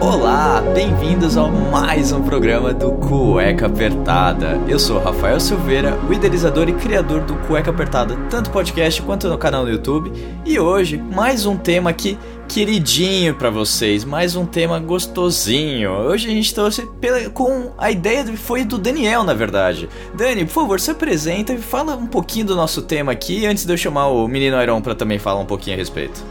Olá, 0.00 0.62
bem-vindos 0.72 1.36
ao 1.36 1.50
mais 1.50 2.12
um 2.12 2.22
programa 2.22 2.72
do 2.72 2.92
Cueca 2.92 3.66
Apertada. 3.66 4.60
Eu 4.68 4.78
sou 4.78 5.00
Rafael 5.00 5.40
Silveira, 5.40 5.98
o 6.08 6.12
idealizador 6.12 6.68
e 6.68 6.72
criador 6.72 7.22
do 7.22 7.34
Cueca 7.48 7.70
Apertada, 7.70 8.16
tanto 8.30 8.50
podcast 8.50 9.02
quanto 9.02 9.28
no 9.28 9.36
canal 9.36 9.64
no 9.64 9.70
YouTube. 9.72 10.12
E 10.46 10.60
hoje, 10.60 10.98
mais 10.98 11.46
um 11.46 11.56
tema 11.56 11.90
aqui 11.90 12.16
queridinho 12.52 13.34
pra 13.34 13.48
vocês, 13.48 14.04
mais 14.04 14.36
um 14.36 14.44
tema 14.44 14.78
gostosinho. 14.78 15.90
Hoje 15.90 16.28
a 16.28 16.30
gente 16.30 16.54
trouxe 16.54 16.82
pela, 17.00 17.30
com 17.30 17.72
a 17.78 17.90
ideia 17.90 18.22
do- 18.24 18.36
foi 18.36 18.62
do 18.62 18.76
Daniel, 18.76 19.24
na 19.24 19.32
verdade. 19.32 19.88
Dani, 20.14 20.44
por 20.44 20.52
favor, 20.52 20.78
se 20.78 20.90
apresenta 20.90 21.54
e 21.54 21.58
fala 21.58 21.96
um 21.96 22.06
pouquinho 22.06 22.44
do 22.44 22.54
nosso 22.54 22.82
tema 22.82 23.10
aqui, 23.12 23.46
antes 23.46 23.64
de 23.64 23.72
eu 23.72 23.76
chamar 23.78 24.08
o 24.08 24.28
menino 24.28 24.62
Iron 24.62 24.82
pra 24.82 24.94
também 24.94 25.18
falar 25.18 25.40
um 25.40 25.46
pouquinho 25.46 25.76
a 25.76 25.78
respeito. 25.78 26.22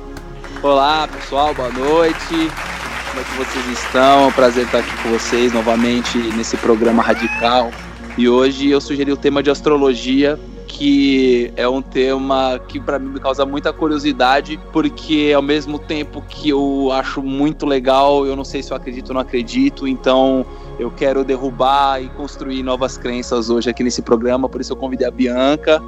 Olá 0.61 1.07
pessoal, 1.07 1.55
boa 1.55 1.69
noite. 1.71 2.27
Como 2.29 3.19
é 3.19 3.23
que 3.23 3.37
vocês 3.37 3.79
estão? 3.79 4.27
É 4.27 4.31
prazer 4.31 4.65
estar 4.65 4.77
aqui 4.77 4.91
com 5.01 5.09
vocês 5.09 5.51
novamente 5.51 6.19
nesse 6.37 6.55
programa 6.57 7.01
radical. 7.01 7.71
E 8.15 8.29
hoje 8.29 8.69
eu 8.69 8.79
sugeri 8.79 9.11
o 9.11 9.17
tema 9.17 9.41
de 9.41 9.49
astrologia, 9.49 10.39
que 10.71 11.51
é 11.57 11.67
um 11.67 11.81
tema 11.81 12.57
que 12.67 12.79
para 12.79 12.97
mim 12.97 13.09
me 13.09 13.19
causa 13.19 13.45
muita 13.45 13.73
curiosidade, 13.73 14.57
porque 14.71 15.33
ao 15.35 15.41
mesmo 15.41 15.77
tempo 15.77 16.21
que 16.27 16.49
eu 16.49 16.89
acho 16.93 17.21
muito 17.21 17.65
legal, 17.65 18.25
eu 18.25 18.35
não 18.37 18.45
sei 18.45 18.63
se 18.63 18.71
eu 18.71 18.77
acredito 18.77 19.09
ou 19.09 19.15
não 19.15 19.21
acredito, 19.21 19.85
então 19.85 20.45
eu 20.79 20.89
quero 20.89 21.25
derrubar 21.25 22.01
e 22.01 22.07
construir 22.09 22.63
novas 22.63 22.97
crenças 22.97 23.49
hoje 23.49 23.69
aqui 23.69 23.83
nesse 23.83 24.01
programa, 24.01 24.47
por 24.47 24.61
isso 24.61 24.71
eu 24.71 24.77
convidei 24.77 25.05
a 25.05 25.11
Bianca, 25.11 25.81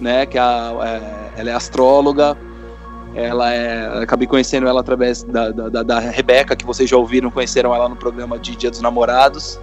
né, 0.00 0.26
que 0.26 0.36
é 0.36 0.40
a- 0.40 0.74
é- 0.82 1.40
ela 1.40 1.50
é 1.50 1.54
astróloga, 1.54 2.36
ela 3.14 3.52
é. 3.52 4.02
Acabei 4.02 4.26
conhecendo 4.26 4.66
ela 4.66 4.80
através 4.80 5.22
da, 5.22 5.50
da, 5.50 5.68
da- 5.68 5.82
da 5.84 5.98
Rebeca, 6.00 6.56
que 6.56 6.66
vocês 6.66 6.90
já 6.90 6.96
ouviram, 6.96 7.30
conheceram 7.30 7.72
ela 7.72 7.88
no 7.88 7.94
programa 7.94 8.36
de 8.36 8.56
Dia 8.56 8.70
dos 8.70 8.80
Namorados. 8.80 9.60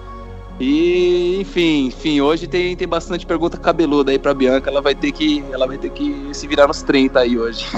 E, 0.63 1.39
enfim, 1.41 1.87
enfim, 1.87 2.21
hoje 2.21 2.45
tem, 2.45 2.75
tem 2.75 2.87
bastante 2.87 3.25
pergunta 3.25 3.57
cabeluda 3.57 4.11
aí 4.11 4.19
pra 4.19 4.31
Bianca. 4.31 4.69
Ela 4.69 4.79
vai 4.79 4.93
ter 4.93 5.11
que. 5.11 5.43
Ela 5.51 5.65
vai 5.65 5.77
ter 5.77 5.89
que 5.89 6.29
se 6.33 6.45
virar 6.47 6.67
nos 6.67 6.83
30 6.83 7.19
aí 7.19 7.37
hoje. 7.37 7.65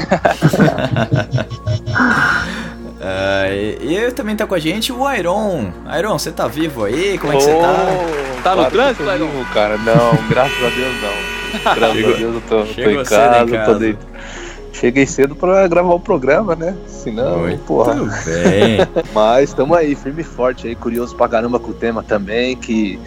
Ah, 3.06 3.50
e, 3.50 3.80
e 3.82 3.96
eu 3.98 4.14
também 4.14 4.34
tá 4.34 4.48
com 4.48 4.56
a 4.56 4.60
gente 4.60 4.90
o 4.94 5.12
Iron. 5.14 5.74
Iron, 6.00 6.18
você 6.18 6.32
tá 6.32 6.48
vivo 6.48 6.86
aí? 6.86 7.18
Como 7.18 7.34
é 7.34 7.36
que 7.36 7.44
você 7.44 7.54
tá? 7.54 7.74
Tá 8.42 8.50
no 8.52 8.56
Claro 8.70 8.72
trânsito, 8.72 9.04
Iron? 9.04 9.28
vivo, 9.28 9.46
cara? 9.54 9.78
Não, 9.78 10.30
graças 10.30 10.58
a 10.64 10.70
Deus 10.70 11.02
não. 11.02 11.34
Graças 11.76 11.96
Chegou- 11.98 12.14
a 12.14 12.18
Deus 12.18 12.34
eu 12.36 12.42
tô, 12.48 12.58
tô 12.60 12.64
em 12.64 12.74
cedo 12.74 12.92
em 12.92 13.04
casa, 13.04 13.46
casa. 13.52 13.74
tô 13.74 13.80
de... 13.80 13.98
Cheguei 14.74 15.06
cedo 15.06 15.36
pra 15.36 15.68
gravar 15.68 15.94
o 15.94 16.00
programa, 16.00 16.56
né? 16.56 16.76
Senão, 16.88 17.42
Muito 17.42 17.64
porra. 17.64 17.94
bem. 17.94 18.80
Mas 19.14 19.50
estamos 19.50 19.78
aí, 19.78 19.96
firme 19.96 20.22
e 20.22 20.26
forte 20.26 20.68
aí, 20.68 20.76
curioso 20.76 21.16
pra 21.16 21.30
caramba 21.30 21.60
com 21.60 21.72
o 21.72 21.74
tema 21.74 22.04
também, 22.04 22.58
que 22.58 23.00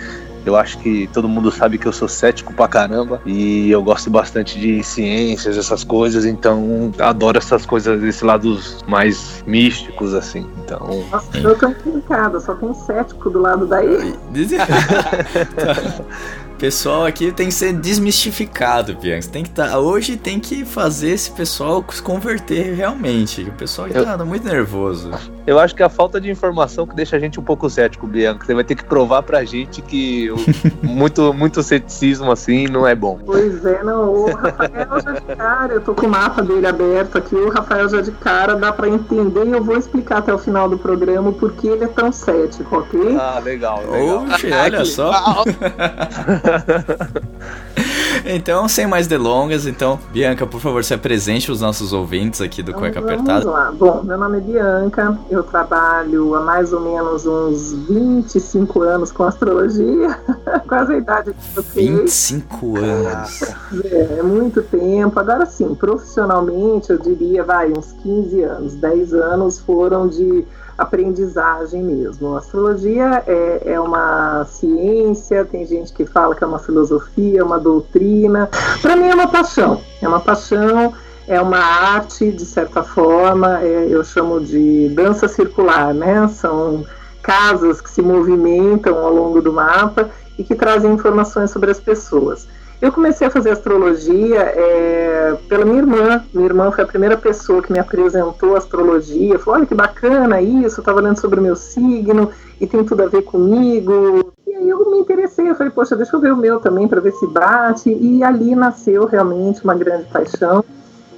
eu 0.46 0.54
acho 0.54 0.78
que 0.78 1.08
todo 1.12 1.28
mundo 1.28 1.50
sabe 1.50 1.76
que 1.76 1.86
eu 1.86 1.92
sou 1.92 2.06
cético 2.06 2.54
pra 2.54 2.68
caramba 2.68 3.20
e 3.26 3.68
eu 3.68 3.82
gosto 3.82 4.08
bastante 4.08 4.60
de 4.60 4.80
ciências, 4.84 5.58
essas 5.58 5.82
coisas, 5.82 6.24
então 6.24 6.92
adoro 7.00 7.36
essas 7.36 7.66
coisas, 7.66 8.00
esses 8.04 8.22
lados 8.22 8.84
mais 8.86 9.42
místicos, 9.44 10.14
assim. 10.14 10.46
Então, 10.64 11.04
Nossa, 11.10 11.36
eu 11.36 11.58
tô 11.58 11.68
equivocada, 11.68 12.38
só 12.38 12.54
tem 12.54 12.72
cético 12.72 13.28
do 13.28 13.40
lado 13.40 13.66
daí. 13.66 14.14
pessoal 16.56 17.04
aqui 17.06 17.30
tem 17.32 17.48
que 17.48 17.54
ser 17.54 17.72
desmistificado, 17.72 18.94
Bianca. 18.96 19.28
Tem 19.28 19.42
que 19.44 19.50
tá, 19.50 19.78
hoje 19.78 20.16
tem 20.16 20.40
que 20.40 20.64
fazer 20.64 21.10
esse 21.10 21.30
pessoal 21.30 21.84
se 21.90 22.00
converter 22.02 22.74
realmente. 22.74 23.42
O 23.42 23.52
pessoal 23.52 23.88
Eu- 23.88 24.04
tá 24.04 24.24
muito 24.24 24.46
nervoso. 24.46 25.10
Eu 25.46 25.58
acho 25.58 25.74
que 25.74 25.82
é 25.82 25.86
a 25.86 25.88
falta 25.88 26.20
de 26.20 26.30
informação 26.30 26.86
que 26.86 26.94
deixa 26.94 27.16
a 27.16 27.18
gente 27.18 27.38
um 27.38 27.42
pouco 27.42 27.68
cético, 27.70 28.06
Bianca. 28.06 28.44
Você 28.44 28.54
vai 28.54 28.64
ter 28.64 28.74
que 28.74 28.84
provar 28.84 29.22
pra 29.22 29.44
gente 29.44 29.80
que 29.82 30.30
o- 30.30 30.36
muito, 30.86 31.32
muito 31.32 31.62
ceticismo 31.62 32.30
assim 32.32 32.66
não 32.66 32.86
é 32.86 32.94
bom. 32.94 33.18
Pois 33.24 33.64
é, 33.64 33.82
não, 33.82 34.10
o 34.12 34.34
Rafael 34.34 35.00
já 35.02 35.12
de 35.12 35.36
cara, 35.36 35.72
eu 35.74 35.80
tô 35.80 35.94
com 35.94 36.06
o 36.06 36.10
mapa 36.10 36.42
dele 36.42 36.66
aberto 36.66 37.16
aqui, 37.18 37.34
o 37.34 37.50
Rafael 37.50 37.88
já 37.88 38.00
de 38.00 38.10
cara, 38.12 38.54
dá 38.56 38.72
pra 38.72 38.88
entender 38.88 39.46
e 39.46 39.50
eu 39.52 39.62
vou 39.62 39.76
explicar 39.76 40.18
até 40.18 40.32
o 40.34 40.38
final 40.38 40.68
do 40.68 40.78
programa 40.78 41.32
por 41.32 41.52
que 41.52 41.68
ele 41.68 41.84
é 41.84 41.88
tão 41.88 42.10
cético, 42.10 42.78
ok? 42.78 43.16
Ah, 43.18 43.40
legal, 43.42 43.82
legal. 43.90 44.24
Oxe, 44.24 44.50
olha 44.52 44.84
só. 44.84 45.12
Então, 48.24 48.68
sem 48.68 48.86
mais 48.86 49.06
delongas, 49.06 49.66
então, 49.66 49.98
Bianca, 50.12 50.46
por 50.46 50.60
favor, 50.60 50.82
se 50.82 50.94
apresente 50.94 51.50
os 51.50 51.60
nossos 51.60 51.92
ouvintes 51.92 52.40
aqui 52.40 52.62
do 52.62 52.72
Cueca 52.72 53.00
Vamos 53.00 53.12
Apertada. 53.12 53.50
lá. 53.50 53.72
Bom, 53.72 54.02
meu 54.02 54.18
nome 54.18 54.38
é 54.38 54.40
Bianca, 54.40 55.18
eu 55.30 55.42
trabalho 55.42 56.34
há 56.34 56.40
mais 56.40 56.72
ou 56.72 56.80
menos 56.80 57.26
uns 57.26 57.72
25 57.88 58.82
anos 58.82 59.12
com 59.12 59.24
astrologia, 59.24 60.18
quase 60.66 60.94
a 60.94 60.98
idade 60.98 61.32
de 61.32 61.54
vocês. 61.54 61.88
25 61.88 62.78
anos. 62.78 63.42
É, 63.84 64.18
é 64.18 64.22
muito 64.22 64.62
tempo. 64.62 65.18
Agora 65.18 65.46
sim, 65.46 65.74
profissionalmente, 65.74 66.90
eu 66.90 66.98
diria, 66.98 67.44
vai, 67.44 67.72
uns 67.72 67.92
15 68.02 68.42
anos. 68.42 68.74
10 68.74 69.14
anos 69.14 69.58
foram 69.60 70.08
de 70.08 70.44
aprendizagem 70.76 71.82
mesmo. 71.82 72.34
A 72.34 72.38
astrologia 72.38 73.22
é, 73.26 73.72
é 73.72 73.80
uma 73.80 74.44
ciência, 74.44 75.44
tem 75.44 75.64
gente 75.66 75.92
que 75.92 76.04
fala 76.04 76.34
que 76.34 76.44
é 76.44 76.46
uma 76.46 76.58
filosofia, 76.58 77.44
uma 77.44 77.58
doutrina. 77.58 78.48
Para 78.82 78.96
mim 78.96 79.08
é 79.08 79.14
uma 79.14 79.28
paixão. 79.28 79.80
É 80.02 80.08
uma 80.08 80.20
paixão, 80.20 80.92
é 81.26 81.40
uma 81.40 81.58
arte, 81.58 82.30
de 82.30 82.44
certa 82.44 82.82
forma, 82.82 83.60
é, 83.60 83.88
eu 83.88 84.04
chamo 84.04 84.40
de 84.40 84.88
dança 84.90 85.26
circular, 85.26 85.92
né? 85.94 86.28
São 86.28 86.84
casas 87.22 87.80
que 87.80 87.90
se 87.90 88.02
movimentam 88.02 88.98
ao 88.98 89.12
longo 89.12 89.42
do 89.42 89.52
mapa 89.52 90.10
e 90.38 90.44
que 90.44 90.54
trazem 90.54 90.92
informações 90.92 91.50
sobre 91.50 91.70
as 91.70 91.80
pessoas. 91.80 92.46
Eu 92.80 92.92
comecei 92.92 93.26
a 93.26 93.30
fazer 93.30 93.50
astrologia 93.50 94.40
é, 94.40 95.36
pela 95.48 95.64
minha 95.64 95.78
irmã. 95.78 96.22
Minha 96.32 96.46
irmã 96.46 96.70
foi 96.70 96.84
a 96.84 96.86
primeira 96.86 97.16
pessoa 97.16 97.62
que 97.62 97.72
me 97.72 97.78
apresentou 97.78 98.54
a 98.54 98.58
astrologia. 98.58 99.38
Falou: 99.38 99.60
olha 99.60 99.66
que 99.66 99.74
bacana 99.74 100.42
isso, 100.42 100.80
estava 100.80 101.00
lendo 101.00 101.18
sobre 101.18 101.40
o 101.40 101.42
meu 101.42 101.56
signo 101.56 102.30
e 102.60 102.66
tem 102.66 102.84
tudo 102.84 103.02
a 103.02 103.06
ver 103.06 103.22
comigo. 103.22 104.32
E 104.46 104.54
aí 104.54 104.68
eu 104.68 104.90
me 104.90 104.98
interessei, 104.98 105.48
eu 105.48 105.54
falei: 105.54 105.72
poxa, 105.72 105.96
deixa 105.96 106.14
eu 106.14 106.20
ver 106.20 106.32
o 106.32 106.36
meu 106.36 106.60
também 106.60 106.86
para 106.86 107.00
ver 107.00 107.12
se 107.12 107.26
bate. 107.26 107.90
E 107.90 108.22
ali 108.22 108.54
nasceu 108.54 109.06
realmente 109.06 109.64
uma 109.64 109.74
grande 109.74 110.04
paixão. 110.10 110.62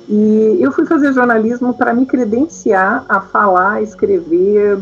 E 0.09 0.59
eu 0.61 0.71
fui 0.71 0.87
fazer 0.87 1.13
jornalismo 1.13 1.75
para 1.75 1.93
me 1.93 2.07
credenciar 2.07 3.05
a 3.09 3.21
falar, 3.21 3.83
escrever, 3.83 4.79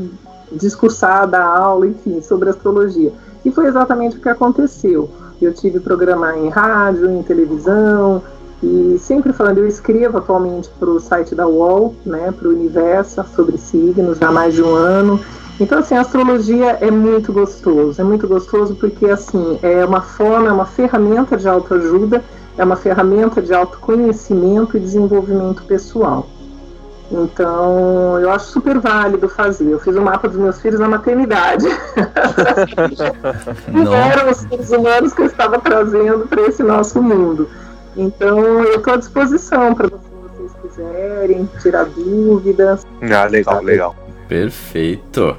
discursar, 0.52 1.26
dar 1.26 1.44
aula, 1.44 1.86
enfim, 1.86 2.20
sobre 2.20 2.50
astrologia. 2.50 3.12
E 3.44 3.50
foi 3.50 3.66
exatamente 3.66 4.18
o 4.18 4.20
que 4.20 4.28
aconteceu. 4.28 5.10
Eu 5.40 5.52
tive 5.52 5.80
programa 5.80 6.36
em 6.36 6.48
rádio, 6.48 7.10
em 7.10 7.22
televisão, 7.22 8.22
e 8.62 8.98
sempre 8.98 9.32
falando, 9.32 9.58
eu 9.58 9.66
escrevo 9.66 10.18
atualmente 10.18 10.70
para 10.78 10.88
o 10.88 10.98
site 10.98 11.34
da 11.34 11.46
UOL, 11.46 11.94
né, 12.04 12.32
para 12.32 12.48
o 12.48 12.52
Universo, 12.52 13.22
sobre 13.34 13.58
signos, 13.58 14.20
há 14.22 14.32
mais 14.32 14.54
de 14.54 14.62
um 14.62 14.74
ano. 14.74 15.20
Então, 15.60 15.78
assim, 15.78 15.94
a 15.94 16.00
astrologia 16.00 16.78
é 16.80 16.90
muito 16.90 17.32
gostoso, 17.32 18.00
é 18.00 18.04
muito 18.04 18.26
gostoso 18.26 18.74
porque, 18.74 19.06
assim, 19.06 19.58
é 19.62 19.84
uma 19.84 20.00
forma, 20.00 20.48
é 20.48 20.52
uma 20.52 20.66
ferramenta 20.66 21.36
de 21.36 21.48
autoajuda, 21.48 22.22
é 22.58 22.64
uma 22.64 22.76
ferramenta 22.76 23.42
de 23.42 23.54
autoconhecimento 23.54 24.76
e 24.76 24.80
desenvolvimento 24.80 25.62
pessoal. 25.64 26.26
Então, 27.10 28.18
eu 28.18 28.30
acho 28.30 28.46
super 28.46 28.78
válido 28.78 29.28
fazer. 29.28 29.70
Eu 29.70 29.78
fiz 29.78 29.94
o 29.94 30.02
mapa 30.02 30.28
dos 30.28 30.38
meus 30.38 30.60
filhos 30.60 30.80
na 30.80 30.88
maternidade. 30.88 31.66
Não 33.72 33.94
eram 33.94 34.30
os 34.30 34.38
seres 34.38 34.70
humanos 34.70 35.12
que 35.12 35.22
eu 35.22 35.26
estava 35.26 35.58
trazendo 35.60 36.26
para 36.26 36.42
esse 36.42 36.62
nosso 36.62 37.00
mundo. 37.00 37.48
Então, 37.96 38.64
eu 38.64 38.76
estou 38.76 38.94
à 38.94 38.96
disposição 38.96 39.74
para 39.74 39.88
vocês 39.88 40.52
quiserem 40.62 41.48
tirar 41.62 41.84
dúvidas. 41.84 42.84
Ah, 43.02 43.26
legal, 43.26 43.62
legal. 43.62 43.96
Perfeito. 44.28 45.36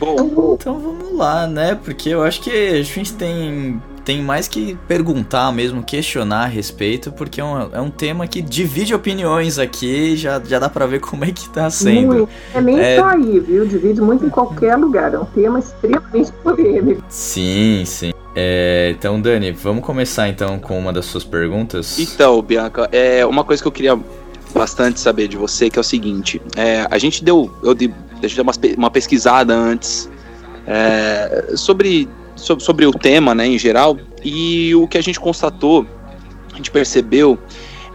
Bom, 0.00 0.56
Então 0.58 0.78
vamos 0.78 1.14
lá, 1.14 1.46
né? 1.46 1.74
Porque 1.74 2.08
eu 2.08 2.22
acho 2.22 2.40
que 2.40 2.50
a 2.50 2.82
gente 2.82 3.12
tem, 3.12 3.80
tem 4.04 4.22
mais 4.22 4.48
que 4.48 4.76
perguntar 4.88 5.52
mesmo, 5.52 5.82
questionar 5.82 6.44
a 6.44 6.46
respeito, 6.46 7.12
porque 7.12 7.40
é 7.40 7.44
um, 7.44 7.68
é 7.72 7.80
um 7.80 7.90
tema 7.90 8.26
que 8.26 8.40
divide 8.40 8.94
opiniões 8.94 9.58
aqui, 9.58 10.16
já, 10.16 10.40
já 10.44 10.58
dá 10.58 10.68
pra 10.68 10.86
ver 10.86 11.00
como 11.00 11.24
é 11.24 11.30
que 11.30 11.48
tá 11.50 11.68
sendo. 11.70 12.06
Muito. 12.14 12.28
É 12.54 12.60
nem 12.60 12.78
É. 12.80 12.98
só 12.98 13.06
aí, 13.08 13.38
viu? 13.40 13.66
Divide 13.66 14.00
muito 14.00 14.24
em 14.24 14.30
qualquer 14.30 14.76
lugar. 14.76 15.12
É 15.14 15.18
um 15.18 15.24
tema 15.26 15.58
extremamente 15.58 16.32
polêmico. 16.42 17.02
Sim, 17.08 17.84
sim. 17.86 18.12
É, 18.34 18.94
então, 18.96 19.20
Dani, 19.20 19.50
vamos 19.52 19.84
começar 19.84 20.28
então 20.28 20.58
com 20.58 20.78
uma 20.78 20.92
das 20.92 21.04
suas 21.06 21.24
perguntas. 21.24 21.98
Então, 21.98 22.40
Bianca, 22.42 22.88
é 22.92 23.26
uma 23.26 23.42
coisa 23.44 23.60
que 23.62 23.66
eu 23.68 23.72
queria 23.72 23.98
bastante 24.54 25.00
saber 25.00 25.28
de 25.28 25.36
você, 25.36 25.68
que 25.68 25.78
é 25.78 25.80
o 25.80 25.84
seguinte: 25.84 26.40
é, 26.56 26.86
a 26.90 26.96
gente 26.96 27.24
deu, 27.24 27.50
eu 27.62 27.74
dei, 27.74 27.92
deixa 28.20 28.34
eu 28.34 28.36
dar 28.38 28.42
umas 28.44 28.56
pe- 28.56 28.74
uma 28.78 28.90
pesquisada 28.90 29.52
antes 29.54 30.08
é, 30.66 31.52
sobre, 31.56 32.08
sobre 32.40 32.86
o 32.86 32.92
tema, 32.92 33.34
né, 33.34 33.46
em 33.46 33.58
geral, 33.58 33.96
e 34.24 34.74
o 34.74 34.86
que 34.88 34.98
a 34.98 35.02
gente 35.02 35.20
constatou, 35.20 35.86
a 36.52 36.56
gente 36.56 36.70
percebeu 36.70 37.38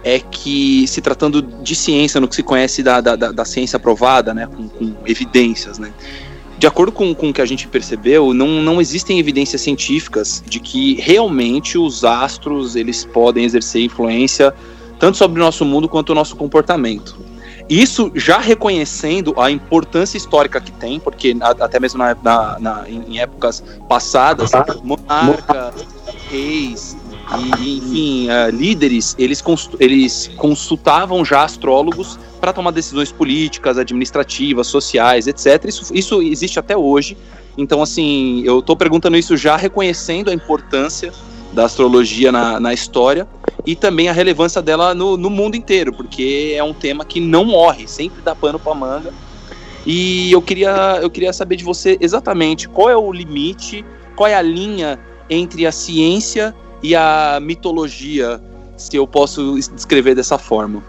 é 0.03 0.19
que 0.19 0.87
se 0.87 1.01
tratando 1.01 1.41
de 1.41 1.75
ciência, 1.75 2.21
no 2.21 2.27
que 2.27 2.35
se 2.35 2.43
conhece 2.43 2.83
da, 2.83 3.01
da, 3.01 3.15
da- 3.15 3.31
da 3.31 3.45
ciência 3.45 3.77
aprovada, 3.77 4.33
né, 4.33 4.47
com, 4.47 4.67
com 4.69 4.93
evidências, 5.05 5.79
né, 5.79 5.91
de 6.57 6.67
acordo 6.67 6.91
com, 6.91 7.13
com 7.13 7.29
o 7.29 7.33
que 7.33 7.41
a 7.41 7.45
gente 7.45 7.67
percebeu, 7.67 8.33
não, 8.33 8.47
não 8.61 8.79
existem 8.79 9.19
evidências 9.19 9.61
científicas 9.61 10.41
de 10.47 10.59
que 10.59 10.95
realmente 11.01 11.77
os 11.77 12.05
astros 12.05 12.75
eles 12.75 13.03
podem 13.03 13.43
exercer 13.43 13.81
influência 13.83 14.53
tanto 14.97 15.17
sobre 15.17 15.41
o 15.41 15.43
nosso 15.43 15.65
mundo 15.65 15.89
quanto 15.89 16.11
o 16.11 16.15
nosso 16.15 16.35
comportamento. 16.37 17.17
Isso 17.67 18.11
já 18.13 18.37
reconhecendo 18.37 19.33
a 19.39 19.49
importância 19.49 20.17
histórica 20.17 20.61
que 20.61 20.71
tem, 20.71 20.99
porque 20.99 21.35
até 21.41 21.79
mesmo 21.79 21.97
na, 21.97 22.15
na- 22.21 22.59
na- 22.59 22.83
em 22.89 23.19
épocas 23.19 23.63
passadas, 23.89 24.51
monarcas, 24.83 25.73
reis 26.29 26.95
e, 27.59 27.77
enfim, 27.77 28.29
eh, 28.29 28.51
líderes, 28.51 29.15
eles, 29.17 29.43
eles 29.79 30.29
consultavam 30.37 31.25
já 31.25 31.43
astrólogos 31.43 32.19
para 32.39 32.53
tomar 32.53 32.69
decisões 32.69 33.11
políticas, 33.11 33.79
administrativas, 33.79 34.67
sociais, 34.67 35.25
etc. 35.25 35.65
Isso, 35.65 35.91
isso 35.93 36.21
existe 36.21 36.59
até 36.59 36.77
hoje. 36.77 37.17
Então, 37.57 37.81
assim, 37.81 38.43
eu 38.45 38.59
estou 38.59 38.75
perguntando 38.75 39.17
isso 39.17 39.35
já 39.35 39.55
reconhecendo 39.55 40.29
a 40.29 40.33
importância 40.33 41.11
da 41.55 41.65
astrologia 41.65 42.31
na, 42.31 42.59
na 42.59 42.73
história 42.73 43.27
e 43.65 43.75
também 43.75 44.09
a 44.09 44.11
relevância 44.11 44.61
dela 44.61 44.93
no, 44.93 45.17
no 45.17 45.29
mundo 45.29 45.55
inteiro, 45.55 45.91
porque 45.93 46.53
é 46.55 46.63
um 46.63 46.73
tema 46.73 47.05
que 47.05 47.19
não 47.19 47.45
morre, 47.45 47.87
sempre 47.87 48.21
dá 48.21 48.35
pano 48.35 48.59
para 48.59 48.75
manga. 48.75 49.13
E 49.85 50.31
eu 50.31 50.41
queria, 50.41 50.99
eu 51.01 51.09
queria 51.09 51.31
saber 51.31 51.55
de 51.55 51.63
você 51.63 51.97
exatamente 52.01 52.67
qual 52.67 52.89
é 52.89 52.97
o 52.97 53.11
limite, 53.11 53.85
qual 54.15 54.27
é 54.27 54.35
a 54.35 54.41
linha 54.41 54.99
entre 55.29 55.65
a 55.65 55.71
ciência 55.71 56.53
e 56.83 56.95
a 56.95 57.39
mitologia, 57.41 58.41
se 58.75 58.95
eu 58.95 59.07
posso 59.07 59.57
descrever 59.73 60.13
dessa 60.13 60.37
forma. 60.37 60.83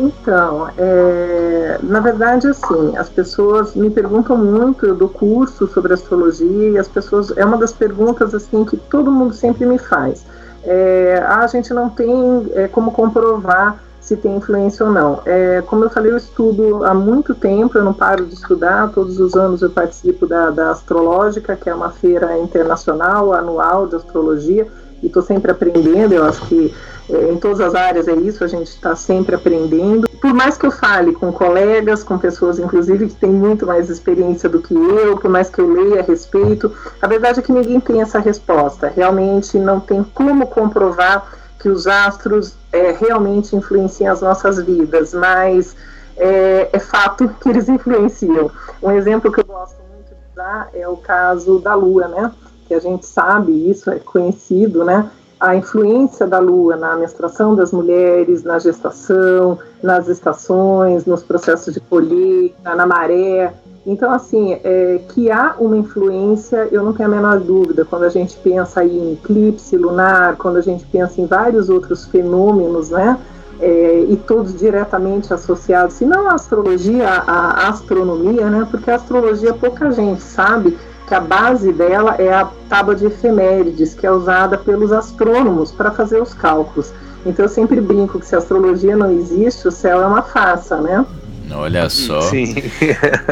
Então, 0.00 0.70
é, 0.78 1.78
na 1.82 2.00
verdade, 2.00 2.48
assim, 2.48 2.96
as 2.96 3.10
pessoas 3.10 3.74
me 3.74 3.90
perguntam 3.90 4.34
muito 4.34 4.94
do 4.94 5.10
curso 5.10 5.66
sobre 5.68 5.92
astrologia 5.92 6.70
e 6.70 6.78
as 6.78 6.88
pessoas 6.88 7.30
é 7.36 7.44
uma 7.44 7.58
das 7.58 7.74
perguntas 7.74 8.34
assim 8.34 8.64
que 8.64 8.78
todo 8.78 9.12
mundo 9.12 9.34
sempre 9.34 9.66
me 9.66 9.78
faz. 9.78 10.24
É, 10.64 11.22
"Ah, 11.26 11.40
a 11.40 11.46
gente 11.46 11.74
não 11.74 11.90
tem 11.90 12.50
é, 12.54 12.66
como 12.66 12.92
comprovar 12.92 13.78
se 14.00 14.16
tem 14.16 14.36
influência 14.36 14.86
ou 14.86 14.90
não. 14.90 15.20
É, 15.26 15.62
como 15.66 15.84
eu 15.84 15.90
falei, 15.90 16.10
eu 16.10 16.16
estudo 16.16 16.82
há 16.84 16.94
muito 16.94 17.34
tempo, 17.34 17.76
eu 17.76 17.84
não 17.84 17.92
paro 17.92 18.24
de 18.24 18.34
estudar, 18.34 18.90
todos 18.92 19.20
os 19.20 19.36
anos 19.36 19.60
eu 19.60 19.70
participo 19.70 20.26
da, 20.26 20.50
da 20.50 20.70
Astrológica, 20.70 21.54
que 21.54 21.68
é 21.68 21.74
uma 21.74 21.90
feira 21.90 22.38
internacional, 22.38 23.34
anual 23.34 23.86
de 23.86 23.96
astrologia, 23.96 24.66
e 25.02 25.06
estou 25.06 25.22
sempre 25.22 25.50
aprendendo, 25.50 26.14
eu 26.14 26.24
acho 26.24 26.40
que 26.46 26.74
em 27.10 27.36
todas 27.38 27.60
as 27.60 27.74
áreas 27.74 28.08
é 28.08 28.14
isso, 28.14 28.44
a 28.44 28.46
gente 28.46 28.68
está 28.68 28.94
sempre 28.94 29.34
aprendendo. 29.34 30.08
Por 30.20 30.32
mais 30.32 30.56
que 30.56 30.66
eu 30.66 30.70
fale 30.70 31.12
com 31.12 31.32
colegas, 31.32 32.02
com 32.02 32.18
pessoas, 32.18 32.58
inclusive, 32.58 33.08
que 33.08 33.14
têm 33.14 33.30
muito 33.30 33.66
mais 33.66 33.90
experiência 33.90 34.48
do 34.48 34.60
que 34.60 34.74
eu, 34.74 35.16
por 35.16 35.30
mais 35.30 35.50
que 35.50 35.60
eu 35.60 35.72
leia 35.72 36.00
a 36.00 36.04
respeito, 36.04 36.72
a 37.00 37.06
verdade 37.06 37.40
é 37.40 37.42
que 37.42 37.52
ninguém 37.52 37.80
tem 37.80 38.00
essa 38.00 38.18
resposta. 38.18 38.92
Realmente 38.94 39.58
não 39.58 39.80
tem 39.80 40.04
como 40.04 40.46
comprovar 40.46 41.26
que 41.58 41.68
os 41.68 41.86
astros 41.86 42.54
é, 42.72 42.92
realmente 42.92 43.54
influenciam 43.54 44.12
as 44.12 44.20
nossas 44.20 44.62
vidas, 44.62 45.12
mas 45.12 45.76
é, 46.16 46.70
é 46.72 46.78
fato 46.78 47.28
que 47.40 47.48
eles 47.48 47.68
influenciam. 47.68 48.50
Um 48.82 48.90
exemplo 48.90 49.30
que 49.32 49.40
eu 49.40 49.44
gosto 49.44 49.76
muito 49.92 50.08
de 50.08 50.32
usar 50.32 50.68
é 50.72 50.88
o 50.88 50.96
caso 50.96 51.58
da 51.58 51.74
Lua, 51.74 52.08
né? 52.08 52.32
Que 52.66 52.74
a 52.74 52.80
gente 52.80 53.04
sabe, 53.04 53.70
isso 53.70 53.90
é 53.90 53.98
conhecido, 53.98 54.84
né? 54.84 55.10
A 55.40 55.56
influência 55.56 56.26
da 56.26 56.38
Lua 56.38 56.76
na 56.76 56.96
menstruação 56.96 57.54
das 57.54 57.72
mulheres, 57.72 58.44
na 58.44 58.58
gestação, 58.58 59.58
nas 59.82 60.06
estações, 60.06 61.06
nos 61.06 61.22
processos 61.22 61.72
de 61.72 61.80
colheita, 61.80 62.74
na 62.74 62.86
maré. 62.86 63.54
Então, 63.86 64.12
assim, 64.12 64.58
é, 64.62 65.00
que 65.08 65.30
há 65.30 65.54
uma 65.58 65.76
influência, 65.76 66.68
eu 66.70 66.84
não 66.84 66.92
tenho 66.92 67.08
a 67.08 67.12
menor 67.12 67.40
dúvida, 67.40 67.86
quando 67.86 68.02
a 68.02 68.10
gente 68.10 68.36
pensa 68.36 68.80
aí 68.80 68.98
em 68.98 69.14
eclipse 69.14 69.76
lunar, 69.76 70.36
quando 70.36 70.58
a 70.58 70.60
gente 70.60 70.84
pensa 70.84 71.20
em 71.20 71.26
vários 71.26 71.70
outros 71.70 72.04
fenômenos, 72.04 72.90
né? 72.90 73.18
É, 73.58 74.06
e 74.08 74.16
todos 74.16 74.54
diretamente 74.54 75.32
associados, 75.32 75.94
se 75.94 76.04
não 76.04 76.28
à 76.28 76.34
astrologia, 76.34 77.08
à 77.08 77.68
astronomia, 77.68 78.48
né? 78.50 78.66
Porque 78.70 78.90
a 78.90 78.96
astrologia 78.96 79.54
pouca 79.54 79.90
gente 79.90 80.22
sabe 80.22 80.78
que 81.10 81.14
a 81.16 81.20
base 81.20 81.72
dela 81.72 82.14
é 82.20 82.32
a 82.32 82.48
tábua 82.68 82.94
de 82.94 83.04
efemérides, 83.04 83.94
que 83.94 84.06
é 84.06 84.12
usada 84.12 84.56
pelos 84.56 84.92
astrônomos 84.92 85.72
para 85.72 85.90
fazer 85.90 86.22
os 86.22 86.32
cálculos. 86.32 86.92
Então 87.26 87.46
eu 87.46 87.48
sempre 87.48 87.80
brinco 87.80 88.20
que 88.20 88.26
se 88.26 88.36
a 88.36 88.38
astrologia 88.38 88.96
não 88.96 89.10
existe, 89.10 89.66
o 89.66 89.72
céu 89.72 90.00
é 90.00 90.06
uma 90.06 90.22
farsa, 90.22 90.80
né? 90.80 91.04
Olha 91.50 91.90
só. 91.90 92.20
Sim. 92.20 92.54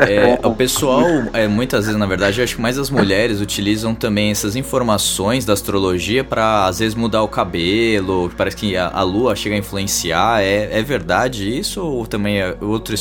É, 0.08 0.44
o 0.44 0.52
pessoal, 0.56 1.04
é, 1.32 1.46
muitas 1.46 1.84
vezes, 1.84 1.96
na 1.96 2.04
verdade, 2.04 2.40
eu 2.40 2.44
acho 2.44 2.56
que 2.56 2.60
mais 2.60 2.76
as 2.76 2.90
mulheres 2.90 3.40
utilizam 3.40 3.94
também 3.94 4.32
essas 4.32 4.56
informações 4.56 5.44
da 5.44 5.52
astrologia 5.52 6.24
pra 6.24 6.66
às 6.66 6.80
vezes 6.80 6.96
mudar 6.96 7.22
o 7.22 7.28
cabelo, 7.28 8.28
parece 8.36 8.56
que 8.56 8.76
a, 8.76 8.88
a 8.88 9.04
lua 9.04 9.36
chega 9.36 9.54
a 9.54 9.58
influenciar. 9.58 10.42
É, 10.42 10.80
é 10.80 10.82
verdade 10.82 11.56
isso 11.56 11.80
ou 11.80 12.04
também 12.08 12.40
é 12.40 12.56
outro 12.60 12.96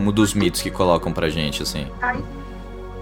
um 0.00 0.10
dos 0.10 0.32
mitos 0.32 0.62
que 0.62 0.70
colocam 0.70 1.12
pra 1.12 1.28
gente, 1.28 1.62
assim? 1.62 1.84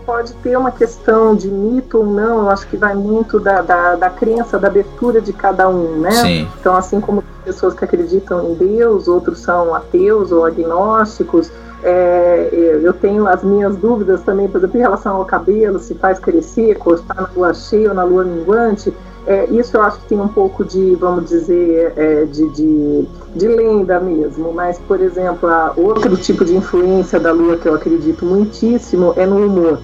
Pode 0.04 0.33
ter 0.35 0.57
uma 0.57 0.71
questão 0.71 1.35
de 1.35 1.49
mito 1.49 1.99
ou 1.99 2.07
não, 2.07 2.38
eu 2.40 2.50
acho 2.50 2.66
que 2.66 2.76
vai 2.76 2.95
muito 2.95 3.38
da, 3.38 3.62
da, 3.62 3.97
da 3.97 4.11
crença, 4.11 4.59
da 4.59 4.69
abertura 4.69 5.21
de 5.21 5.33
cada 5.33 5.69
um, 5.69 6.00
né? 6.00 6.11
Sim. 6.11 6.49
Então, 6.61 6.75
assim 6.75 7.00
como 7.00 7.23
pessoas 7.45 7.75
que 7.75 7.85
acreditam 7.85 8.50
em 8.50 8.54
Deus, 8.54 9.09
outros 9.09 9.38
são 9.40 9.75
ateus 9.75 10.33
ou 10.33 10.45
agnósticos, 10.45 11.50
é, 11.83 12.80
eu 12.83 12.92
tenho 12.92 13.26
as 13.26 13.42
minhas 13.42 13.76
dúvidas 13.76 14.23
também, 14.23 14.49
por 14.49 14.59
exemplo, 14.59 14.78
em 14.78 14.83
relação 14.83 15.16
ao 15.16 15.25
cabelo, 15.25 15.78
se 15.78 15.95
faz 15.95 16.19
crescer, 16.19 16.76
cortar 16.76 17.14
na 17.14 17.30
lua 17.35 17.54
cheia 17.54 17.88
ou 17.88 17.95
na 17.95 18.04
lua 18.04 18.25
minguante. 18.25 18.92
É, 19.26 19.45
isso 19.47 19.76
eu 19.76 19.83
acho 19.83 19.99
que 20.00 20.09
tem 20.09 20.21
um 20.21 20.28
pouco 20.28 20.64
de, 20.64 20.95
vamos 20.97 21.28
dizer, 21.28 21.92
é, 21.97 22.25
de, 22.25 22.49
de, 22.50 23.09
de 23.35 23.49
lenda 23.49 24.00
mesmo, 24.00 24.52
mas, 24.52 24.78
por 24.78 25.00
exemplo, 25.00 25.49
outro 25.76 26.16
tipo 26.16 26.45
de 26.45 26.57
influência 26.57 27.21
da 27.21 27.30
lua 27.33 27.57
que 27.57 27.69
eu 27.69 27.75
acredito 27.75 28.25
muitíssimo 28.25 29.12
é 29.16 29.26
no 29.26 29.47
humor 29.47 29.78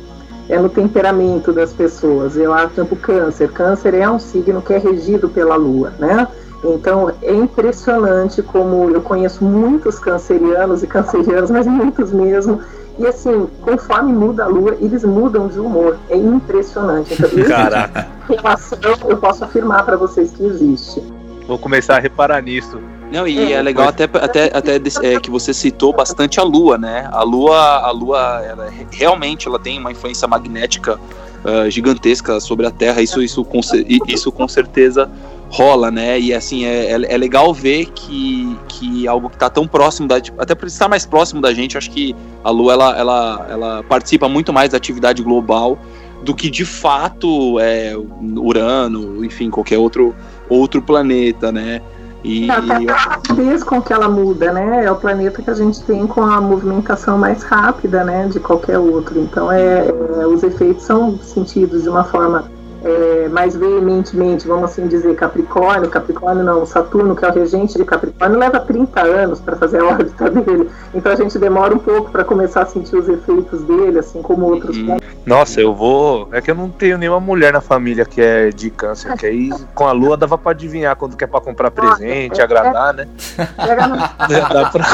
é 0.49 0.59
no 0.59 0.69
temperamento 0.69 1.53
das 1.53 1.73
pessoas. 1.73 2.37
Eu 2.37 2.53
acho, 2.53 2.69
por 2.69 2.81
exemplo, 2.81 2.97
câncer. 2.97 3.50
Câncer 3.50 3.95
é 3.95 4.09
um 4.09 4.19
signo 4.19 4.62
que 4.62 4.73
é 4.73 4.79
regido 4.79 5.29
pela 5.29 5.57
lua, 5.57 5.93
né? 5.99 6.26
Então 6.65 7.12
é 7.23 7.33
impressionante 7.33 8.43
como 8.43 8.91
eu 8.91 9.00
conheço 9.00 9.45
muitos 9.45 9.99
cancerianos 9.99 10.83
e 10.83 10.87
cancerianos, 10.87 11.50
mas 11.50 11.67
muitos 11.67 12.12
mesmo. 12.12 12.61
E 12.99 13.07
assim, 13.07 13.47
conforme 13.61 14.12
muda 14.12 14.45
a 14.45 14.47
lua, 14.47 14.76
eles 14.81 15.05
mudam 15.05 15.49
de 15.49 15.61
humor. 15.61 15.99
É 16.09 16.17
impressionante. 16.17 17.12
Então, 17.12 17.29
Caraca, 17.47 18.07
relação 18.29 18.79
eu 19.07 19.17
posso 19.19 19.45
afirmar 19.45 19.85
para 19.85 19.97
vocês 19.97 20.31
que 20.31 20.45
existe. 20.45 21.03
vou 21.47 21.59
começar 21.59 21.97
a 21.97 22.00
reparar 22.00 22.41
nisso. 22.41 22.81
Não, 23.11 23.27
e 23.27 23.53
É, 23.53 23.53
é 23.53 23.63
legal 23.63 23.89
até, 23.89 24.05
até, 24.05 24.51
até 24.53 24.77
é, 25.03 25.21
que 25.21 25.31
você 25.31 25.55
citou 25.55 25.93
bastante 25.93 26.41
a 26.41 26.43
Lua, 26.43 26.77
né? 26.77 27.09
A 27.13 27.23
Lua, 27.23 27.57
a 27.57 27.91
Lua 27.91 28.43
ela, 28.45 28.67
é- 28.67 28.87
realmente 28.91 29.47
ela 29.47 29.59
tem 29.59 29.79
uma 29.79 29.93
influência 29.93 30.27
magnética 30.27 30.99
ah, 31.45 31.71
gigantesca 31.71 32.41
sobre 32.41 32.67
a 32.67 32.71
Terra. 32.73 33.01
Isso, 33.01 33.23
isso, 33.23 33.45
com, 33.45 33.61
isso 34.09 34.33
com 34.33 34.49
certeza 34.49 35.09
rola, 35.49 35.93
né? 35.93 36.19
E 36.19 36.35
assim, 36.35 36.65
é, 36.65 36.93
é, 36.93 37.15
é 37.15 37.17
legal 37.17 37.55
ver 37.55 37.87
que, 37.87 38.59
que 38.69 39.07
algo 39.07 39.29
que 39.29 39.37
está 39.37 39.49
tão 39.49 39.67
próximo 39.67 40.09
da. 40.09 40.17
Até 40.39 40.57
por 40.57 40.67
estar 40.67 40.89
mais 40.89 41.07
próximo 41.07 41.41
da 41.41 41.55
gente, 41.55 41.79
acho 41.79 41.91
que 41.91 42.17
a 42.43 42.51
Lua 42.51 42.73
ela, 42.73 42.99
ela, 42.99 43.47
ela 43.49 43.83
participa 43.85 44.29
muito 44.29 44.53
mais 44.53 44.71
da 44.71 44.77
atividade 44.77 45.23
global 45.23 45.79
do 46.25 46.35
que 46.35 46.51
de 46.51 46.65
fato 46.65 47.61
é 47.61 47.95
Urano, 48.37 49.25
enfim, 49.25 49.49
qualquer 49.49 49.79
outro, 49.79 50.15
outro 50.49 50.83
planeta, 50.83 51.53
né? 51.53 51.81
E 52.26 52.50
Até 52.50 52.90
a 52.90 52.97
rapidez 52.97 53.62
com 53.62 53.80
que 53.80 53.92
ela 53.92 54.09
muda, 54.09 54.52
né? 54.52 54.85
É 54.85 54.90
o 54.90 54.97
planeta 54.97 55.40
que 55.40 55.49
a 55.49 55.54
gente 55.54 55.80
tem 55.83 56.09
com 56.09 56.23
a 56.23 56.40
movimentação 56.40 57.16
mais 57.16 57.45
rápida, 57.45 58.02
né? 58.02 58.26
De 58.26 58.40
qualquer 58.40 58.80
outro. 58.80 59.21
Então, 59.21 59.50
é, 59.50 59.87
é, 59.87 60.26
os 60.26 60.42
efeitos 60.42 60.83
são 60.83 61.16
sentidos 61.18 61.85
de 61.85 61.88
uma 61.88 62.02
forma 62.02 62.50
é, 62.87 63.28
mais 63.28 63.57
veementemente, 63.57 64.47
vamos 64.47 64.71
assim 64.71 64.87
dizer, 64.87 65.14
Capricórnio, 65.16 65.90
Capricórnio 65.90 66.45
não, 66.45 66.64
Saturno, 66.64 67.16
que 67.16 67.25
é 67.25 67.28
o 67.28 67.33
regente 67.33 67.76
de 67.76 67.85
Capricórnio, 67.85 68.38
leva 68.38 68.61
30 68.61 69.00
anos 69.02 69.40
para 69.40 69.57
fazer 69.57 69.81
a 69.81 69.87
órbita 69.90 70.31
dele. 70.31 70.71
Então 70.95 71.11
a 71.11 71.16
gente 71.16 71.37
demora 71.38 71.75
um 71.75 71.78
pouco 71.78 72.11
para 72.12 72.23
começar 72.25 72.62
a 72.62 72.66
sentir 72.66 72.95
os 72.97 73.09
efeitos 73.09 73.62
dele, 73.64 73.99
assim 73.99 74.23
como 74.23 74.47
outros. 74.47 74.76
Uhum. 74.76 74.97
Nossa, 75.26 75.61
eu 75.61 75.75
vou. 75.75 76.28
É 76.31 76.40
que 76.40 76.50
eu 76.50 76.55
não 76.55 76.69
tenho 76.71 76.97
nenhuma 76.97 77.19
mulher 77.19 77.52
na 77.52 77.61
família 77.61 78.05
que 78.05 78.21
é 78.21 78.50
de 78.50 78.71
câncer, 78.71 79.16
que 79.16 79.26
aí 79.26 79.50
com 79.75 79.87
a 79.88 79.93
lua 79.93 80.16
dava 80.16 80.38
pra 80.38 80.52
adivinhar 80.52 80.95
quando 80.95 81.16
quer 81.16 81.26
pra 81.26 81.40
comprar 81.40 81.71
presente, 81.73 82.40
agradar, 82.40 82.95
né? 82.95 83.09
Pega 83.57 83.87
no- 83.88 83.97
Dá 84.55 84.71
pra. 84.71 84.85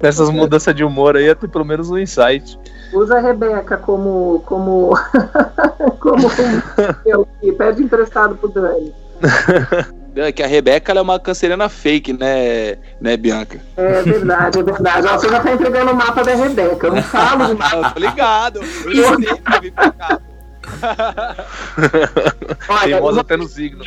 Nessas 0.00 0.30
mudanças 0.30 0.74
de 0.74 0.84
humor 0.84 1.16
aí, 1.16 1.34
ter 1.34 1.48
pelo 1.48 1.64
menos 1.64 1.90
um 1.90 1.98
insight. 1.98 2.58
Usa 2.92 3.16
a 3.16 3.20
Rebeca 3.20 3.76
como. 3.76 4.42
como. 4.46 4.94
como 6.04 6.28
eu, 7.06 7.26
e 7.42 7.50
pede 7.50 7.82
emprestado 7.82 8.36
pro 8.36 8.50
Dani. 8.50 8.92
é 10.14 10.30
que 10.30 10.42
a 10.42 10.46
Rebeca 10.46 10.92
ela 10.92 11.00
é 11.00 11.02
uma 11.02 11.18
canceriana 11.18 11.66
fake, 11.70 12.12
né, 12.12 12.76
né, 13.00 13.16
Bianca? 13.16 13.58
É 13.74 14.02
verdade, 14.02 14.58
é 14.58 14.62
verdade. 14.62 15.08
Você 15.08 15.30
já 15.30 15.40
tá 15.40 15.52
entregando 15.52 15.92
o 15.92 15.96
mapa 15.96 16.22
da 16.22 16.34
Rebeca. 16.34 16.88
Eu 16.88 16.94
não 16.94 17.02
falo 17.02 17.54
de 17.54 17.62
eu 17.74 17.92
tô 17.94 18.00
ligado. 18.00 18.60
Eu 18.84 19.16
sei 19.16 19.16
que 19.40 19.56
eu 19.56 19.60
vim 19.62 19.70
pra 19.70 19.90
cá. 19.92 20.20
Olha, 22.68 22.90
eu 22.90 22.98
Teimosa 22.98 23.20
até 23.22 23.36
no 23.38 23.48
signo. 23.48 23.82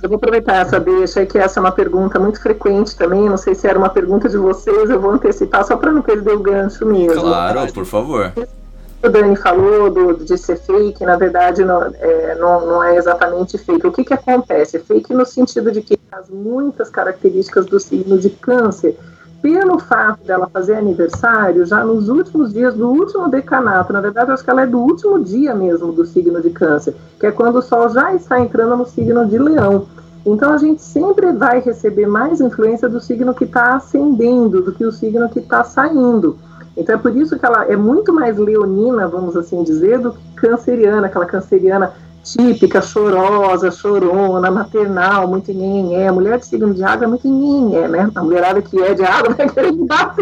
eu 0.00 0.08
vou 0.08 0.16
aproveitar 0.16 0.58
essa 0.58 0.78
deixa, 0.78 1.26
que 1.26 1.36
essa 1.36 1.58
é 1.58 1.60
uma 1.60 1.72
pergunta 1.72 2.20
muito 2.20 2.40
frequente 2.40 2.94
também. 2.94 3.28
Não 3.28 3.36
sei 3.36 3.56
se 3.56 3.66
era 3.66 3.76
uma 3.76 3.88
pergunta 3.88 4.28
de 4.28 4.36
vocês, 4.36 4.88
eu 4.88 5.00
vou 5.00 5.10
antecipar 5.10 5.64
só 5.64 5.76
para 5.76 5.90
não 5.90 6.02
perder 6.02 6.34
o 6.34 6.38
gancho 6.38 6.86
mesmo. 6.86 7.20
Claro, 7.20 7.72
por 7.72 7.84
favor. 7.84 8.32
O 9.06 9.08
Dani 9.08 9.36
falou 9.36 9.88
do, 9.88 10.24
de 10.24 10.36
ser 10.36 10.56
fake, 10.56 11.06
na 11.06 11.16
verdade 11.16 11.64
não 11.64 11.80
é, 11.80 12.34
não, 12.34 12.66
não 12.66 12.82
é 12.82 12.96
exatamente 12.96 13.56
fake. 13.56 13.86
O 13.86 13.92
que, 13.92 14.02
que 14.02 14.12
acontece? 14.12 14.80
Fake 14.80 15.14
no 15.14 15.24
sentido 15.24 15.70
de 15.70 15.80
que 15.80 15.96
as 16.10 16.28
muitas 16.28 16.90
características 16.90 17.66
do 17.66 17.78
signo 17.78 18.18
de 18.18 18.30
câncer, 18.30 18.98
pelo 19.40 19.78
fato 19.78 20.24
dela 20.24 20.50
fazer 20.52 20.74
aniversário 20.74 21.64
já 21.64 21.84
nos 21.84 22.08
últimos 22.08 22.52
dias 22.52 22.74
do 22.74 22.88
último 22.88 23.28
decanato, 23.28 23.92
na 23.92 24.00
verdade 24.00 24.30
eu 24.30 24.34
acho 24.34 24.42
que 24.42 24.50
ela 24.50 24.62
é 24.62 24.66
do 24.66 24.80
último 24.80 25.22
dia 25.22 25.54
mesmo 25.54 25.92
do 25.92 26.04
signo 26.04 26.42
de 26.42 26.50
câncer, 26.50 26.92
que 27.20 27.26
é 27.26 27.30
quando 27.30 27.60
o 27.60 27.62
Sol 27.62 27.88
já 27.88 28.12
está 28.12 28.40
entrando 28.40 28.76
no 28.76 28.86
signo 28.86 29.24
de 29.24 29.38
leão. 29.38 29.86
Então 30.26 30.52
a 30.52 30.58
gente 30.58 30.82
sempre 30.82 31.30
vai 31.30 31.60
receber 31.60 32.06
mais 32.06 32.40
influência 32.40 32.88
do 32.88 33.00
signo 33.00 33.32
que 33.32 33.44
está 33.44 33.76
ascendendo 33.76 34.62
do 34.62 34.72
que 34.72 34.84
o 34.84 34.90
signo 34.90 35.28
que 35.28 35.38
está 35.38 35.62
saindo. 35.62 36.36
Então 36.76 36.94
é 36.94 36.98
por 36.98 37.16
isso 37.16 37.38
que 37.38 37.46
ela 37.46 37.64
é 37.66 37.76
muito 37.76 38.12
mais 38.12 38.36
leonina, 38.36 39.08
vamos 39.08 39.36
assim 39.36 39.62
dizer, 39.62 39.98
do 39.98 40.12
que 40.12 40.20
canceriana, 40.34 41.06
aquela 41.06 41.24
canceriana 41.24 41.94
típica, 42.22 42.82
chorosa, 42.82 43.70
chorona, 43.70 44.50
maternal, 44.50 45.28
muito 45.28 45.52
nhenhenhé. 45.52 46.10
Mulher 46.10 46.38
de 46.38 46.46
signo 46.46 46.74
de 46.74 46.82
água 46.82 47.04
é 47.04 47.08
muito 47.08 47.28
nhenhenhé, 47.28 47.86
né? 47.88 48.10
A 48.14 48.22
mulherada 48.22 48.60
que 48.60 48.82
é 48.82 48.94
de 48.94 49.04
água 49.04 49.32
vai 49.38 49.48
querer 49.48 49.72
dar 49.86 50.14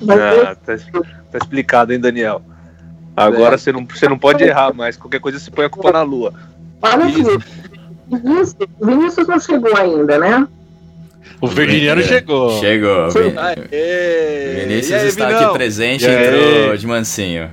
Mas 0.00 0.20
Ah, 0.20 0.54
tá, 0.54 0.76
tá 1.32 1.38
explicado, 1.38 1.92
hein, 1.92 2.00
Daniel? 2.00 2.40
Agora 3.16 3.58
você, 3.58 3.72
não, 3.72 3.84
você 3.86 4.08
não 4.08 4.18
pode 4.18 4.44
errar 4.44 4.72
mais. 4.74 4.96
Qualquer 4.96 5.20
coisa 5.20 5.38
você 5.38 5.50
põe 5.50 5.64
a 5.64 5.70
culpa 5.70 5.90
na 5.90 6.02
lua. 6.02 6.32
olha 6.82 7.06
aqui, 7.06 7.22
Vinícius, 8.08 8.56
Vinícius 8.80 9.26
não 9.26 9.40
chegou 9.40 9.76
ainda, 9.76 10.18
né? 10.18 10.46
O 11.40 11.46
Virginiano 11.48 12.02
chegou. 12.02 12.50
Chegou. 12.60 13.10
Vin- 13.10 13.34
Aê! 13.36 14.64
Vinícius 14.66 15.00
aí, 15.02 15.08
está 15.08 15.26
Vinão? 15.28 15.44
aqui 15.44 15.52
presente 15.58 16.04
E 16.04 16.08
entrou 16.08 16.76
de 16.76 16.86
mansinho. 16.86 17.50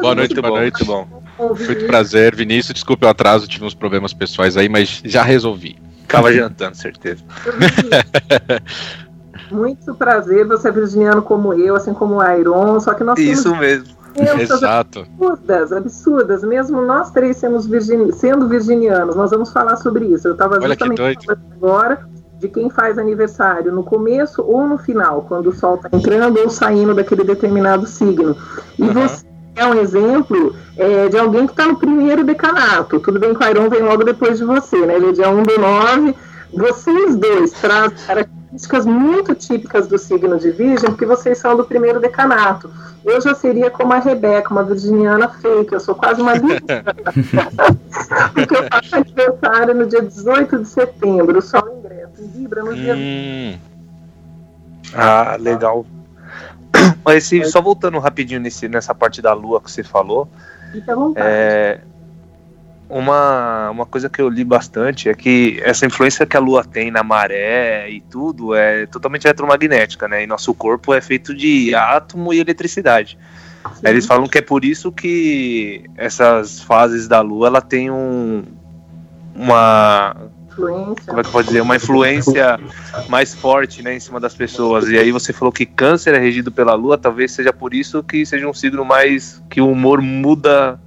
Boa 0.00 0.14
noite, 0.14 0.34
boa 0.34 0.48
bom, 0.48 0.56
noite. 0.60 0.86
muito 0.86 0.86
bom. 0.86 1.22
Muito 1.56 1.86
prazer, 1.86 2.34
Vinícius. 2.36 2.74
Desculpe 2.74 3.04
o 3.04 3.08
atraso, 3.08 3.48
tive 3.48 3.64
uns 3.64 3.74
problemas 3.74 4.12
pessoais 4.12 4.56
aí, 4.56 4.68
mas 4.68 5.00
já 5.04 5.22
resolvi. 5.22 5.76
Tava 6.06 6.32
jantando, 6.32 6.76
certeza. 6.76 7.22
Muito 9.50 9.94
prazer, 9.94 10.46
você 10.46 10.68
é 10.68 10.72
virginiano 10.72 11.22
como 11.22 11.52
eu, 11.54 11.74
assim 11.74 11.92
como 11.92 12.16
o 12.16 12.20
Airon, 12.20 12.78
só 12.78 12.94
que 12.94 13.02
nós 13.02 13.18
Isso 13.18 13.54
mesmo. 13.56 13.98
Exato. 14.40 15.00
absurdas, 15.18 15.72
absurdas, 15.72 16.42
mesmo 16.44 16.82
nós 16.82 17.10
três 17.10 17.36
sendo, 17.36 17.58
virgini- 17.60 18.12
sendo 18.12 18.48
virginianos, 18.48 19.16
nós 19.16 19.30
vamos 19.30 19.52
falar 19.52 19.76
sobre 19.76 20.06
isso. 20.06 20.28
Eu 20.28 20.32
estava 20.32 20.60
justamente 20.60 21.26
agora 21.30 22.06
de 22.40 22.48
quem 22.48 22.70
faz 22.70 22.98
aniversário 22.98 23.70
no 23.70 23.84
começo 23.84 24.42
ou 24.42 24.66
no 24.66 24.78
final, 24.78 25.26
quando 25.28 25.48
o 25.48 25.52
sol 25.52 25.74
está 25.74 25.90
entrando 25.92 26.40
ou 26.40 26.48
saindo 26.48 26.94
daquele 26.94 27.22
determinado 27.22 27.86
signo. 27.86 28.34
E 28.78 28.82
Aham. 28.82 28.94
você 28.94 29.26
é 29.54 29.66
um 29.66 29.74
exemplo 29.74 30.56
é, 30.76 31.08
de 31.08 31.18
alguém 31.18 31.46
que 31.46 31.52
está 31.52 31.66
no 31.66 31.78
primeiro 31.78 32.24
decanato. 32.24 32.98
Tudo 32.98 33.20
bem 33.20 33.34
que 33.34 33.42
o 33.42 33.46
Airon 33.46 33.68
vem 33.68 33.82
logo 33.82 34.02
depois 34.04 34.38
de 34.38 34.44
você, 34.44 34.86
né? 34.86 34.96
Ele 34.96 35.10
é 35.10 35.12
dia 35.12 35.28
1 35.28 35.42
do 35.42 35.60
9. 35.60 36.16
Vocês 36.54 37.14
dois 37.16 37.52
trazem 37.52 37.96
características 38.50 38.84
muito 38.84 39.34
típicas 39.34 39.86
do 39.86 39.96
signo 39.96 40.38
de 40.38 40.50
Virgem, 40.50 40.90
porque 40.90 41.06
vocês 41.06 41.38
são 41.38 41.56
do 41.56 41.64
primeiro 41.64 42.00
decanato. 42.00 42.70
Eu 43.04 43.20
já 43.20 43.34
seria 43.34 43.70
como 43.70 43.92
a 43.92 43.98
Rebeca, 43.98 44.50
uma 44.50 44.64
virginiana 44.64 45.28
fake. 45.28 45.72
Eu 45.72 45.80
sou 45.80 45.94
quase 45.94 46.20
uma 46.20 46.32
virginiana. 46.32 46.94
porque 48.34 48.56
eu 48.56 48.68
faço 48.68 48.96
aniversário 48.96 49.74
no 49.74 49.86
dia 49.86 50.02
18 50.02 50.58
de 50.58 50.68
setembro. 50.68 51.38
O 51.38 51.42
sol 51.42 51.62
ingressa 51.78 52.22
em 52.22 52.26
Libra 52.40 52.62
no 52.62 52.74
dia 52.74 52.94
Hum, 52.94 53.58
Ah, 54.94 55.36
legal. 55.38 55.86
Mas 57.04 57.24
se, 57.24 57.44
só 57.44 57.60
voltando 57.60 57.98
rapidinho 57.98 58.40
nesse, 58.40 58.68
nessa 58.68 58.94
parte 58.94 59.22
da 59.22 59.32
lua 59.32 59.60
que 59.60 59.70
você 59.70 59.82
falou, 59.82 60.28
20, 60.72 60.90
à 60.90 60.94
vontade. 60.94 61.26
é, 61.28 61.80
uma, 62.90 63.70
uma 63.70 63.86
coisa 63.86 64.08
que 64.10 64.20
eu 64.20 64.28
li 64.28 64.42
bastante 64.42 65.08
é 65.08 65.14
que 65.14 65.60
essa 65.62 65.86
influência 65.86 66.26
que 66.26 66.36
a 66.36 66.40
lua 66.40 66.64
tem 66.64 66.90
na 66.90 67.04
maré 67.04 67.88
e 67.88 68.00
tudo 68.00 68.52
é 68.52 68.84
totalmente 68.86 69.24
eletromagnética, 69.24 70.08
né? 70.08 70.24
E 70.24 70.26
nosso 70.26 70.52
corpo 70.52 70.92
é 70.92 71.00
feito 71.00 71.32
de 71.32 71.72
átomo 71.72 72.34
e 72.34 72.40
eletricidade. 72.40 73.16
Sim. 73.74 73.88
Eles 73.88 74.06
falam 74.06 74.26
que 74.26 74.38
é 74.38 74.42
por 74.42 74.64
isso 74.64 74.90
que 74.90 75.84
essas 75.96 76.60
fases 76.60 77.06
da 77.06 77.20
lua 77.20 77.46
ela 77.46 77.60
tem 77.60 77.90
um 77.90 78.42
uma 79.36 80.16
influência. 80.50 81.04
como 81.06 81.20
é 81.20 81.22
que 81.22 81.30
posso 81.30 81.46
dizer 81.46 81.60
uma 81.60 81.76
influência 81.76 82.60
mais 83.08 83.34
forte 83.34 83.82
né 83.82 83.94
em 83.94 84.00
cima 84.00 84.18
das 84.18 84.34
pessoas 84.34 84.88
e 84.88 84.98
aí 84.98 85.12
você 85.12 85.32
falou 85.32 85.52
que 85.52 85.64
câncer 85.64 86.14
é 86.14 86.18
regido 86.18 86.50
pela 86.50 86.74
lua 86.74 86.98
talvez 86.98 87.30
seja 87.30 87.52
por 87.52 87.72
isso 87.72 88.02
que 88.02 88.26
seja 88.26 88.48
um 88.48 88.52
signo 88.52 88.84
mais 88.84 89.40
que 89.48 89.60
o 89.60 89.70
humor 89.70 90.02
muda 90.02 90.78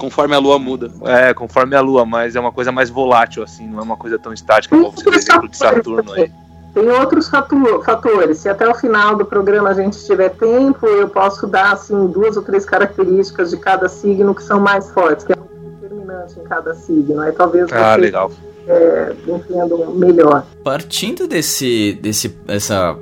Conforme 0.00 0.34
a 0.34 0.38
lua 0.38 0.58
muda. 0.58 0.90
é 1.04 1.32
conforme 1.34 1.76
a 1.76 1.80
lua 1.80 2.04
mas 2.04 2.34
é 2.34 2.40
uma 2.40 2.52
coisa 2.52 2.72
mais 2.72 2.90
volátil 2.90 3.42
assim 3.42 3.66
não 3.68 3.78
é 3.78 3.82
uma 3.82 3.96
coisa 3.96 4.18
tão 4.18 4.32
estática 4.32 4.76
como 4.76 4.90
você 4.90 5.08
exemplo 5.08 5.48
de 5.48 5.56
Saturno 5.56 6.12
aí 6.12 6.32
Tem 6.72 6.88
outros 6.88 7.28
fatores. 7.28 8.38
Se 8.38 8.48
até 8.48 8.68
o 8.68 8.74
final 8.76 9.16
do 9.16 9.24
programa 9.24 9.70
a 9.70 9.74
gente 9.74 9.98
tiver 10.06 10.28
tempo, 10.28 10.86
eu 10.86 11.08
posso 11.08 11.48
dar 11.48 11.72
assim 11.72 12.06
duas 12.06 12.36
ou 12.36 12.44
três 12.44 12.64
características 12.64 13.50
de 13.50 13.56
cada 13.56 13.88
signo 13.88 14.32
que 14.32 14.42
são 14.42 14.60
mais 14.60 14.88
fortes, 14.92 15.24
que 15.24 15.32
é 15.32 15.36
determinante 15.80 16.38
em 16.38 16.44
cada 16.44 16.72
signo. 16.74 17.20
Aí 17.22 17.32
talvez 17.32 17.72
ah 17.72 17.94
vocês 17.94 18.02
legal 18.02 18.30
é, 18.70 19.12
entendam 19.26 19.92
melhor. 19.94 20.46
Partindo 20.62 21.26
desse, 21.26 21.98
desse, 22.00 22.36
essa, 22.46 22.96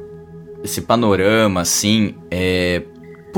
esse 0.63 0.81
panorama, 0.81 1.61
assim, 1.61 2.15
é, 2.31 2.83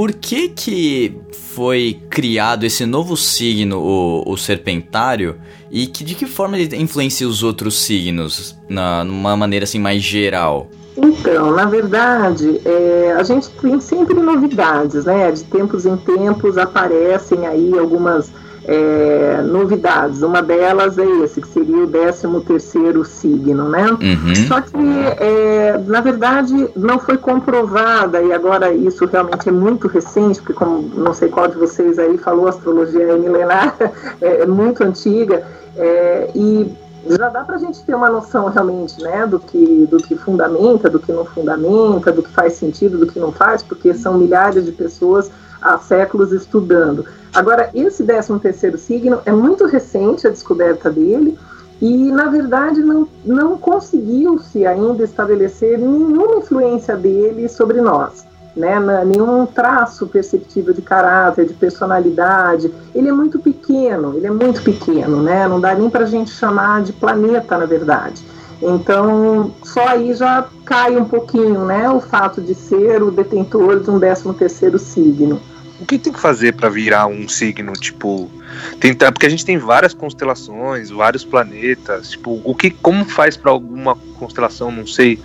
por 0.01 0.15
que 0.15 0.49
que 0.49 1.15
foi 1.31 2.01
criado 2.09 2.65
esse 2.65 2.87
novo 2.87 3.19
signo, 3.19 3.79
o, 3.79 4.33
o 4.33 4.35
serpentário, 4.35 5.37
e 5.71 5.87
que, 5.87 6.03
de 6.03 6.15
que 6.15 6.25
forma 6.25 6.59
ele 6.59 6.75
influencia 6.77 7.29
os 7.29 7.43
outros 7.43 7.79
signos, 7.83 8.59
na, 8.67 9.05
numa 9.05 9.37
maneira 9.37 9.65
assim 9.65 9.79
mais 9.79 10.03
geral? 10.03 10.71
Então, 10.97 11.53
na 11.53 11.67
verdade, 11.67 12.63
é, 12.65 13.13
a 13.13 13.23
gente 13.23 13.51
tem 13.61 13.79
sempre 13.79 14.15
novidades, 14.15 15.05
né? 15.05 15.31
De 15.33 15.45
tempos 15.45 15.85
em 15.85 15.99
tempos 15.99 16.57
aparecem 16.57 17.47
aí 17.47 17.79
algumas 17.79 18.33
é, 18.65 19.43
novidades. 19.43 20.23
Uma 20.23 20.43
delas 20.43 20.99
é 20.99 21.05
esse, 21.23 21.41
que 21.41 21.49
seria 21.49 21.85
o 21.85 21.87
13 21.87 22.41
terceiro 22.47 23.05
signo, 23.05 23.69
né? 23.69 23.87
Uhum. 23.91 24.35
Só 24.47 24.61
que, 24.61 24.77
é, 25.19 25.81
na 25.87 26.01
verdade, 26.01 26.69
não 26.77 26.99
foi 26.99 27.17
comprovada, 27.17 28.23
e 28.23 28.33
agora 28.33 28.73
isso 28.73 29.07
realmente 29.07 29.49
é 29.49 29.53
muito 29.53 29.89
recente, 29.89 30.41
porque 30.41 30.53
como 30.53 30.83
não 30.95 31.13
sei 31.13 31.29
qual 31.29 31.49
de 31.49 31.57
vocês 31.57 31.99
aí 31.99 32.19
falou, 32.19 32.47
a 32.47 32.51
astrologia 32.51 33.03
é 33.03 33.17
milenar, 33.17 33.77
é, 34.21 34.43
é 34.43 34.47
muito 34.47 34.83
antiga, 34.83 35.43
é, 35.77 36.31
e 36.35 36.73
já 37.09 37.29
dá 37.31 37.43
para 37.45 37.57
a 37.57 37.59
gente 37.59 37.83
ter 37.83 37.95
uma 37.95 38.11
noção 38.11 38.49
realmente 38.49 39.03
né, 39.03 39.27
do, 39.27 39.41
que, 39.41 39.87
do 39.91 39.97
que 39.97 40.15
fundamenta, 40.17 40.91
do 40.91 40.99
que 40.99 41.11
não 41.11 41.25
fundamenta, 41.25 42.13
do 42.13 42.23
que 42.23 42.31
faz 42.31 42.55
sentido, 42.55 42.99
do 42.99 43.07
que 43.07 43.19
não 43.19 43.33
faz, 43.33 43.63
porque 43.63 43.95
são 43.95 44.19
milhares 44.19 44.67
de 44.67 44.73
pessoas 44.73 45.31
há 45.61 45.79
séculos 45.79 46.33
estudando. 46.33 47.05
Agora, 47.35 47.71
esse 47.75 48.03
13 48.05 48.39
terceiro 48.41 48.79
signo 48.79 49.21
é 49.25 49.33
muito 49.33 49.67
recente 49.67 50.27
a 50.27 50.31
descoberta 50.31 50.91
dele, 50.91 51.39
E, 51.81 52.13
na 52.13 52.27
verdade, 52.27 52.81
não, 52.83 53.09
não 53.25 53.57
conseguiu-se 53.57 54.67
ainda 54.67 55.03
estabelecer 55.03 55.79
nenhuma 55.79 56.37
influência 56.37 56.95
dele 56.95 57.49
sobre 57.49 57.81
nós. 57.81 58.29
Né, 58.55 58.81
nenhum 59.07 59.47
traço 59.47 60.09
perceptível 60.09 60.75
de 60.75 60.83
caráter, 60.83 61.47
de 61.47 61.55
personalidade. 61.55 62.75
Ele 62.93 63.09
é 63.09 63.13
muito 63.13 63.39
pequeno, 63.39 64.17
ele 64.17 64.27
é 64.27 64.31
muito 64.31 64.61
pequeno, 64.63 65.23
né? 65.23 65.47
Não 65.47 65.61
dá 65.61 65.73
nem 65.73 65.89
para 65.89 66.03
a 66.03 66.07
gente 66.07 66.33
chamar 66.33 66.83
de 66.83 66.93
planeta, 66.93 67.57
na 67.57 67.65
verdade. 67.65 68.25
Então, 68.61 69.53
só 69.63 69.87
aí 69.87 70.13
já 70.15 70.49
cai 70.65 70.97
um 70.97 71.05
pouquinho, 71.05 71.65
né, 71.65 71.89
o 71.89 72.01
fato 72.01 72.43
de 72.43 72.55
ser 72.55 73.03
o 73.03 73.11
detentor 73.13 73.81
de 73.81 73.89
um 73.89 74.01
13 74.01 74.35
terceiro 74.35 74.79
signo. 74.81 75.41
O 75.81 75.87
que 75.87 75.99
tem 75.99 76.13
que 76.13 76.21
fazer 76.21 76.55
para 76.55 76.69
virar 76.69 77.07
um 77.07 77.29
signo, 77.29 77.73
tipo, 77.73 78.31
tentar, 78.79 79.13
porque 79.13 79.27
a 79.27 79.31
gente 79.31 79.45
tem 79.45 79.59
várias 79.59 79.95
constelações, 79.95 80.91
vários 80.91 81.25
planetas, 81.25 82.11
tipo, 82.11 82.41
o 82.45 82.55
que 82.55 82.71
como 82.71 83.05
faz 83.05 83.37
para 83.37 83.51
alguma 83.51 83.97
constelação, 84.19 84.71
não 84.71 84.87
sei, 84.87 85.19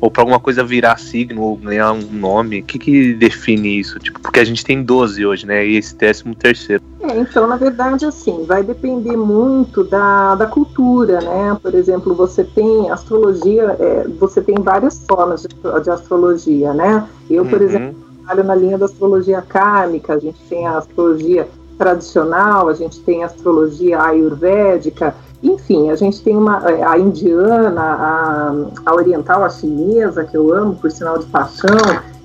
ou 0.00 0.10
para 0.10 0.22
alguma 0.22 0.40
coisa 0.40 0.64
virar 0.64 0.98
signo 0.98 1.42
ou 1.42 1.56
ganhar 1.56 1.92
um 1.92 2.00
nome? 2.00 2.60
O 2.60 2.64
que 2.64 2.78
que 2.78 3.12
define 3.12 3.78
isso? 3.78 3.98
Tipo, 3.98 4.18
porque 4.20 4.40
a 4.40 4.44
gente 4.44 4.64
tem 4.64 4.82
12 4.82 5.24
hoje, 5.26 5.46
né? 5.46 5.66
E 5.66 5.76
esse 5.76 5.94
13 5.94 6.24
terceiro. 6.34 6.82
É, 7.00 7.18
então, 7.18 7.46
na 7.46 7.56
verdade, 7.56 8.06
assim, 8.06 8.44
vai 8.46 8.62
depender 8.62 9.16
muito 9.16 9.84
da, 9.84 10.34
da 10.34 10.46
cultura, 10.46 11.20
né? 11.20 11.56
Por 11.62 11.74
exemplo, 11.74 12.14
você 12.14 12.42
tem 12.42 12.90
astrologia, 12.90 13.76
é, 13.78 14.08
você 14.18 14.40
tem 14.40 14.56
várias 14.56 15.04
formas 15.06 15.42
de, 15.42 15.48
de 15.82 15.90
astrologia, 15.90 16.72
né? 16.72 17.06
Eu, 17.28 17.44
por 17.44 17.60
uhum. 17.60 17.66
exemplo, 17.66 18.07
trabalho 18.28 18.44
na 18.44 18.54
linha 18.54 18.78
da 18.78 18.84
astrologia 18.84 19.40
kármica, 19.40 20.14
a 20.14 20.18
gente 20.18 20.38
tem 20.48 20.66
a 20.66 20.78
astrologia 20.78 21.48
tradicional, 21.78 22.68
a 22.68 22.74
gente 22.74 23.00
tem 23.00 23.22
a 23.22 23.26
astrologia 23.26 24.02
ayurvédica, 24.02 25.14
enfim, 25.42 25.90
a 25.90 25.96
gente 25.96 26.20
tem 26.22 26.36
uma, 26.36 26.58
a 26.66 26.98
indiana, 26.98 27.80
a, 27.80 28.52
a 28.84 28.94
oriental, 28.94 29.44
a 29.44 29.48
chinesa, 29.48 30.24
que 30.24 30.36
eu 30.36 30.52
amo 30.52 30.74
por 30.74 30.90
sinal 30.90 31.18
de 31.18 31.26
paixão. 31.26 31.76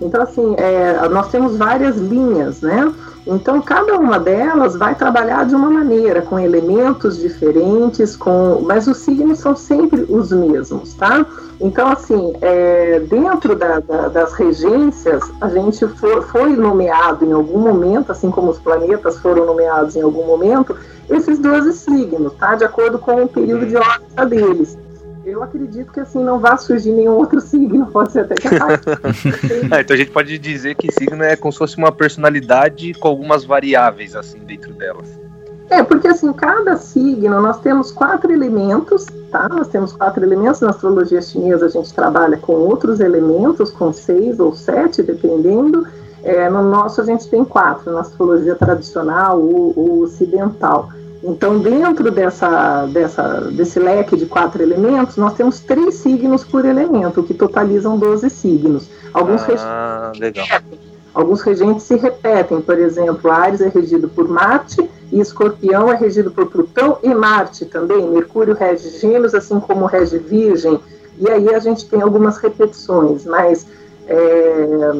Então, 0.01 0.21
assim, 0.23 0.55
é, 0.57 1.07
nós 1.09 1.29
temos 1.29 1.55
várias 1.55 1.95
linhas, 1.95 2.61
né? 2.61 2.91
Então, 3.25 3.61
cada 3.61 3.97
uma 3.97 4.19
delas 4.19 4.75
vai 4.75 4.95
trabalhar 4.95 5.45
de 5.45 5.55
uma 5.55 5.69
maneira, 5.69 6.21
com 6.21 6.37
elementos 6.37 7.17
diferentes, 7.17 8.17
com, 8.17 8.61
mas 8.65 8.85
os 8.85 8.97
signos 8.97 9.39
são 9.39 9.55
sempre 9.55 10.01
os 10.09 10.31
mesmos, 10.31 10.93
tá? 10.93 11.25
Então, 11.61 11.87
assim, 11.87 12.33
é, 12.41 12.99
dentro 12.99 13.55
da, 13.55 13.79
da, 13.79 14.09
das 14.09 14.33
regências, 14.33 15.23
a 15.39 15.47
gente 15.47 15.87
for, 15.87 16.23
foi 16.23 16.53
nomeado 16.55 17.23
em 17.23 17.31
algum 17.31 17.59
momento, 17.59 18.11
assim 18.11 18.29
como 18.29 18.51
os 18.51 18.59
planetas 18.59 19.17
foram 19.19 19.45
nomeados 19.45 19.95
em 19.95 20.01
algum 20.01 20.25
momento, 20.25 20.75
esses 21.09 21.39
12 21.39 21.71
signos, 21.73 22.33
tá? 22.33 22.55
De 22.55 22.65
acordo 22.65 22.99
com 22.99 23.23
o 23.23 23.27
período 23.27 23.65
de 23.65 23.77
órbita 23.77 24.25
deles. 24.25 24.77
Eu 25.25 25.41
acredito 25.41 25.91
que 25.91 26.01
assim 26.01 26.23
não 26.23 26.39
vai 26.39 26.57
surgir 26.57 26.91
nenhum 26.91 27.13
outro 27.13 27.39
signo, 27.41 27.87
pode 27.87 28.11
ser 28.11 28.21
até 28.21 28.35
que 28.35 28.47
ah, 29.71 29.81
Então 29.81 29.93
a 29.93 29.97
gente 29.97 30.11
pode 30.11 30.37
dizer 30.37 30.75
que 30.75 30.91
signo 30.91 31.23
é 31.23 31.35
como 31.35 31.51
se 31.51 31.59
fosse 31.59 31.77
uma 31.77 31.91
personalidade 31.91 32.93
com 32.95 33.07
algumas 33.07 33.45
variáveis 33.45 34.15
assim 34.15 34.39
dentro 34.39 34.73
delas. 34.73 35.07
É, 35.69 35.81
porque 35.81 36.07
assim, 36.07 36.31
cada 36.33 36.75
signo 36.77 37.41
nós 37.41 37.59
temos 37.59 37.91
quatro 37.91 38.31
elementos, 38.31 39.05
tá? 39.31 39.49
Nós 39.49 39.67
temos 39.69 39.93
quatro 39.93 40.23
elementos. 40.23 40.61
Na 40.61 40.69
astrologia 40.69 41.21
chinesa 41.21 41.65
a 41.65 41.69
gente 41.69 41.91
trabalha 41.93 42.37
com 42.37 42.53
outros 42.53 42.99
elementos, 42.99 43.71
com 43.71 43.91
seis 43.91 44.39
ou 44.39 44.53
sete, 44.53 45.01
dependendo. 45.01 45.87
É, 46.21 46.49
no 46.49 46.63
nosso 46.63 47.01
a 47.01 47.05
gente 47.05 47.27
tem 47.27 47.43
quatro, 47.43 47.91
na 47.91 48.01
astrologia 48.01 48.55
tradicional 48.55 49.41
ou, 49.41 49.73
ou 49.75 50.01
ocidental. 50.01 50.89
Então, 51.23 51.57
dentro 51.57 52.11
dessa, 52.11 52.85
dessa, 52.87 53.39
desse 53.51 53.79
leque 53.79 54.17
de 54.17 54.25
quatro 54.25 54.61
elementos, 54.61 55.15
nós 55.15 55.33
temos 55.33 55.61
três 55.61 55.95
signos 55.95 56.43
por 56.43 56.65
elemento, 56.65 57.23
que 57.23 57.33
totalizam 57.33 57.97
12 57.97 58.29
signos. 58.29 58.89
Alguns, 59.13 59.41
ah, 59.59 60.11
legal. 60.19 60.45
alguns 61.13 61.41
regentes 61.41 61.83
se 61.83 61.95
repetem, 61.95 62.59
por 62.59 62.77
exemplo, 62.77 63.31
Ares 63.31 63.61
é 63.61 63.69
regido 63.69 64.09
por 64.09 64.27
Marte, 64.27 64.89
e 65.13 65.21
Escorpião 65.21 65.89
é 65.89 65.95
regido 65.95 66.29
por 66.29 66.47
Plutão 66.47 66.97
e 67.01 67.13
Marte 67.13 67.65
também. 67.65 68.09
Mercúrio 68.09 68.53
rege 68.53 68.89
Gêmeos, 68.99 69.33
assim 69.33 69.59
como 69.61 69.85
rege 69.85 70.17
Virgem. 70.17 70.77
E 71.19 71.29
aí 71.29 71.53
a 71.53 71.59
gente 71.59 71.85
tem 71.85 72.01
algumas 72.01 72.37
repetições, 72.37 73.23
mas 73.23 73.65
é, 74.07 74.91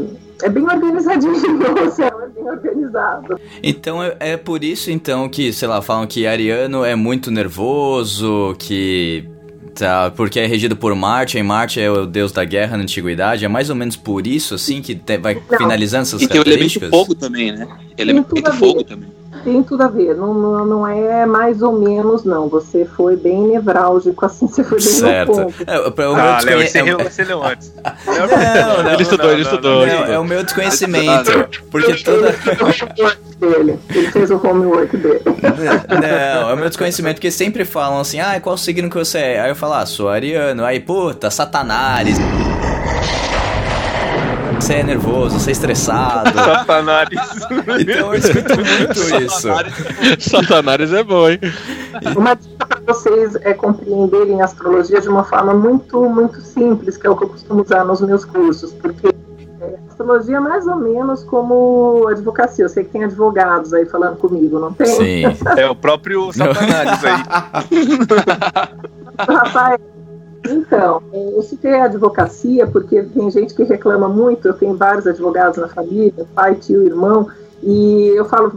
é 0.43 0.49
bem 0.49 0.63
organizadinho, 0.63 1.33
o 1.33 1.91
céu 1.91 2.21
é 2.21 2.27
bem 2.29 2.49
organizado. 2.49 3.39
Então 3.61 4.03
é, 4.03 4.15
é 4.19 4.37
por 4.37 4.63
isso 4.63 4.91
então 4.91 5.27
que, 5.29 5.51
sei 5.53 5.67
lá, 5.67 5.81
falam 5.81 6.05
que 6.05 6.27
Ariano 6.27 6.83
é 6.83 6.95
muito 6.95 7.31
nervoso, 7.31 8.55
que 8.59 9.27
Tá, 9.75 10.11
porque 10.11 10.39
é 10.39 10.45
regido 10.45 10.75
por 10.75 10.93
Marte, 10.93 11.35
e 11.35 11.41
Marte 11.41 11.81
é 11.81 11.89
o 11.89 12.05
deus 12.05 12.31
da 12.31 12.45
guerra 12.45 12.77
na 12.77 12.83
antiguidade. 12.83 13.43
É 13.43 13.47
mais 13.47 13.71
ou 13.71 13.75
menos 13.75 13.95
por 13.95 14.27
isso, 14.27 14.53
assim, 14.53 14.83
que 14.83 14.93
te, 14.93 15.17
vai 15.17 15.41
Não. 15.49 15.57
finalizando 15.57 16.03
essas 16.03 16.21
e 16.21 16.27
características? 16.27 16.89
E 16.89 16.91
tem 16.91 16.99
o 16.99 17.01
elemento 17.01 17.07
fogo 17.07 17.15
também, 17.15 17.51
né? 17.51 17.67
Elemento 17.97 18.35
fogo 18.59 18.83
também 18.83 19.09
tem 19.43 19.63
tudo 19.63 19.83
a 19.83 19.87
ver. 19.87 20.15
Não, 20.15 20.33
não, 20.33 20.65
não, 20.65 20.87
é 20.87 21.25
mais 21.25 21.61
ou 21.61 21.77
menos, 21.77 22.23
não. 22.23 22.47
Você 22.49 22.85
foi 22.85 23.15
bem 23.15 23.47
nevrálgico, 23.47 24.25
assim, 24.25 24.47
você 24.47 24.63
foi 24.63 24.77
bem 24.77 24.87
certo. 24.87 25.29
no 25.29 25.35
ponto. 25.35 25.55
É, 25.67 25.91
pra, 25.91 26.11
o 26.11 26.15
ah, 26.15 26.39
Léo, 26.43 26.61
você, 26.61 26.79
é... 26.79 27.03
você 27.03 27.23
leu 27.23 27.43
antes. 27.43 27.73
não, 28.05 28.83
não, 28.83 28.93
ele 28.93 29.03
estudou, 29.03 29.31
ele 29.31 29.41
estudou. 29.41 29.85
é 29.85 30.17
o 30.17 30.23
meu 30.23 30.43
desconhecimento. 30.43 31.31
Porque 31.69 31.93
toda... 32.03 32.35
Ele, 33.41 33.77
ele 33.89 34.11
fez 34.11 34.31
o 34.31 34.47
homework 34.47 34.95
dele. 34.95 35.21
Não, 35.89 36.49
é 36.49 36.53
o 36.53 36.57
meu 36.57 36.69
desconhecimento, 36.69 37.15
porque 37.15 37.31
sempre 37.31 37.65
falam 37.65 37.99
assim, 37.99 38.19
ah, 38.19 38.39
qual 38.39 38.57
signo 38.57 38.89
que 38.89 38.97
você 38.97 39.17
é? 39.17 39.41
Aí 39.41 39.49
eu 39.49 39.55
falo, 39.55 39.73
ah, 39.73 39.85
sou 39.85 40.09
ariano. 40.09 40.63
Aí, 40.63 40.79
puta, 40.79 41.29
satanás 41.29 42.17
você 44.63 44.75
é 44.75 44.83
nervoso, 44.83 45.39
você 45.39 45.49
é 45.49 45.51
estressado. 45.51 46.31
Satanás. 46.39 47.09
Então 47.11 48.13
eu 48.13 48.15
escuto 48.15 48.55
muito 48.55 49.23
isso. 49.23 49.49
Satanás 50.29 50.93
é 50.93 51.03
bom, 51.03 51.29
hein? 51.29 51.39
Uma 52.15 52.33
dica 52.35 52.65
para 52.65 52.79
vocês 52.93 53.35
é 53.41 53.53
compreenderem 53.53 54.41
a 54.41 54.45
astrologia 54.45 55.01
de 55.01 55.09
uma 55.09 55.25
forma 55.25 55.53
muito, 55.53 56.09
muito 56.09 56.39
simples, 56.41 56.95
que 56.95 57.05
é 57.05 57.09
o 57.09 57.17
que 57.17 57.25
eu 57.25 57.29
costumo 57.29 57.61
usar 57.61 57.83
nos 57.83 57.99
meus 57.99 58.23
cursos, 58.23 58.71
porque 58.73 59.07
é, 59.07 59.75
astrologia 59.89 60.37
é 60.37 60.39
mais 60.39 60.65
ou 60.65 60.77
menos 60.77 61.25
como 61.25 62.07
advocacia. 62.07 62.63
Eu 62.63 62.69
sei 62.69 62.85
que 62.85 62.91
tem 62.91 63.03
advogados 63.03 63.73
aí 63.73 63.85
falando 63.85 64.15
comigo, 64.15 64.59
não 64.59 64.71
tem? 64.71 64.87
Sim. 64.87 65.23
É 65.57 65.69
o 65.69 65.75
próprio 65.75 66.31
Satanás 66.31 67.03
aí. 67.03 67.23
Rafael, 69.27 69.79
então, 70.49 71.01
eu 71.13 71.41
citei 71.41 71.73
a 71.73 71.85
advocacia 71.85 72.67
porque 72.67 73.01
tem 73.03 73.31
gente 73.31 73.53
que 73.53 73.63
reclama 73.63 74.09
muito. 74.09 74.47
Eu 74.47 74.53
tenho 74.53 74.75
vários 74.75 75.07
advogados 75.07 75.57
na 75.57 75.67
família, 75.67 76.25
pai, 76.35 76.55
tio, 76.55 76.83
irmão, 76.83 77.29
e 77.65 78.11
eu 78.13 78.25
falo, 78.25 78.51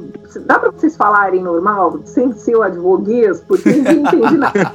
dá 0.45 0.59
para 0.59 0.73
vocês 0.73 0.97
falarem 0.97 1.41
normal, 1.41 2.01
sem 2.05 2.33
ser 2.33 2.57
o 2.57 2.63
advoguês, 2.63 3.41
porque 3.47 3.71
ninguém 3.71 4.01
entende 4.01 4.37
nada. 4.37 4.73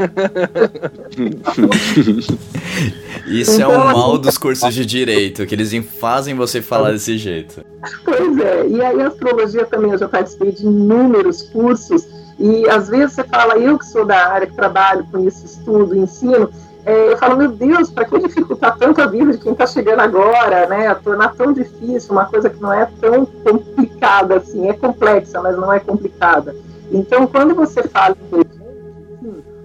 Isso 3.27 3.55
então, 3.55 3.71
é 3.71 3.77
um 3.77 3.81
então, 3.81 3.93
mal 3.93 4.13
assim, 4.13 4.21
dos 4.21 4.37
cursos 4.37 4.73
de 4.73 4.85
direito, 4.85 5.45
que 5.45 5.53
eles 5.53 5.73
fazem 5.99 6.33
você 6.33 6.61
falar 6.61 6.93
desse 6.93 7.17
jeito. 7.17 7.61
Pois 8.05 8.37
é, 8.37 8.69
e 8.69 8.81
aí 8.81 9.01
a 9.01 9.07
astrologia 9.07 9.65
também, 9.65 9.91
eu 9.91 9.97
já 9.97 10.07
participei 10.07 10.53
de 10.53 10.65
inúmeros 10.65 11.41
cursos, 11.43 12.07
e 12.39 12.69
às 12.69 12.87
vezes 12.87 13.15
você 13.15 13.25
fala, 13.25 13.57
eu 13.57 13.77
que 13.77 13.85
sou 13.85 14.05
da 14.05 14.29
área, 14.29 14.47
que 14.47 14.55
trabalho 14.55 15.05
com 15.11 15.27
isso, 15.27 15.45
estudo, 15.45 15.93
ensino, 15.95 16.49
é, 16.85 17.13
eu 17.13 17.17
falo, 17.17 17.37
meu 17.37 17.51
Deus, 17.51 17.91
para 17.91 18.05
que 18.05 18.19
dificultar 18.19 18.77
tanto 18.77 19.01
a 19.01 19.05
vida 19.05 19.31
de 19.31 19.37
quem 19.37 19.51
está 19.51 19.67
chegando 19.67 19.99
agora, 19.99 20.67
né? 20.67 20.93
Tornar 20.95 21.35
tão 21.35 21.53
difícil 21.53 22.11
uma 22.11 22.25
coisa 22.25 22.49
que 22.49 22.61
não 22.61 22.73
é 22.73 22.87
tão 22.99 23.25
complicada 23.25 24.37
assim, 24.37 24.67
é 24.67 24.73
complexa, 24.73 25.41
mas 25.41 25.55
não 25.57 25.71
é 25.71 25.79
complicada. 25.79 26.55
Então, 26.91 27.27
quando 27.27 27.53
você 27.53 27.83
fala 27.83 28.15
sim, 28.29 28.41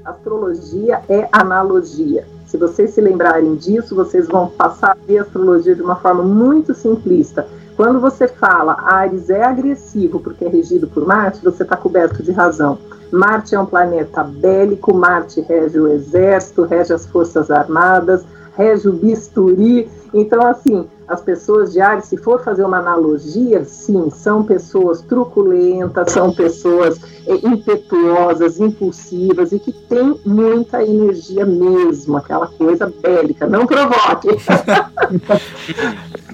astrologia 0.05 1.01
é 1.09 1.29
analogia. 1.33 2.27
Se 2.47 2.57
vocês 2.57 2.91
se 2.91 3.01
lembrarem 3.01 3.57
disso, 3.57 3.95
vocês 3.95 4.29
vão 4.29 4.49
passar 4.49 4.93
a 4.93 5.07
ver 5.07 5.19
a 5.19 5.23
astrologia 5.23 5.75
de 5.75 5.83
uma 5.83 5.97
forma 5.97 6.23
muito 6.23 6.75
simplista. 6.75 7.47
Quando 7.77 7.99
você 7.99 8.29
fala 8.29 8.77
Ares 8.85 9.29
é 9.29 9.43
agressivo 9.43 10.21
porque 10.21 10.45
é 10.45 10.49
regido 10.49 10.87
por 10.87 11.07
Marte, 11.07 11.45
você 11.45 11.63
está 11.63 11.77
coberto 11.77 12.23
de 12.23 12.31
razão. 12.31 12.79
Marte 13.13 13.55
é 13.55 13.61
um 13.61 13.67
planeta 13.67 14.23
bélico, 14.23 14.95
Marte 14.95 15.41
rege 15.41 15.79
o 15.79 15.89
exército, 15.89 16.65
rege 16.65 16.93
as 16.93 17.07
forças 17.07 17.51
armadas, 17.51 18.25
rege 18.57 18.89
o 18.89 18.93
bisturi. 18.93 19.89
Então, 20.13 20.45
assim, 20.47 20.89
as 21.09 21.21
pessoas 21.21 21.73
de 21.73 21.81
Ares, 21.81 22.07
se 22.07 22.17
for 22.17 22.43
fazer 22.43 22.65
uma 22.65 22.79
analogia, 22.79 23.65
sim, 23.65 24.11
são 24.11 24.43
pessoas 24.43 25.03
truculentas, 25.03 26.11
são 26.11 26.33
pessoas 26.33 27.01
é, 27.27 27.35
impetuosas, 27.47 28.59
impulsivas 28.59 29.53
e 29.53 29.59
que 29.59 29.73
têm 29.73 30.19
muita 30.25 30.83
energia 30.83 31.47
mesmo, 31.47 32.17
aquela 32.17 32.49
coisa 32.49 32.93
bélica. 33.03 33.47
Não 33.47 33.67
provoque. 33.67 34.29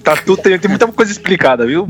tá 0.03 0.17
tudo, 0.25 0.41
tem, 0.41 0.57
tem, 0.57 0.69
muita 0.69 0.87
coisa 0.91 1.11
explicada, 1.11 1.65
viu? 1.67 1.87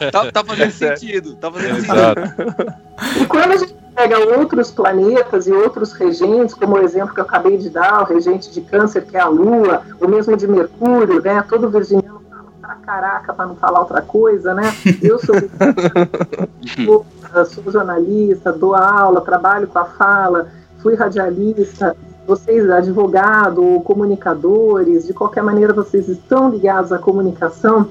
É, 0.00 0.10
tá, 0.10 0.30
tá, 0.30 0.44
fazendo 0.44 0.72
sentido, 0.72 1.34
tá 1.36 1.50
fazendo 1.50 1.76
sentido. 1.76 2.74
E 3.20 3.26
quando 3.26 3.52
a 3.52 3.56
gente 3.56 3.74
pega 3.94 4.18
outros 4.18 4.70
planetas 4.70 5.46
e 5.46 5.52
outros 5.52 5.92
regentes, 5.92 6.54
como 6.54 6.74
o 6.76 6.82
exemplo 6.82 7.14
que 7.14 7.20
eu 7.20 7.24
acabei 7.24 7.56
de 7.56 7.70
dar, 7.70 8.02
o 8.02 8.04
regente 8.04 8.50
de 8.50 8.60
câncer, 8.60 9.04
que 9.04 9.16
é 9.16 9.20
a 9.20 9.28
Lua, 9.28 9.82
o 10.00 10.08
mesmo 10.08 10.36
de 10.36 10.46
Mercúrio, 10.46 11.13
né? 11.22 11.44
Todo 11.48 11.70
virginiano 11.70 12.20
fala 12.28 12.44
pra 12.60 12.74
caraca, 12.76 13.32
para 13.32 13.46
não 13.46 13.56
falar 13.56 13.80
outra 13.80 14.02
coisa, 14.02 14.54
né? 14.54 14.74
Eu 15.02 15.18
sou, 15.18 15.34
sou 17.46 17.72
jornalista, 17.72 18.52
dou 18.52 18.74
aula, 18.74 19.20
trabalho 19.20 19.66
com 19.66 19.78
a 19.78 19.84
fala, 19.84 20.48
fui 20.82 20.94
radialista, 20.94 21.96
vocês, 22.26 22.68
advogado 22.70 23.62
ou 23.62 23.82
comunicadores, 23.82 25.06
de 25.06 25.12
qualquer 25.12 25.42
maneira 25.42 25.72
vocês 25.72 26.08
estão 26.08 26.50
ligados 26.50 26.92
à 26.92 26.98
comunicação, 26.98 27.88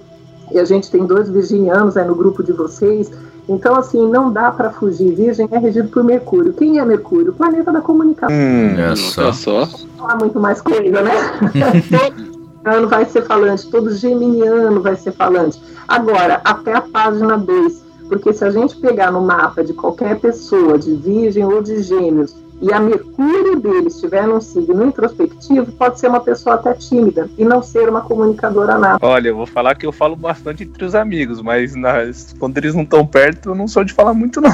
e 0.51 0.59
a 0.59 0.65
gente 0.65 0.91
tem 0.91 1.05
dois 1.05 1.29
virginianos 1.29 1.97
aí 1.97 2.05
no 2.05 2.15
grupo 2.15 2.43
de 2.43 2.51
vocês, 2.51 3.12
então, 3.47 3.75
assim, 3.75 4.09
não 4.09 4.31
dá 4.31 4.51
para 4.51 4.71
fugir. 4.71 5.13
Virgem 5.13 5.47
é 5.51 5.57
regido 5.57 5.89
por 5.89 6.03
Mercúrio. 6.03 6.53
Quem 6.53 6.79
é 6.79 6.86
Mercúrio? 6.86 7.31
O 7.31 7.36
planeta 7.36 7.71
da 7.71 7.81
comunicação. 7.81 8.36
Hum, 8.36 8.79
é 8.79 8.95
Só, 8.95 9.33
só. 9.33 9.65
só. 9.65 9.86
Não 9.97 10.09
há 10.09 10.15
muito 10.15 10.39
mais 10.39 10.62
coisa, 10.62 11.01
né? 11.01 11.12
todo 12.63 12.76
ano 12.76 12.88
vai 12.88 13.06
ser 13.06 13.23
falante, 13.26 13.67
todo 13.69 13.93
geminiano 13.95 14.82
vai 14.82 14.95
ser 14.95 15.12
falante. 15.12 15.60
Agora, 15.88 16.41
até 16.43 16.73
a 16.73 16.82
página 16.82 17.38
2. 17.38 17.84
Porque 18.10 18.34
se 18.34 18.43
a 18.43 18.52
gente 18.52 18.76
pegar 18.78 19.12
no 19.12 19.21
mapa 19.21 19.63
de 19.63 19.73
qualquer 19.73 20.19
pessoa, 20.19 20.78
de 20.78 20.93
Virgem 20.93 21.45
ou 21.45 21.63
de 21.63 21.82
Gêmeos, 21.82 22.36
e 22.62 22.71
a 22.71 22.80
Mercúrio 22.80 23.60
dele 23.60 23.88
estiver 23.88 24.26
num 24.28 24.39
signo 24.39 24.86
introspectivo, 24.86 25.71
pode 25.73 25.99
ser 25.99 26.08
uma 26.08 26.19
pessoa 26.19 26.56
até 26.56 26.73
tímida 26.73 27.30
e 27.38 27.43
não 27.43 27.62
ser 27.63 27.89
uma 27.89 28.02
comunicadora 28.02 28.78
nata. 28.78 29.06
Olha, 29.06 29.30
eu 29.30 29.36
vou 29.36 29.45
falar 29.45 29.76
que 29.76 29.86
eu 29.86 29.91
falo 29.91 30.15
bastante 30.15 30.63
entre 30.63 30.86
os 30.86 30.95
amigos, 30.95 31.41
mas 31.41 31.76
nas- 31.76 32.34
quando 32.39 32.58
eles 32.58 32.73
não 32.76 32.84
estão 32.84 33.06
perto, 33.06 33.49
eu 33.49 33.56
não 33.56 33.67
sou 33.67 33.84
de 33.84 33.91
falar 33.93 34.13
muito, 34.13 34.39
não. 34.39 34.52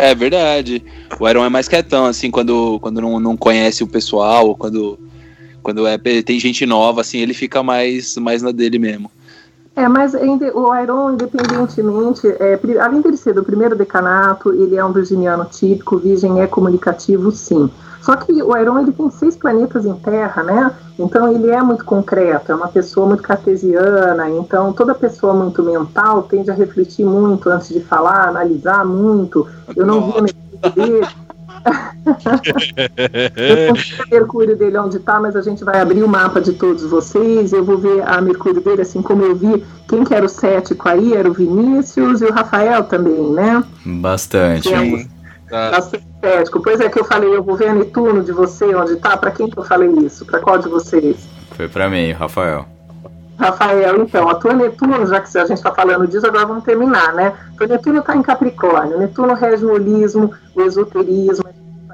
É 0.00 0.14
verdade. 0.14 0.84
O 1.18 1.28
Iron 1.28 1.44
é 1.44 1.48
mais 1.48 1.68
quietão, 1.68 2.06
assim, 2.06 2.30
quando, 2.30 2.78
quando 2.80 3.00
não, 3.00 3.18
não 3.18 3.36
conhece 3.36 3.82
o 3.82 3.86
pessoal, 3.88 4.46
ou 4.48 4.54
quando, 4.56 4.98
quando 5.62 5.86
é, 5.86 5.98
tem 5.98 6.38
gente 6.38 6.64
nova, 6.66 7.00
assim, 7.00 7.18
ele 7.18 7.34
fica 7.34 7.62
mais, 7.62 8.16
mais 8.16 8.42
na 8.42 8.52
dele 8.52 8.78
mesmo. 8.78 9.10
É, 9.76 9.86
mas 9.86 10.12
o 10.12 10.74
Iron, 10.74 11.12
independentemente, 11.12 12.26
é, 12.26 12.58
além 12.80 13.00
dele 13.00 13.16
ser 13.16 13.32
do 13.32 13.44
primeiro 13.44 13.76
decanato, 13.76 14.52
ele 14.52 14.74
é 14.74 14.84
um 14.84 14.92
virginiano 14.92 15.44
típico, 15.44 15.98
virgem 15.98 16.40
é 16.40 16.48
comunicativo, 16.48 17.30
sim. 17.30 17.70
Só 18.00 18.16
que 18.16 18.42
o 18.42 18.56
Iron 18.56 18.78
ele 18.78 18.90
tem 18.90 19.10
seis 19.10 19.36
planetas 19.36 19.84
em 19.84 19.94
Terra, 19.94 20.42
né? 20.42 20.74
Então 20.98 21.30
ele 21.32 21.50
é 21.50 21.62
muito 21.62 21.84
concreto, 21.84 22.50
é 22.50 22.54
uma 22.54 22.68
pessoa 22.68 23.06
muito 23.06 23.22
cartesiana. 23.22 24.30
Então 24.30 24.72
toda 24.72 24.94
pessoa 24.94 25.34
muito 25.34 25.62
mental 25.62 26.22
tende 26.22 26.50
a 26.50 26.54
refletir 26.54 27.04
muito 27.04 27.48
antes 27.50 27.68
de 27.68 27.80
falar, 27.80 28.28
analisar 28.28 28.84
muito. 28.84 29.46
Eu 29.76 29.86
não 29.86 30.10
vi 30.10 30.34
a 30.62 30.68
dele. 30.70 31.06
Eu 33.36 33.68
não 33.68 33.76
sei 33.76 33.96
a 33.98 34.06
Mercúrio 34.10 34.56
dele 34.56 34.78
onde 34.78 34.96
está, 34.96 35.20
mas 35.20 35.36
a 35.36 35.42
gente 35.42 35.64
vai 35.64 35.80
abrir 35.80 36.02
o 36.02 36.08
mapa 36.08 36.40
de 36.40 36.52
todos 36.52 36.84
vocês. 36.84 37.52
Eu 37.52 37.64
vou 37.64 37.78
ver 37.78 38.02
a 38.06 38.20
Mercúrio 38.20 38.60
dele, 38.60 38.82
assim 38.82 39.02
como 39.02 39.22
eu 39.22 39.34
vi 39.34 39.64
quem 39.88 40.04
que 40.04 40.14
era 40.14 40.24
o 40.24 40.28
cético 40.28 40.88
aí, 40.88 41.14
era 41.14 41.28
o 41.28 41.32
Vinícius 41.32 42.20
e 42.20 42.24
o 42.24 42.32
Rafael 42.32 42.84
também, 42.84 43.32
né? 43.32 43.62
Bastante. 43.84 44.68
Sim. 44.68 45.08
o 45.50 45.70
bastante 45.70 46.06
cético. 46.20 46.62
Pois 46.62 46.80
é 46.80 46.88
que 46.88 46.98
eu 46.98 47.04
falei, 47.04 47.34
eu 47.34 47.42
vou 47.42 47.56
ver 47.56 47.68
a 47.68 47.74
Netuno 47.74 48.22
de 48.22 48.32
você, 48.32 48.74
onde 48.74 48.92
está. 48.92 49.16
Para 49.16 49.30
quem 49.30 49.48
que 49.48 49.58
eu 49.58 49.64
falei 49.64 49.90
isso? 49.90 50.24
Para 50.26 50.40
qual 50.40 50.58
de 50.58 50.68
vocês? 50.68 51.28
Foi 51.52 51.68
pra 51.68 51.88
mim, 51.88 52.12
Rafael. 52.12 52.66
Rafael, 53.38 54.02
então, 54.02 54.28
a 54.28 54.34
tua 54.34 54.52
Netuno, 54.52 55.06
já 55.06 55.20
que 55.20 55.38
a 55.38 55.46
gente 55.46 55.58
está 55.58 55.72
falando 55.72 56.08
disso, 56.08 56.26
agora 56.26 56.44
vamos 56.44 56.64
terminar, 56.64 57.14
né? 57.14 57.32
Tua 57.56 57.68
Netuno 57.68 58.00
está 58.00 58.16
em 58.16 58.22
Capricórnio. 58.22 58.98
Netuno 58.98 59.34
rege 59.34 59.64
o 59.64 59.72
holismo, 59.72 60.34
o 60.56 60.62
esoterismo, 60.62 61.44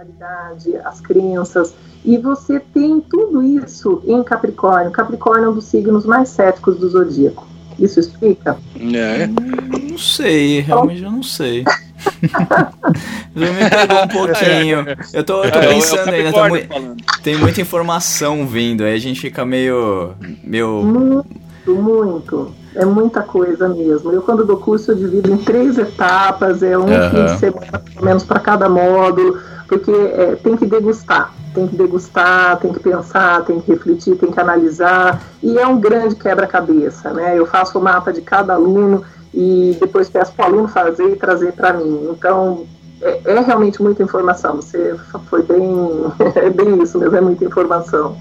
a 0.04 0.54
espiritualidade, 0.54 0.76
as 0.84 1.00
crenças. 1.00 1.74
E 2.04 2.18
você 2.18 2.60
tem 2.60 3.00
tudo 3.00 3.42
isso 3.42 4.02
em 4.06 4.22
Capricórnio. 4.22 4.90
Capricórnio 4.90 5.46
é 5.46 5.50
um 5.50 5.54
dos 5.54 5.64
signos 5.64 6.04
mais 6.04 6.28
céticos 6.28 6.78
do 6.78 6.88
zodíaco. 6.88 7.46
Isso 7.78 7.98
explica? 7.98 8.56
É. 8.76 9.26
Não 9.26 9.98
sei, 9.98 10.60
realmente 10.60 11.02
eu 11.02 11.10
não 11.10 11.22
sei. 11.22 11.64
Já 13.34 13.52
me 13.52 13.70
pegou 13.70 14.04
um 14.04 14.08
pouquinho. 14.08 14.84
Eu 15.12 15.24
tô, 15.24 15.42
eu 15.42 15.50
tô 15.50 15.58
É, 15.58 15.64
é 15.64 15.68
pensando 15.68 16.10
ainda, 16.10 16.32
tá 16.32 16.38
falando. 16.38 16.96
tem 17.22 17.36
muita 17.36 17.60
informação 17.60 18.46
vindo, 18.46 18.84
aí 18.84 18.94
a 18.94 18.98
gente 18.98 19.20
fica 19.20 19.44
meio. 19.44 20.12
meio. 20.44 21.24
Muito, 21.66 21.82
muito. 21.82 22.54
É 22.74 22.84
muita 22.84 23.22
coisa 23.22 23.68
mesmo. 23.68 24.10
Eu, 24.12 24.22
quando 24.22 24.44
dou 24.44 24.56
curso, 24.56 24.90
eu 24.90 24.96
divido 24.96 25.30
em 25.30 25.36
três 25.38 25.78
etapas, 25.78 26.62
é 26.62 26.76
um 26.76 26.88
Aham. 26.88 27.10
fim 27.10 27.24
de 27.24 27.38
semana, 27.38 27.78
pelo 27.78 28.04
menos, 28.04 28.24
para 28.24 28.40
cada 28.40 28.68
módulo, 28.68 29.38
porque 29.68 29.92
é, 29.92 30.36
tem 30.42 30.56
que 30.56 30.66
degustar. 30.66 31.32
Tem 31.54 31.68
que 31.68 31.76
degustar, 31.76 32.58
tem 32.58 32.72
que 32.72 32.80
pensar, 32.80 33.44
tem 33.44 33.60
que 33.60 33.70
refletir, 33.70 34.16
tem 34.16 34.32
que 34.32 34.40
analisar. 34.40 35.22
E 35.40 35.56
é 35.56 35.66
um 35.66 35.78
grande 35.78 36.16
quebra-cabeça, 36.16 37.12
né? 37.12 37.38
Eu 37.38 37.46
faço 37.46 37.78
o 37.78 37.82
mapa 37.82 38.12
de 38.12 38.20
cada 38.22 38.54
aluno 38.54 39.04
e 39.32 39.76
depois 39.78 40.10
peço 40.10 40.32
para 40.32 40.46
o 40.46 40.48
aluno 40.48 40.68
fazer 40.68 41.12
e 41.12 41.16
trazer 41.16 41.52
para 41.52 41.72
mim. 41.72 42.08
Então, 42.10 42.66
é, 43.00 43.20
é 43.24 43.40
realmente 43.40 43.80
muita 43.80 44.02
informação. 44.02 44.56
Você 44.56 44.96
foi 45.28 45.42
bem. 45.42 45.70
É 46.34 46.50
bem 46.50 46.82
isso 46.82 46.98
mesmo, 46.98 47.16
é 47.16 47.20
muita 47.20 47.44
informação. 47.44 48.16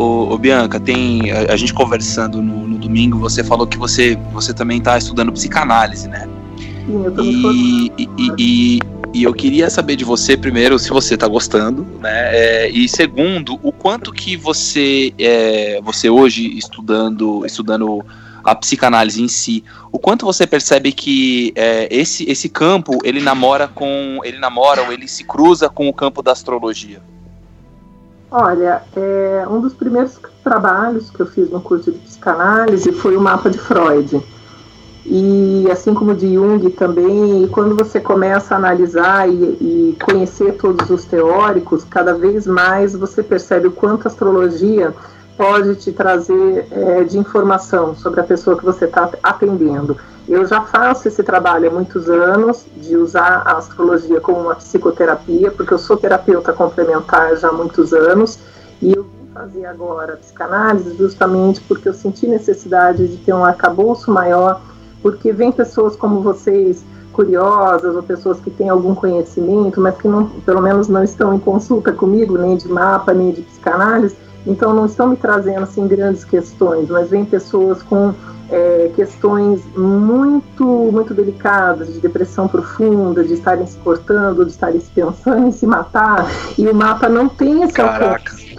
Ô, 0.00 0.32
ô, 0.32 0.38
Bianca, 0.38 0.80
tem 0.80 1.30
a, 1.30 1.52
a 1.52 1.56
gente 1.56 1.74
conversando 1.74 2.40
no, 2.40 2.66
no 2.66 2.78
domingo, 2.78 3.18
você 3.18 3.44
falou 3.44 3.66
que 3.66 3.76
você, 3.76 4.16
você 4.32 4.54
também 4.54 4.80
tá 4.80 4.96
estudando 4.96 5.30
psicanálise, 5.32 6.08
né? 6.08 6.28
Sim, 6.86 7.04
eu 7.04 7.10
tô. 7.12 7.22
E, 7.22 7.92
e, 7.98 8.08
e- 8.18 8.78
e- 9.12 9.24
eu 9.24 9.34
queria 9.34 9.68
saber 9.68 9.96
de 9.96 10.04
você, 10.04 10.36
primeiro, 10.36 10.78
se 10.78 10.88
você 10.90 11.16
tá 11.16 11.26
gostando, 11.26 11.84
né? 12.00 12.30
É, 12.32 12.70
e 12.70 12.88
segundo, 12.88 13.58
o 13.62 13.72
quanto 13.72 14.12
que 14.12 14.36
você, 14.36 15.12
é, 15.18 15.80
você 15.82 16.08
hoje 16.08 16.46
estudando, 16.56 17.44
estudando 17.44 18.04
a 18.44 18.54
psicanálise 18.54 19.20
em 19.22 19.28
si, 19.28 19.64
o 19.92 19.98
quanto 19.98 20.24
você 20.24 20.46
percebe 20.46 20.92
que 20.92 21.52
é, 21.56 21.88
esse, 21.90 22.24
esse 22.30 22.48
campo 22.48 22.98
ele 23.04 23.20
namora 23.20 23.66
com. 23.68 24.20
ele 24.24 24.38
namora 24.38 24.82
ou 24.82 24.92
ele 24.92 25.08
se 25.08 25.24
cruza 25.24 25.68
com 25.68 25.88
o 25.88 25.92
campo 25.92 26.22
da 26.22 26.32
astrologia? 26.32 27.02
Olha, 28.30 28.82
é, 28.94 29.44
um 29.50 29.60
dos 29.60 29.74
primeiros 29.74 30.20
trabalhos 30.44 31.10
que 31.10 31.20
eu 31.20 31.26
fiz 31.26 31.50
no 31.50 31.60
curso 31.60 31.90
de 31.90 31.98
psicanálise 31.98 32.92
foi 32.92 33.16
o 33.16 33.20
mapa 33.20 33.50
de 33.50 33.58
Freud. 33.58 34.22
E 35.04 35.66
assim 35.70 35.92
como 35.92 36.14
de 36.14 36.34
Jung 36.34 36.70
também, 36.70 37.42
e 37.42 37.48
quando 37.48 37.74
você 37.74 37.98
começa 37.98 38.54
a 38.54 38.58
analisar 38.58 39.28
e, 39.28 39.32
e 39.32 39.98
conhecer 40.04 40.52
todos 40.52 40.88
os 40.90 41.04
teóricos, 41.04 41.84
cada 41.84 42.14
vez 42.14 42.46
mais 42.46 42.94
você 42.94 43.20
percebe 43.22 43.66
o 43.66 43.72
quanto 43.72 44.06
a 44.06 44.10
astrologia 44.10 44.94
pode 45.36 45.74
te 45.76 45.90
trazer 45.90 46.68
é, 46.70 47.02
de 47.02 47.18
informação 47.18 47.96
sobre 47.96 48.20
a 48.20 48.24
pessoa 48.24 48.56
que 48.56 48.64
você 48.64 48.84
está 48.84 49.10
atendendo. 49.22 49.96
Eu 50.30 50.46
já 50.46 50.60
faço 50.60 51.08
esse 51.08 51.24
trabalho 51.24 51.68
há 51.68 51.72
muitos 51.72 52.08
anos, 52.08 52.64
de 52.76 52.96
usar 52.96 53.42
a 53.44 53.58
astrologia 53.58 54.20
como 54.20 54.42
uma 54.42 54.54
psicoterapia, 54.54 55.50
porque 55.50 55.74
eu 55.74 55.78
sou 55.78 55.96
terapeuta 55.96 56.52
complementar 56.52 57.36
já 57.36 57.48
há 57.48 57.52
muitos 57.52 57.92
anos, 57.92 58.38
e 58.80 58.92
eu 58.92 59.02
vim 59.02 59.28
fazer 59.34 59.66
agora 59.66 60.16
psicanálise 60.16 60.96
justamente 60.96 61.60
porque 61.62 61.88
eu 61.88 61.92
senti 61.92 62.28
necessidade 62.28 63.08
de 63.08 63.16
ter 63.16 63.32
um 63.32 63.44
arcabouço 63.44 64.08
maior, 64.12 64.60
porque 65.02 65.32
vem 65.32 65.50
pessoas 65.50 65.96
como 65.96 66.20
vocês, 66.20 66.84
curiosas, 67.12 67.96
ou 67.96 68.02
pessoas 68.04 68.38
que 68.38 68.52
têm 68.52 68.68
algum 68.68 68.94
conhecimento, 68.94 69.80
mas 69.80 69.96
que 69.96 70.06
não, 70.06 70.26
pelo 70.26 70.62
menos 70.62 70.86
não 70.86 71.02
estão 71.02 71.34
em 71.34 71.40
consulta 71.40 71.92
comigo, 71.92 72.38
nem 72.38 72.56
de 72.56 72.68
mapa, 72.68 73.12
nem 73.12 73.32
de 73.32 73.42
psicanálise, 73.42 74.16
então 74.46 74.74
não 74.74 74.86
estão 74.86 75.08
me 75.08 75.16
trazendo 75.16 75.62
assim 75.62 75.86
grandes 75.86 76.24
questões, 76.24 76.88
mas 76.88 77.10
vem 77.10 77.24
pessoas 77.24 77.82
com 77.82 78.14
é, 78.50 78.90
questões 78.96 79.62
muito 79.76 80.64
muito 80.64 81.14
delicadas 81.14 81.92
de 81.92 82.00
depressão 82.00 82.48
profunda, 82.48 83.22
de 83.22 83.34
estarem 83.34 83.66
se 83.66 83.76
cortando, 83.78 84.44
de 84.44 84.50
estarem 84.50 84.80
se 84.80 84.90
pensando 84.90 85.46
em 85.46 85.52
se 85.52 85.66
matar, 85.66 86.26
e 86.58 86.66
o 86.66 86.74
mapa 86.74 87.08
não 87.08 87.28
tem 87.28 87.62
esse 87.62 87.74
Caraca. 87.74 88.06
alcance. 88.06 88.50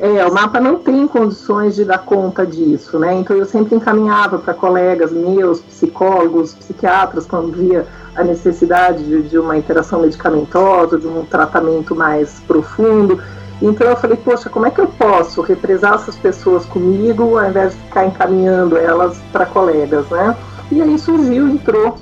É, 0.00 0.24
o 0.24 0.32
mapa 0.32 0.60
não 0.60 0.76
tem 0.76 1.08
condições 1.08 1.74
de 1.74 1.84
dar 1.84 1.98
conta 1.98 2.46
disso, 2.46 3.00
né? 3.00 3.14
Então 3.14 3.36
eu 3.36 3.44
sempre 3.44 3.74
encaminhava 3.74 4.38
para 4.38 4.54
colegas 4.54 5.10
meus, 5.10 5.60
psicólogos, 5.60 6.54
psiquiatras, 6.54 7.26
quando 7.26 7.50
via 7.50 7.84
a 8.14 8.22
necessidade 8.22 9.02
de, 9.02 9.22
de 9.22 9.38
uma 9.38 9.56
interação 9.56 10.00
medicamentosa, 10.00 10.98
de 10.98 11.06
um 11.08 11.24
tratamento 11.24 11.96
mais 11.96 12.38
profundo. 12.46 13.20
Então 13.60 13.88
eu 13.88 13.96
falei, 13.96 14.16
poxa, 14.16 14.48
como 14.48 14.66
é 14.66 14.70
que 14.70 14.80
eu 14.80 14.86
posso 14.86 15.40
represar 15.42 15.94
essas 15.94 16.16
pessoas 16.16 16.64
comigo 16.64 17.36
ao 17.36 17.48
invés 17.48 17.74
de 17.74 17.80
ficar 17.80 18.06
encaminhando 18.06 18.76
elas 18.76 19.18
para 19.32 19.46
colegas, 19.46 20.08
né? 20.10 20.36
E 20.70 20.80
aí 20.80 20.98
surgiu, 20.98 21.48
entrou 21.48 21.96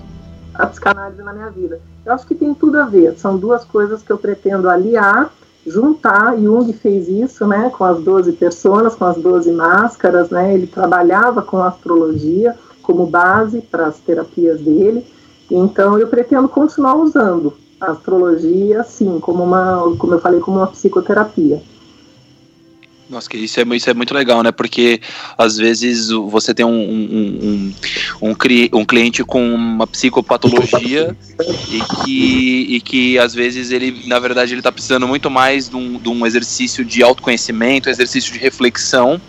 a 0.55 0.67
psicanálise 0.67 1.23
na 1.23 1.33
minha 1.33 1.51
vida. 1.51 1.81
Eu 2.05 2.13
acho 2.13 2.27
que 2.27 2.35
tem 2.35 2.53
tudo 2.53 2.79
a 2.79 2.85
ver. 2.85 3.17
São 3.19 3.39
duas 3.39 3.65
coisas 3.65 4.03
que 4.03 4.11
eu 4.11 4.19
pretendo 4.19 4.69
aliar, 4.69 5.31
juntar. 5.67 6.37
Jung 6.37 6.71
fez 6.75 7.09
isso, 7.09 7.47
né, 7.47 7.71
com 7.77 7.85
as 7.85 8.01
12 8.03 8.33
pessoas, 8.33 8.95
com 8.95 9.05
as 9.05 9.17
12 9.17 9.51
máscaras, 9.53 10.29
né? 10.31 10.53
Ele 10.55 10.67
trabalhava 10.67 11.41
com 11.43 11.63
astrologia 11.63 12.55
como 12.83 13.07
base 13.07 13.63
para 13.63 13.87
as 13.87 13.99
terapias 13.99 14.61
dele. 14.61 15.07
Então 15.51 15.99
eu 15.99 16.07
pretendo 16.09 16.49
continuar 16.49 16.97
usando 16.97 17.55
a 17.81 17.93
astrologia, 17.93 18.83
sim, 18.85 19.19
como 19.21 19.43
uma, 19.43 19.95
como 19.97 20.15
eu 20.15 20.21
falei, 20.21 20.41
como 20.41 20.59
uma 20.59 20.67
psicoterapia. 20.67 21.63
Nossa, 23.09 23.31
que 23.31 23.37
isso 23.37 23.61
é, 23.61 23.63
isso 23.77 23.89
é 23.89 23.95
muito 23.95 24.13
legal, 24.13 24.43
né? 24.43 24.51
Porque 24.51 25.01
às 25.39 25.57
vezes 25.57 26.09
você 26.11 26.53
tem 26.53 26.67
um, 26.67 26.71
um, 26.71 27.73
um, 28.21 28.29
um, 28.31 28.81
um 28.81 28.85
cliente 28.85 29.23
com 29.23 29.55
uma 29.55 29.87
psicopatologia 29.87 31.17
e 31.71 31.81
que, 32.05 32.67
e 32.69 32.81
que 32.81 33.19
às 33.19 33.33
vezes 33.33 33.71
ele, 33.71 34.03
na 34.09 34.19
verdade, 34.19 34.55
ele 34.55 34.63
tá 34.63 34.73
precisando 34.73 35.07
muito 35.07 35.31
mais 35.31 35.69
de 35.69 35.77
um, 35.77 35.99
de 35.99 36.09
um 36.09 36.27
exercício 36.27 36.85
de 36.85 37.01
autoconhecimento, 37.01 37.89
exercício 37.89 38.33
de 38.33 38.41
reflexão, 38.41 39.21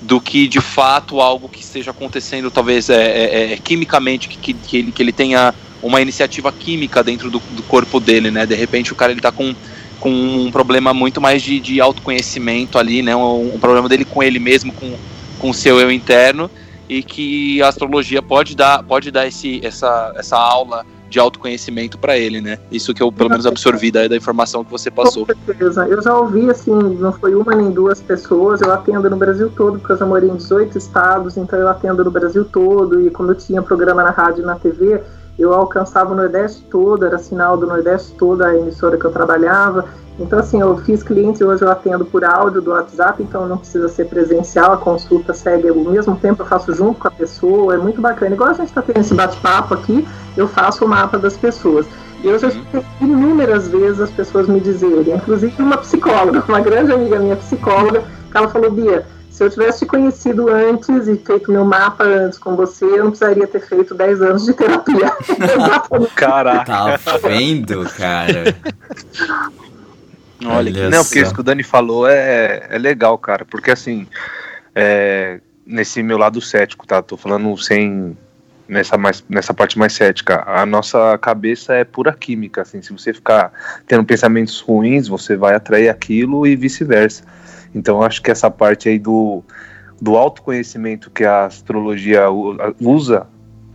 do 0.00 0.20
que 0.20 0.48
de 0.48 0.60
fato 0.60 1.20
algo 1.20 1.48
que 1.50 1.60
esteja 1.60 1.90
acontecendo, 1.90 2.50
talvez 2.50 2.88
é, 2.88 2.94
é- 2.94 3.52
é 3.52 3.56
quimicamente, 3.58 4.28
que, 4.28 4.54
que 4.54 4.76
ele, 4.78 4.92
que 4.92 5.02
ele 5.02 5.12
tenha 5.12 5.52
uma 5.82 6.00
iniciativa 6.00 6.50
química 6.52 7.02
dentro 7.02 7.30
do, 7.30 7.38
do 7.38 7.62
corpo 7.62 8.00
dele, 8.00 8.30
né? 8.30 8.46
De 8.46 8.54
repente 8.54 8.92
o 8.92 8.96
cara 8.96 9.12
ele 9.12 9.20
tá 9.20 9.32
com 9.32 9.54
com 10.00 10.10
um 10.10 10.50
problema 10.50 10.94
muito 10.94 11.20
mais 11.20 11.42
de, 11.42 11.58
de 11.58 11.80
autoconhecimento 11.80 12.78
ali, 12.78 13.02
né? 13.02 13.14
Um, 13.16 13.54
um 13.54 13.58
problema 13.58 13.88
dele 13.88 14.04
com 14.04 14.22
ele 14.22 14.38
mesmo, 14.38 14.72
com, 14.72 14.94
com 15.38 15.50
o 15.50 15.54
seu 15.54 15.80
eu 15.80 15.90
interno, 15.90 16.50
e 16.88 17.02
que 17.02 17.60
a 17.62 17.68
astrologia 17.68 18.22
pode 18.22 18.56
dar, 18.56 18.82
pode 18.82 19.10
dar 19.10 19.26
esse, 19.26 19.60
essa, 19.64 20.12
essa 20.16 20.36
aula 20.36 20.86
de 21.08 21.18
autoconhecimento 21.18 21.98
para 21.98 22.18
ele, 22.18 22.40
né? 22.40 22.58
Isso 22.70 22.92
que 22.92 23.02
eu 23.02 23.10
pelo 23.10 23.30
menos 23.30 23.46
absorvi 23.46 23.90
da, 23.90 24.06
da 24.06 24.16
informação 24.16 24.62
que 24.62 24.70
você 24.70 24.90
passou. 24.90 25.26
Com 25.26 25.34
certeza. 25.46 25.86
Eu 25.88 26.02
já 26.02 26.14
ouvi, 26.14 26.50
assim, 26.50 26.70
não 26.70 27.12
foi 27.12 27.34
uma 27.34 27.54
nem 27.54 27.70
duas 27.70 28.00
pessoas, 28.00 28.60
eu 28.60 28.72
atendo 28.72 29.08
no 29.08 29.16
Brasil 29.16 29.50
todo, 29.56 29.78
porque 29.78 29.92
eu 29.92 29.96
já 29.96 30.06
morei 30.06 30.28
em 30.28 30.36
18 30.36 30.76
estados, 30.76 31.36
então 31.36 31.58
eu 31.58 31.68
atendo 31.68 32.04
no 32.04 32.10
Brasil 32.10 32.44
todo, 32.44 33.00
e 33.06 33.10
como 33.10 33.30
eu 33.30 33.34
tinha 33.34 33.62
programa 33.62 34.02
na 34.02 34.10
rádio 34.10 34.42
e 34.42 34.46
na 34.46 34.56
TV, 34.56 35.02
eu 35.38 35.54
alcançava 35.54 36.12
o 36.12 36.16
Nordeste 36.16 36.62
todo, 36.70 37.06
era 37.06 37.18
sinal 37.18 37.56
do 37.56 37.66
Nordeste 37.66 38.12
todo 38.14 38.42
a 38.42 38.56
emissora 38.56 38.96
que 38.96 39.04
eu 39.04 39.12
trabalhava. 39.12 39.84
Então, 40.18 40.38
assim, 40.40 40.60
eu 40.60 40.76
fiz 40.78 41.02
cliente, 41.02 41.44
hoje 41.44 41.62
eu 41.62 41.70
atendo 41.70 42.04
por 42.04 42.24
áudio 42.24 42.60
do 42.60 42.72
WhatsApp, 42.72 43.22
então 43.22 43.46
não 43.46 43.56
precisa 43.56 43.88
ser 43.88 44.06
presencial, 44.06 44.72
a 44.72 44.76
consulta 44.76 45.32
segue 45.32 45.68
ao 45.68 45.76
mesmo 45.76 46.16
tempo, 46.16 46.42
eu 46.42 46.46
faço 46.46 46.74
junto 46.74 46.98
com 46.98 47.06
a 47.06 47.10
pessoa, 47.10 47.74
é 47.74 47.76
muito 47.78 48.00
bacana. 48.00 48.34
Igual 48.34 48.50
a 48.50 48.54
gente 48.54 48.68
está 48.68 48.82
tendo 48.82 48.98
esse 48.98 49.14
bate-papo 49.14 49.74
aqui, 49.74 50.06
eu 50.36 50.48
faço 50.48 50.84
o 50.84 50.88
mapa 50.88 51.18
das 51.18 51.36
pessoas. 51.36 51.86
E 52.24 52.26
eu 52.26 52.36
já 52.36 52.48
escutei 52.48 52.84
inúmeras 53.00 53.68
vezes 53.68 54.00
as 54.00 54.10
pessoas 54.10 54.48
me 54.48 54.58
dizerem, 54.58 55.14
inclusive 55.14 55.54
uma 55.62 55.78
psicóloga, 55.78 56.42
uma 56.48 56.60
grande 56.60 56.92
amiga 56.92 57.20
minha 57.20 57.36
psicóloga, 57.36 58.02
que 58.28 58.36
ela 58.36 58.48
falou, 58.48 58.72
Bia, 58.72 59.06
se 59.38 59.44
eu 59.44 59.50
tivesse 59.50 59.78
te 59.78 59.86
conhecido 59.86 60.48
antes 60.48 61.06
e 61.06 61.16
feito 61.16 61.52
meu 61.52 61.64
mapa 61.64 62.02
antes 62.02 62.40
com 62.40 62.56
você, 62.56 62.84
eu 62.84 63.04
não 63.04 63.10
precisaria 63.10 63.46
ter 63.46 63.60
feito 63.60 63.94
10 63.94 64.20
anos 64.20 64.44
de 64.44 64.52
terapia. 64.52 65.12
Caraca. 66.16 66.98
Tá 66.98 67.16
vendo, 67.18 67.88
cara? 67.90 68.56
Olha, 70.44 70.72
Olha 70.72 70.90
Não, 70.90 71.04
porque 71.04 71.20
isso 71.20 71.32
que 71.32 71.38
o 71.38 71.44
Dani 71.44 71.62
falou 71.62 72.08
é, 72.08 72.66
é 72.68 72.78
legal, 72.78 73.16
cara. 73.16 73.44
Porque 73.44 73.70
assim, 73.70 74.08
é, 74.74 75.38
nesse 75.64 76.02
meu 76.02 76.18
lado 76.18 76.40
cético, 76.40 76.84
tá? 76.84 77.00
Tô 77.00 77.16
falando 77.16 77.56
sem. 77.58 78.18
Nessa, 78.66 78.98
mais, 78.98 79.24
nessa 79.28 79.54
parte 79.54 79.78
mais 79.78 79.92
cética, 79.92 80.42
a 80.46 80.66
nossa 80.66 81.16
cabeça 81.18 81.74
é 81.74 81.84
pura 81.84 82.12
química, 82.12 82.60
assim, 82.60 82.82
se 82.82 82.92
você 82.92 83.14
ficar 83.14 83.50
tendo 83.86 84.04
pensamentos 84.04 84.60
ruins, 84.60 85.08
você 85.08 85.36
vai 85.36 85.54
atrair 85.54 85.88
aquilo 85.88 86.46
e 86.46 86.54
vice-versa. 86.54 87.22
Então, 87.74 88.02
acho 88.02 88.22
que 88.22 88.30
essa 88.30 88.50
parte 88.50 88.88
aí 88.88 88.98
do, 88.98 89.42
do 90.00 90.16
autoconhecimento 90.16 91.10
que 91.10 91.24
a 91.24 91.46
astrologia 91.46 92.24
usa 92.80 93.26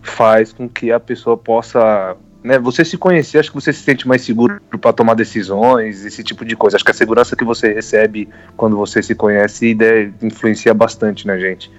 faz 0.02 0.52
com 0.52 0.68
que 0.68 0.92
a 0.92 1.00
pessoa 1.00 1.38
possa 1.38 2.16
né, 2.44 2.60
você 2.60 2.84
se 2.84 2.98
conhecer, 2.98 3.40
acho 3.40 3.50
que 3.50 3.56
você 3.56 3.72
se 3.72 3.82
sente 3.82 4.08
mais 4.08 4.22
seguro 4.22 4.62
para 4.82 4.92
tomar 4.92 5.14
decisões, 5.14 6.04
esse 6.04 6.22
tipo 6.24 6.44
de 6.44 6.56
coisa. 6.56 6.76
Acho 6.76 6.84
que 6.84 6.92
a 6.92 6.94
segurança 6.94 7.36
que 7.36 7.46
você 7.46 7.72
recebe 7.74 8.28
quando 8.58 8.76
você 8.76 9.02
se 9.02 9.16
conhece 9.16 9.76
influencia 10.22 10.74
bastante 10.74 11.26
na 11.26 11.38
gente. 11.40 11.72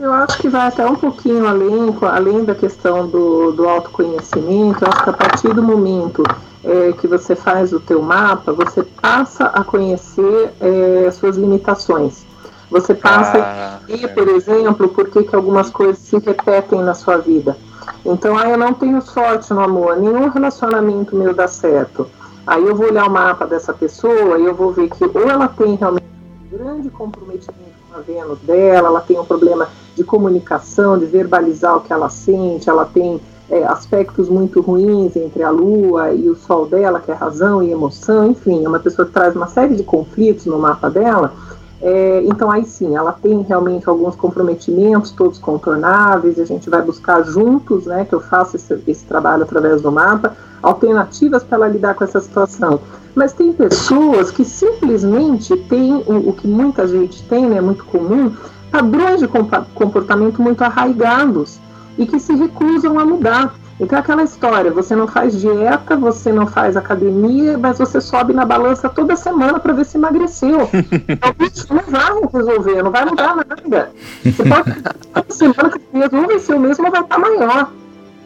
Eu 0.00 0.12
acho 0.12 0.38
que 0.38 0.48
vai 0.48 0.68
até 0.68 0.84
um 0.86 0.96
pouquinho 0.96 1.46
além, 1.46 1.96
além 2.02 2.44
da 2.44 2.54
questão 2.54 3.06
do, 3.06 3.52
do 3.52 3.68
autoconhecimento. 3.68 4.84
Eu 4.84 4.88
acho 4.88 5.04
que 5.04 5.10
a 5.10 5.12
partir 5.12 5.54
do 5.54 5.62
momento 5.62 6.22
é, 6.64 6.92
que 6.92 7.06
você 7.06 7.36
faz 7.36 7.72
o 7.72 7.80
teu 7.80 8.02
mapa, 8.02 8.52
você 8.52 8.82
passa 8.82 9.46
a 9.46 9.62
conhecer 9.62 10.52
é, 10.60 11.10
suas 11.10 11.36
limitações. 11.36 12.24
Você 12.70 12.94
passa 12.94 13.38
Ah, 13.38 13.78
a 13.78 13.92
entender, 13.92 14.08
por 14.08 14.28
exemplo, 14.28 14.88
por 14.88 15.08
que, 15.10 15.24
que 15.24 15.36
algumas 15.36 15.68
coisas 15.68 15.98
se 15.98 16.18
repetem 16.18 16.82
na 16.82 16.94
sua 16.94 17.18
vida. 17.18 17.56
Então, 18.04 18.36
ah, 18.38 18.48
eu 18.48 18.56
não 18.56 18.72
tenho 18.72 19.00
sorte 19.02 19.52
no 19.52 19.60
amor, 19.60 19.96
nenhum 19.98 20.28
relacionamento 20.30 21.14
meu 21.14 21.34
dá 21.34 21.46
certo. 21.46 22.08
Aí 22.46 22.66
eu 22.66 22.74
vou 22.74 22.86
olhar 22.86 23.06
o 23.06 23.10
mapa 23.10 23.46
dessa 23.46 23.72
pessoa 23.74 24.38
e 24.38 24.44
eu 24.46 24.54
vou 24.54 24.72
ver 24.72 24.88
que 24.88 25.04
ou 25.04 25.28
ela 25.28 25.48
tem 25.48 25.74
realmente 25.76 26.06
um 26.50 26.56
grande 26.56 26.88
comprometimento 26.90 27.72
com 27.90 27.98
a 27.98 28.00
Vênus 28.00 28.38
dela, 28.40 28.88
ela 28.88 29.00
tem 29.00 29.18
um 29.18 29.24
problema 29.24 29.68
de 29.94 30.04
comunicação, 30.04 30.98
de 30.98 31.06
verbalizar 31.06 31.76
o 31.76 31.80
que 31.80 31.92
ela 31.92 32.08
sente, 32.08 32.68
ela 32.68 32.84
tem 32.84 33.20
é, 33.50 33.64
aspectos 33.64 34.28
muito 34.28 34.60
ruins 34.60 35.14
entre 35.14 35.42
a 35.42 35.50
Lua 35.50 36.12
e 36.12 36.28
o 36.28 36.34
Sol 36.34 36.66
dela, 36.66 37.00
que 37.00 37.10
é 37.10 37.14
razão 37.14 37.62
e 37.62 37.70
emoção, 37.70 38.30
enfim, 38.30 38.64
é 38.64 38.68
uma 38.68 38.80
pessoa 38.80 39.06
que 39.06 39.12
traz 39.12 39.36
uma 39.36 39.46
série 39.46 39.76
de 39.76 39.82
conflitos 39.82 40.46
no 40.46 40.58
mapa 40.58 40.88
dela. 40.88 41.34
É, 41.82 42.22
então 42.24 42.48
aí 42.48 42.64
sim, 42.64 42.96
ela 42.96 43.12
tem 43.12 43.42
realmente 43.42 43.88
alguns 43.88 44.14
comprometimentos, 44.14 45.10
todos 45.10 45.36
contornáveis, 45.38 46.38
a 46.38 46.44
gente 46.44 46.70
vai 46.70 46.80
buscar 46.80 47.24
juntos, 47.24 47.86
né, 47.86 48.04
que 48.04 48.14
eu 48.14 48.20
faço 48.20 48.54
esse, 48.56 48.80
esse 48.86 49.04
trabalho 49.04 49.42
através 49.42 49.82
do 49.82 49.90
mapa, 49.90 50.36
alternativas 50.62 51.42
para 51.42 51.56
ela 51.56 51.68
lidar 51.68 51.94
com 51.94 52.04
essa 52.04 52.20
situação. 52.20 52.80
Mas 53.14 53.32
tem 53.32 53.52
pessoas 53.52 54.30
que 54.30 54.44
simplesmente 54.44 55.56
têm 55.56 55.92
o, 56.06 56.30
o 56.30 56.32
que 56.32 56.46
muita 56.46 56.86
gente 56.86 57.22
tem, 57.24 57.46
né, 57.46 57.60
muito 57.60 57.84
comum, 57.84 58.32
padrões 58.72 59.20
de 59.20 59.28
comportamento 59.28 60.40
muito 60.40 60.64
arraigados 60.64 61.60
e 61.98 62.06
que 62.06 62.18
se 62.18 62.34
recusam 62.34 62.98
a 62.98 63.04
mudar. 63.04 63.54
Então 63.78 63.98
é 63.98 64.00
aquela 64.00 64.22
história, 64.22 64.70
você 64.70 64.94
não 64.94 65.08
faz 65.08 65.38
dieta, 65.40 65.96
você 65.96 66.32
não 66.32 66.46
faz 66.46 66.76
academia, 66.76 67.58
mas 67.58 67.78
você 67.78 68.00
sobe 68.00 68.32
na 68.32 68.44
balança 68.44 68.88
toda 68.88 69.16
semana 69.16 69.58
para 69.58 69.72
ver 69.72 69.84
se 69.84 69.98
emagreceu. 69.98 70.68
Então 71.08 71.34
isso 71.40 71.66
não 71.74 71.82
vai 71.82 72.12
resolver, 72.32 72.82
não 72.82 72.90
vai 72.90 73.04
mudar 73.04 73.36
nada. 73.36 73.90
Você 74.24 74.44
pode 74.44 74.82
toda 75.12 75.34
semana 75.34 75.70
que 75.70 75.76
o 75.76 75.80
peso 75.80 76.16
não 76.16 76.26
vai 76.26 76.38
ser 76.38 76.54
o 76.54 76.60
mesmo, 76.60 76.90
vai 76.90 77.00
estar 77.00 77.18
maior. 77.18 77.70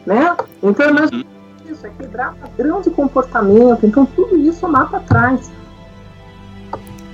Né? 0.05 0.35
Então 0.63 0.93
mas 0.93 1.09
isso 1.69 1.85
é 1.85 1.89
quebrar 1.89 2.33
padrão 2.35 2.81
de 2.81 2.89
comportamento, 2.91 3.85
então 3.85 4.05
tudo 4.05 4.37
isso 4.37 4.67
mapa 4.67 5.01
traz. 5.07 5.51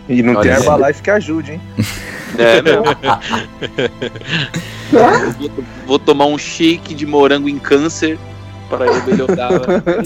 E 0.09 0.21
não 0.21 0.33
Olha 0.33 0.41
tem 0.41 0.51
aí. 0.51 0.57
Herbalife 0.57 1.01
que 1.01 1.09
ajude, 1.09 1.51
hein? 1.53 1.61
É, 2.37 2.61
meu, 2.61 2.83
É? 4.93 5.29
vou, 5.39 5.51
vou 5.87 5.99
tomar 5.99 6.25
um 6.25 6.37
shake 6.37 6.93
de 6.93 7.05
morango 7.05 7.47
em 7.47 7.57
câncer 7.57 8.19
para 8.69 8.85
eu 8.85 9.03
melhorar. 9.05 9.49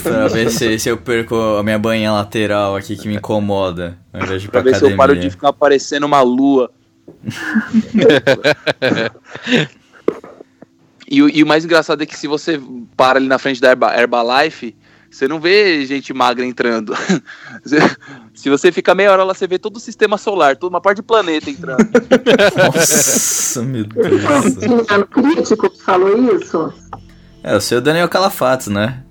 Pra 0.03 0.27
ver 0.27 0.51
se, 0.51 0.77
se 0.77 0.89
eu 0.89 0.97
perco 0.97 1.35
a 1.57 1.63
minha 1.63 1.79
banha 1.79 2.11
lateral 2.11 2.75
aqui 2.75 2.95
que 2.95 3.07
me 3.07 3.15
incomoda. 3.15 3.97
Ao 4.13 4.21
invés 4.23 4.41
de 4.41 4.47
ir 4.47 4.51
Pra 4.51 4.61
pra 4.61 4.71
ver 4.71 4.77
se 4.77 4.85
eu 4.85 4.95
paro 4.95 5.13
de 5.13 5.19
academia. 5.19 5.31
ficar 5.31 5.53
parecendo 5.53 6.05
uma 6.05 6.21
lua. 6.21 6.69
e, 11.09 11.21
o- 11.21 11.29
e 11.29 11.43
o 11.43 11.47
mais 11.47 11.63
engraçado 11.65 12.01
é 12.03 12.05
que 12.05 12.17
se 12.17 12.27
você 12.27 12.59
para 12.95 13.19
ali 13.19 13.27
na 13.27 13.39
frente 13.39 13.61
da 13.61 13.69
Herba, 13.69 13.95
Herbalife, 13.97 14.75
você 15.09 15.27
não 15.27 15.39
vê 15.39 15.85
gente 15.85 16.13
magra 16.13 16.45
entrando. 16.45 16.93
Você- 17.63 17.77
se 18.37 18.51
você 18.51 18.71
fica 18.71 18.93
meia 18.93 19.11
hora 19.11 19.23
lá, 19.23 19.33
você 19.33 19.47
vê 19.47 19.57
todo 19.57 19.77
o 19.77 19.79
sistema 19.79 20.15
solar, 20.15 20.55
toda 20.55 20.75
uma 20.75 20.79
parte 20.79 20.97
de 20.97 21.03
planeta 21.03 21.49
entrando. 21.49 21.79
Nossa, 22.55 23.63
meu 23.63 23.83
Deus. 23.83 24.23
Foi 24.23 24.99
o 24.99 25.07
Crítico 25.07 25.69
que 25.71 25.81
falou 25.81 26.35
isso? 26.35 26.71
É, 27.43 27.55
o 27.55 27.59
seu 27.59 27.81
Daniel 27.81 28.07
Calafatos, 28.07 28.67
né? 28.67 29.03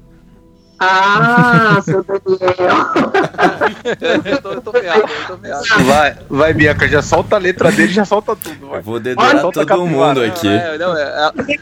Ah, 0.78 1.82
seu 1.84 2.04
Daniel. 2.04 3.12
Eu, 4.24 4.42
tô, 4.42 4.52
eu 4.52 4.60
tô 4.60 4.72
ferrado, 4.72 5.00
eu 5.02 5.26
tô 5.26 5.38
ferrado. 5.38 5.84
Vai, 5.84 6.16
vai, 6.28 6.54
Bianca, 6.54 6.88
já 6.88 7.02
solta 7.02 7.36
a 7.36 7.38
letra 7.38 7.70
dele, 7.72 7.92
já 7.92 8.04
solta 8.04 8.34
tudo. 8.36 8.68
Vai. 8.68 8.80
vou 8.80 8.98
dedurar 9.00 9.40
todo 9.40 9.66
capivara. 9.66 9.84
mundo 9.84 10.22
aqui. 10.24 10.48
É, 10.48 10.78
não, 10.78 10.96
é, 10.96 11.02
é, 11.02 11.30
é, 11.52 11.56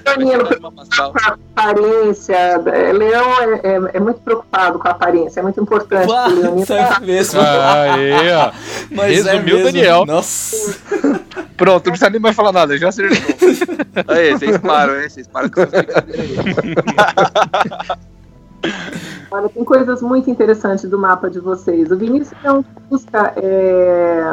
aparência. 1.55 2.35
é, 2.35 2.93
Leão 2.93 3.41
é, 3.41 3.61
é- 3.65 3.91
é 3.95 4.01
muito 4.01 4.21
preocupado 4.21 4.79
com 4.79 4.89
a 4.89 4.91
aparência, 4.93 5.41
é 5.41 5.43
muito 5.43 5.61
importante. 5.61 6.09
Leonino. 6.09 6.67
tá 6.67 7.01
mesmo. 7.01 7.41
Aê, 7.41 8.33
ó. 8.35 8.53
Mas 8.91 9.27
é 9.27 9.33
Resumiu 9.33 9.57
o 9.57 9.59
mesmo. 9.59 9.65
Daniel. 9.73 10.07
Nossa. 10.07 10.77
Pronto, 11.57 11.87
não 11.87 11.93
precisa 11.93 12.11
nem 12.11 12.21
mais 12.21 12.35
falar 12.35 12.53
nada, 12.53 12.77
já 12.77 12.89
acertou. 12.89 13.17
Aí, 14.09 14.33
vocês 14.33 14.59
param, 14.59 15.01
hein? 15.01 15.09
Vocês 15.09 15.27
param 15.29 15.49
com 15.49 15.61
essas 15.63 15.83
brincadeiras 15.83 16.59
aí. 16.59 16.75
Olha, 19.35 19.49
tem 19.49 19.65
coisas 19.65 20.01
muito 20.01 20.31
interessantes 20.31 20.89
do 20.89 20.97
mapa 20.97 21.29
de 21.29 21.41
vocês. 21.41 21.91
O 21.91 21.97
Vinícius 21.97 22.39
não 22.45 22.65
busca 22.89 23.33
é, 23.37 24.33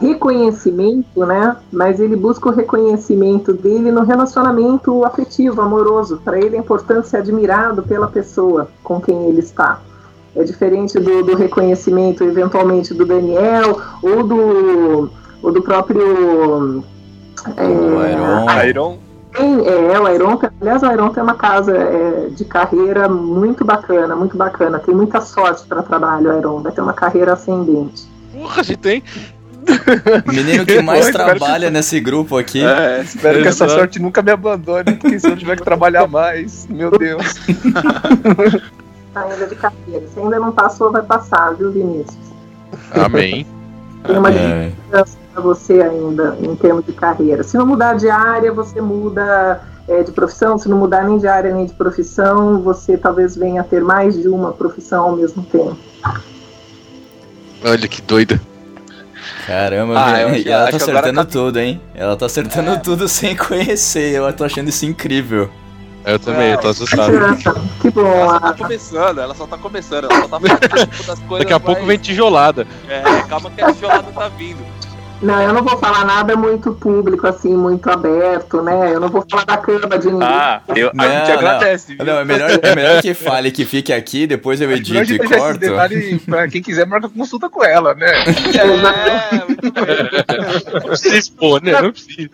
reconhecimento, 0.00 1.26
né? 1.26 1.56
Mas 1.72 1.98
ele 1.98 2.14
busca 2.14 2.50
o 2.50 2.52
reconhecimento 2.52 3.52
dele 3.52 3.90
no 3.90 4.04
relacionamento 4.04 5.04
afetivo, 5.04 5.60
amoroso. 5.60 6.20
Para 6.24 6.38
ele 6.38 6.54
é 6.54 6.60
importante 6.60 7.08
ser 7.08 7.16
admirado 7.16 7.82
pela 7.82 8.06
pessoa 8.06 8.68
com 8.84 9.00
quem 9.00 9.28
ele 9.28 9.40
está. 9.40 9.80
É 10.36 10.44
diferente 10.44 10.96
do, 11.00 11.24
do 11.24 11.34
reconhecimento, 11.34 12.22
eventualmente, 12.22 12.94
do 12.94 13.04
Daniel 13.04 13.76
ou 14.04 14.22
do, 14.22 15.10
ou 15.42 15.50
do 15.50 15.62
próprio. 15.62 16.84
É, 17.56 17.66
O 17.66 18.06
Iron. 18.06 18.68
Iron. 18.68 19.09
Tem, 19.32 19.66
é, 19.66 19.98
o 20.00 20.08
Iron, 20.14 20.36
tem- 20.36 20.50
aliás, 20.60 20.82
o 20.82 20.92
tem 21.10 21.22
uma 21.22 21.34
casa 21.34 21.76
é, 21.76 22.28
de 22.30 22.44
carreira 22.44 23.08
muito 23.08 23.64
bacana, 23.64 24.14
muito 24.16 24.36
bacana. 24.36 24.78
Tem 24.78 24.94
muita 24.94 25.20
sorte 25.20 25.64
para 25.66 25.82
trabalho, 25.82 26.32
o. 26.36 26.62
Vai 26.62 26.72
ter 26.72 26.80
uma 26.80 26.92
carreira 26.92 27.32
ascendente. 27.34 28.04
Porra, 28.32 28.60
a 28.60 28.64
gente 28.64 28.78
tem. 28.78 29.02
Menino 30.26 30.64
que 30.64 30.80
mais 30.82 31.04
Eu 31.06 31.10
espero 31.10 31.32
que- 31.32 31.38
trabalha 31.38 31.70
nesse 31.70 32.00
grupo 32.00 32.36
aqui. 32.38 32.64
É, 32.64 33.02
espero 33.04 33.42
que 33.42 33.48
essa 33.48 33.64
Exato. 33.64 33.80
sorte 33.80 33.98
nunca 34.00 34.22
me 34.22 34.30
abandone, 34.32 34.96
porque 34.96 35.18
se 35.18 35.28
eu 35.28 35.36
tiver 35.36 35.56
que 35.56 35.62
trabalhar 35.64 36.06
mais, 36.08 36.66
meu 36.68 36.90
Deus. 36.90 37.34
Tá 39.12 39.22
ainda 39.22 39.44
de 39.48 39.56
carreira. 39.56 40.06
Se 40.14 40.20
ainda 40.20 40.38
não 40.38 40.52
passou, 40.52 40.92
vai 40.92 41.02
passar, 41.02 41.52
viu, 41.56 41.72
Vinícius? 41.72 42.16
Amém. 42.92 43.44
Tem 44.06 44.16
uma 44.16 44.30
É, 44.30 44.70
para 45.32 45.42
você 45.42 45.80
ainda 45.82 46.36
em 46.42 46.54
termos 46.56 46.84
de 46.84 46.92
carreira. 46.92 47.42
Se 47.42 47.56
não 47.56 47.66
mudar 47.66 47.94
de 47.94 48.08
área, 48.10 48.52
você 48.52 48.80
muda 48.80 49.60
é, 49.88 50.02
de 50.02 50.12
profissão. 50.12 50.58
Se 50.58 50.68
não 50.68 50.78
mudar 50.78 51.04
nem 51.04 51.18
de 51.18 51.26
área 51.28 51.54
nem 51.54 51.66
de 51.66 51.72
profissão, 51.74 52.60
você 52.62 52.96
talvez 52.96 53.36
venha 53.36 53.60
a 53.60 53.64
ter 53.64 53.82
mais 53.82 54.20
de 54.20 54.28
uma 54.28 54.52
profissão 54.52 55.04
ao 55.04 55.16
mesmo 55.16 55.42
tempo. 55.44 55.76
Olha 57.64 57.88
que 57.88 58.00
doida. 58.02 58.40
caramba, 59.46 59.94
Ah, 59.96 60.22
eu 60.22 60.34
E 60.34 60.48
ela 60.48 60.62
tá 60.70 60.76
agora 60.76 60.76
acertando 60.76 61.24
tá- 61.24 61.30
tudo, 61.30 61.58
hein? 61.58 61.80
Ela 61.94 62.16
tá 62.16 62.26
acertando 62.26 62.80
tudo 62.80 63.08
sem 63.08 63.36
conhecer. 63.36 64.14
Eu 64.14 64.32
tô 64.32 64.44
achando 64.44 64.68
isso 64.68 64.86
incrível. 64.86 65.50
Eu 66.02 66.18
também, 66.18 66.52
eu 66.52 66.58
tô 66.58 66.68
assustado. 66.68 67.12
que 67.82 67.90
bom. 67.90 68.06
Ela 68.06 68.30
só 68.32 68.40
tá 68.40 68.54
começando, 68.54 69.20
ela 69.20 69.34
só 69.34 69.46
tá 69.46 69.58
começando, 69.58 70.04
ela 70.10 70.20
só 70.22 70.28
tá 70.28 70.40
fazendo 70.40 71.06
das 71.06 71.18
coisas. 71.28 71.38
Daqui 71.40 71.52
a 71.52 71.60
pouco 71.60 71.82
mais- 71.82 71.86
vem 71.88 71.98
tijolada. 71.98 72.66
É, 72.88 73.02
calma 73.28 73.50
que 73.50 73.60
a 73.60 73.70
tijolada 73.72 74.10
tá 74.10 74.28
vindo. 74.28 74.58
Não, 75.22 75.38
eu 75.42 75.52
não 75.52 75.62
vou 75.62 75.76
falar 75.76 76.04
nada 76.06 76.34
muito 76.34 76.72
público, 76.72 77.26
assim, 77.26 77.54
muito 77.54 77.90
aberto, 77.90 78.62
né? 78.62 78.94
Eu 78.94 79.00
não 79.00 79.08
vou 79.08 79.22
falar 79.30 79.44
da 79.44 79.58
cama 79.58 79.98
de 79.98 80.10
ninguém. 80.10 80.26
Ah, 80.26 80.62
eu, 80.74 80.88
a 80.88 80.92
Não, 80.94 81.04
gente 81.04 81.28
não. 81.28 81.34
agradece. 81.38 81.94
viu? 81.94 82.06
Não, 82.06 82.18
é 82.20 82.24
melhor, 82.24 82.50
é 82.62 82.74
melhor 82.74 83.02
que 83.02 83.12
fale 83.12 83.50
que 83.50 83.66
fique 83.66 83.92
aqui, 83.92 84.26
depois 84.26 84.62
eu 84.62 84.68
Melhor 84.68 84.80
edito 84.80 84.98
a 84.98 85.04
gente 85.04 85.22
e 85.22 85.38
corto. 85.38 85.58
detalhe 85.58 86.18
pra 86.20 86.48
quem 86.48 86.62
quiser, 86.62 86.86
marca 86.86 87.08
consulta 87.10 87.50
com 87.50 87.62
ela, 87.62 87.94
né? 87.94 88.06
É, 88.60 89.44
muito 89.44 89.72
bem. 89.72 90.74
Não 90.74 90.80
precisa 90.88 91.16
expor, 91.18 91.62
né? 91.62 91.80
Não 91.82 91.92
precisa. 91.92 92.30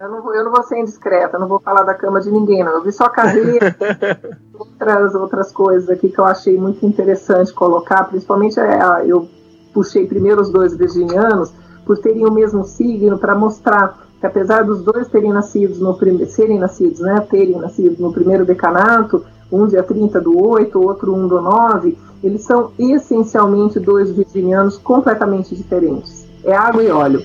Eu 0.00 0.08
não, 0.10 0.22
vou, 0.22 0.34
eu 0.34 0.44
não 0.44 0.50
vou 0.50 0.62
ser 0.64 0.78
indiscreta, 0.78 1.36
eu 1.36 1.40
não 1.40 1.46
vou 1.48 1.60
falar 1.60 1.82
da 1.84 1.94
cama 1.94 2.20
de 2.20 2.30
ninguém, 2.30 2.64
não. 2.64 2.72
Eu 2.72 2.82
vi 2.82 2.90
só 2.90 3.04
a 3.04 3.10
cadeira, 3.10 3.76
outras, 4.58 5.14
outras 5.14 5.52
coisas 5.52 5.88
aqui 5.90 6.08
que 6.08 6.18
eu 6.18 6.24
achei 6.24 6.56
muito 6.58 6.84
interessante 6.84 7.52
colocar, 7.52 8.04
principalmente 8.04 8.58
é, 8.58 8.82
a- 8.82 9.02
eu 9.06 9.28
puxei 9.72 10.06
primeiro 10.06 10.40
os 10.40 10.50
dois 10.50 10.76
virginianos 10.76 11.52
por 11.90 11.98
terem 11.98 12.24
o 12.24 12.30
mesmo 12.30 12.62
signo 12.62 13.18
para 13.18 13.34
mostrar 13.34 13.98
que 14.20 14.24
apesar 14.24 14.62
dos 14.62 14.80
dois 14.80 15.08
terem 15.08 15.32
nascido 15.32 15.76
no 15.80 15.98
serem 16.28 16.56
nascidos, 16.56 17.00
né, 17.00 17.18
terem 17.28 17.58
nascido 17.58 18.00
no 18.00 18.12
primeiro 18.12 18.46
decanato, 18.46 19.26
um 19.50 19.66
dia 19.66 19.82
30 19.82 20.20
do 20.20 20.40
8, 20.40 20.80
outro 20.80 21.12
1 21.12 21.26
do 21.26 21.40
9, 21.40 21.98
eles 22.22 22.44
são 22.44 22.70
essencialmente 22.78 23.80
dois 23.80 24.08
virginianos 24.12 24.78
completamente 24.78 25.56
diferentes. 25.56 26.24
É 26.44 26.54
água 26.54 26.80
e 26.80 26.90
óleo. 26.92 27.24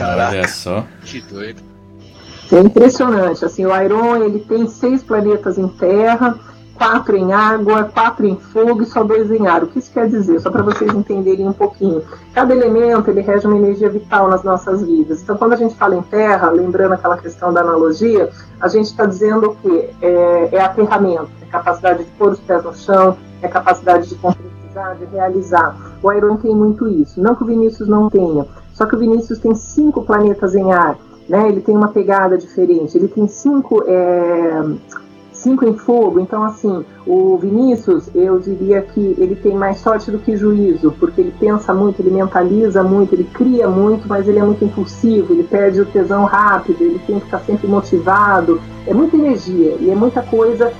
Olha 0.00 0.48
só. 0.48 0.84
Que 1.04 1.20
doido. 1.20 1.62
É 2.50 2.58
impressionante. 2.58 3.44
Assim, 3.44 3.64
o 3.66 3.82
Iron 3.84 4.16
ele 4.16 4.40
tem 4.40 4.66
seis 4.66 5.00
planetas 5.00 5.58
em 5.58 5.68
terra, 5.68 6.36
quatro 6.80 7.14
em 7.14 7.30
água, 7.30 7.84
quatro 7.84 8.26
em 8.26 8.36
fogo 8.36 8.82
e 8.82 8.86
só 8.86 9.04
dois 9.04 9.30
em 9.30 9.46
ar. 9.46 9.62
O 9.62 9.66
que 9.66 9.78
isso 9.78 9.92
quer 9.92 10.08
dizer? 10.08 10.40
Só 10.40 10.50
para 10.50 10.62
vocês 10.62 10.90
entenderem 10.94 11.46
um 11.46 11.52
pouquinho. 11.52 12.02
Cada 12.32 12.54
elemento 12.54 13.10
ele 13.10 13.20
rege 13.20 13.46
uma 13.46 13.58
energia 13.58 13.90
vital 13.90 14.28
nas 14.28 14.42
nossas 14.42 14.82
vidas. 14.82 15.20
Então, 15.20 15.36
quando 15.36 15.52
a 15.52 15.56
gente 15.56 15.74
fala 15.74 15.94
em 15.94 16.00
terra, 16.00 16.48
lembrando 16.48 16.94
aquela 16.94 17.18
questão 17.18 17.52
da 17.52 17.60
analogia, 17.60 18.30
a 18.58 18.66
gente 18.66 18.86
está 18.86 19.04
dizendo 19.04 19.50
o 19.50 19.56
quê? 19.56 19.90
É, 20.00 20.48
é 20.52 20.60
aterramento, 20.62 21.28
é 21.42 21.44
capacidade 21.50 22.02
de 22.02 22.10
pôr 22.12 22.32
os 22.32 22.40
pés 22.40 22.64
no 22.64 22.74
chão, 22.74 23.18
é 23.42 23.48
capacidade 23.48 24.08
de 24.08 24.14
concretizar, 24.14 24.96
de 24.96 25.04
realizar. 25.04 25.76
O 26.02 26.10
Iron 26.10 26.38
tem 26.38 26.54
muito 26.54 26.88
isso. 26.88 27.20
Não 27.20 27.34
que 27.34 27.42
o 27.42 27.46
Vinícius 27.46 27.90
não 27.90 28.08
tenha, 28.08 28.46
só 28.72 28.86
que 28.86 28.96
o 28.96 28.98
Vinícius 28.98 29.38
tem 29.38 29.54
cinco 29.54 30.02
planetas 30.02 30.54
em 30.54 30.72
ar 30.72 30.96
né? 31.30 31.48
Ele 31.48 31.60
tem 31.60 31.76
uma 31.76 31.88
pegada 31.88 32.36
diferente. 32.36 32.98
Ele 32.98 33.06
tem 33.06 33.28
cinco, 33.28 33.84
é, 33.86 34.62
cinco 35.42 35.66
em 35.66 35.76
fogo. 35.76 36.20
Então, 36.20 36.42
assim, 36.44 36.84
o 37.06 37.36
Vinícius, 37.36 38.08
eu 38.14 38.38
diria 38.38 38.82
que 38.82 39.14
ele 39.18 39.34
tem 39.34 39.54
mais 39.56 39.78
sorte 39.78 40.10
do 40.10 40.18
que 40.18 40.36
juízo, 40.36 40.94
porque 40.98 41.20
ele 41.20 41.34
pensa 41.38 41.72
muito, 41.74 42.00
ele 42.00 42.10
mentaliza 42.10 42.82
muito, 42.82 43.14
ele 43.14 43.24
cria 43.24 43.68
muito, 43.68 44.06
mas 44.08 44.28
ele 44.28 44.38
é 44.38 44.42
muito 44.42 44.64
impulsivo. 44.64 45.32
Ele 45.32 45.42
perde 45.44 45.80
o 45.80 45.86
tesão 45.86 46.24
rápido. 46.24 46.80
Ele 46.80 47.00
tem 47.06 47.18
que 47.18 47.24
estar 47.24 47.40
sempre 47.40 47.66
motivado. 47.66 48.60
É 48.86 48.94
muita 48.94 49.16
energia 49.16 49.76
e 49.80 49.90
é 49.90 49.94
muita 49.94 50.22
coisa. 50.22 50.72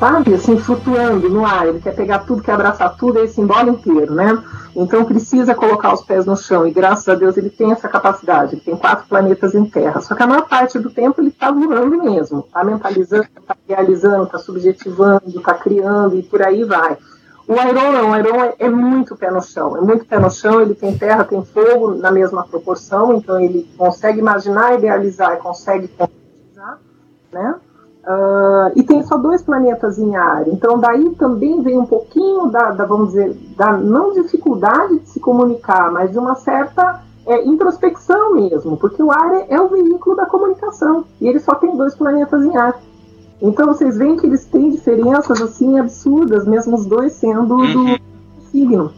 Sabe, 0.00 0.32
assim, 0.32 0.56
flutuando 0.56 1.28
no 1.28 1.44
ar, 1.44 1.68
ele 1.68 1.78
quer 1.78 1.94
pegar 1.94 2.20
tudo, 2.20 2.42
quer 2.42 2.52
abraçar 2.52 2.96
tudo, 2.96 3.18
é 3.18 3.24
esse 3.24 3.38
embalo 3.38 3.68
inteiro, 3.68 4.14
né? 4.14 4.42
Então 4.74 5.04
precisa 5.04 5.54
colocar 5.54 5.92
os 5.92 6.00
pés 6.00 6.24
no 6.24 6.34
chão 6.34 6.66
e 6.66 6.70
graças 6.70 7.06
a 7.06 7.14
Deus 7.14 7.36
ele 7.36 7.50
tem 7.50 7.70
essa 7.70 7.86
capacidade. 7.86 8.54
Ele 8.54 8.62
tem 8.62 8.76
quatro 8.78 9.06
planetas 9.06 9.54
em 9.54 9.66
Terra. 9.66 10.00
Só 10.00 10.14
que 10.14 10.22
a 10.22 10.26
maior 10.26 10.48
parte 10.48 10.78
do 10.78 10.88
tempo 10.88 11.20
ele 11.20 11.28
está 11.28 11.50
voando 11.50 12.02
mesmo, 12.02 12.40
está 12.40 12.64
mentalizando, 12.64 13.24
está 13.24 13.54
realizando, 13.68 14.24
está 14.24 14.38
subjetivando, 14.38 15.22
está 15.26 15.52
criando 15.52 16.16
e 16.16 16.22
por 16.22 16.40
aí 16.40 16.64
vai. 16.64 16.96
O 17.46 17.52
Iron 17.52 17.92
não, 17.92 18.10
o 18.12 18.16
Iron 18.16 18.42
é, 18.42 18.54
é 18.58 18.70
muito 18.70 19.14
pé 19.16 19.30
no 19.30 19.42
chão, 19.42 19.76
é 19.76 19.82
muito 19.82 20.06
pé 20.06 20.18
no 20.18 20.30
chão, 20.30 20.62
ele 20.62 20.74
tem 20.74 20.96
terra, 20.96 21.24
tem 21.24 21.44
fogo 21.44 21.94
na 21.96 22.10
mesma 22.10 22.42
proporção, 22.44 23.16
então 23.16 23.38
ele 23.38 23.68
consegue 23.76 24.18
imaginar, 24.18 24.78
idealizar 24.78 25.34
e 25.34 25.36
consegue 25.42 25.88
concretizar, 25.88 26.78
né? 27.30 27.56
Uh, 28.02 28.72
e 28.76 28.82
tem 28.82 29.02
só 29.02 29.18
dois 29.18 29.42
planetas 29.42 29.98
em 29.98 30.16
ar. 30.16 30.48
Então, 30.48 30.78
daí 30.78 31.10
também 31.16 31.60
vem 31.62 31.78
um 31.78 31.84
pouquinho 31.84 32.48
da, 32.48 32.70
da, 32.70 32.86
vamos 32.86 33.08
dizer, 33.08 33.36
da 33.56 33.76
não 33.76 34.14
dificuldade 34.14 35.00
de 35.00 35.08
se 35.10 35.20
comunicar, 35.20 35.92
mas 35.92 36.10
de 36.10 36.18
uma 36.18 36.34
certa 36.34 37.02
é, 37.26 37.44
introspecção 37.44 38.34
mesmo, 38.34 38.78
porque 38.78 39.02
o 39.02 39.10
ar 39.10 39.34
é, 39.34 39.54
é 39.54 39.60
o 39.60 39.68
veículo 39.68 40.16
da 40.16 40.24
comunicação 40.24 41.04
e 41.20 41.28
ele 41.28 41.38
só 41.40 41.54
tem 41.54 41.76
dois 41.76 41.94
planetas 41.94 42.42
em 42.42 42.56
ar. 42.56 42.80
Então, 43.42 43.66
vocês 43.66 43.98
veem 43.98 44.16
que 44.16 44.26
eles 44.26 44.46
têm 44.46 44.70
diferenças 44.70 45.40
assim 45.40 45.78
absurdas, 45.78 46.46
mesmo 46.46 46.76
os 46.76 46.86
dois 46.86 47.12
sendo 47.12 47.56
do 47.56 47.98
signo. 48.50 48.92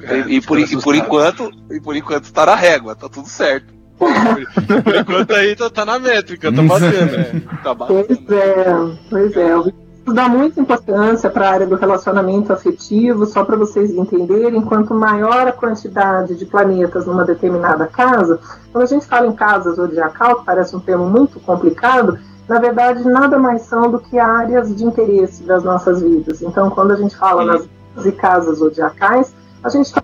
E, 0.00 0.36
e 0.36 0.40
por, 0.40 0.58
e 0.58 0.80
por 0.80 0.94
enquanto, 0.96 1.50
e 1.70 1.80
por 1.80 1.94
enquanto 1.94 2.32
tá 2.32 2.46
na 2.46 2.56
régua, 2.56 2.96
tá 2.96 3.08
tudo 3.08 3.28
certo. 3.28 3.81
Por 4.82 4.94
enquanto 4.94 5.32
aí 5.32 5.56
tá, 5.56 5.70
tá 5.70 5.84
na 5.84 5.98
métrica, 5.98 6.52
tá 6.52 6.62
batendo. 6.62 7.14
É, 7.14 7.42
tá 7.62 7.74
Pois 7.86 8.30
é, 8.30 8.98
pois 9.10 9.36
é. 9.36 9.56
O 9.56 9.62
Vinícius 9.62 10.14
dá 10.14 10.28
muita 10.28 10.60
importância 10.60 11.30
para 11.30 11.48
a 11.48 11.52
área 11.52 11.66
do 11.66 11.76
relacionamento 11.76 12.52
afetivo, 12.52 13.26
só 13.26 13.44
para 13.44 13.56
vocês 13.56 13.90
entenderem, 13.90 14.60
quanto 14.62 14.94
maior 14.94 15.46
a 15.46 15.52
quantidade 15.52 16.34
de 16.34 16.44
planetas 16.44 17.06
numa 17.06 17.24
determinada 17.24 17.86
casa, 17.86 18.40
quando 18.72 18.84
a 18.84 18.88
gente 18.88 19.06
fala 19.06 19.26
em 19.26 19.32
casas 19.32 19.76
zodiacal, 19.76 20.40
que 20.40 20.46
parece 20.46 20.74
um 20.74 20.80
termo 20.80 21.08
muito 21.08 21.38
complicado, 21.40 22.18
na 22.48 22.58
verdade 22.58 23.04
nada 23.04 23.38
mais 23.38 23.62
são 23.62 23.90
do 23.90 24.00
que 24.00 24.18
áreas 24.18 24.74
de 24.74 24.84
interesse 24.84 25.44
das 25.44 25.62
nossas 25.62 26.02
vidas. 26.02 26.42
Então, 26.42 26.68
quando 26.70 26.92
a 26.92 26.96
gente 26.96 27.16
fala 27.16 27.44
nas 27.44 27.68
e 28.04 28.12
casas 28.12 28.58
zodiacais, 28.58 29.34
a 29.62 29.68
gente 29.68 29.86
está 29.86 30.02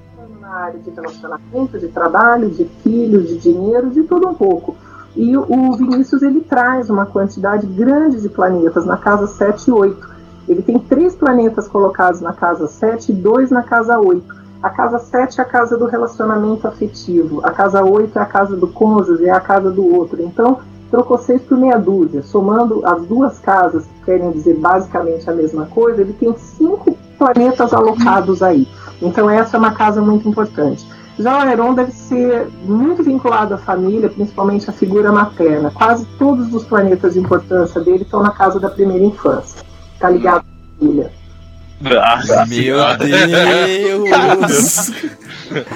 na 0.49 0.57
área 0.61 0.81
de 0.81 0.91
relacionamento, 0.91 1.79
de 1.79 1.89
trabalho, 1.89 2.49
de 2.49 2.65
filho, 2.83 3.23
de 3.23 3.37
dinheiro, 3.37 3.91
de 3.91 4.03
tudo 4.05 4.29
um 4.29 4.35
pouco. 4.35 4.75
E 5.15 5.37
o 5.37 5.73
Vinícius 5.73 6.23
ele 6.23 6.41
traz 6.41 6.89
uma 6.89 7.05
quantidade 7.05 7.67
grande 7.67 8.21
de 8.21 8.29
planetas 8.29 8.87
na 8.87 8.97
casa 8.97 9.27
7 9.27 9.69
e 9.69 9.73
8. 9.73 10.09
Ele 10.49 10.63
tem 10.63 10.79
três 10.79 11.15
planetas 11.15 11.69
colocados 11.69 12.21
na 12.21 12.33
casa 12.33 12.67
7 12.67 13.13
e 13.13 13.15
dois 13.15 13.51
na 13.51 13.63
casa 13.63 13.99
8. 13.99 14.39
A 14.63 14.71
casa 14.71 14.99
7 14.99 15.39
é 15.39 15.43
a 15.43 15.47
casa 15.47 15.77
do 15.77 15.85
relacionamento 15.87 16.67
afetivo, 16.67 17.41
a 17.45 17.51
casa 17.51 17.85
8 17.85 18.19
é 18.19 18.23
a 18.23 18.27
casa 18.27 18.57
do 18.57 18.69
cônjuge, 18.69 19.27
é 19.27 19.31
a 19.31 19.41
casa 19.41 19.71
do 19.71 19.87
outro. 19.95 20.23
Então, 20.23 20.61
trocou 20.91 21.19
seis 21.19 21.43
por 21.43 21.59
meia 21.59 21.79
dúzia. 21.79 22.23
Somando 22.23 22.85
as 22.85 23.03
duas 23.07 23.39
casas, 23.39 23.85
que 23.85 24.05
querem 24.07 24.31
dizer 24.31 24.55
basicamente 24.55 25.29
a 25.29 25.35
mesma 25.35 25.67
coisa, 25.67 26.01
ele 26.01 26.15
tem 26.15 26.35
cinco 26.37 26.97
planetas 27.19 27.73
alocados 27.75 28.43
aí. 28.43 28.67
Então, 29.01 29.31
essa 29.31 29.57
é 29.57 29.59
uma 29.59 29.73
casa 29.73 30.01
muito 30.01 30.29
importante. 30.29 30.87
Já 31.19 31.37
o 31.37 31.41
Aeron 31.41 31.75
deve 31.75 31.91
ser 31.93 32.49
muito 32.65 33.03
vinculado 33.03 33.55
à 33.55 33.59
família, 33.59 34.09
principalmente 34.09 34.71
à 34.71 34.73
figura 34.73 35.11
materna. 35.11 35.71
Quase 35.73 36.07
todos 36.19 36.55
os 36.55 36.65
planetas 36.65 37.15
de 37.15 37.21
importância 37.21 37.81
dele 37.81 38.03
estão 38.03 38.23
na 38.23 38.31
casa 38.31 38.61
da 38.61 38.71
primeira 38.71 39.05
infância. 39.05 39.63
Está 39.95 40.11
ligado 40.11 40.45
filha. 40.79 41.11
Ah, 41.85 42.47
Meu 42.47 42.79
Deus! 42.99 44.91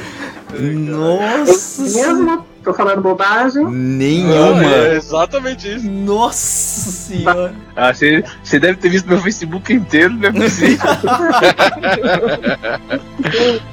Nossa! 0.61 1.83
Mesmo? 1.83 2.52
Tô 2.63 2.73
falando 2.73 3.03
bobagem? 3.03 3.67
Nenhuma! 3.67 4.65
É 4.65 4.97
exatamente 4.97 5.75
isso. 5.75 5.91
Nossa 5.91 6.91
senhora! 6.91 7.53
Ah, 7.75 7.93
você 7.93 8.25
você 8.43 8.61
deve 8.61 8.79
ter 8.79 8.89
visto 8.89 9.09
meu 9.09 9.19
Facebook 9.19 9.73
inteiro, 9.73 10.15
não 10.15 10.29
é. 10.29 10.33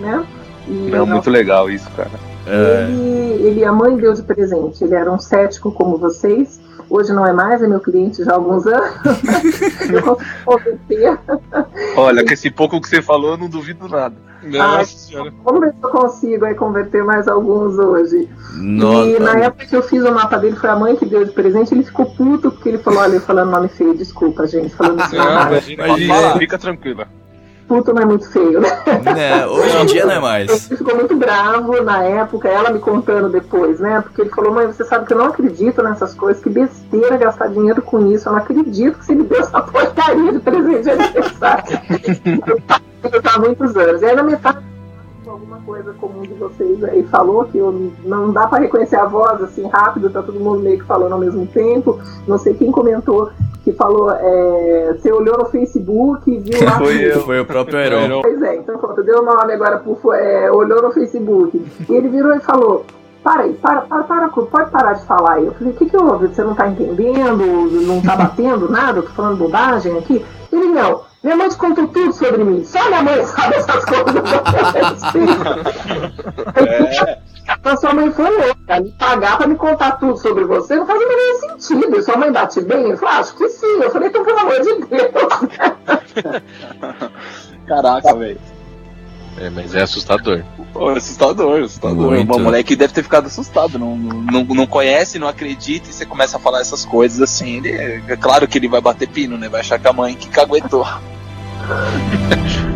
Né? 0.00 0.24
E 0.68 0.72
Não, 0.90 1.06
muito 1.06 1.30
legal 1.30 1.70
isso, 1.70 1.88
cara. 1.90 2.10
É, 2.46 2.86
Ele, 2.88 3.48
ele, 3.48 3.64
a 3.64 3.72
mãe 3.72 3.96
deu 3.96 4.14
de 4.14 4.22
presente. 4.22 4.84
Ele 4.84 4.94
era 4.94 5.10
um 5.10 5.18
cético 5.18 5.72
como 5.72 5.98
vocês. 5.98 6.60
Hoje 6.90 7.12
não 7.12 7.24
é 7.24 7.32
mais, 7.32 7.62
é 7.62 7.68
meu 7.68 7.78
cliente 7.78 8.24
já 8.24 8.32
há 8.32 8.34
alguns 8.34 8.66
anos. 8.66 8.90
Eu 9.88 10.18
consigo. 10.44 11.18
Olha, 11.96 12.24
com 12.24 12.32
esse 12.32 12.50
pouco 12.50 12.80
que 12.80 12.88
você 12.88 13.00
falou, 13.00 13.32
eu 13.32 13.38
não 13.38 13.48
duvido 13.48 13.88
nada. 13.88 14.16
Nossa 14.42 14.96
senhora. 14.96 15.32
Vamos 15.44 15.60
ver 15.60 15.72
se 15.72 15.82
eu 15.82 15.90
consigo 15.90 16.44
aí, 16.46 16.54
converter 16.54 17.04
mais 17.04 17.28
alguns 17.28 17.78
hoje. 17.78 18.28
E 18.56 19.18
na 19.18 19.34
nossa! 19.34 19.38
época 19.38 19.66
que 19.66 19.76
eu 19.76 19.82
fiz 19.82 20.02
o 20.02 20.12
mapa 20.12 20.38
dele, 20.38 20.56
foi 20.56 20.70
a 20.70 20.76
mãe 20.76 20.96
que 20.96 21.04
deu 21.06 21.24
de 21.24 21.32
presente. 21.32 21.74
Ele 21.74 21.84
ficou 21.84 22.06
puto 22.06 22.50
porque 22.50 22.70
ele 22.70 22.78
falou: 22.78 23.00
Olha, 23.00 23.14
eu 23.14 23.20
falando 23.20 23.50
nome 23.50 23.68
feio, 23.68 23.96
desculpa, 23.96 24.46
gente. 24.46 24.74
Falando 24.74 25.00
isso 25.00 25.14
Não, 25.16 25.30
imagina, 25.48 25.86
Imagina. 25.86 26.38
fica 26.38 26.58
tranquila. 26.58 27.06
Puto 27.70 27.94
não 27.94 28.02
é 28.02 28.04
muito 28.04 28.28
feio, 28.32 28.60
né? 28.60 28.68
Né, 29.14 29.46
hoje 29.46 29.76
em 29.76 29.86
dia 29.86 30.04
não 30.04 30.14
é 30.14 30.18
mais. 30.18 30.68
Ele 30.68 30.76
ficou 30.76 30.96
muito 30.96 31.14
bravo 31.14 31.80
na 31.84 32.02
época, 32.02 32.48
ela 32.48 32.70
me 32.70 32.80
contando 32.80 33.28
depois, 33.28 33.78
né? 33.78 34.00
Porque 34.00 34.22
ele 34.22 34.30
falou, 34.30 34.52
mãe, 34.52 34.66
você 34.66 34.84
sabe 34.84 35.06
que 35.06 35.12
eu 35.12 35.18
não 35.18 35.26
acredito 35.26 35.80
nessas 35.80 36.12
coisas, 36.12 36.42
que 36.42 36.50
besteira 36.50 37.16
gastar 37.16 37.46
dinheiro 37.46 37.80
com 37.80 38.10
isso. 38.10 38.28
Eu 38.28 38.32
não 38.32 38.40
acredito 38.40 38.98
que 38.98 39.04
você 39.04 39.14
me 39.14 39.22
deu 39.22 39.38
essa 39.38 39.60
porcaria 39.62 40.32
de 40.32 40.40
presente 40.40 40.82
de 40.82 40.90
aniversário. 40.90 41.64
eu 43.04 43.22
tava 43.22 43.36
há 43.36 43.38
muitos 43.38 43.76
anos. 43.76 44.02
E 44.02 44.04
aí 44.04 44.16
na 44.16 44.24
metade 44.24 44.69
alguma 45.30 45.58
coisa 45.60 45.92
comum 45.94 46.22
de 46.22 46.34
vocês 46.34 46.82
aí 46.84 47.02
falou 47.04 47.44
que 47.44 47.58
eu, 47.58 47.92
não 48.04 48.32
dá 48.32 48.46
pra 48.46 48.58
reconhecer 48.58 48.96
a 48.96 49.04
voz 49.04 49.42
assim 49.42 49.66
rápido, 49.68 50.10
tá 50.10 50.22
todo 50.22 50.40
mundo 50.40 50.60
meio 50.60 50.78
que 50.78 50.84
falando 50.84 51.12
ao 51.12 51.18
mesmo 51.18 51.46
tempo. 51.46 51.98
Não 52.26 52.38
sei 52.38 52.54
quem 52.54 52.70
comentou 52.70 53.30
que 53.62 53.72
falou, 53.72 54.10
é, 54.10 54.94
você 54.94 55.12
olhou 55.12 55.36
no 55.38 55.46
Facebook 55.46 56.30
e 56.30 56.38
viu 56.38 56.64
lá. 56.64 56.78
Foi 56.80 56.96
eu. 56.96 57.20
Foi 57.20 57.40
o 57.40 57.44
próprio 57.44 57.78
Heron. 57.78 58.22
Pois 58.22 58.42
é, 58.42 58.56
então 58.56 58.78
pronto, 58.78 59.02
deu 59.02 59.20
o 59.20 59.22
nome 59.22 59.52
agora 59.52 59.82
é, 60.14 60.50
olhou 60.50 60.82
no 60.82 60.92
Facebook. 60.92 61.62
E 61.88 61.94
ele 61.94 62.08
virou 62.08 62.34
e 62.34 62.40
falou. 62.40 62.84
Para 63.22 63.42
aí, 63.42 63.52
para, 63.54 63.82
para, 63.82 64.02
para, 64.04 64.28
pode 64.28 64.70
parar 64.70 64.94
de 64.94 65.04
falar 65.04 65.34
aí. 65.34 65.46
Eu 65.46 65.52
falei, 65.54 65.72
o 65.72 65.76
que, 65.76 65.86
que 65.86 65.96
houve? 65.96 66.28
Você 66.28 66.42
não 66.42 66.54
tá 66.54 66.68
entendendo? 66.68 67.44
Não 67.86 68.00
tá 68.00 68.16
batendo 68.16 68.70
nada? 68.70 69.00
Eu 69.00 69.02
tô 69.02 69.10
falando 69.10 69.36
bobagem 69.36 69.98
aqui? 69.98 70.24
Ele, 70.50 70.66
não. 70.66 71.02
Minha 71.22 71.36
mãe 71.36 71.48
te 71.50 71.56
contou 71.56 71.86
tudo 71.88 72.14
sobre 72.14 72.42
mim. 72.42 72.64
Só 72.64 72.82
minha 72.88 73.02
mãe 73.02 73.22
sabe 73.26 73.56
essas 73.56 73.84
coisas. 73.84 74.14
Então 77.58 77.76
sua 77.76 77.92
mãe 77.92 78.10
foi 78.12 78.30
louca. 78.30 78.80
Me 78.80 78.92
pagar 78.92 79.36
pra 79.36 79.46
me 79.46 79.56
contar 79.56 79.92
tudo 79.98 80.16
sobre 80.16 80.44
você 80.44 80.76
não 80.76 80.86
faz 80.86 81.00
o 81.02 81.08
menor 81.08 81.58
sentido. 81.58 82.02
Sua 82.02 82.16
mãe 82.16 82.32
bate 82.32 82.60
bem? 82.60 82.90
Eu 82.90 82.96
falei, 82.96 83.14
acho 83.16 83.34
que 83.34 83.48
sim. 83.48 83.82
Eu 83.82 83.90
falei, 83.90 84.08
então 84.08 84.24
pelo 84.24 84.38
amor 84.38 84.60
de 84.60 84.74
Deus. 84.86 85.12
Caraca, 87.66 88.14
velho. 88.14 88.40
É, 89.38 89.48
mas 89.48 89.74
é 89.74 89.82
assustador. 89.82 90.42
Pô, 90.72 90.88
assustador, 90.90 91.62
assustador. 91.62 92.10
Muito. 92.10 92.34
O 92.34 92.40
moleque 92.40 92.76
deve 92.76 92.92
ter 92.92 93.02
ficado 93.02 93.26
assustado. 93.26 93.78
Não, 93.78 93.96
não, 93.96 94.44
não 94.44 94.66
conhece, 94.66 95.18
não 95.18 95.28
acredita 95.28 95.88
e 95.88 95.92
você 95.92 96.04
começa 96.04 96.36
a 96.36 96.40
falar 96.40 96.60
essas 96.60 96.84
coisas 96.84 97.20
assim. 97.20 97.56
Ele, 97.56 98.02
é 98.06 98.16
claro 98.16 98.46
que 98.46 98.58
ele 98.58 98.68
vai 98.68 98.80
bater 98.80 99.08
pino, 99.08 99.38
né? 99.38 99.48
Vai 99.48 99.60
achar 99.60 99.78
que 99.78 99.88
a 99.88 99.92
mãe 99.92 100.14
que 100.14 100.28
caguetou. 100.28 100.86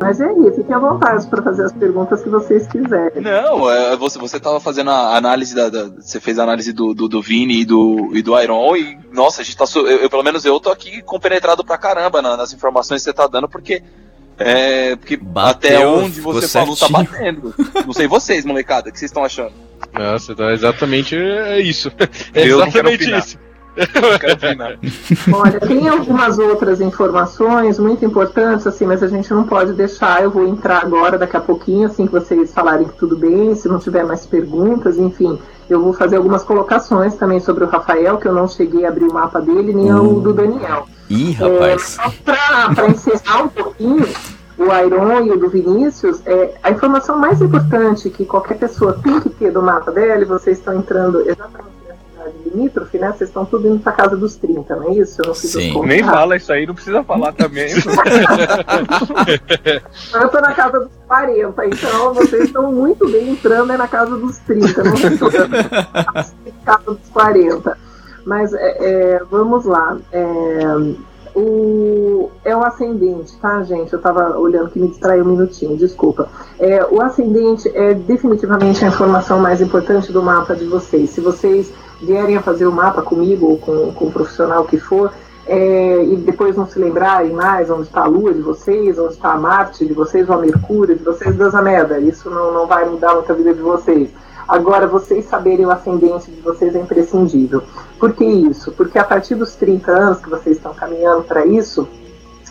Mas 0.00 0.20
é 0.20 0.32
isso, 0.32 0.54
fiquem 0.56 0.74
à 0.74 0.78
vontade 0.78 1.26
para 1.26 1.42
fazer 1.42 1.64
as 1.64 1.72
perguntas 1.72 2.22
que 2.22 2.28
vocês 2.30 2.66
quiserem. 2.66 3.22
Não, 3.22 3.70
é, 3.70 3.94
você, 3.96 4.18
você 4.18 4.40
tava 4.40 4.58
fazendo 4.58 4.90
a 4.90 5.16
análise 5.16 5.54
da. 5.54 5.68
da- 5.68 5.88
você 6.00 6.18
fez 6.18 6.38
a 6.38 6.42
análise 6.44 6.72
do, 6.72 6.94
do, 6.94 7.06
do 7.08 7.20
Vini 7.20 7.60
e 7.60 7.64
do, 7.64 8.10
e 8.14 8.22
do 8.22 8.40
Iron 8.40 8.74
e, 8.76 8.98
nossa, 9.12 9.42
a 9.42 9.44
gente 9.44 9.56
tá. 9.56 9.64
Eu, 9.76 9.86
eu, 9.86 10.08
pelo 10.10 10.22
menos 10.22 10.44
eu 10.44 10.58
tô 10.58 10.70
aqui 10.70 11.02
compenetrado 11.02 11.62
pra 11.64 11.76
caramba 11.76 12.22
na- 12.22 12.36
nas 12.36 12.52
informações 12.52 13.00
que 13.02 13.04
você 13.04 13.12
tá 13.12 13.26
dando, 13.26 13.48
porque. 13.48 13.82
É, 14.38 14.96
porque 14.96 15.18
Bateu, 15.18 15.76
até 15.76 15.86
onde 15.86 16.18
você 16.22 16.48
falou 16.48 16.74
tá 16.74 16.86
certinho. 16.86 17.10
batendo. 17.10 17.54
Não 17.84 17.92
sei 17.92 18.06
vocês, 18.08 18.42
molecada, 18.46 18.88
o 18.88 18.92
que 18.92 18.98
vocês 18.98 19.10
estão 19.10 19.22
achando? 19.22 19.52
Nossa, 19.92 20.32
então 20.32 20.48
é 20.48 20.54
exatamente 20.54 21.14
é 21.14 21.60
isso. 21.60 21.92
É 22.32 22.44
exatamente 22.46 23.12
isso. 23.18 23.38
Não 23.76 24.18
quero 24.18 24.32
opinar. 24.34 24.78
Olha, 25.32 25.60
tem 25.60 25.88
algumas 25.88 26.38
outras 26.38 26.80
informações 26.80 27.78
muito 27.78 28.04
importantes, 28.04 28.66
assim, 28.66 28.84
mas 28.86 29.02
a 29.02 29.08
gente 29.08 29.32
não 29.32 29.44
pode 29.44 29.72
deixar. 29.72 30.22
Eu 30.22 30.30
vou 30.30 30.46
entrar 30.46 30.82
agora, 30.82 31.16
daqui 31.18 31.36
a 31.36 31.40
pouquinho, 31.40 31.86
assim 31.86 32.06
que 32.06 32.12
vocês 32.12 32.52
falarem 32.52 32.86
que 32.88 32.96
tudo 32.98 33.16
bem, 33.16 33.54
se 33.54 33.68
não 33.68 33.78
tiver 33.78 34.04
mais 34.04 34.26
perguntas, 34.26 34.98
enfim. 34.98 35.38
Eu 35.68 35.80
vou 35.80 35.92
fazer 35.92 36.16
algumas 36.16 36.42
colocações 36.42 37.14
também 37.14 37.38
sobre 37.38 37.62
o 37.64 37.68
Rafael, 37.68 38.18
que 38.18 38.26
eu 38.26 38.32
não 38.32 38.48
cheguei 38.48 38.84
a 38.84 38.88
abrir 38.88 39.04
o 39.04 39.12
mapa 39.14 39.40
dele, 39.40 39.72
nem 39.72 39.92
o 39.94 40.20
do 40.20 40.32
Daniel. 40.32 40.86
Ih, 41.08 41.36
É, 41.40 41.52
rapaz. 41.52 41.82
só 41.82 42.12
para 42.24 42.88
encerrar 42.88 43.44
um 43.44 43.48
pouquinho, 43.48 44.06
o 44.58 44.64
Iron 44.64 45.26
e 45.26 45.30
o 45.30 45.38
do 45.38 45.48
Vinícius, 45.48 46.20
é, 46.26 46.54
a 46.62 46.70
informação 46.70 47.16
mais 47.18 47.40
importante 47.40 48.10
que 48.10 48.24
qualquer 48.26 48.58
pessoa 48.58 48.98
tem 49.02 49.20
que 49.20 49.30
ter 49.30 49.52
do 49.52 49.62
mapa 49.62 49.90
dela, 49.92 50.20
e 50.20 50.24
vocês 50.24 50.58
estão 50.58 50.74
entrando 50.74 51.20
exatamente 51.20 51.79
limítrofe, 52.50 52.98
né? 52.98 53.12
Vocês 53.12 53.30
estão 53.30 53.44
tudo 53.44 53.68
indo 53.68 53.80
para 53.80 53.92
casa 53.92 54.16
dos 54.16 54.36
30, 54.36 54.76
não 54.76 54.90
é 54.90 54.94
isso? 54.94 55.20
Eu 55.22 55.26
não 55.28 55.34
fiz 55.34 55.50
Sim. 55.50 55.80
Nem 55.86 56.02
fala 56.02 56.36
isso 56.36 56.52
aí, 56.52 56.66
não 56.66 56.74
precisa 56.74 57.02
falar 57.04 57.32
também. 57.32 57.70
Eu 60.12 60.28
tô 60.28 60.40
na 60.40 60.52
casa 60.54 60.80
dos 60.80 60.90
40, 61.06 61.66
então 61.66 62.14
vocês 62.14 62.44
estão 62.44 62.72
muito 62.72 63.08
bem 63.10 63.30
entrando 63.30 63.72
é 63.72 63.76
na 63.76 63.88
casa 63.88 64.16
dos 64.16 64.38
30, 64.38 64.84
não 64.84 64.94
estou 64.94 65.30
na 65.30 66.54
casa 66.64 66.84
dos 66.86 67.08
40. 67.12 67.78
Mas 68.26 68.52
é, 68.52 68.76
é, 68.80 69.22
vamos 69.30 69.64
lá. 69.64 69.96
É, 70.12 70.62
o, 71.34 72.30
é 72.44 72.56
o 72.56 72.64
ascendente, 72.64 73.36
tá, 73.38 73.62
gente? 73.62 73.92
Eu 73.92 74.00
tava 74.00 74.36
olhando 74.38 74.70
que 74.70 74.78
me 74.78 74.88
distraiu 74.88 75.24
um 75.24 75.28
minutinho, 75.28 75.76
desculpa. 75.76 76.28
É, 76.58 76.84
o 76.84 77.00
ascendente 77.00 77.68
é 77.74 77.94
definitivamente 77.94 78.84
a 78.84 78.88
informação 78.88 79.38
mais 79.38 79.60
importante 79.60 80.12
do 80.12 80.22
mapa 80.22 80.54
de 80.54 80.64
vocês. 80.64 81.10
Se 81.10 81.20
vocês 81.20 81.72
vierem 82.02 82.36
a 82.36 82.42
fazer 82.42 82.66
o 82.66 82.72
mapa 82.72 83.02
comigo 83.02 83.46
ou 83.46 83.58
com, 83.58 83.92
com 83.92 84.06
o 84.06 84.12
profissional 84.12 84.64
que 84.64 84.78
for, 84.78 85.12
é, 85.46 86.04
e 86.04 86.16
depois 86.16 86.56
não 86.56 86.66
se 86.66 86.78
lembrarem 86.78 87.32
mais 87.32 87.70
onde 87.70 87.82
está 87.82 88.02
a 88.02 88.06
Lua 88.06 88.32
de 88.32 88.40
vocês, 88.40 88.98
onde 88.98 89.14
está 89.14 89.32
a 89.32 89.38
Marte 89.38 89.86
de 89.86 89.92
vocês, 89.92 90.28
ou 90.28 90.36
a 90.36 90.38
Mercúrio 90.38 90.96
de 90.96 91.02
vocês, 91.02 91.34
Deus 91.34 91.54
a 91.54 91.62
merda. 91.62 91.98
Isso 91.98 92.30
não, 92.30 92.52
não 92.52 92.66
vai 92.66 92.88
mudar 92.88 93.14
muito 93.14 93.32
a 93.32 93.34
vida 93.34 93.52
de 93.52 93.60
vocês. 93.60 94.10
Agora, 94.46 94.86
vocês 94.86 95.24
saberem 95.26 95.66
o 95.66 95.70
ascendente 95.70 96.30
de 96.30 96.40
vocês 96.40 96.74
é 96.74 96.80
imprescindível. 96.80 97.62
Por 97.98 98.12
que 98.12 98.24
isso? 98.24 98.72
Porque 98.72 98.98
a 98.98 99.04
partir 99.04 99.34
dos 99.34 99.54
30 99.54 99.90
anos 99.92 100.20
que 100.20 100.28
vocês 100.28 100.56
estão 100.56 100.74
caminhando 100.74 101.22
para 101.22 101.46
isso, 101.46 101.88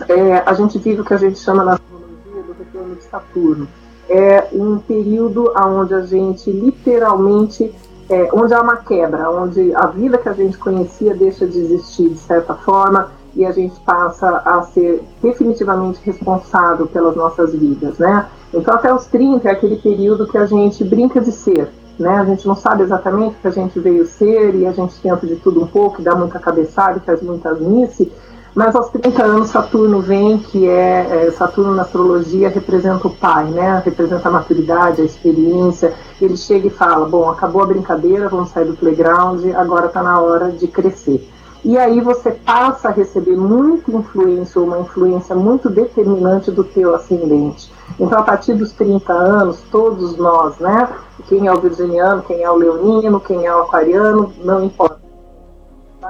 é, 0.08 0.44
a 0.46 0.54
gente 0.54 0.78
vive 0.78 1.02
o 1.02 1.06
que 1.06 1.14
a 1.14 1.18
gente 1.18 1.40
chama 1.40 1.64
na 1.64 1.74
astrologia 1.74 2.44
do 2.44 2.54
retorno 2.54 2.96
de 2.96 3.04
Saturno. 3.04 3.68
É 4.08 4.48
um 4.54 4.80
período 4.80 5.52
onde 5.56 5.94
a 5.94 6.02
gente 6.02 6.50
literalmente 6.50 7.74
é, 8.10 8.30
onde 8.34 8.54
há 8.54 8.62
uma 8.62 8.78
quebra, 8.78 9.30
onde 9.30 9.74
a 9.76 9.86
vida 9.88 10.18
que 10.18 10.28
a 10.28 10.34
gente 10.34 10.58
conhecia 10.58 11.16
deixa 11.16 11.46
de 11.46 11.60
existir 11.60 12.10
de 12.10 12.20
certa 12.20 12.56
forma 12.56 13.12
e 13.36 13.46
a 13.46 13.52
gente 13.52 13.80
passa 13.82 14.42
a 14.44 14.64
ser 14.64 15.04
definitivamente 15.22 16.00
responsável 16.04 16.88
pelas 16.88 17.16
nossas 17.16 17.54
vidas, 17.54 18.00
né? 18.00 18.26
Então 18.54 18.74
até 18.74 18.92
os 18.94 19.06
30 19.06 19.48
é 19.48 19.52
aquele 19.52 19.76
período 19.76 20.28
que 20.28 20.38
a 20.38 20.48
gente 20.48 20.84
brinca 20.84 21.22
de 21.22 21.32
ser, 21.32 21.70
né? 22.00 22.16
A 22.16 22.26
gente 22.26 22.48
não 22.48 22.56
sabe 22.56 22.82
exatamente 22.82 23.36
o 23.36 23.42
que 23.42 23.48
a 23.48 23.52
gente 23.52 23.80
veio 23.80 24.08
ser 24.08 24.56
e 24.56 24.66
a 24.66 24.72
gente 24.72 25.00
tenta 25.00 25.28
de 25.28 25.36
tudo 25.36 25.62
um 25.62 25.68
pouco, 25.68 26.02
dá 26.02 26.16
muita 26.16 26.40
cabeçada 26.40 27.00
faz 27.02 27.22
muita 27.22 27.54
mice, 27.54 28.12
mas 28.60 28.76
aos 28.76 28.90
30 28.90 29.24
anos 29.24 29.52
Saturno 29.52 30.02
vem, 30.02 30.38
que 30.38 30.68
é, 30.68 31.28
é, 31.28 31.32
Saturno 31.32 31.74
na 31.74 31.84
astrologia 31.84 32.50
representa 32.50 33.08
o 33.08 33.10
pai, 33.10 33.46
né? 33.46 33.82
Representa 33.86 34.28
a 34.28 34.32
maturidade, 34.34 35.02
a 35.02 35.06
experiência. 35.06 35.94
Ele 36.22 36.36
chega 36.36 36.68
e 36.68 36.70
fala: 36.70 37.08
"Bom, 37.08 37.30
acabou 37.30 37.64
a 37.64 37.68
brincadeira, 37.68 38.28
vamos 38.28 38.50
sair 38.50 38.66
do 38.66 38.76
playground, 38.76 39.46
agora 39.56 39.86
está 39.86 40.04
na 40.04 40.20
hora 40.20 40.52
de 40.52 40.68
crescer". 40.68 41.26
E 41.64 41.78
aí 41.78 42.02
você 42.02 42.32
passa 42.32 42.90
a 42.90 42.92
receber 42.92 43.38
muita 43.38 43.92
influência, 43.92 44.62
uma 44.62 44.80
influência 44.80 45.34
muito 45.38 45.70
determinante 45.70 46.52
do 46.52 46.66
teu 46.66 46.94
ascendente. 46.94 47.72
Então, 47.98 48.20
a 48.20 48.24
partir 48.24 48.56
dos 48.56 48.74
30 48.74 49.14
anos, 49.14 49.64
todos 49.72 50.18
nós, 50.18 50.58
né? 50.58 50.90
Quem 51.30 51.48
é 51.48 51.54
o 51.54 51.62
virginiano, 51.62 52.24
quem 52.24 52.44
é 52.44 52.52
o 52.52 52.58
leonino, 52.58 53.22
quem 53.22 53.46
é 53.46 53.56
o 53.56 53.62
aquariano, 53.62 54.34
não 54.44 54.66
importa 54.66 54.99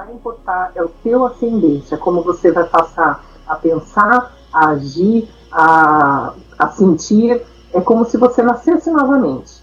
vai 0.04 0.14
importar 0.14 0.72
é 0.74 0.82
o 0.82 0.88
teu 0.88 1.26
ascendente, 1.26 1.92
é 1.92 1.96
como 1.96 2.22
você 2.22 2.50
vai 2.50 2.64
passar 2.64 3.22
a 3.46 3.54
pensar, 3.56 4.34
a 4.52 4.68
agir, 4.70 5.28
a, 5.52 6.32
a 6.58 6.68
sentir, 6.68 7.42
é 7.74 7.80
como 7.80 8.04
se 8.04 8.16
você 8.16 8.42
nascesse 8.42 8.90
novamente. 8.90 9.60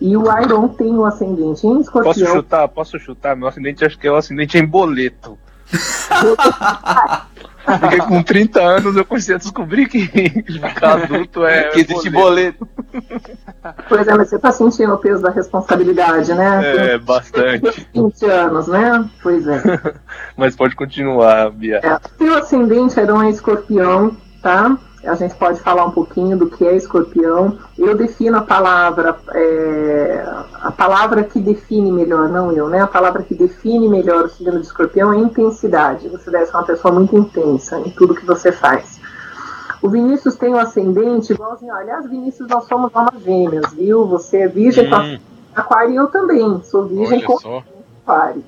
E 0.00 0.16
o 0.16 0.24
Iron 0.40 0.68
tem 0.68 0.94
o 0.94 1.04
ascendente 1.04 1.66
em 1.66 1.80
escorpião. 1.80 2.14
Posso 2.14 2.26
chutar? 2.26 2.68
Posso 2.68 2.98
chutar? 2.98 3.36
Meu 3.36 3.48
acidente 3.48 3.84
acho 3.84 3.98
que 3.98 4.06
é 4.06 4.10
o 4.10 4.16
acidente 4.16 4.58
em 4.58 4.66
boleto. 4.66 5.38
Porque 7.80 7.96
com 7.96 8.22
30 8.22 8.60
anos 8.60 8.94
eu 8.94 9.04
comecei 9.06 9.34
a 9.34 9.38
descobrir 9.38 9.88
que 9.88 10.06
ficar 10.06 11.02
adulto 11.02 11.44
é. 11.46 11.70
que 11.70 11.80
existe 11.80 12.10
boleto. 12.10 12.68
Pois 13.88 14.06
é, 14.06 14.14
mas 14.14 14.28
você 14.28 14.38
tá 14.38 14.52
sentindo 14.52 14.94
o 14.94 14.98
peso 14.98 15.22
da 15.22 15.30
responsabilidade, 15.30 16.34
né? 16.34 16.92
É, 16.92 16.98
bastante. 16.98 17.88
20 17.94 18.24
anos, 18.26 18.66
né? 18.66 19.08
Pois 19.22 19.46
é. 19.46 19.62
Mas 20.36 20.54
pode 20.54 20.76
continuar, 20.76 21.50
Bia. 21.50 21.80
É, 21.82 21.98
seu 22.18 22.34
ascendente 22.36 22.98
era 22.98 23.14
um 23.14 23.28
escorpião, 23.28 24.16
tá? 24.42 24.76
A 25.06 25.14
gente 25.14 25.34
pode 25.34 25.60
falar 25.60 25.84
um 25.84 25.90
pouquinho 25.90 26.36
do 26.36 26.48
que 26.48 26.66
é 26.66 26.74
escorpião. 26.74 27.58
Eu 27.78 27.94
defino 27.94 28.38
a 28.38 28.42
palavra, 28.42 29.16
é, 29.32 30.24
a 30.62 30.72
palavra 30.72 31.22
que 31.24 31.38
define 31.38 31.92
melhor, 31.92 32.28
não 32.28 32.50
eu, 32.52 32.68
né? 32.68 32.80
A 32.80 32.86
palavra 32.86 33.22
que 33.22 33.34
define 33.34 33.88
melhor 33.88 34.24
o 34.24 34.28
signo 34.30 34.58
de 34.58 34.66
escorpião 34.66 35.12
é 35.12 35.18
intensidade. 35.18 36.08
Você 36.08 36.30
deve 36.30 36.46
ser 36.46 36.56
uma 36.56 36.64
pessoa 36.64 36.92
muito 36.92 37.16
intensa 37.16 37.78
em 37.78 37.90
tudo 37.90 38.14
que 38.14 38.24
você 38.24 38.50
faz. 38.50 38.98
O 39.84 39.88
Vinícius 39.90 40.34
tem 40.36 40.54
um 40.54 40.58
ascendente 40.58 41.34
igualzinho. 41.34 41.74
Aliás, 41.74 42.08
Vinícius, 42.08 42.48
nós 42.48 42.64
somos 42.64 42.90
almas 42.94 43.22
gêmeas, 43.22 43.70
viu? 43.74 44.06
Você 44.06 44.38
é 44.38 44.48
virgem 44.48 44.88
com 44.88 44.96
Hum, 44.96 45.18
aquário 45.54 45.92
e 45.92 45.96
eu 45.96 46.06
também. 46.06 46.62
Sou 46.64 46.86
virgem 46.86 47.18
olha 47.18 47.26
com 47.26 47.38
só. 47.38 47.62
aquário. 48.02 48.42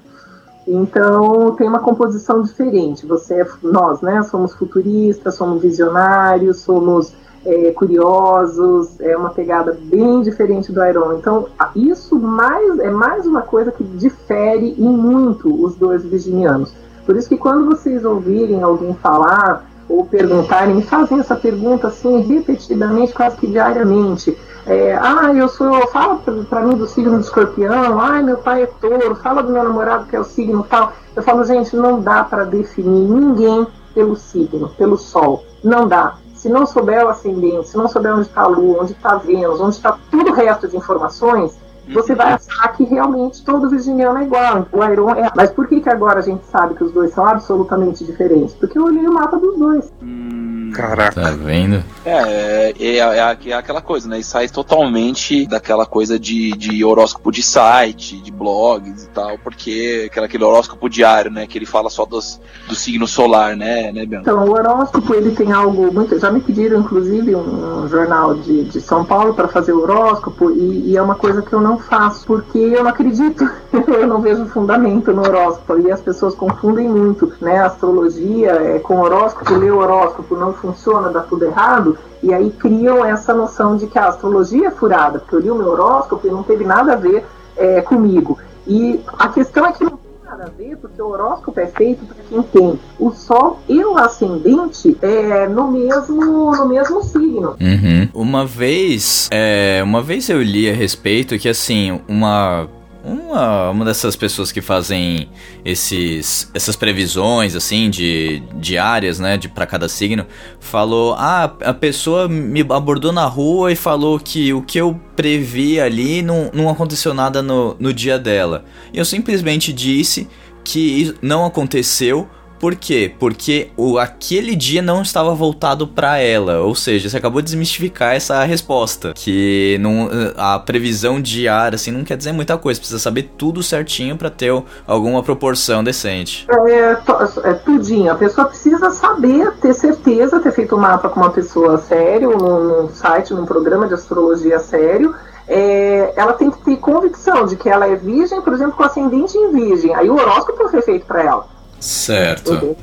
Então 0.66 1.54
tem 1.56 1.68
uma 1.68 1.80
composição 1.80 2.40
diferente. 2.40 3.04
Você, 3.04 3.42
é- 3.42 3.46
nós, 3.62 4.00
né, 4.00 4.22
somos 4.22 4.54
futuristas, 4.54 5.34
somos 5.34 5.60
visionários, 5.60 6.60
somos 6.60 7.12
é, 7.44 7.70
curiosos. 7.72 8.98
É 8.98 9.14
uma 9.14 9.28
pegada 9.28 9.78
bem 9.78 10.22
diferente 10.22 10.72
do 10.72 10.82
Iron. 10.84 11.18
Então 11.18 11.48
isso 11.76 12.18
mais 12.18 12.78
é 12.78 12.90
mais 12.90 13.26
uma 13.26 13.42
coisa 13.42 13.70
que 13.70 13.84
difere 13.84 14.74
em 14.78 14.88
muito 14.88 15.52
os 15.62 15.76
dois 15.76 16.02
virginianos. 16.02 16.72
Por 17.04 17.14
isso 17.14 17.28
que 17.28 17.36
quando 17.36 17.66
vocês 17.66 18.06
ouvirem 18.06 18.62
alguém 18.62 18.94
falar 18.94 19.66
ou 19.88 20.04
perguntarem, 20.04 20.74
me 20.74 20.82
fazem 20.82 21.20
essa 21.20 21.36
pergunta 21.36 21.88
assim 21.88 22.20
repetidamente, 22.20 23.12
quase 23.12 23.36
que 23.36 23.46
diariamente. 23.46 24.36
É, 24.66 24.96
ah, 25.00 25.32
eu 25.32 25.48
sou. 25.48 25.86
Fala 25.88 26.16
pra 26.48 26.62
mim 26.62 26.76
do 26.76 26.86
signo 26.88 27.18
de 27.18 27.24
escorpião. 27.24 28.00
Ai, 28.00 28.22
meu 28.22 28.38
pai 28.38 28.64
é 28.64 28.66
touro. 28.66 29.14
Fala 29.16 29.42
do 29.42 29.52
meu 29.52 29.62
namorado 29.62 30.06
que 30.06 30.16
é 30.16 30.20
o 30.20 30.24
signo 30.24 30.66
tal. 30.68 30.92
Eu 31.14 31.22
falo, 31.22 31.44
gente, 31.44 31.76
não 31.76 32.00
dá 32.00 32.24
para 32.24 32.44
definir 32.44 33.08
ninguém 33.08 33.66
pelo 33.94 34.16
signo, 34.16 34.68
pelo 34.70 34.96
sol. 34.98 35.44
Não 35.62 35.86
dá. 35.86 36.16
Se 36.34 36.48
não 36.48 36.66
souber 36.66 37.04
o 37.06 37.08
ascendente, 37.08 37.68
se 37.68 37.76
não 37.76 37.88
souber 37.88 38.12
onde 38.12 38.26
está 38.26 38.42
a 38.42 38.46
lua, 38.46 38.82
onde 38.82 38.92
está 38.92 39.16
Vênus, 39.16 39.60
onde 39.60 39.76
está 39.76 39.98
todo 40.10 40.30
o 40.30 40.34
resto 40.34 40.68
de 40.68 40.76
informações, 40.76 41.56
você 41.92 42.14
vai 42.14 42.32
achar 42.32 42.68
que 42.76 42.84
realmente 42.84 43.44
todo 43.44 43.70
virginiano 43.70 44.18
é 44.18 44.24
igual. 44.24 44.66
O 44.72 44.84
Iron 44.84 45.10
é. 45.10 45.30
Mas 45.34 45.50
por 45.50 45.68
que, 45.68 45.80
que 45.80 45.88
agora 45.88 46.18
a 46.18 46.22
gente 46.22 46.44
sabe 46.46 46.74
que 46.74 46.84
os 46.84 46.92
dois 46.92 47.12
são 47.12 47.26
absolutamente 47.26 48.04
diferentes? 48.04 48.54
Porque 48.54 48.78
eu 48.78 48.84
olhei 48.84 49.06
o 49.06 49.12
mapa 49.12 49.38
dos 49.38 49.56
dois. 49.58 49.92
Hum, 50.02 50.55
Caraca. 50.72 51.20
Tá 51.20 51.30
vendo? 51.30 51.82
É, 52.04 52.10
é, 52.10 52.74
é, 52.78 52.98
é, 52.98 53.38
é 53.50 53.52
aquela 53.54 53.80
coisa, 53.80 54.08
né? 54.08 54.18
E 54.18 54.24
sai 54.24 54.48
totalmente 54.48 55.46
daquela 55.46 55.86
coisa 55.86 56.18
de, 56.18 56.52
de 56.52 56.84
horóscopo 56.84 57.30
de 57.30 57.42
site, 57.42 58.20
de 58.20 58.30
blogs 58.30 59.04
e 59.04 59.08
tal, 59.08 59.38
porque 59.38 60.08
aquele, 60.10 60.26
aquele 60.26 60.44
horóscopo 60.44 60.88
diário, 60.88 61.30
né? 61.30 61.46
Que 61.46 61.58
ele 61.58 61.66
fala 61.66 61.90
só 61.90 62.04
dos, 62.04 62.40
do 62.68 62.74
signo 62.74 63.06
solar, 63.06 63.56
né, 63.56 63.92
né, 63.92 64.06
Bianca? 64.06 64.30
Então, 64.30 64.44
o 64.44 64.50
horóscopo 64.50 65.14
ele 65.14 65.32
tem 65.32 65.52
algo 65.52 65.92
muito. 65.92 66.18
Já 66.18 66.30
me 66.30 66.40
pediram, 66.40 66.80
inclusive, 66.80 67.34
um, 67.34 67.84
um 67.84 67.88
jornal 67.88 68.34
de, 68.34 68.64
de 68.64 68.80
São 68.80 69.04
Paulo 69.04 69.34
para 69.34 69.48
fazer 69.48 69.72
o 69.72 69.82
horóscopo, 69.82 70.50
e, 70.50 70.90
e 70.90 70.96
é 70.96 71.02
uma 71.02 71.14
coisa 71.14 71.42
que 71.42 71.52
eu 71.52 71.60
não 71.60 71.78
faço, 71.78 72.26
porque 72.26 72.58
eu 72.58 72.82
não 72.82 72.90
acredito, 72.90 73.48
eu 73.72 74.06
não 74.06 74.20
vejo 74.20 74.46
fundamento 74.46 75.12
no 75.12 75.22
horóscopo, 75.22 75.78
e 75.80 75.90
as 75.90 76.00
pessoas 76.00 76.34
confundem 76.34 76.88
muito, 76.88 77.32
né? 77.40 77.58
A 77.58 77.66
astrologia 77.66 78.52
é, 78.52 78.78
com 78.78 79.00
horóscopo, 79.00 79.54
ler 79.54 79.72
o 79.72 79.78
horóscopo 79.78 80.36
não 80.36 80.52
funciona, 80.52 80.65
dá 81.12 81.20
tudo 81.20 81.44
errado, 81.44 81.98
e 82.22 82.32
aí 82.32 82.50
criam 82.50 83.04
essa 83.04 83.34
noção 83.34 83.76
de 83.76 83.86
que 83.86 83.98
a 83.98 84.08
astrologia 84.08 84.68
é 84.68 84.70
furada, 84.70 85.18
porque 85.18 85.34
eu 85.34 85.40
li 85.40 85.50
o 85.50 85.54
meu 85.54 85.68
horóscopo 85.68 86.26
e 86.26 86.30
não 86.30 86.42
teve 86.42 86.64
nada 86.64 86.94
a 86.94 86.96
ver 86.96 87.24
é, 87.56 87.80
comigo. 87.80 88.38
E 88.66 89.00
a 89.18 89.28
questão 89.28 89.66
é 89.66 89.72
que 89.72 89.84
não 89.84 89.92
tem 89.92 90.12
nada 90.24 90.44
a 90.44 90.48
ver, 90.48 90.76
porque 90.76 91.00
o 91.00 91.08
horóscopo 91.08 91.60
é 91.60 91.66
feito 91.66 92.04
para 92.04 92.16
quem 92.28 92.42
tem 92.42 92.80
o 92.98 93.10
Sol 93.12 93.60
e 93.68 93.84
o 93.84 93.96
ascendente 93.96 94.96
é, 95.00 95.46
no, 95.48 95.70
mesmo, 95.70 96.56
no 96.56 96.68
mesmo 96.68 97.02
signo. 97.02 97.56
Uhum. 97.60 98.08
Uma 98.12 98.44
vez, 98.44 99.28
é, 99.30 99.80
uma 99.84 100.02
vez 100.02 100.28
eu 100.28 100.42
li 100.42 100.68
a 100.68 100.74
respeito 100.74 101.38
que 101.38 101.48
assim, 101.48 102.00
uma 102.08 102.68
uma, 103.06 103.70
uma 103.70 103.84
dessas 103.84 104.16
pessoas 104.16 104.50
que 104.50 104.60
fazem 104.60 105.28
esses 105.64 106.50
essas 106.52 106.74
previsões 106.74 107.54
assim 107.54 107.88
de 107.88 108.42
diárias, 108.54 109.20
né, 109.20 109.36
de 109.36 109.48
para 109.48 109.64
cada 109.64 109.88
signo, 109.88 110.26
falou: 110.58 111.14
"Ah, 111.14 111.44
a 111.62 111.72
pessoa 111.72 112.28
me 112.28 112.60
abordou 112.60 113.12
na 113.12 113.26
rua 113.26 113.70
e 113.70 113.76
falou 113.76 114.18
que 114.18 114.52
o 114.52 114.60
que 114.60 114.78
eu 114.78 115.00
previ 115.14 115.80
ali 115.80 116.20
não, 116.20 116.50
não 116.52 116.68
aconteceu 116.68 117.14
nada 117.14 117.40
no, 117.40 117.76
no 117.78 117.92
dia 117.92 118.18
dela". 118.18 118.64
E 118.92 118.98
eu 118.98 119.04
simplesmente 119.04 119.72
disse 119.72 120.28
que 120.64 121.14
não 121.22 121.46
aconteceu 121.46 122.28
por 122.58 122.74
quê? 122.74 123.12
Porque 123.18 123.70
o, 123.76 123.98
aquele 123.98 124.54
dia 124.56 124.80
não 124.82 125.02
estava 125.02 125.34
voltado 125.34 125.86
pra 125.86 126.18
ela. 126.18 126.60
Ou 126.60 126.74
seja, 126.74 127.08
você 127.08 127.16
acabou 127.16 127.40
de 127.40 127.46
desmistificar 127.46 128.14
essa 128.14 128.42
resposta. 128.44 129.12
Que 129.14 129.78
não, 129.80 130.08
a 130.36 130.58
previsão 130.58 131.20
diária, 131.20 131.76
assim, 131.76 131.90
não 131.90 132.04
quer 132.04 132.16
dizer 132.16 132.32
muita 132.32 132.56
coisa. 132.58 132.80
Precisa 132.80 132.98
saber 132.98 133.30
tudo 133.36 133.62
certinho 133.62 134.16
pra 134.16 134.30
ter 134.30 134.52
alguma 134.86 135.22
proporção 135.22 135.82
decente. 135.84 136.46
É, 136.68 136.94
to- 136.96 137.40
é 137.44 137.54
tudinho. 137.54 138.10
A 138.12 138.14
pessoa 138.16 138.46
precisa 138.46 138.90
saber, 138.90 139.52
ter 139.60 139.74
certeza, 139.74 140.40
ter 140.40 140.52
feito 140.52 140.74
um 140.76 140.78
mapa 140.80 141.08
com 141.08 141.20
uma 141.20 141.30
pessoa 141.30 141.78
sério, 141.78 142.36
num, 142.36 142.82
num 142.82 142.88
site, 142.88 143.34
num 143.34 143.46
programa 143.46 143.86
de 143.86 143.94
astrologia 143.94 144.58
sério. 144.58 145.14
É, 145.48 146.12
ela 146.16 146.32
tem 146.32 146.50
que 146.50 146.58
ter 146.64 146.76
convicção 146.78 147.46
de 147.46 147.54
que 147.56 147.68
ela 147.68 147.86
é 147.86 147.94
virgem, 147.94 148.40
por 148.42 148.52
exemplo, 148.52 148.72
com 148.72 148.82
ascendente 148.82 149.38
em 149.38 149.52
virgem. 149.52 149.94
Aí 149.94 150.10
o 150.10 150.14
horóscopo 150.16 150.68
foi 150.68 150.82
feito 150.82 151.06
para 151.06 151.22
ela. 151.22 151.55
Certo. 151.80 152.76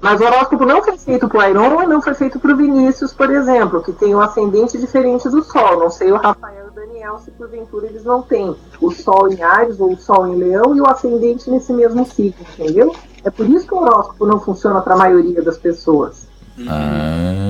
Mas 0.00 0.20
o 0.20 0.24
horóscopo 0.24 0.64
não 0.64 0.82
foi 0.82 0.96
feito 0.96 1.28
para 1.28 1.38
o 1.38 1.50
Iron 1.50 1.82
e 1.82 1.86
não 1.86 2.00
foi 2.00 2.14
feito 2.14 2.38
para 2.38 2.52
o 2.52 2.56
Vinícius, 2.56 3.12
por 3.12 3.30
exemplo, 3.30 3.82
que 3.82 3.92
tem 3.92 4.14
um 4.14 4.20
ascendente 4.20 4.78
diferente 4.78 5.28
do 5.28 5.42
Sol. 5.42 5.80
Não 5.80 5.90
sei 5.90 6.12
o 6.12 6.16
Rafael 6.16 6.66
e 6.66 6.68
o 6.68 6.72
Daniel 6.72 7.18
se 7.18 7.32
porventura 7.32 7.86
eles 7.86 8.04
não 8.04 8.22
têm 8.22 8.54
o 8.80 8.90
Sol 8.92 9.28
em 9.28 9.42
Ares 9.42 9.80
ou 9.80 9.92
o 9.92 9.98
Sol 9.98 10.28
em 10.28 10.36
Leão 10.36 10.76
e 10.76 10.80
o 10.80 10.88
ascendente 10.88 11.50
nesse 11.50 11.72
mesmo 11.72 12.06
signo, 12.06 12.46
entendeu? 12.56 12.94
É 13.24 13.30
por 13.30 13.48
isso 13.48 13.66
que 13.66 13.74
o 13.74 13.78
horóscopo 13.78 14.24
não 14.24 14.40
funciona 14.40 14.80
para 14.80 14.94
a 14.94 14.98
maioria 14.98 15.42
das 15.42 15.58
pessoas. 15.58 16.28
Ah, 16.68 17.48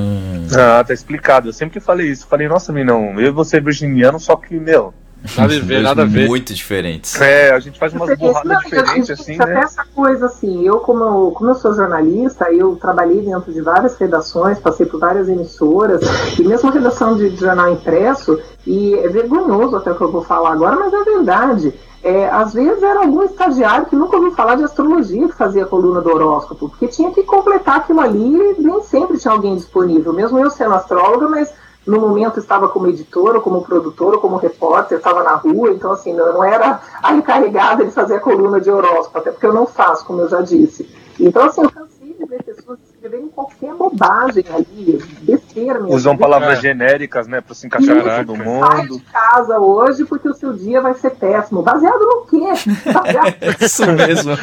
Ah, 0.58 0.82
tá 0.82 0.94
explicado. 0.94 1.48
Eu 1.48 1.52
sempre 1.52 1.80
falei 1.80 2.08
isso. 2.10 2.26
Falei, 2.26 2.48
nossa, 2.48 2.72
Minão, 2.72 3.20
eu 3.20 3.32
vou 3.32 3.44
ser 3.44 3.62
virginiano, 3.62 4.18
só 4.18 4.36
que, 4.36 4.58
meu, 4.58 4.94
Nada 5.36 5.56
a 5.56 5.60
ver, 5.60 5.82
nada 5.82 6.02
a 6.02 6.04
ver. 6.04 6.28
Muito 6.28 6.54
diferentes. 6.54 7.20
é, 7.20 7.52
a 7.52 7.58
gente 7.58 7.78
faz 7.78 7.92
umas 7.92 8.16
borradas 8.16 8.58
diferentes, 8.60 9.10
assim, 9.10 9.34
até 9.34 9.54
né? 9.54 9.60
essa 9.60 9.84
coisa 9.84 10.26
assim, 10.26 10.64
eu 10.64 10.78
como, 10.78 11.04
eu 11.04 11.32
como 11.32 11.50
eu 11.50 11.54
sou 11.56 11.74
jornalista, 11.74 12.52
eu 12.52 12.76
trabalhei 12.76 13.20
dentro 13.22 13.52
de 13.52 13.60
várias 13.60 13.96
redações, 13.96 14.58
passei 14.58 14.86
por 14.86 15.00
várias 15.00 15.28
emissoras, 15.28 16.00
e 16.38 16.42
mesmo 16.44 16.70
redação 16.70 17.16
de, 17.16 17.30
de 17.30 17.36
jornal 17.36 17.72
impresso, 17.72 18.38
e 18.66 18.94
é 18.94 19.08
vergonhoso 19.08 19.76
até 19.76 19.90
o 19.90 19.96
que 19.96 20.02
eu 20.02 20.12
vou 20.12 20.22
falar 20.22 20.52
agora, 20.52 20.76
mas 20.76 20.92
é 20.92 21.02
verdade. 21.02 21.74
É, 22.02 22.28
às 22.30 22.54
vezes 22.54 22.80
era 22.80 23.00
algum 23.00 23.24
estagiário 23.24 23.86
que 23.86 23.96
nunca 23.96 24.16
ouviu 24.16 24.30
falar 24.32 24.54
de 24.54 24.62
astrologia 24.62 25.28
que 25.28 25.34
fazia 25.34 25.64
a 25.64 25.66
coluna 25.66 26.00
do 26.00 26.10
horóscopo, 26.10 26.68
porque 26.68 26.86
tinha 26.86 27.10
que 27.12 27.24
completar 27.24 27.78
aquilo 27.78 28.00
ali 28.00 28.34
e 28.34 28.54
nem 28.60 28.82
sempre 28.84 29.18
tinha 29.18 29.32
alguém 29.32 29.56
disponível. 29.56 30.12
Mesmo 30.12 30.38
eu 30.38 30.48
sendo 30.48 30.74
astróloga, 30.74 31.28
mas 31.28 31.52
no 31.88 32.00
momento 32.00 32.38
estava 32.38 32.68
como 32.68 32.86
editora, 32.86 33.40
como 33.40 33.62
produtora, 33.62 34.18
como 34.18 34.36
repórter, 34.36 34.98
estava 34.98 35.22
na 35.24 35.34
rua, 35.34 35.70
então 35.70 35.90
assim, 35.92 36.12
não, 36.12 36.32
não 36.34 36.44
era 36.44 36.80
a 37.02 37.14
encarregada 37.14 37.84
de 37.84 37.90
fazer 37.90 38.16
a 38.16 38.20
coluna 38.20 38.60
de 38.60 38.70
horóscopo, 38.70 39.18
até 39.18 39.30
porque 39.30 39.46
eu 39.46 39.54
não 39.54 39.66
faço, 39.66 40.04
como 40.04 40.20
eu 40.20 40.28
já 40.28 40.40
disse. 40.42 40.88
Então 41.18 41.44
assim, 41.46 41.62
eu 41.62 41.70
cansei 41.70 42.14
de 42.18 42.24
ver 42.26 42.42
pessoas 42.42 42.78
escreverem 42.84 43.28
qualquer 43.28 43.74
bobagem 43.74 44.44
ali, 44.54 45.02
besteira 45.22 45.74
mesmo. 45.80 45.94
Usam 45.94 46.16
palavras 46.16 46.58
É. 46.58 46.60
genéricas, 46.60 47.26
né, 47.26 47.40
pra 47.40 47.54
se 47.54 47.66
encaixar 47.66 47.96
Caraca. 47.96 48.24
todo 48.26 48.36
Sai 48.36 48.44
mundo. 48.46 48.98
de 48.98 49.04
casa 49.04 49.58
hoje 49.58 50.04
porque 50.04 50.28
o 50.28 50.34
seu 50.34 50.52
dia 50.52 50.80
vai 50.82 50.94
ser 50.94 51.10
péssimo. 51.10 51.62
Baseado 51.62 52.00
no 52.00 52.26
quê? 52.26 52.52
Baseado 52.92 53.34
Isso 53.60 53.86
mesmo. 53.92 54.36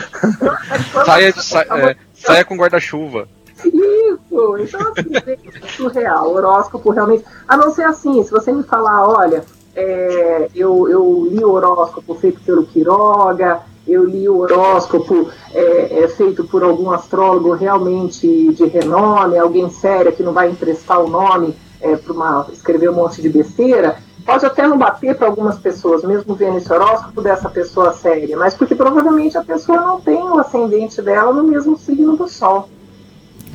Saia, 1.05 1.31
de, 1.31 1.43
sa- 1.43 1.61
é, 1.69 1.95
saia 2.13 2.43
com 2.45 2.55
guarda-chuva. 2.57 3.27
Isso, 3.67 4.57
então 4.57 4.91
assim, 4.91 5.11
é 5.63 5.67
surreal. 5.69 6.33
Horóscopo 6.33 6.91
realmente. 6.91 7.25
A 7.47 7.57
não 7.57 7.71
ser 7.71 7.83
assim, 7.83 8.23
se 8.23 8.31
você 8.31 8.51
me 8.51 8.63
falar, 8.63 9.07
olha, 9.07 9.43
é, 9.75 10.49
eu, 10.55 10.89
eu 10.89 11.27
li 11.29 11.43
o 11.43 11.51
horóscopo 11.51 12.15
feito 12.15 12.39
pelo 12.41 12.65
Quiroga, 12.65 13.61
eu 13.87 14.03
li 14.03 14.27
o 14.27 14.39
horóscopo 14.39 15.29
é, 15.53 16.03
é, 16.03 16.07
feito 16.07 16.43
por 16.45 16.63
algum 16.63 16.91
astrólogo 16.91 17.53
realmente 17.53 18.53
de 18.53 18.65
renome, 18.65 19.37
alguém 19.37 19.69
sério 19.69 20.13
que 20.13 20.23
não 20.23 20.33
vai 20.33 20.49
emprestar 20.49 20.99
o 20.99 21.09
nome 21.09 21.55
é, 21.79 21.95
para 21.95 22.47
escrever 22.51 22.89
um 22.89 22.95
monte 22.95 23.21
de 23.21 23.29
besteira. 23.29 23.97
pode 24.25 24.45
até 24.45 24.67
não 24.67 24.77
bater 24.77 25.15
para 25.15 25.27
algumas 25.27 25.59
pessoas, 25.59 26.03
mesmo 26.03 26.33
vendo 26.33 26.57
esse 26.57 26.71
horóscopo 26.71 27.21
dessa 27.21 27.47
pessoa 27.47 27.93
séria, 27.93 28.35
mas 28.37 28.55
porque 28.55 28.73
provavelmente 28.73 29.37
a 29.37 29.43
pessoa 29.43 29.79
não 29.79 30.01
tem 30.01 30.17
o 30.23 30.39
ascendente 30.39 31.01
dela 31.01 31.31
no 31.31 31.43
mesmo 31.43 31.77
signo 31.77 32.15
do 32.17 32.27
Sol. 32.27 32.69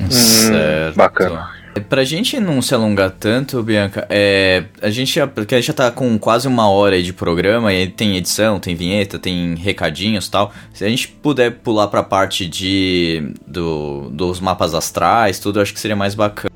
Certo. 0.09 0.95
bacana. 0.95 1.61
Pra 1.87 2.03
gente 2.03 2.37
não 2.39 2.61
se 2.61 2.75
alongar 2.75 3.11
tanto, 3.11 3.63
Bianca, 3.63 4.05
é, 4.09 4.65
a 4.81 4.89
gente 4.89 5.15
já, 5.15 5.25
porque 5.25 5.55
a 5.55 5.57
gente 5.57 5.67
já 5.67 5.73
tá 5.73 5.89
com 5.89 6.19
quase 6.19 6.45
uma 6.47 6.69
hora 6.69 7.01
de 7.01 7.13
programa, 7.13 7.73
e 7.73 7.87
tem 7.87 8.17
edição, 8.17 8.59
tem 8.59 8.75
vinheta, 8.75 9.17
tem 9.17 9.55
recadinhos 9.55 10.27
e 10.27 10.31
tal. 10.31 10.51
Se 10.73 10.83
a 10.83 10.89
gente 10.89 11.07
puder 11.07 11.51
pular 11.51 11.87
pra 11.87 12.03
parte 12.03 12.45
de 12.45 13.33
do, 13.47 14.09
dos 14.11 14.41
mapas 14.41 14.73
astrais, 14.73 15.39
tudo, 15.39 15.59
eu 15.59 15.63
acho 15.63 15.73
que 15.73 15.79
seria 15.79 15.95
mais 15.95 16.13
bacana. 16.13 16.51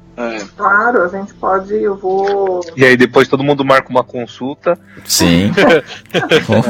É. 0.45 0.57
Claro, 0.57 1.03
a 1.03 1.07
gente 1.07 1.33
pode, 1.33 1.73
eu 1.73 1.95
vou. 1.95 2.61
E 2.75 2.83
aí 2.83 2.95
depois 2.97 3.27
todo 3.27 3.43
mundo 3.43 3.63
marca 3.63 3.89
uma 3.89 4.03
consulta. 4.03 4.77
Sim. 5.03 5.51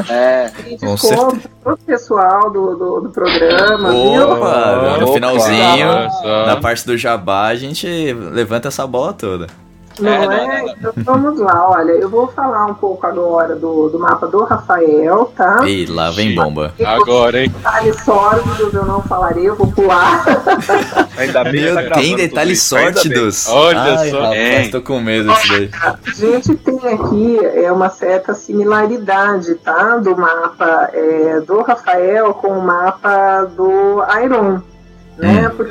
É, 0.08 0.48
pedir 0.48 0.78
Com 0.78 0.94
desconto 0.94 1.48
pro 1.62 1.76
pessoal 1.78 2.50
do, 2.50 2.76
do, 2.76 3.00
do 3.02 3.10
programa, 3.10 3.90
viu? 3.90 4.30
Opa, 4.30 4.98
no 4.98 5.04
Opa. 5.04 5.12
finalzinho, 5.14 5.88
na 6.46 6.56
parte 6.56 6.86
do 6.86 6.96
jabá, 6.96 7.46
a 7.46 7.54
gente 7.54 7.86
levanta 8.12 8.68
essa 8.68 8.86
bola 8.86 9.12
toda. 9.12 9.46
Não 9.98 10.10
É, 10.10 10.24
é? 10.24 10.26
não, 10.26 10.46
não, 10.46 10.66
não. 10.66 10.92
Então 10.96 11.22
vamos 11.22 11.40
lá, 11.40 11.70
olha, 11.70 11.92
eu 11.92 12.08
vou 12.08 12.28
falar 12.28 12.66
um 12.66 12.74
pouco 12.74 13.06
agora 13.06 13.56
do, 13.56 13.88
do 13.88 13.98
mapa 13.98 14.26
do 14.26 14.44
Rafael, 14.44 15.32
tá? 15.36 15.66
E 15.66 15.86
lá 15.86 16.10
vem 16.10 16.34
bomba. 16.34 16.74
Agora, 16.84 17.42
hein? 17.42 17.50
Detalhes 17.50 17.96
sórdidos 18.02 18.74
eu 18.74 18.84
não 18.84 19.02
falarei, 19.02 19.48
eu 19.48 19.56
vou 19.56 19.70
pular. 19.72 20.24
Ainda 21.16 21.44
bem 21.44 21.52
que 21.52 21.72
Meu, 21.72 21.88
tá 21.88 21.94
tem 21.94 22.16
detalhes 22.16 22.62
sórdidos. 22.62 23.48
Olha 23.48 23.98
Ai, 23.98 24.10
só. 24.10 24.20
Rapaz, 24.20 24.70
tô 24.70 24.82
com 24.82 25.00
medo 25.00 25.32
disso 25.32 25.48
daí. 25.48 25.70
A 25.82 25.96
gente 26.14 26.54
tem 26.56 26.76
aqui 26.92 27.38
é, 27.44 27.72
uma 27.72 27.88
certa 27.88 28.34
similaridade, 28.34 29.54
tá? 29.56 29.96
Do 29.96 30.16
mapa 30.16 30.90
é, 30.92 31.40
do 31.40 31.62
Rafael 31.62 32.34
com 32.34 32.48
o 32.58 32.62
mapa 32.62 33.44
do 33.56 34.02
Iron, 34.22 34.60
né? 35.16 35.48
Hum. 35.48 35.56
Por 35.56 35.66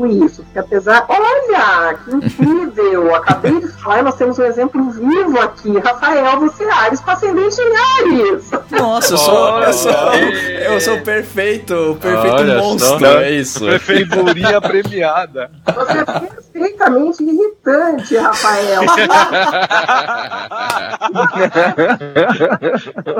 por 0.00 0.08
isso, 0.08 0.42
porque 0.44 0.58
apesar. 0.58 1.04
Olha, 1.08 1.94
que 1.94 2.10
incrível! 2.16 3.14
Acabei 3.14 3.60
de 3.60 3.68
falar, 3.68 4.02
nós 4.02 4.14
temos 4.14 4.38
um 4.38 4.44
exemplo 4.44 4.90
vivo 4.90 5.38
aqui. 5.38 5.78
Rafael, 5.78 6.40
você 6.40 6.64
é 6.64 6.72
Ares 6.72 7.00
com 7.00 7.10
ascendente 7.10 7.60
em 7.60 7.76
Ares. 7.76 8.50
Nossa, 8.70 9.12
eu 9.12 9.18
sou, 9.18 9.58
eu 9.62 9.72
sou, 9.74 9.92
eu 9.92 10.80
sou 10.80 11.00
perfeito, 11.02 11.74
o 11.74 11.96
perfeito 11.96 12.34
Olha 12.34 12.58
só. 12.58 12.64
monstro, 12.64 13.06
é 13.06 13.30
isso. 13.30 13.78
Figurinha 13.80 14.58
premiada. 14.58 15.50
Você 15.66 15.98
é 15.98 16.04
perfeitamente 16.06 17.22
irritante, 17.22 18.16
Rafael. 18.16 18.80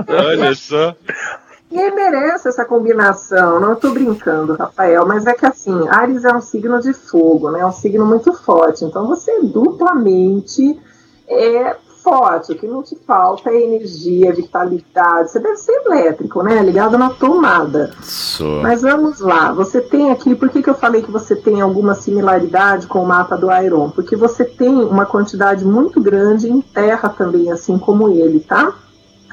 Olha 0.08 0.54
só. 0.54 0.96
Ninguém 1.70 1.94
merece 1.94 2.48
essa 2.48 2.64
combinação, 2.64 3.60
não 3.60 3.74
estou 3.74 3.92
brincando, 3.92 4.54
Rafael, 4.54 5.06
mas 5.06 5.26
é 5.26 5.34
que 5.34 5.46
assim, 5.46 5.88
Ares 5.88 6.24
é 6.24 6.34
um 6.34 6.40
signo 6.40 6.80
de 6.80 6.92
fogo, 6.92 7.50
né? 7.50 7.60
É 7.60 7.66
um 7.66 7.72
signo 7.72 8.04
muito 8.04 8.32
forte, 8.32 8.84
então 8.84 9.06
você 9.06 9.30
é 9.30 9.42
duplamente 9.42 10.80
é, 11.28 11.76
forte, 12.02 12.52
o 12.52 12.56
que 12.56 12.66
não 12.66 12.82
te 12.82 12.96
falta 13.06 13.50
é 13.50 13.62
energia, 13.62 14.32
vitalidade, 14.32 15.30
você 15.30 15.38
deve 15.38 15.56
ser 15.56 15.72
elétrico, 15.86 16.42
né? 16.42 16.60
Ligado 16.62 16.98
na 16.98 17.10
tomada. 17.10 17.92
Mas 18.62 18.82
vamos 18.82 19.20
lá, 19.20 19.52
você 19.52 19.80
tem 19.80 20.10
aqui, 20.10 20.34
por 20.34 20.48
que, 20.48 20.62
que 20.62 20.70
eu 20.70 20.74
falei 20.74 21.02
que 21.02 21.10
você 21.10 21.36
tem 21.36 21.60
alguma 21.60 21.94
similaridade 21.94 22.86
com 22.86 23.02
o 23.02 23.06
mapa 23.06 23.36
do 23.36 23.50
Iron? 23.52 23.90
Porque 23.90 24.16
você 24.16 24.44
tem 24.44 24.74
uma 24.74 25.06
quantidade 25.06 25.64
muito 25.64 26.00
grande 26.00 26.50
em 26.50 26.60
terra 26.60 27.08
também, 27.08 27.50
assim 27.50 27.78
como 27.78 28.08
ele, 28.08 28.40
tá? 28.40 28.74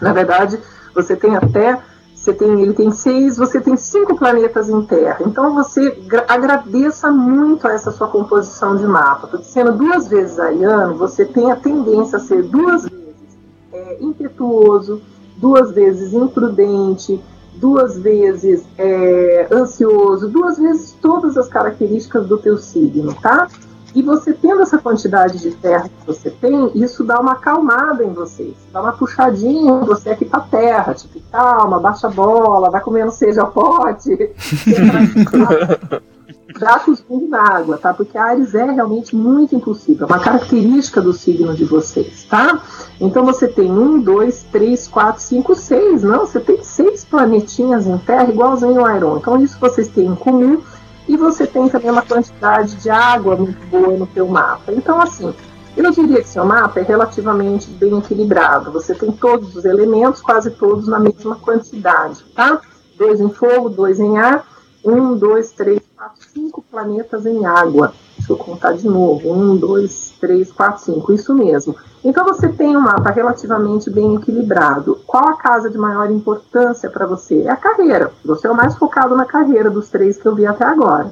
Na 0.01 0.13
verdade, 0.13 0.59
você 0.93 1.15
tem 1.15 1.35
até. 1.35 1.79
Você 2.27 2.33
tem, 2.33 2.61
ele 2.61 2.73
tem 2.73 2.91
seis, 2.91 3.37
você 3.37 3.61
tem 3.61 3.77
cinco 3.77 4.17
planetas 4.17 4.67
em 4.67 4.81
Terra. 4.81 5.19
Então 5.21 5.55
você 5.55 5.91
gra- 5.91 6.25
agradeça 6.27 7.09
muito 7.09 7.65
a 7.65 7.71
essa 7.71 7.89
sua 7.89 8.09
composição 8.09 8.75
de 8.75 8.85
mapa. 8.85 9.27
Porque 9.27 9.45
sendo 9.45 9.71
duas 9.71 10.09
vezes 10.09 10.37
ariano, 10.37 10.95
você 10.95 11.23
tem 11.23 11.49
a 11.49 11.55
tendência 11.55 12.17
a 12.17 12.19
ser 12.19 12.43
duas 12.43 12.83
vezes 12.83 13.37
é, 13.71 13.97
impetuoso, 14.01 15.01
duas 15.37 15.71
vezes 15.71 16.11
imprudente, 16.11 17.23
duas 17.55 17.97
vezes 17.97 18.65
é, 18.77 19.47
ansioso, 19.49 20.27
duas 20.27 20.57
vezes 20.57 20.97
todas 21.01 21.37
as 21.37 21.47
características 21.47 22.27
do 22.27 22.37
teu 22.37 22.57
signo, 22.57 23.15
tá? 23.21 23.47
E 23.95 24.01
você 24.01 24.33
tendo 24.33 24.61
essa 24.61 24.77
quantidade 24.77 25.39
de 25.39 25.51
terra 25.51 25.89
que 25.89 26.05
você 26.05 26.29
tem, 26.29 26.71
isso 26.75 27.03
dá 27.03 27.19
uma 27.19 27.33
acalmada 27.33 28.03
em 28.03 28.13
vocês, 28.13 28.55
dá 28.71 28.81
uma 28.81 28.91
puxadinha 28.91 29.79
você 29.79 30.09
aqui 30.09 30.25
pra 30.25 30.41
terra, 30.41 30.93
tipo, 30.93 31.19
calma, 31.31 31.79
baixa 31.79 32.07
a 32.07 32.11
bola, 32.11 32.69
vai 32.69 32.81
comendo 32.81 33.11
seja 33.11 33.43
o 33.43 33.51
pote. 33.51 34.11
Dá 36.59 36.79
cuspindo 36.79 37.27
na 37.27 37.41
água, 37.41 37.77
tá? 37.77 37.93
Porque 37.93 38.17
a 38.17 38.25
Ares 38.25 38.55
é 38.55 38.71
realmente 38.71 39.15
muito 39.15 39.53
impulsiva, 39.53 40.05
é 40.05 40.07
uma 40.07 40.19
característica 40.19 41.01
do 41.01 41.13
signo 41.13 41.53
de 41.53 41.65
vocês, 41.65 42.23
tá? 42.23 42.61
Então 42.99 43.25
você 43.25 43.47
tem 43.47 43.71
um, 43.71 43.99
dois, 43.99 44.43
três, 44.51 44.87
quatro, 44.87 45.21
cinco, 45.21 45.55
seis. 45.55 46.03
Não, 46.03 46.19
você 46.19 46.39
tem 46.39 46.63
seis 46.63 47.05
planetinhas 47.05 47.85
em 47.85 47.97
Terra, 47.99 48.29
igualzinho 48.29 48.83
ao 48.83 48.95
Iron. 48.95 49.17
Então 49.17 49.43
isso 49.43 49.59
vocês 49.59 49.87
têm 49.87 50.07
em 50.07 50.15
comum. 50.15 50.61
E 51.07 51.15
você 51.15 51.47
tem 51.47 51.69
também 51.69 51.89
uma 51.89 52.01
quantidade 52.01 52.75
de 52.75 52.89
água 52.89 53.35
muito 53.35 53.65
boa 53.67 53.97
no 53.97 54.05
teu 54.07 54.27
mapa. 54.27 54.73
Então, 54.73 54.99
assim, 54.99 55.33
eu 55.75 55.91
diria 55.91 56.21
que 56.21 56.27
seu 56.27 56.43
mapa 56.43 56.79
é 56.79 56.83
relativamente 56.83 57.69
bem 57.69 57.97
equilibrado. 57.97 58.71
Você 58.71 58.93
tem 58.93 59.11
todos 59.11 59.55
os 59.55 59.63
elementos, 59.63 60.21
quase 60.21 60.51
todos 60.51 60.87
na 60.87 60.99
mesma 60.99 61.35
quantidade, 61.35 62.23
tá? 62.35 62.59
Dois 62.97 63.21
em 63.21 63.29
fogo, 63.29 63.69
dois 63.69 63.99
em 63.99 64.17
ar. 64.17 64.45
Um, 64.83 65.15
dois, 65.15 65.51
três, 65.51 65.81
quatro, 65.95 66.25
cinco 66.33 66.61
planetas 66.61 67.25
em 67.25 67.45
água. 67.45 67.93
Deixa 68.17 68.33
eu 68.33 68.37
contar 68.37 68.73
de 68.73 68.87
novo. 68.87 69.31
Um, 69.31 69.55
dois, 69.55 70.06
três, 70.19 70.51
quatro, 70.51 70.83
cinco. 70.83 71.13
Isso 71.13 71.33
mesmo. 71.33 71.75
Então 72.03 72.25
você 72.25 72.49
tem 72.49 72.75
um 72.75 72.81
mapa 72.81 73.09
relativamente 73.09 73.89
bem 73.89 74.15
equilibrado. 74.15 74.99
Qual 75.05 75.27
a 75.29 75.37
casa 75.37 75.69
de 75.69 75.77
maior 75.77 76.09
importância 76.11 76.89
para 76.89 77.05
você? 77.05 77.43
É 77.43 77.51
a 77.51 77.55
carreira. 77.55 78.11
Você 78.23 78.47
é 78.47 78.51
o 78.51 78.55
mais 78.55 78.75
focado 78.75 79.15
na 79.15 79.25
carreira 79.25 79.69
dos 79.69 79.89
três 79.89 80.17
que 80.17 80.25
eu 80.25 80.35
vi 80.35 80.45
até 80.45 80.65
agora. 80.65 81.11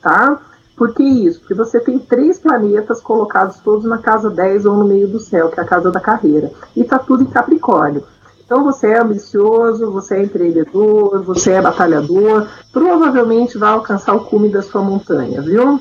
Tá? 0.00 0.40
Por 0.76 0.94
que 0.94 1.02
isso? 1.02 1.40
Porque 1.40 1.54
você 1.54 1.80
tem 1.80 1.98
três 1.98 2.38
planetas 2.38 3.00
colocados 3.00 3.58
todos 3.58 3.84
na 3.84 3.98
casa 3.98 4.30
10 4.30 4.64
ou 4.64 4.76
no 4.76 4.84
meio 4.84 5.08
do 5.08 5.18
céu, 5.18 5.48
que 5.48 5.58
é 5.58 5.62
a 5.62 5.66
casa 5.66 5.90
da 5.90 5.98
carreira. 5.98 6.52
E 6.76 6.84
tá 6.84 6.98
tudo 6.98 7.24
em 7.24 7.26
Capricórnio. 7.26 8.04
Então 8.48 8.64
você 8.64 8.86
é 8.86 9.00
ambicioso, 9.00 9.90
você 9.90 10.14
é 10.14 10.22
empreendedor, 10.22 11.22
você 11.22 11.50
é 11.50 11.60
batalhador, 11.60 12.46
provavelmente 12.72 13.58
vai 13.58 13.72
alcançar 13.72 14.14
o 14.14 14.24
cume 14.24 14.48
da 14.48 14.62
sua 14.62 14.80
montanha, 14.80 15.42
viu? 15.42 15.78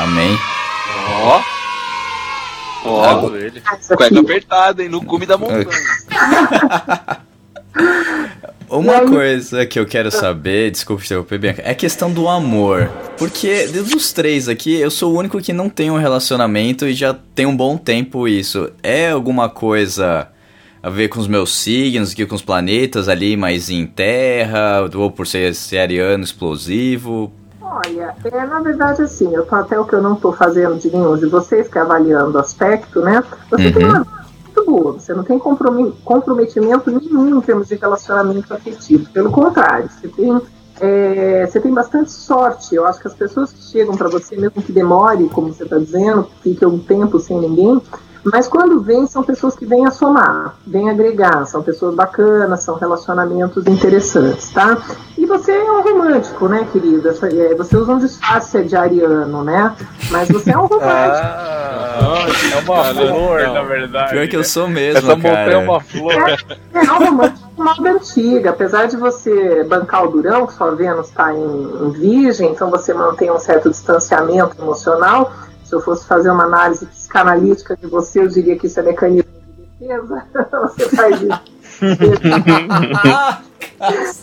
Amém. 0.00 0.38
Ó. 1.24 1.41
Ó. 2.84 3.26
Ó, 3.26 3.36
ele. 3.36 3.62
Cueca 3.96 4.20
apertada, 4.20 4.82
hein? 4.82 4.88
No 4.88 5.04
cume 5.04 5.26
da 5.26 5.36
montanha. 5.36 5.66
Uma 8.68 9.00
coisa 9.02 9.66
que 9.66 9.78
eu 9.78 9.84
quero 9.84 10.10
saber, 10.10 10.70
desculpa 10.70 11.04
interromper, 11.04 11.38
Bianca, 11.38 11.60
é 11.60 11.72
a 11.72 11.74
questão 11.74 12.10
do 12.10 12.26
amor. 12.26 12.90
Porque 13.18 13.66
dos 13.66 14.14
três 14.14 14.48
aqui, 14.48 14.74
eu 14.76 14.90
sou 14.90 15.12
o 15.12 15.18
único 15.18 15.38
que 15.42 15.52
não 15.52 15.68
tem 15.68 15.90
um 15.90 15.98
relacionamento 15.98 16.86
e 16.86 16.94
já 16.94 17.12
tem 17.34 17.44
um 17.44 17.54
bom 17.54 17.76
tempo 17.76 18.26
isso. 18.26 18.72
É 18.82 19.10
alguma 19.10 19.50
coisa 19.50 20.28
a 20.82 20.88
ver 20.88 21.08
com 21.08 21.20
os 21.20 21.28
meus 21.28 21.54
signos, 21.54 22.12
aqui 22.12 22.24
com 22.24 22.34
os 22.34 22.40
planetas 22.40 23.10
ali, 23.10 23.36
mais 23.36 23.68
em 23.68 23.86
terra, 23.86 24.88
ou 24.94 25.10
por 25.10 25.26
ser, 25.26 25.54
ser 25.54 25.78
ariano 25.78 26.24
explosivo? 26.24 27.30
Olha, 27.74 28.14
é, 28.24 28.46
na 28.46 28.60
verdade, 28.60 29.00
assim, 29.02 29.34
eu 29.34 29.46
tô 29.46 29.54
até 29.54 29.80
o 29.80 29.84
que 29.86 29.94
eu 29.94 30.02
não 30.02 30.12
estou 30.12 30.30
fazendo 30.32 30.76
de 30.78 30.90
nenhum 30.90 31.16
de 31.16 31.24
vocês, 31.26 31.68
que 31.68 31.78
é 31.78 31.80
avaliando 31.80 32.36
o 32.36 32.40
aspecto, 32.40 33.00
né? 33.00 33.24
Você 33.50 33.70
tem 33.72 33.82
Uhum. 33.82 33.88
uma 33.88 33.98
vida 34.00 34.22
muito 34.44 34.64
boa, 34.70 34.92
você 34.92 35.14
não 35.14 35.24
tem 35.24 35.38
comprometimento 35.38 36.90
nenhum 36.90 37.38
em 37.38 37.40
termos 37.40 37.68
de 37.68 37.76
relacionamento 37.76 38.52
afetivo. 38.52 39.08
Pelo 39.10 39.30
contrário, 39.30 39.88
você 39.88 40.08
tem, 40.08 40.38
é, 40.80 41.46
você 41.46 41.60
tem 41.60 41.72
bastante 41.72 42.12
sorte. 42.12 42.74
Eu 42.74 42.86
acho 42.86 43.00
que 43.00 43.08
as 43.08 43.14
pessoas 43.14 43.50
que 43.52 43.62
chegam 43.62 43.96
para 43.96 44.08
você, 44.10 44.36
mesmo 44.36 44.60
que 44.62 44.72
demore, 44.72 45.30
como 45.30 45.50
você 45.52 45.64
está 45.64 45.78
dizendo, 45.78 46.28
fique 46.42 46.66
um 46.66 46.78
tempo 46.78 47.18
sem 47.18 47.40
ninguém, 47.40 47.80
mas 48.24 48.46
quando 48.46 48.80
vem, 48.80 49.06
são 49.06 49.22
pessoas 49.22 49.56
que 49.56 49.66
vêm 49.66 49.86
a 49.86 49.90
somar, 49.90 50.54
vêm 50.66 50.88
agregar, 50.90 51.44
são 51.46 51.62
pessoas 51.62 51.94
bacanas, 51.94 52.62
são 52.62 52.76
relacionamentos 52.76 53.66
interessantes, 53.66 54.48
tá? 54.50 54.78
E 55.18 55.26
você 55.26 55.52
é 55.52 55.70
um 55.72 55.82
romântico, 55.82 56.48
né, 56.48 56.66
querida? 56.72 57.10
É, 57.10 57.54
Você 57.54 57.76
usa 57.76 57.92
um 57.92 57.98
disfarce 57.98 58.62
de 58.64 58.76
ariano, 58.76 59.44
né? 59.44 59.74
Mas 60.10 60.28
você 60.28 60.50
é 60.52 60.58
um 60.58 60.66
romântico. 60.66 60.82
Ah, 60.84 62.26
é 62.52 62.58
uma 62.58 62.84
flor, 62.84 63.40
na 63.48 63.62
verdade. 63.62 64.10
Pior 64.10 64.28
que 64.28 64.36
eu 64.36 64.44
sou 64.44 64.68
mesmo, 64.68 65.10
Essa 65.10 65.20
cara. 65.20 65.52
é 65.52 65.56
uma 65.56 65.80
flor. 65.80 66.12
É 66.12 66.92
um 66.92 67.04
romântico 67.04 67.48
de 67.56 67.62
moda 67.62 67.90
antiga. 67.92 68.50
Apesar 68.50 68.86
de 68.86 68.96
você 68.96 69.64
bancar 69.64 70.04
o 70.04 70.08
durão, 70.10 70.46
que 70.46 70.54
sua 70.54 70.74
Vênus 70.74 71.08
está 71.08 71.32
em, 71.32 71.38
em 71.86 71.90
virgem, 71.90 72.50
então 72.50 72.70
você 72.70 72.92
mantém 72.94 73.30
um 73.30 73.38
certo 73.38 73.70
distanciamento 73.70 74.56
emocional. 74.60 75.32
Se 75.64 75.74
eu 75.74 75.80
fosse 75.80 76.06
fazer 76.06 76.30
uma 76.30 76.44
análise 76.44 76.84
psicanalítica 77.12 77.76
de 77.76 77.86
você, 77.86 78.20
eu 78.20 78.28
diria 78.28 78.58
que 78.58 78.66
isso 78.66 78.80
é 78.80 78.82
mecanismo 78.82 79.30
de 79.30 79.86
certeza 79.86 80.24
você 80.62 80.88
faz 80.96 81.20
isso. 81.20 81.42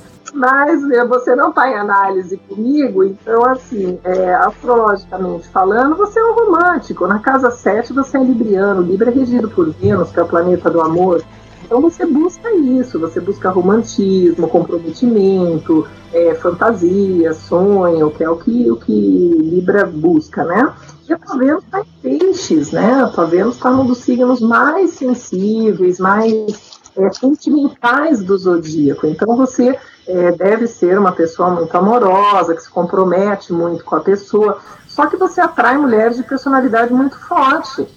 Mas 0.32 0.88
né, 0.88 1.04
você 1.06 1.36
não 1.36 1.50
está 1.50 1.68
em 1.68 1.76
análise 1.76 2.38
comigo, 2.38 3.04
então, 3.04 3.44
assim, 3.48 4.00
é, 4.04 4.32
astrologicamente 4.36 5.48
falando, 5.48 5.96
você 5.96 6.20
é 6.20 6.24
um 6.24 6.36
romântico. 6.36 7.08
Na 7.08 7.18
casa 7.18 7.50
7 7.50 7.92
você 7.94 8.18
é 8.18 8.24
libriano. 8.24 8.84
Libra 8.84 9.10
é 9.10 9.14
regido 9.14 9.50
por 9.50 9.72
Vênus, 9.72 10.12
que 10.12 10.20
é 10.20 10.24
o 10.24 10.28
planeta 10.28 10.70
do 10.70 10.82
amor. 10.82 11.24
Então 11.64 11.82
você 11.82 12.06
busca 12.06 12.52
isso, 12.56 13.00
você 13.00 13.20
busca 13.20 13.50
romantismo, 13.50 14.48
comprometimento, 14.48 15.88
é, 16.14 16.34
fantasia, 16.36 17.34
sonho, 17.34 18.12
que 18.12 18.24
é 18.24 18.30
o 18.30 18.38
que, 18.38 18.72
o 18.72 18.76
que 18.78 18.92
Libra 18.92 19.86
busca, 19.86 20.44
né? 20.44 20.74
E 21.08 21.14
a 21.14 21.18
tua 21.18 21.58
está 21.58 21.82
em 21.82 22.02
peixes, 22.02 22.72
né? 22.72 23.02
A 23.02 23.08
tua 23.08 23.30
está 23.50 23.72
um 23.72 23.86
dos 23.86 24.00
signos 24.00 24.40
mais 24.40 24.92
sensíveis, 24.92 26.00
mais 26.00 26.80
é, 26.98 27.12
sentimentais 27.12 28.24
do 28.24 28.38
zodíaco. 28.38 29.08
Então 29.08 29.36
você 29.36 29.78
é, 30.08 30.32
deve 30.32 30.68
ser 30.68 30.98
uma 30.98 31.12
pessoa 31.12 31.50
muito 31.52 31.76
amorosa, 31.76 32.56
que 32.56 32.62
se 32.62 32.70
compromete 32.70 33.54
muito 33.54 33.84
com 33.86 33.96
a 33.96 34.02
pessoa. 34.02 34.58
Só 34.88 35.06
que 35.08 35.16
você 35.16 35.40
atrai 35.40 35.78
mulheres 35.78 36.18
de 36.18 36.24
personalidade 36.24 36.94
muito 36.94 37.18
forte. 37.20 37.88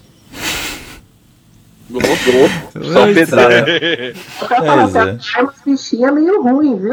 Só 2.92 3.04
um 3.04 3.12
detalhe. 3.12 4.14
Eu 4.40 4.48
quero 4.48 4.64
falar, 4.66 4.82
Pois 4.82 4.94
é. 4.96 5.42
umas 5.42 5.54
bichinhas 5.64 6.14
meio 6.14 6.42
ruim, 6.42 6.76
viu? 6.78 6.92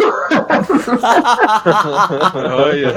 Olha. 2.56 2.94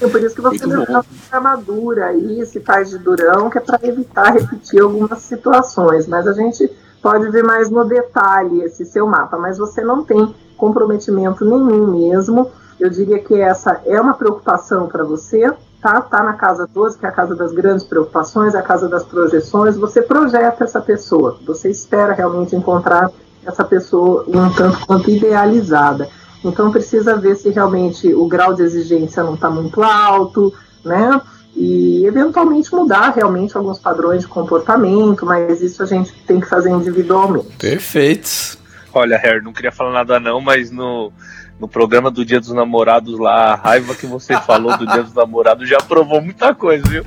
É 0.00 0.06
por 0.08 0.20
isso 0.22 0.34
que 0.34 0.42
você 0.42 0.66
Muito 0.66 0.68
deve 0.68 0.92
bom. 0.92 1.02
ficar 1.02 1.38
com 1.38 1.42
madura 1.42 2.06
aí, 2.06 2.44
se 2.44 2.60
faz 2.60 2.90
de 2.90 2.98
durão, 2.98 3.48
que 3.48 3.58
é 3.58 3.60
para 3.60 3.78
evitar 3.86 4.32
repetir 4.32 4.80
algumas 4.82 5.20
situações. 5.20 6.06
Mas 6.06 6.26
a 6.26 6.32
gente 6.34 6.70
pode 7.00 7.30
ver 7.30 7.42
mais 7.42 7.70
no 7.70 7.84
detalhe 7.84 8.62
esse 8.62 8.84
seu 8.84 9.06
mapa. 9.06 9.38
Mas 9.38 9.56
você 9.56 9.80
não 9.82 10.04
tem 10.04 10.34
comprometimento 10.56 11.44
nenhum 11.44 11.86
mesmo. 11.92 12.50
Eu 12.78 12.90
diria 12.90 13.18
que 13.18 13.40
essa 13.40 13.80
é 13.86 13.98
uma 13.98 14.12
preocupação 14.14 14.86
para 14.86 15.02
você, 15.02 15.50
tá? 15.86 16.00
Tá 16.00 16.22
na 16.24 16.32
casa 16.32 16.68
12, 16.72 16.98
que 16.98 17.06
é 17.06 17.08
a 17.08 17.12
casa 17.12 17.36
das 17.36 17.52
grandes 17.52 17.84
preocupações, 17.84 18.56
a 18.56 18.62
casa 18.62 18.88
das 18.88 19.04
projeções. 19.04 19.76
Você 19.76 20.02
projeta 20.02 20.64
essa 20.64 20.80
pessoa. 20.80 21.38
Você 21.46 21.70
espera 21.70 22.12
realmente 22.12 22.56
encontrar 22.56 23.08
essa 23.46 23.64
pessoa 23.64 24.24
um 24.26 24.52
tanto 24.52 24.84
quanto 24.84 25.08
idealizada. 25.08 26.08
Então 26.44 26.72
precisa 26.72 27.16
ver 27.16 27.36
se 27.36 27.50
realmente 27.50 28.12
o 28.12 28.26
grau 28.26 28.52
de 28.52 28.62
exigência 28.62 29.22
não 29.22 29.34
está 29.34 29.48
muito 29.48 29.80
alto, 29.80 30.52
né? 30.84 31.20
E 31.54 32.04
eventualmente 32.04 32.74
mudar 32.74 33.10
realmente 33.10 33.56
alguns 33.56 33.78
padrões 33.78 34.22
de 34.22 34.28
comportamento, 34.28 35.24
mas 35.24 35.62
isso 35.62 35.84
a 35.84 35.86
gente 35.86 36.12
tem 36.26 36.40
que 36.40 36.48
fazer 36.48 36.70
individualmente. 36.70 37.56
Perfeito. 37.58 38.58
Olha, 38.92 39.16
Harry, 39.16 39.42
não 39.42 39.52
queria 39.52 39.72
falar 39.72 39.92
nada 39.92 40.18
não, 40.18 40.40
mas 40.40 40.70
no, 40.70 41.12
no 41.58 41.66
programa 41.66 42.10
do 42.10 42.24
Dia 42.24 42.38
dos 42.38 42.52
Namorados 42.52 43.18
lá, 43.18 43.52
a 43.52 43.54
raiva 43.54 43.94
que 43.94 44.06
você 44.06 44.38
falou 44.40 44.76
do 44.76 44.86
Dia 44.86 45.02
dos 45.02 45.14
Namorados 45.14 45.68
já 45.68 45.78
provou 45.78 46.20
muita 46.20 46.54
coisa, 46.54 46.86
viu? 46.86 47.04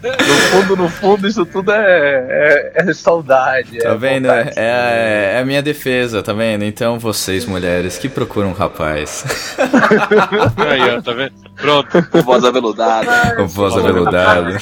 no 0.00 0.34
fundo, 0.50 0.76
no 0.76 0.88
fundo, 0.88 1.28
isso 1.28 1.46
tudo 1.46 1.70
é, 1.70 2.72
é, 2.74 2.90
é 2.90 2.92
saudade. 2.92 3.78
Tá 3.78 3.90
é 3.90 3.94
vendo? 3.96 4.28
vontade. 4.28 4.52
É, 4.56 5.34
é 5.36 5.40
a 5.40 5.44
minha 5.44 5.62
defesa, 5.62 6.22
tá 6.22 6.32
vendo? 6.32 6.64
Então 6.64 6.98
vocês, 6.98 7.46
mulheres, 7.46 7.96
que 7.98 8.08
procuram 8.08 8.48
um 8.48 8.54
rapaz. 8.54 9.24
Aí, 10.56 10.96
ó, 10.96 11.00
tá 11.00 11.12
vendo? 11.12 11.32
Pronto. 11.56 11.88
Voz 12.24 12.44
aveludada. 12.44 13.36
Com 13.36 13.46
voz 13.46 13.76
aveludada. 13.76 14.56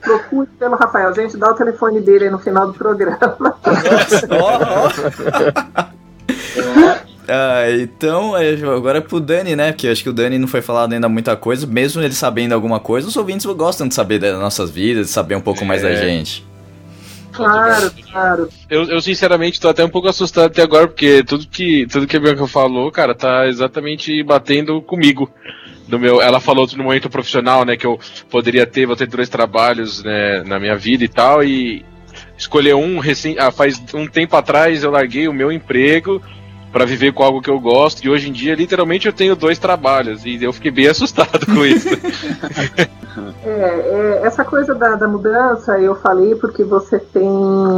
Procure 0.00 0.48
pelo 0.58 0.76
Rafael. 0.76 1.14
Gente, 1.14 1.36
dá 1.36 1.50
o 1.50 1.54
telefone 1.54 2.00
dele 2.00 2.24
aí 2.24 2.30
no 2.30 2.38
final 2.38 2.66
do 2.66 2.74
programa. 2.74 3.18
Ah, 7.28 7.70
então, 7.80 8.36
é, 8.36 8.52
agora 8.54 8.98
é 8.98 9.00
pro 9.00 9.20
Dani, 9.20 9.54
né? 9.54 9.70
Porque 9.72 9.86
eu 9.86 9.92
acho 9.92 10.02
que 10.02 10.08
o 10.08 10.12
Dani 10.12 10.38
não 10.38 10.48
foi 10.48 10.60
falado 10.60 10.92
ainda 10.92 11.08
muita 11.08 11.36
coisa, 11.36 11.66
mesmo 11.66 12.02
ele 12.02 12.12
sabendo 12.14 12.52
alguma 12.52 12.80
coisa, 12.80 13.06
os 13.06 13.16
ouvintes 13.16 13.46
gostam 13.46 13.86
de 13.86 13.94
saber 13.94 14.18
das 14.18 14.38
nossas 14.38 14.70
vidas, 14.70 15.06
de 15.06 15.12
saber 15.12 15.36
um 15.36 15.40
pouco 15.40 15.64
mais 15.64 15.82
da 15.82 15.90
É. 15.90 15.96
gente. 15.96 16.44
Claro, 17.30 17.90
claro. 18.10 18.48
Eu, 18.68 18.84
eu 18.84 19.00
sinceramente 19.00 19.60
tô 19.60 19.68
até 19.68 19.84
um 19.84 19.88
pouco 19.88 20.08
assustado 20.08 20.46
até 20.46 20.62
agora, 20.62 20.86
porque 20.86 21.22
tudo 21.24 21.46
que, 21.46 21.86
tudo 21.86 22.06
que 22.06 22.16
a 22.16 22.20
Bianca 22.20 22.46
falou, 22.46 22.90
cara, 22.90 23.14
tá 23.14 23.46
exatamente 23.46 24.22
batendo 24.22 24.82
comigo. 24.82 25.30
No 25.88 25.98
meu, 25.98 26.20
ela 26.20 26.40
falou 26.40 26.68
no 26.76 26.84
momento 26.84 27.08
profissional, 27.08 27.64
né, 27.64 27.76
que 27.76 27.86
eu 27.86 27.98
poderia 28.30 28.66
ter, 28.66 28.84
vou 28.84 28.96
ter 28.96 29.06
dois 29.06 29.28
trabalhos, 29.28 30.02
né, 30.02 30.42
na 30.44 30.58
minha 30.58 30.76
vida 30.76 31.04
e 31.04 31.08
tal, 31.08 31.42
e 31.42 31.84
escolher 32.36 32.74
um 32.74 32.98
recém, 32.98 33.36
ah, 33.38 33.50
faz 33.50 33.80
um 33.94 34.06
tempo 34.06 34.36
atrás 34.36 34.82
eu 34.82 34.90
larguei 34.90 35.28
o 35.28 35.32
meu 35.32 35.50
emprego 35.50 36.20
pra 36.72 36.84
viver 36.84 37.12
com 37.12 37.22
algo 37.22 37.42
que 37.42 37.50
eu 37.50 37.60
gosto, 37.60 38.04
e 38.04 38.08
hoje 38.08 38.30
em 38.30 38.32
dia, 38.32 38.54
literalmente, 38.54 39.06
eu 39.06 39.12
tenho 39.12 39.36
dois 39.36 39.58
trabalhos, 39.58 40.24
e 40.24 40.42
eu 40.42 40.52
fiquei 40.52 40.70
bem 40.70 40.88
assustado 40.88 41.46
com 41.46 41.64
isso. 41.64 41.88
É, 43.44 43.50
é, 43.50 44.20
essa 44.26 44.44
coisa 44.44 44.74
da, 44.74 44.94
da 44.94 45.06
mudança 45.06 45.78
eu 45.78 45.94
falei 45.96 46.34
porque 46.34 46.64
você 46.64 46.98
tem 46.98 47.28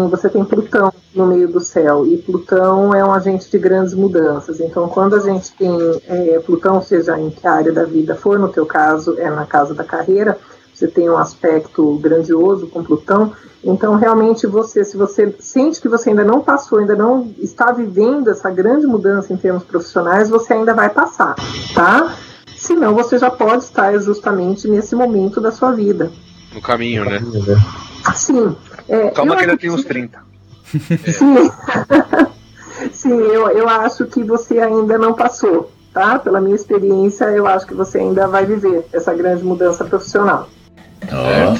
você 0.09 0.28
tem 0.28 0.45
Plutão 0.45 0.92
no 1.14 1.26
meio 1.26 1.49
do 1.49 1.59
céu 1.59 2.07
e 2.07 2.18
Plutão 2.18 2.95
é 2.95 3.05
um 3.05 3.12
agente 3.12 3.51
de 3.51 3.59
grandes 3.59 3.95
mudanças. 3.95 4.61
Então, 4.61 4.88
quando 4.88 5.16
a 5.16 5.20
gente 5.20 5.53
tem 5.53 5.76
é, 6.07 6.38
Plutão, 6.38 6.80
seja 6.82 7.18
em 7.18 7.30
que 7.30 7.47
área 7.47 7.72
da 7.72 7.84
vida 7.84 8.14
for, 8.14 8.38
no 8.38 8.49
teu 8.49 8.66
caso 8.66 9.18
é 9.18 9.28
na 9.30 9.47
casa 9.47 9.74
da 9.74 9.82
carreira, 9.82 10.38
você 10.74 10.88
tem 10.88 11.08
um 11.08 11.16
aspecto 11.16 11.96
grandioso 11.98 12.66
com 12.66 12.82
Plutão. 12.82 13.32
Então, 13.62 13.94
realmente, 13.94 14.46
você, 14.46 14.84
se 14.84 14.96
você 14.96 15.34
sente 15.38 15.80
que 15.80 15.88
você 15.88 16.10
ainda 16.10 16.24
não 16.24 16.40
passou, 16.40 16.80
ainda 16.80 16.96
não 16.96 17.32
está 17.38 17.70
vivendo 17.70 18.28
essa 18.28 18.50
grande 18.50 18.86
mudança 18.86 19.32
em 19.32 19.36
termos 19.36 19.62
profissionais, 19.62 20.28
você 20.28 20.52
ainda 20.52 20.74
vai 20.74 20.90
passar, 20.90 21.36
tá? 21.74 22.14
Senão, 22.56 22.94
você 22.94 23.18
já 23.18 23.30
pode 23.30 23.62
estar 23.62 23.96
justamente 23.98 24.66
nesse 24.68 24.94
momento 24.94 25.40
da 25.40 25.52
sua 25.52 25.72
vida. 25.72 26.10
no 26.52 26.60
caminho, 26.60 27.04
né? 27.04 27.22
Sim. 28.14 28.54
É, 28.88 29.10
Calma 29.10 29.34
eu 29.34 29.38
que 29.38 29.44
ainda 29.44 29.56
tem 29.56 29.70
uns 29.70 29.84
30. 29.84 30.18
Sim, 31.12 31.50
Sim 32.92 33.16
eu, 33.16 33.48
eu 33.50 33.68
acho 33.68 34.06
que 34.06 34.22
você 34.24 34.58
ainda 34.58 34.98
não 34.98 35.14
passou, 35.14 35.70
tá? 35.92 36.18
Pela 36.18 36.40
minha 36.40 36.56
experiência, 36.56 37.26
eu 37.26 37.46
acho 37.46 37.66
que 37.66 37.74
você 37.74 37.98
ainda 37.98 38.26
vai 38.26 38.44
viver 38.44 38.84
essa 38.92 39.14
grande 39.14 39.44
mudança 39.44 39.84
profissional. 39.84 40.48
Ó. 41.12 41.57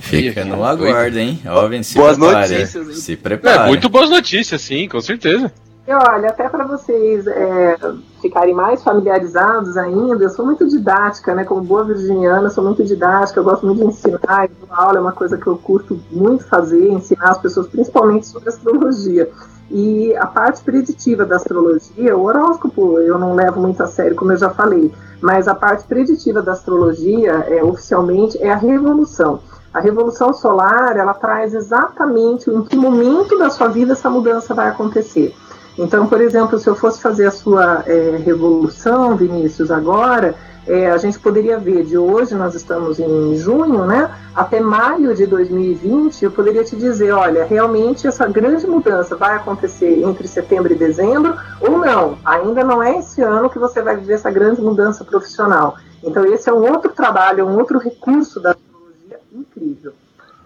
Fica 0.00 0.44
no 0.44 0.64
aguardo, 0.64 1.18
hein? 1.18 1.40
Jovem, 1.42 1.82
se 1.82 1.94
Boas 1.96 2.16
prepare. 2.16 2.48
notícias, 2.54 2.88
hein? 2.88 2.94
Se 2.94 3.12
É, 3.12 3.16
prepare. 3.16 3.68
muito 3.68 3.88
boas 3.88 4.08
notícias, 4.08 4.60
sim, 4.60 4.88
com 4.88 5.00
certeza. 5.00 5.52
E 5.88 5.92
olha, 5.92 6.28
até 6.28 6.48
para 6.48 6.64
vocês 6.64 7.26
é, 7.28 7.76
ficarem 8.20 8.52
mais 8.54 8.82
familiarizados 8.82 9.76
ainda, 9.76 10.24
eu 10.24 10.30
sou 10.30 10.44
muito 10.44 10.66
didática, 10.68 11.32
né? 11.34 11.44
Como 11.44 11.60
boa 11.62 11.84
virginiana, 11.84 12.50
sou 12.50 12.64
muito 12.64 12.84
didática, 12.84 13.38
eu 13.38 13.44
gosto 13.44 13.64
muito 13.66 13.80
de 13.82 13.86
ensinar, 13.86 14.46
e 14.46 14.50
aula 14.68 14.98
é 14.98 15.00
uma 15.00 15.12
coisa 15.12 15.36
que 15.38 15.46
eu 15.46 15.56
curto 15.56 16.00
muito 16.10 16.44
fazer, 16.44 16.88
ensinar 16.88 17.30
as 17.30 17.38
pessoas, 17.38 17.68
principalmente 17.68 18.26
sobre 18.26 18.48
astrologia. 18.48 19.28
E 19.70 20.14
a 20.16 20.26
parte 20.26 20.62
preditiva 20.62 21.24
da 21.24 21.36
astrologia, 21.36 22.16
o 22.16 22.24
horóscopo 22.24 23.00
eu 23.00 23.18
não 23.18 23.34
levo 23.34 23.60
muito 23.60 23.82
a 23.82 23.86
sério, 23.86 24.14
como 24.14 24.32
eu 24.32 24.36
já 24.36 24.50
falei, 24.50 24.92
mas 25.20 25.48
a 25.48 25.54
parte 25.54 25.84
preditiva 25.86 26.40
da 26.40 26.52
astrologia, 26.52 27.32
é, 27.48 27.64
oficialmente, 27.64 28.38
é 28.40 28.52
a 28.52 28.56
revolução. 28.56 29.40
A 29.74 29.80
revolução 29.80 30.32
solar, 30.32 30.96
ela 30.96 31.12
traz 31.14 31.52
exatamente 31.52 32.48
em 32.48 32.62
que 32.62 32.76
momento 32.76 33.36
da 33.38 33.50
sua 33.50 33.68
vida 33.68 33.92
essa 33.92 34.08
mudança 34.08 34.54
vai 34.54 34.68
acontecer. 34.68 35.34
Então, 35.76 36.06
por 36.06 36.20
exemplo, 36.20 36.58
se 36.58 36.68
eu 36.68 36.74
fosse 36.74 37.02
fazer 37.02 37.26
a 37.26 37.30
sua 37.30 37.82
é, 37.86 38.16
revolução, 38.24 39.16
Vinícius, 39.16 39.70
agora, 39.70 40.34
é, 40.66 40.90
a 40.90 40.98
gente 40.98 41.18
poderia 41.18 41.58
ver 41.58 41.84
de 41.84 41.96
hoje, 41.96 42.34
nós 42.34 42.54
estamos 42.54 42.98
em 42.98 43.36
junho, 43.36 43.86
né? 43.86 44.12
Até 44.34 44.58
maio 44.60 45.14
de 45.14 45.24
2020, 45.24 46.24
eu 46.24 46.30
poderia 46.30 46.64
te 46.64 46.74
dizer: 46.74 47.12
olha, 47.12 47.44
realmente 47.44 48.06
essa 48.06 48.26
grande 48.26 48.66
mudança 48.66 49.14
vai 49.14 49.36
acontecer 49.36 50.02
entre 50.02 50.26
setembro 50.26 50.72
e 50.72 50.76
dezembro, 50.76 51.36
ou 51.60 51.78
não, 51.78 52.18
ainda 52.24 52.64
não 52.64 52.82
é 52.82 52.98
esse 52.98 53.22
ano 53.22 53.48
que 53.48 53.58
você 53.58 53.80
vai 53.80 53.96
viver 53.96 54.14
essa 54.14 54.30
grande 54.30 54.60
mudança 54.60 55.04
profissional. 55.04 55.78
Então, 56.02 56.24
esse 56.26 56.48
é 56.48 56.52
um 56.52 56.68
outro 56.70 56.92
trabalho, 56.92 57.40
é 57.40 57.44
um 57.44 57.56
outro 57.56 57.78
recurso 57.78 58.40
da 58.40 58.50
astrologia 58.50 59.20
incrível, 59.32 59.92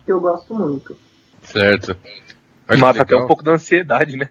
que 0.05 0.13
eu 0.13 0.21
gosto 0.21 0.55
muito. 0.55 0.97
Certo. 1.43 1.97
Mata 2.79 3.03
até 3.03 3.17
um 3.17 3.27
pouco 3.27 3.43
da 3.43 3.53
ansiedade, 3.53 4.17
né? 4.17 4.29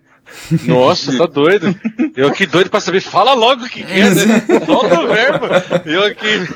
Nossa, 0.66 1.18
tá 1.18 1.26
doido. 1.26 1.74
Eu 2.16 2.28
aqui 2.28 2.46
doido 2.46 2.70
pra 2.70 2.80
saber. 2.80 3.02
Fala 3.02 3.34
logo 3.34 3.64
o 3.64 3.70
que 3.70 3.84
que 3.84 4.00
é, 4.00 4.10
né? 4.10 4.66
Solta 4.66 5.02
o 5.02 5.08
verbo. 5.08 5.46
Eu 5.86 6.04
aqui. 6.04 6.48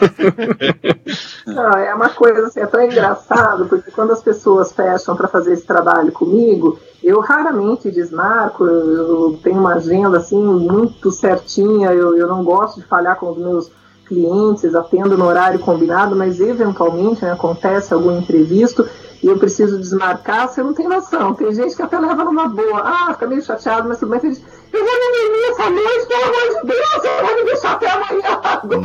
Não, 1.45 1.71
é 1.71 1.93
uma 1.93 2.09
coisa 2.09 2.47
assim, 2.47 2.59
é 2.59 2.65
tão 2.65 2.83
engraçado, 2.83 3.65
porque 3.65 3.91
quando 3.91 4.11
as 4.11 4.21
pessoas 4.21 4.71
fecham 4.71 5.15
para 5.15 5.27
fazer 5.27 5.53
esse 5.53 5.65
trabalho 5.65 6.11
comigo, 6.11 6.79
eu 7.03 7.19
raramente 7.19 7.91
desmarco, 7.91 8.65
eu, 8.65 9.31
eu 9.31 9.39
tenho 9.43 9.59
uma 9.59 9.75
agenda 9.75 10.17
assim 10.17 10.41
muito 10.41 11.11
certinha, 11.11 11.91
eu, 11.91 12.17
eu 12.17 12.27
não 12.27 12.43
gosto 12.43 12.79
de 12.79 12.87
falhar 12.87 13.17
com 13.17 13.31
os 13.31 13.37
meus 13.37 13.71
clientes, 14.05 14.75
atendo 14.75 15.17
no 15.17 15.25
horário 15.25 15.59
combinado, 15.59 16.15
mas 16.15 16.39
eventualmente 16.39 17.23
né, 17.23 17.31
acontece 17.31 17.93
algum 17.93 18.17
imprevisto 18.17 18.87
e 19.23 19.27
eu 19.27 19.39
preciso 19.39 19.79
desmarcar, 19.79 20.49
você 20.49 20.61
não 20.61 20.73
tem 20.73 20.85
noção. 20.85 21.33
Tem 21.33 21.53
gente 21.53 21.73
que 21.77 21.81
até 21.81 21.97
leva 21.97 22.25
numa 22.25 22.49
boa. 22.49 22.81
Ah, 22.83 23.13
fica 23.13 23.25
meio 23.25 23.41
chateado, 23.41 23.87
mas 23.87 23.97
tudo 23.97 24.09
bem. 24.09 24.19
Tem 24.19 24.33
gente, 24.33 24.45
eu 24.73 24.83
vou 24.83 24.93
me 24.93 25.11
dormir 25.17 25.43
essa 25.49 25.69
noite, 25.69 26.07
pelo 26.07 26.23
amor 26.23 26.47
de 26.49 26.67
Deus, 26.67 27.03
eu 27.05 27.25
vou 27.25 27.35
me 27.35 27.43
deixar 27.45 27.71
até 27.71 27.89
amanhã 27.89 28.41
agora. 28.43 28.81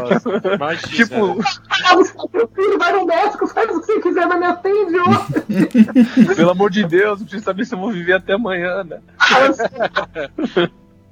Nossa, 0.00 0.54
imagina. 0.54 1.04
Tipo, 1.04 1.36
seu 2.30 2.48
filho, 2.48 2.78
vai 2.78 2.92
no 2.92 3.04
médico, 3.04 3.46
faz 3.48 3.68
o 3.70 3.80
que 3.80 3.86
você 3.86 4.00
quiser, 4.00 4.26
mas 4.26 4.40
me 4.40 4.46
atende 4.46 4.96
hoje. 4.98 6.34
pelo 6.34 6.50
amor 6.50 6.70
de 6.70 6.84
Deus, 6.86 7.20
eu 7.20 7.26
preciso 7.26 7.44
saber 7.44 7.66
se 7.66 7.74
eu 7.74 7.78
vou 7.78 7.92
viver 7.92 8.14
até 8.14 8.32
amanhã, 8.32 8.82
né? 8.82 9.00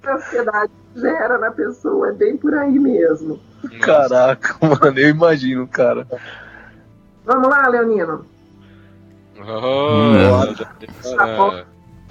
A 0.07 0.15
ansiedade 0.15 0.73
gera 0.97 1.37
na 1.37 1.51
pessoa, 1.51 2.09
é 2.09 2.13
bem 2.13 2.39
por 2.39 2.55
aí 2.55 2.79
mesmo. 2.79 3.39
Caraca, 3.83 4.57
mano, 4.61 4.99
eu 4.99 5.11
imagino, 5.11 5.69
cara. 5.69 6.07
Vamos 7.25 7.49
lá, 7.49 7.69
Leonino. 7.69 8.25
Oh, 9.41 10.13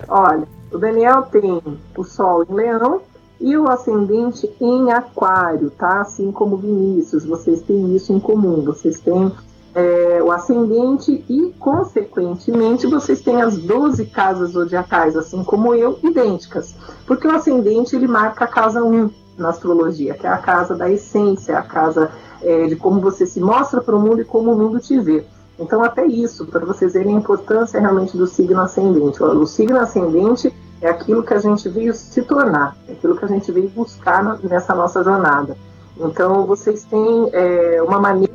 Olha, 0.08 0.48
o 0.72 0.78
Daniel 0.78 1.24
tem 1.24 1.62
o 1.96 2.04
Sol 2.04 2.44
em 2.50 2.54
Leão 2.54 3.02
e 3.40 3.58
o 3.58 3.70
ascendente 3.70 4.50
em 4.60 4.92
Aquário, 4.92 5.70
tá? 5.72 6.02
Assim 6.02 6.32
como 6.32 6.56
o 6.56 6.60
Vinícius, 6.60 7.26
vocês 7.26 7.62
têm 7.62 7.96
isso 7.96 8.14
em 8.14 8.20
comum. 8.20 8.64
Vocês 8.64 9.00
têm 9.00 9.32
é, 9.74 10.22
o 10.22 10.32
ascendente 10.32 11.24
e, 11.30 11.54
consequentemente, 11.60 12.88
vocês 12.88 13.22
têm 13.22 13.42
as 13.42 13.58
12 13.58 14.06
casas 14.08 14.52
zodiacais, 14.52 15.16
assim 15.16 15.44
como 15.44 15.74
eu, 15.74 15.98
idênticas. 16.04 16.76
Porque 17.06 17.28
o 17.28 17.36
ascendente 17.36 17.96
ele 17.96 18.08
marca 18.08 18.46
a 18.46 18.48
casa 18.48 18.84
1 18.84 19.10
na 19.38 19.50
astrologia, 19.50 20.14
que 20.14 20.28
é 20.28 20.30
a 20.30 20.38
casa 20.38 20.76
da 20.76 20.90
essência, 20.90 21.58
a 21.58 21.64
casa 21.64 22.12
é, 22.44 22.68
de 22.68 22.76
como 22.76 23.00
você 23.00 23.26
se 23.26 23.40
mostra 23.40 23.82
para 23.82 23.96
o 23.96 24.00
mundo 24.00 24.22
e 24.22 24.26
como 24.26 24.52
o 24.52 24.58
mundo 24.58 24.80
te 24.80 25.00
vê. 25.00 25.26
Então, 25.60 25.84
até 25.84 26.06
isso, 26.06 26.46
para 26.48 26.66
vocês 26.66 26.94
verem 26.94 27.16
a 27.16 27.20
importância 27.20 27.80
realmente 27.80 28.18
do 28.18 28.26
signo 28.26 28.62
ascendente. 28.62 29.22
O 29.22 29.46
signo 29.46 29.80
ascendente 29.80 30.52
é 30.82 30.90
aquilo 30.90 31.24
que 31.24 31.34
a 31.34 31.40
gente 31.40 31.70
veio 31.70 31.94
se 31.94 32.22
tornar, 32.24 32.76
é 32.88 32.94
aquilo 32.94 33.16
que 33.16 33.26
a 33.26 33.28
gente 33.28 33.52
veio 33.52 33.70
buscar 33.70 34.24
na- 34.24 34.40
nessa 34.42 34.74
nossa 34.74 35.04
jornada. 35.04 35.56
Então, 35.98 36.46
vocês 36.48 36.84
têm 36.86 37.30
é, 37.32 37.82
uma 37.84 38.00
maneira, 38.00 38.34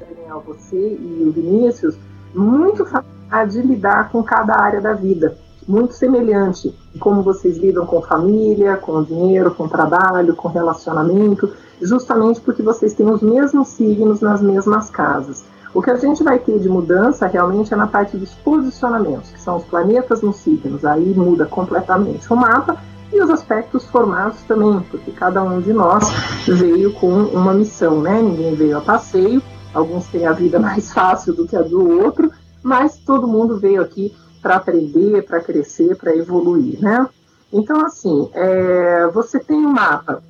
Daniel, 0.00 0.42
você 0.44 0.76
e 0.76 1.24
o 1.28 1.30
Vinícius, 1.30 1.96
muito 2.34 2.84
familiar 2.84 3.46
de 3.46 3.62
lidar 3.62 4.10
com 4.10 4.22
cada 4.22 4.60
área 4.60 4.80
da 4.80 4.94
vida, 4.94 5.38
muito 5.68 5.92
semelhante 5.92 6.74
em 6.94 6.98
como 6.98 7.22
vocês 7.22 7.58
lidam 7.58 7.84
com 7.84 8.00
família, 8.00 8.76
com 8.76 9.02
dinheiro, 9.02 9.54
com 9.54 9.68
trabalho, 9.68 10.34
com 10.34 10.48
relacionamento, 10.48 11.52
justamente 11.82 12.40
porque 12.40 12.62
vocês 12.62 12.94
têm 12.94 13.08
os 13.08 13.20
mesmos 13.20 13.68
signos 13.68 14.20
nas 14.20 14.40
mesmas 14.40 14.88
casas. 14.88 15.44
O 15.74 15.82
que 15.82 15.90
a 15.90 15.96
gente 15.96 16.24
vai 16.24 16.38
ter 16.38 16.58
de 16.58 16.68
mudança 16.68 17.26
realmente 17.26 17.74
é 17.74 17.76
na 17.76 17.86
parte 17.86 18.16
dos 18.16 18.32
posicionamentos, 18.36 19.30
que 19.30 19.40
são 19.40 19.58
os 19.58 19.64
planetas 19.64 20.22
nos 20.22 20.36
signos, 20.36 20.84
aí 20.84 21.12
muda 21.14 21.44
completamente 21.44 22.32
o 22.32 22.36
mapa 22.36 22.76
e 23.12 23.20
os 23.22 23.28
aspectos 23.30 23.84
formados 23.86 24.42
também, 24.42 24.80
porque 24.90 25.10
cada 25.12 25.42
um 25.42 25.60
de 25.60 25.72
nós 25.72 26.04
veio 26.46 26.92
com 26.94 27.08
uma 27.08 27.52
missão, 27.52 28.00
né? 28.00 28.20
Ninguém 28.20 28.54
veio 28.54 28.78
a 28.78 28.80
passeio, 28.80 29.42
alguns 29.74 30.06
têm 30.06 30.26
a 30.26 30.32
vida 30.32 30.58
mais 30.60 30.92
fácil 30.92 31.34
do 31.34 31.46
que 31.46 31.56
a 31.56 31.62
do 31.62 32.02
outro, 32.02 32.30
mas 32.62 32.98
todo 32.98 33.28
mundo 33.28 33.58
veio 33.58 33.82
aqui 33.82 34.14
para 34.40 34.56
aprender, 34.56 35.22
para 35.22 35.40
crescer, 35.40 35.96
para 35.96 36.14
evoluir, 36.16 36.80
né? 36.80 37.08
Então, 37.52 37.84
assim, 37.84 38.28
é, 38.34 39.06
você 39.08 39.38
tem 39.40 39.56
um 39.56 39.72
mapa 39.72 40.22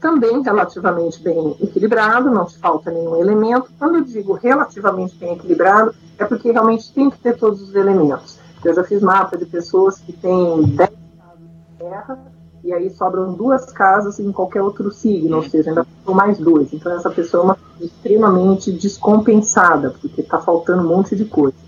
também 0.00 0.42
relativamente 0.42 1.22
bem 1.22 1.56
equilibrado, 1.60 2.30
não 2.30 2.44
te 2.44 2.58
falta 2.58 2.90
nenhum 2.90 3.16
elemento. 3.16 3.70
Quando 3.78 3.96
eu 3.96 4.04
digo 4.04 4.34
relativamente 4.34 5.16
bem 5.16 5.34
equilibrado, 5.34 5.94
é 6.18 6.24
porque 6.24 6.50
realmente 6.50 6.92
tem 6.92 7.10
que 7.10 7.18
ter 7.18 7.36
todos 7.36 7.60
os 7.60 7.74
elementos. 7.74 8.38
Eu 8.64 8.74
já 8.74 8.84
fiz 8.84 9.02
mapa 9.02 9.36
de 9.36 9.46
pessoas 9.46 9.98
que 9.98 10.12
têm 10.12 10.62
10 10.62 10.76
casas 10.76 11.38
de 11.38 11.78
terra 11.78 12.18
e 12.64 12.72
aí 12.72 12.90
sobram 12.90 13.32
duas 13.32 13.66
casas 13.66 14.18
em 14.18 14.32
qualquer 14.32 14.60
outro 14.60 14.90
signo, 14.90 15.36
ou 15.36 15.42
seja, 15.48 15.70
ainda 15.70 15.84
faltam 15.84 16.14
mais 16.14 16.38
dois. 16.38 16.72
Então 16.72 16.92
essa 16.92 17.10
pessoa 17.10 17.42
é 17.42 17.44
uma 17.44 17.58
extremamente 17.80 18.72
descompensada, 18.72 19.90
porque 20.00 20.20
está 20.20 20.40
faltando 20.40 20.82
um 20.82 20.88
monte 20.88 21.14
de 21.14 21.24
coisa. 21.26 21.65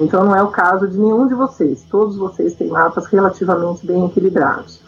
Então 0.00 0.24
não 0.24 0.34
é 0.34 0.42
o 0.42 0.48
caso 0.48 0.88
de 0.88 0.98
nenhum 0.98 1.28
de 1.28 1.34
vocês. 1.34 1.84
Todos 1.90 2.16
vocês 2.16 2.54
têm 2.54 2.68
mapas 2.68 3.06
relativamente 3.06 3.86
bem 3.86 4.06
equilibrados. 4.06 4.80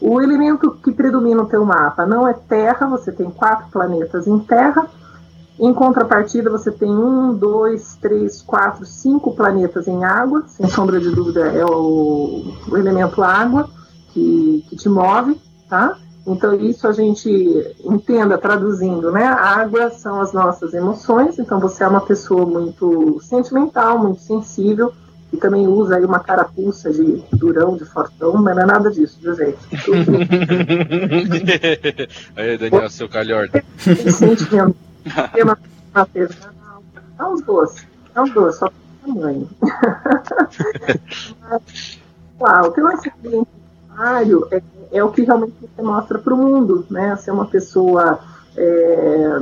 O 0.00 0.20
elemento 0.20 0.72
que 0.82 0.92
predomina 0.92 1.42
no 1.42 1.48
teu 1.48 1.64
mapa 1.64 2.04
não 2.04 2.26
é 2.26 2.32
Terra, 2.32 2.86
você 2.86 3.12
tem 3.12 3.30
quatro 3.30 3.70
planetas 3.70 4.26
em 4.26 4.38
Terra. 4.40 4.88
Em 5.58 5.74
contrapartida, 5.74 6.50
você 6.50 6.72
tem 6.72 6.90
um, 6.90 7.34
dois, 7.34 7.96
três, 8.00 8.40
quatro, 8.40 8.84
cinco 8.86 9.36
planetas 9.36 9.86
em 9.86 10.02
água. 10.04 10.44
Sem 10.46 10.66
sombra 10.68 10.98
de 10.98 11.10
dúvida, 11.10 11.46
é 11.48 11.64
o, 11.64 12.42
o 12.66 12.76
elemento 12.76 13.22
água 13.22 13.68
que, 14.12 14.64
que 14.68 14.76
te 14.76 14.88
move, 14.88 15.38
tá? 15.68 15.98
Então, 16.26 16.54
isso 16.54 16.86
a 16.86 16.92
gente 16.92 17.30
entenda 17.84 18.36
traduzindo, 18.36 19.10
né? 19.10 19.24
A 19.24 19.60
água 19.60 19.90
são 19.90 20.20
as 20.20 20.32
nossas 20.32 20.74
emoções, 20.74 21.38
então 21.38 21.58
você 21.58 21.82
é 21.82 21.88
uma 21.88 22.02
pessoa 22.02 22.44
muito 22.44 23.18
sentimental, 23.22 23.98
muito 23.98 24.20
sensível, 24.20 24.92
e 25.32 25.36
também 25.36 25.66
usa 25.66 25.96
aí 25.96 26.04
uma 26.04 26.20
carapuça 26.20 26.92
de 26.92 27.24
durão, 27.32 27.76
de 27.76 27.84
fortão, 27.84 28.34
mas 28.34 28.54
não 28.54 28.62
é 28.62 28.66
nada 28.66 28.90
disso, 28.90 29.18
viu, 29.20 29.34
gente? 29.34 29.58
Tudo 29.84 30.12
Aí, 32.36 32.58
Daniel, 32.58 32.90
seu 32.90 33.08
calhorda. 33.08 33.64
sentimento, 33.78 34.76
tema 35.32 35.58
artesanal, 35.94 36.82
é 37.18 37.24
uns 37.24 37.42
doces, 37.42 37.86
é 38.14 38.20
uns 38.20 38.30
doces, 38.32 38.58
só 38.58 38.70
tamanho. 39.04 39.48
Mas, 42.40 42.66
o 42.66 42.70
teu 42.72 42.88
ascendente 42.88 43.59
primário 43.90 44.46
é, 44.50 44.62
é 44.92 45.04
o 45.04 45.10
que 45.10 45.22
realmente 45.22 45.54
você 45.60 45.82
mostra 45.82 46.18
para 46.18 46.34
o 46.34 46.36
mundo, 46.36 46.86
né? 46.90 47.16
Ser 47.16 47.30
uma 47.32 47.46
pessoa 47.46 48.18
é, 48.56 49.40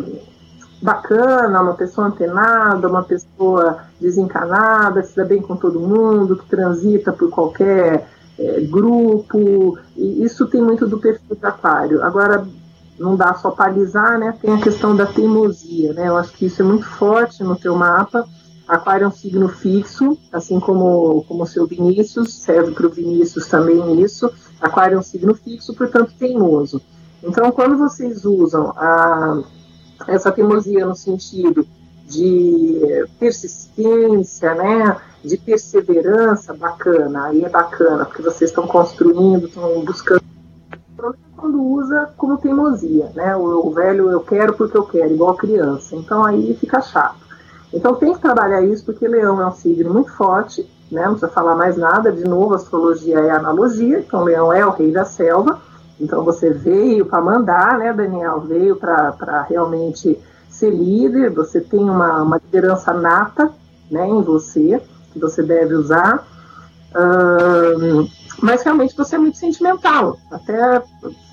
bacana, 0.83 1.63
uma 1.63 1.75
pessoa 1.75 2.09
antenada, 2.09 2.89
uma 2.89 3.03
pessoa 3.03 3.79
desencanada, 4.01 5.03
que 5.03 5.09
se 5.09 5.17
dá 5.17 5.25
bem 5.25 5.43
com 5.43 5.57
todo 5.57 5.81
mundo, 5.81 6.37
que 6.37 6.47
transita 6.47 7.13
por 7.13 7.31
qualquer 7.31 8.09
é, 8.39 8.61
grupo. 8.63 9.79
E 9.97 10.25
isso 10.25 10.47
tem 10.47 10.63
muito 10.63 10.87
do 10.87 10.99
perfil 10.99 11.37
de 11.37 11.47
aquário. 11.47 12.03
Agora, 12.03 12.47
não 12.99 13.17
dá 13.17 13.35
só 13.35 13.51
para 13.51 13.71
alisar, 13.71 14.19
né? 14.19 14.35
Tem 14.41 14.53
a 14.53 14.61
questão 14.61 14.95
da 14.95 15.07
teimosia, 15.07 15.93
né? 15.93 16.09
Eu 16.09 16.17
acho 16.17 16.33
que 16.33 16.47
isso 16.47 16.63
é 16.63 16.65
muito 16.65 16.85
forte 16.85 17.45
no 17.45 17.57
teu 17.57 17.77
mapa. 17.77 18.27
Aquário 18.69 19.05
é 19.05 19.09
um 19.09 19.13
signo 19.13 19.49
fixo, 19.49 20.19
assim 20.31 20.61
como 20.61 21.25
como 21.25 21.43
o 21.43 21.47
seu 21.47 21.67
Vinícius, 21.67 22.35
serve 22.35 22.73
para 22.73 22.87
o 22.87 22.91
Vinícius 22.91 23.47
também 23.47 24.03
isso. 24.03 24.31
Aquário 24.61 24.97
é 24.97 24.99
um 24.99 25.03
signo 25.03 25.35
fixo, 25.35 25.75
portanto 25.75 26.13
teimoso. 26.19 26.83
Então, 27.23 27.51
quando 27.51 27.79
vocês 27.79 28.25
usam 28.27 28.71
a, 28.77 29.43
essa 30.07 30.31
teimosia 30.31 30.85
no 30.85 30.95
sentido 30.95 31.67
de 32.07 33.07
persistência, 33.19 34.55
né, 34.55 34.97
de 35.25 35.37
perseverança, 35.37 36.55
bacana, 36.55 37.27
aí 37.27 37.45
é 37.45 37.49
bacana, 37.49 38.05
porque 38.05 38.23
vocês 38.23 38.51
estão 38.51 38.67
construindo, 38.67 39.47
estão 39.47 39.85
buscando. 39.85 40.23
Quando 41.37 41.63
usa 41.63 42.13
como 42.17 42.37
teimosia, 42.37 43.11
né, 43.15 43.35
o, 43.35 43.67
o 43.67 43.71
velho 43.71 44.11
eu 44.11 44.21
quero 44.21 44.55
porque 44.55 44.77
eu 44.77 44.85
quero, 44.85 45.15
igual 45.15 45.37
criança. 45.37 45.97
Então 45.97 46.25
aí 46.25 46.55
fica 46.61 46.81
chato. 46.81 47.28
Então 47.73 47.95
tem 47.95 48.15
que 48.15 48.21
trabalhar 48.21 48.63
isso, 48.63 48.85
porque 48.85 49.07
Leão 49.07 49.41
é 49.41 49.47
um 49.47 49.53
signo 49.53 49.93
muito 49.93 50.13
forte, 50.13 50.63
né? 50.91 51.03
não 51.03 51.13
precisa 51.13 51.31
falar 51.31 51.55
mais 51.55 51.77
nada, 51.77 52.11
de 52.11 52.25
novo, 52.25 52.55
astrologia 52.55 53.19
é 53.19 53.31
analogia, 53.31 53.99
então 53.99 54.25
Leão 54.25 54.53
é 54.53 54.65
o 54.65 54.71
rei 54.71 54.91
da 54.91 55.05
selva, 55.05 55.61
então 56.01 56.25
você 56.25 56.51
veio 56.51 57.05
para 57.07 57.21
mandar, 57.21 57.79
né, 57.79 57.93
Daniel? 57.93 58.41
Veio 58.41 58.77
para 58.77 59.43
realmente 59.49 60.19
ser 60.49 60.71
líder, 60.71 61.31
você 61.31 61.61
tem 61.61 61.81
uma, 61.81 62.23
uma 62.23 62.41
liderança 62.43 62.93
nata 62.93 63.53
né, 63.91 64.07
em 64.09 64.23
você, 64.23 64.81
que 65.13 65.19
você 65.19 65.43
deve 65.43 65.75
usar, 65.75 66.27
mas 68.41 68.63
realmente 68.63 68.97
você 68.97 69.17
é 69.17 69.19
muito 69.19 69.37
sentimental, 69.37 70.17
até 70.31 70.83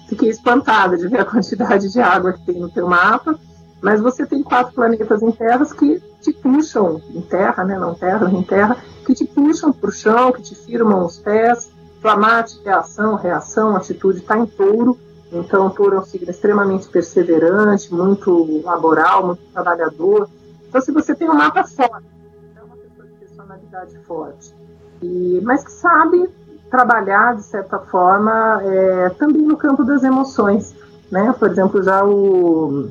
fiquei 0.09 0.29
espantada 0.29 0.97
de 0.97 1.07
ver 1.07 1.21
a 1.21 1.25
quantidade 1.25 1.91
de 1.91 2.01
água 2.01 2.33
que 2.33 2.45
tem 2.45 2.59
no 2.59 2.69
teu 2.69 2.87
mapa, 2.87 3.39
mas 3.85 4.01
você 4.01 4.25
tem 4.25 4.41
quatro 4.41 4.73
planetas 4.73 5.21
em 5.21 5.31
terras 5.31 5.71
que 5.71 6.01
te 6.19 6.33
puxam, 6.33 6.99
em 7.13 7.21
terra, 7.21 7.63
né, 7.63 7.77
não 7.77 7.93
terra, 7.93 8.27
em 8.31 8.41
terra, 8.41 8.77
que 9.05 9.13
te 9.13 9.25
puxam 9.25 9.71
para 9.71 9.89
o 9.91 9.93
chão, 9.93 10.31
que 10.31 10.41
te 10.41 10.55
firmam 10.55 11.05
os 11.05 11.19
pés, 11.19 11.71
Flamate, 12.01 12.59
é 12.65 12.71
ação, 12.71 13.13
reação, 13.13 13.75
atitude, 13.75 14.21
está 14.21 14.39
em 14.39 14.47
touro, 14.47 14.97
então 15.31 15.69
touro 15.69 15.97
é 15.97 15.99
um 15.99 16.03
signo 16.03 16.31
extremamente 16.31 16.87
perseverante, 16.87 17.93
muito 17.93 18.63
laboral, 18.63 19.27
muito 19.27 19.43
trabalhador. 19.53 20.27
Então 20.67 20.81
se 20.81 20.91
você 20.91 21.13
tem 21.13 21.29
um 21.29 21.35
mapa 21.35 21.63
forte, 21.63 22.07
é 22.55 22.63
uma 22.63 22.75
pessoa 22.77 23.07
de 23.07 23.13
personalidade 23.19 23.99
forte, 23.99 24.55
e, 25.03 25.39
mas 25.43 25.63
que 25.63 25.71
sabe 25.71 26.27
trabalhar, 26.71 27.35
de 27.35 27.43
certa 27.43 27.77
forma, 27.77 28.63
é, 28.63 29.09
também 29.09 29.43
no 29.43 29.55
campo 29.55 29.83
das 29.83 30.03
emoções. 30.03 30.75
né? 31.11 31.35
Por 31.37 31.51
exemplo, 31.51 31.83
já 31.83 32.03
o 32.03 32.89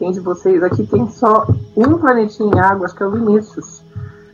quem 0.00 0.10
de 0.12 0.20
vocês 0.20 0.62
aqui 0.62 0.86
tem 0.86 1.06
só 1.10 1.46
um 1.76 1.98
planetinha 1.98 2.50
em 2.54 2.58
água, 2.58 2.86
acho 2.86 2.96
que 2.96 3.02
é 3.02 3.06
o 3.06 3.10
Vinícius. 3.10 3.82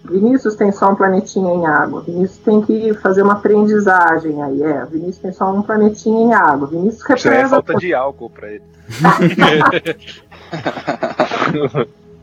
Vinícius 0.04 0.54
tem 0.54 0.70
só 0.70 0.92
um 0.92 0.94
planetinha 0.94 1.52
em 1.52 1.66
água. 1.66 2.02
Vinícius 2.02 2.38
tem 2.38 2.62
que 2.62 2.94
fazer 2.94 3.22
uma 3.22 3.32
aprendizagem 3.32 4.40
aí. 4.40 4.62
É, 4.62 4.84
Vinícius 4.84 5.18
tem 5.18 5.32
só 5.32 5.52
um 5.52 5.62
planetinha 5.62 6.20
em 6.20 6.32
água. 6.32 6.68
Vinícius 6.68 7.02
Isso 7.18 7.28
é 7.28 7.48
falta 7.48 7.74
de 7.74 7.92
álcool 7.92 8.30
pra 8.30 8.48
ele. 8.48 8.62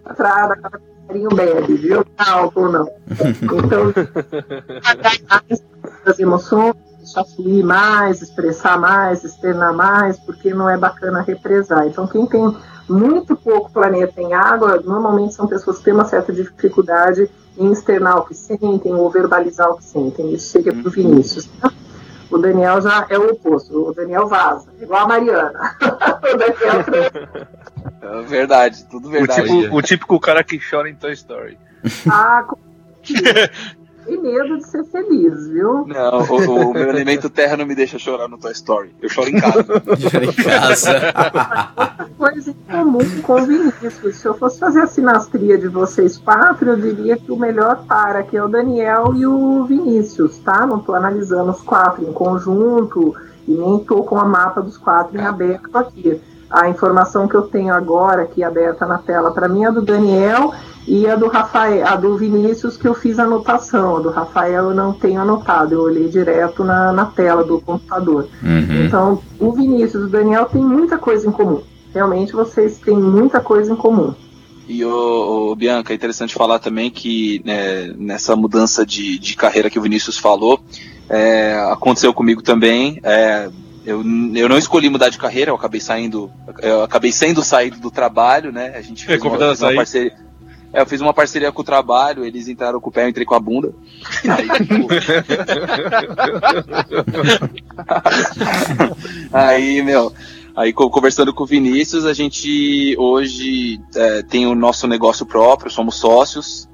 entrada, 0.10 0.58
carinho 1.06 1.30
bebe, 1.30 1.74
viu? 1.76 2.06
Álcool 2.18 2.72
não. 2.72 2.90
Então, 3.44 3.94
as 6.06 6.18
emoções, 6.18 6.76
deixar 7.04 7.26
fluir 7.26 7.64
mais, 7.66 8.22
expressar 8.22 8.80
mais, 8.80 9.24
externar 9.24 9.74
mais, 9.74 10.20
porque 10.20 10.54
não 10.54 10.70
é 10.70 10.78
bacana 10.78 11.22
represar. 11.22 11.86
Então, 11.88 12.08
quem 12.08 12.26
tem 12.26 12.56
muito 12.90 13.36
pouco 13.36 13.72
planeta 13.72 14.22
em 14.22 14.34
água, 14.34 14.82
normalmente 14.84 15.34
são 15.34 15.48
pessoas 15.48 15.78
que 15.78 15.86
têm 15.86 15.94
uma 15.94 16.06
certa 16.06 16.32
dificuldade 16.34 17.30
em 17.58 17.72
externar 17.72 18.18
o 18.18 18.26
que 18.26 18.34
sentem 18.34 18.94
ou 18.94 19.10
verbalizar 19.10 19.70
o 19.70 19.78
que 19.78 19.84
sentem. 19.86 20.34
Isso 20.34 20.52
chega 20.52 20.74
para 20.74 20.88
o 20.88 20.92
Vinícius. 20.92 21.48
tá? 21.62 21.72
O 22.32 22.38
Daniel 22.40 22.82
já 22.82 23.06
é 23.10 23.18
o 23.18 23.32
oposto. 23.32 23.90
O 23.90 23.94
Daniel 23.94 24.28
vaza, 24.28 24.68
igual 24.82 25.04
a 25.04 25.08
Mariana. 25.08 25.76
o 25.82 26.38
Daniel 26.38 27.44
É 28.02 28.22
verdade, 28.24 28.86
tudo 28.90 29.08
O, 29.08 29.12
verdade. 29.12 29.44
tipo, 29.44 29.76
o 29.78 29.82
típico 29.82 30.20
cara 30.20 30.44
que 30.44 30.60
chora 30.60 30.90
em 30.90 30.96
Toy 30.96 31.14
Story. 31.14 31.58
Ah, 32.10 32.44
com- 32.48 32.58
e 34.08 34.18
medo 34.18 34.58
de 34.58 34.68
ser 34.68 34.84
feliz, 34.86 35.48
viu? 35.48 35.86
Não, 35.88 36.22
o, 36.22 36.70
o 36.70 36.74
meu 36.74 36.90
elemento 36.90 37.30
terra 37.30 37.58
não 37.58 37.66
me 37.66 37.76
deixa 37.76 37.98
chorar 37.98 38.28
no 38.28 38.38
Toy 38.38 38.52
Story. 38.52 38.96
Eu 39.02 39.10
choro 39.10 39.30
em 39.30 39.40
casa. 39.40 39.64
em 40.22 40.44
casa. 40.44 41.14
Coisa 42.18 42.52
em 42.52 42.72
comum 42.72 43.22
com 43.22 43.42
o 43.42 43.46
Vinícius. 43.46 44.16
Se 44.16 44.28
eu 44.28 44.34
fosse 44.36 44.60
fazer 44.60 44.82
a 44.82 44.88
sinastria 44.88 45.58
de 45.58 45.68
vocês 45.68 46.18
quatro, 46.18 46.72
eu 46.72 46.76
diria 46.76 47.18
que 47.18 47.32
o 47.32 47.38
melhor 47.38 47.86
par 47.86 48.16
aqui 48.16 48.38
é 48.38 48.44
o 48.44 48.48
Daniel 48.48 49.14
e 49.16 49.26
o 49.26 49.66
Vinícius, 49.66 50.38
tá? 50.40 50.66
Não 50.66 50.78
estou 50.78 50.96
analisando 50.96 51.52
os 51.52 51.62
quatro 51.62 52.04
em 52.04 52.14
conjunto 52.14 53.16
e 53.48 53.52
nem 53.52 53.78
estou 53.78 54.04
com 54.04 54.18
a 54.18 54.26
mapa 54.26 54.62
dos 54.62 54.78
quatro 54.78 55.18
em 55.18 55.22
aberto 55.22 55.76
aqui. 55.78 56.22
A 56.54 56.70
informação 56.70 57.28
que 57.28 57.34
eu 57.34 57.42
tenho 57.42 57.74
agora 57.74 58.22
aqui 58.22 58.44
aberta 58.44 58.86
na 58.86 59.00
tela 59.00 59.32
para 59.32 59.48
mim 59.48 59.66
é 59.66 59.72
do 59.72 59.82
Daniel 59.82 60.54
e 60.88 61.08
a 61.08 61.16
do 61.16 61.28
Rafael, 61.28 61.88
a 61.88 61.96
do 61.96 62.16
Vinícius 62.16 62.78
que 62.78 62.88
eu 62.88 62.94
fiz 62.94 63.18
anotação. 63.18 63.98
A 63.98 64.00
do 64.00 64.12
Rafael 64.12 64.66
eu 64.66 64.76
não 64.76 64.94
tenho 64.94 65.20
anotado, 65.20 65.74
eu 65.74 65.82
olhei 65.82 66.08
direto 66.08 66.64
na, 66.64 66.94
na 66.94 67.08
tela 67.08 67.44
do 67.44 67.60
computador. 67.60 68.28
Uhum. 68.44 68.86
Então, 68.86 69.24
o 69.40 69.52
Vinícius 69.52 70.04
e 70.04 70.06
o 70.06 70.10
Daniel 70.10 70.46
têm 70.46 70.64
muita 70.64 71.00
coisa 71.00 71.28
em 71.28 71.32
comum. 71.32 71.64
Realmente 71.92 72.34
vocês 72.34 72.78
têm 72.78 72.98
muita 72.98 73.40
coisa 73.40 73.74
em 73.74 73.76
comum. 73.76 74.14
E 74.68 74.86
o, 74.86 75.52
o 75.52 75.56
Bianca, 75.56 75.92
é 75.92 75.96
interessante 75.96 76.36
falar 76.36 76.60
também 76.60 76.92
que 76.92 77.42
né, 77.44 77.94
nessa 77.98 78.36
mudança 78.36 78.86
de, 78.86 79.18
de 79.18 79.36
carreira 79.36 79.72
que 79.72 79.80
o 79.80 79.82
Vinícius 79.82 80.20
falou, 80.20 80.60
é, 81.10 81.56
aconteceu 81.72 82.14
comigo 82.14 82.44
também. 82.44 83.00
é, 83.02 83.50
eu, 83.86 84.04
eu 84.36 84.50
não 84.50 84.58
escolhi 84.58 84.90
mudar 84.90 85.10
de 85.10 85.18
carreira, 85.18 85.52
eu 85.52 85.56
acabei 85.56 85.80
saindo, 85.80 86.32
eu 86.62 86.84
acabei 86.84 87.12
sendo 87.12 87.44
saído 87.44 87.80
do 87.80 87.92
trabalho, 87.92 88.52
né? 88.52 88.74
A 88.76 88.82
gente 88.82 89.06
fez 89.06 89.22
uma, 89.22 89.36
a 89.36 89.40
fez 89.40 89.50
uma 89.50 89.56
sair. 89.56 89.76
parceria. 89.76 90.14
É, 90.74 90.82
eu 90.82 90.86
fiz 90.88 91.02
uma 91.02 91.14
parceria 91.14 91.52
com 91.52 91.62
o 91.62 91.66
trabalho, 91.66 92.26
eles 92.26 92.48
entraram 92.48 92.82
com 92.82 92.90
o 92.90 92.92
pé, 92.92 93.04
eu 93.06 93.10
entrei 93.10 93.26
com 93.26 93.36
a 93.36 93.40
bunda. 93.40 93.74
Aí, 94.28 94.50
tipo, 94.50 94.88
Aí, 99.32 99.82
meu, 99.82 100.14
aí 100.56 100.74
co- 100.74 100.90
conversando 100.90 101.34
com 101.34 101.44
o 101.44 101.48
Vinícius, 101.48 102.06
a 102.06 102.14
gente 102.14 102.96
hoje 102.98 103.80
é, 103.96 104.22
tem 104.24 104.46
o 104.48 104.56
nosso 104.56 104.88
negócio 104.88 105.26
próprio, 105.26 105.72
somos 105.72 105.96
sócios. 105.96 106.68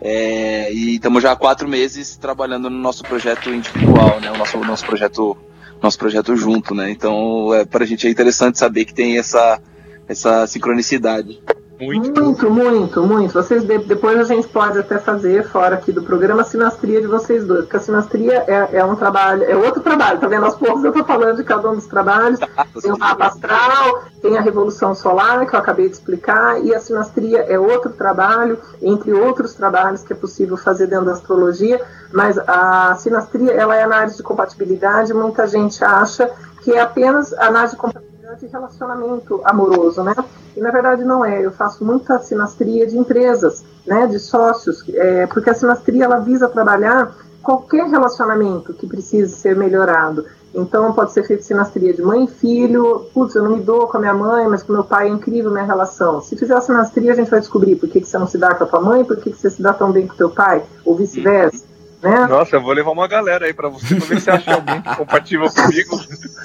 é, 0.00 0.72
e 0.72 0.94
estamos 0.96 1.22
já 1.22 1.32
há 1.32 1.36
quatro 1.36 1.68
meses 1.68 2.16
trabalhando 2.16 2.70
no 2.70 2.78
nosso 2.78 3.02
projeto 3.02 3.50
individual, 3.50 4.20
né? 4.20 4.30
O 4.30 4.36
nosso, 4.38 4.58
nosso 4.58 4.84
projeto 4.86 5.36
nosso 5.82 5.98
projeto 5.98 6.36
junto, 6.36 6.74
né? 6.74 6.90
Então, 6.90 7.54
é, 7.54 7.64
para 7.64 7.84
a 7.84 7.86
gente 7.86 8.06
é 8.06 8.10
interessante 8.10 8.58
saber 8.58 8.84
que 8.84 8.94
tem 8.94 9.18
essa, 9.18 9.60
essa 10.08 10.46
sincronicidade. 10.46 11.40
Muito. 11.80 12.20
Muito, 12.22 12.50
muito, 12.50 13.02
muito. 13.02 13.32
Vocês 13.32 13.64
de- 13.64 13.78
depois 13.78 14.18
a 14.18 14.24
gente 14.24 14.46
pode 14.48 14.78
até 14.78 14.98
fazer 14.98 15.44
fora 15.48 15.74
aqui 15.76 15.90
do 15.92 16.02
programa 16.02 16.42
a 16.42 16.44
sinastria 16.44 17.00
de 17.00 17.06
vocês 17.06 17.46
dois, 17.46 17.62
porque 17.62 17.76
a 17.76 17.80
sinastria 17.80 18.44
é, 18.46 18.76
é 18.78 18.84
um 18.84 18.94
trabalho, 18.94 19.42
é 19.44 19.56
outro 19.56 19.80
trabalho, 19.80 20.20
tá 20.20 20.28
vendo? 20.28 20.44
Aos 20.44 20.56
poucos 20.56 20.84
eu 20.84 20.92
tô 20.92 21.02
falando 21.04 21.36
de 21.36 21.44
cada 21.44 21.70
um 21.70 21.74
dos 21.74 21.86
trabalhos. 21.86 22.38
Tem 22.80 22.92
o 22.92 22.98
mapa 22.98 23.26
astral, 23.26 24.04
tem 24.20 24.36
a 24.36 24.40
revolução 24.40 24.94
solar, 24.94 25.46
que 25.46 25.54
eu 25.54 25.58
acabei 25.58 25.88
de 25.88 25.94
explicar, 25.94 26.62
e 26.62 26.74
a 26.74 26.80
sinastria 26.80 27.40
é 27.40 27.58
outro 27.58 27.90
trabalho, 27.92 28.58
entre 28.82 29.12
outros 29.12 29.54
trabalhos 29.54 30.02
que 30.02 30.12
é 30.12 30.16
possível 30.16 30.56
fazer 30.56 30.86
dentro 30.86 31.06
da 31.06 31.12
astrologia, 31.12 31.80
mas 32.12 32.38
a 32.38 32.94
sinastria, 32.96 33.52
ela 33.52 33.74
é 33.74 33.82
análise 33.82 34.16
de 34.18 34.22
compatibilidade, 34.22 35.14
muita 35.14 35.46
gente 35.46 35.82
acha 35.84 36.30
que 36.62 36.72
é 36.72 36.80
apenas 36.80 37.32
análise 37.34 37.74
de 37.74 37.80
compatibilidade 37.80 38.40
de 38.40 38.46
relacionamento 38.46 39.40
amoroso, 39.44 40.02
né? 40.02 40.14
Na 40.60 40.70
verdade 40.70 41.02
não 41.04 41.24
é. 41.24 41.44
Eu 41.44 41.50
faço 41.50 41.84
muita 41.84 42.18
sinastria 42.18 42.86
de 42.86 42.96
empresas, 42.96 43.64
né? 43.86 44.06
De 44.06 44.18
sócios, 44.18 44.84
é, 44.90 45.26
porque 45.26 45.48
a 45.48 45.54
sinastria 45.54 46.04
ela 46.04 46.18
visa 46.18 46.46
trabalhar 46.48 47.16
qualquer 47.42 47.86
relacionamento 47.88 48.74
que 48.74 48.86
precise 48.86 49.34
ser 49.34 49.56
melhorado. 49.56 50.26
Então 50.54 50.92
pode 50.92 51.12
ser 51.12 51.26
feito 51.26 51.44
sinastria 51.44 51.94
de 51.94 52.02
mãe 52.02 52.24
e 52.24 52.28
filho. 52.28 53.06
Putz, 53.14 53.34
eu 53.34 53.42
não 53.42 53.56
me 53.56 53.62
dou 53.62 53.86
com 53.86 53.96
a 53.96 54.00
minha 54.00 54.12
mãe, 54.12 54.46
mas 54.48 54.62
com 54.62 54.72
meu 54.72 54.84
pai 54.84 55.08
é 55.08 55.10
incrível 55.10 55.50
minha 55.50 55.64
relação. 55.64 56.20
Se 56.20 56.36
fizer 56.36 56.54
a 56.54 56.60
sinastria, 56.60 57.12
a 57.12 57.16
gente 57.16 57.30
vai 57.30 57.40
descobrir 57.40 57.76
por 57.76 57.88
que, 57.88 58.00
que 58.00 58.06
você 58.06 58.18
não 58.18 58.26
se 58.26 58.36
dá 58.36 58.54
com 58.54 58.64
a 58.64 58.66
tua 58.66 58.80
mãe, 58.80 59.04
por 59.04 59.16
que, 59.16 59.30
que 59.30 59.38
você 59.38 59.48
se 59.48 59.62
dá 59.62 59.72
tão 59.72 59.90
bem 59.90 60.06
com 60.06 60.14
teu 60.14 60.28
pai, 60.28 60.62
ou 60.84 60.94
vice-versa. 60.94 61.69
Né? 62.02 62.26
Nossa, 62.26 62.56
eu 62.56 62.62
vou 62.62 62.72
levar 62.72 62.92
uma 62.92 63.06
galera 63.06 63.44
aí 63.44 63.52
pra 63.52 63.68
você 63.68 63.94
pra 63.94 64.06
ver 64.06 64.20
se 64.20 64.24
você 64.24 64.30
acha 64.30 64.54
alguém 64.54 64.82
compatível 64.96 65.50
comigo. 65.50 66.00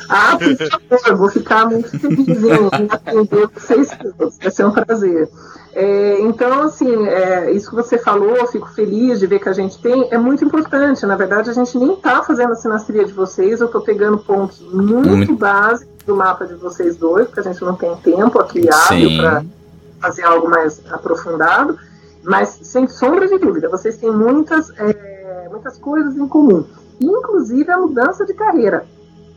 Ah, 0.09 0.37
por 0.37 0.57
favor, 0.57 1.07
eu 1.07 1.17
vou 1.17 1.29
ficar 1.29 1.65
muito 1.65 1.97
feliz 1.97 2.43
em 2.43 2.87
atender 2.89 3.47
vocês 3.47 3.89
todos. 3.97 4.37
Vai 4.37 4.51
ser 4.51 4.65
um 4.65 4.71
prazer. 4.71 5.29
É, 5.73 6.21
então, 6.21 6.63
assim, 6.63 7.05
é, 7.07 7.51
isso 7.51 7.69
que 7.69 7.75
você 7.75 7.97
falou, 7.97 8.35
eu 8.37 8.47
fico 8.47 8.67
feliz 8.69 9.19
de 9.19 9.27
ver 9.27 9.39
que 9.39 9.49
a 9.49 9.53
gente 9.53 9.77
tem, 9.81 10.07
é 10.09 10.17
muito 10.17 10.43
importante. 10.45 11.05
Na 11.05 11.15
verdade, 11.17 11.49
a 11.49 11.53
gente 11.53 11.77
nem 11.77 11.93
está 11.93 12.23
fazendo 12.23 12.53
a 12.53 12.55
sinastria 12.55 13.03
de 13.03 13.11
vocês, 13.11 13.59
eu 13.59 13.67
estou 13.67 13.81
pegando 13.81 14.17
pontos 14.17 14.61
muito 14.61 15.09
Muito. 15.09 15.35
básicos 15.35 15.93
do 16.05 16.15
mapa 16.15 16.45
de 16.45 16.55
vocês 16.55 16.95
dois, 16.95 17.27
porque 17.27 17.41
a 17.41 17.43
gente 17.43 17.61
não 17.61 17.75
tem 17.75 17.95
tempo 17.97 18.39
aqui 18.39 18.69
hábil 18.69 19.17
para 19.17 19.43
fazer 20.01 20.23
algo 20.23 20.49
mais 20.49 20.81
aprofundado. 20.89 21.77
Mas, 22.23 22.57
sem 22.63 22.87
sombra 22.87 23.27
de 23.27 23.37
dúvida, 23.37 23.69
vocês 23.69 23.97
têm 23.97 24.11
muitas, 24.11 24.69
é, 24.79 25.14
muitas 25.49 25.77
coisas 25.77 26.15
em 26.17 26.27
comum. 26.27 26.63
Inclusive 26.99 27.69
a 27.71 27.77
mudança 27.77 28.25
de 28.25 28.33
carreira 28.33 28.86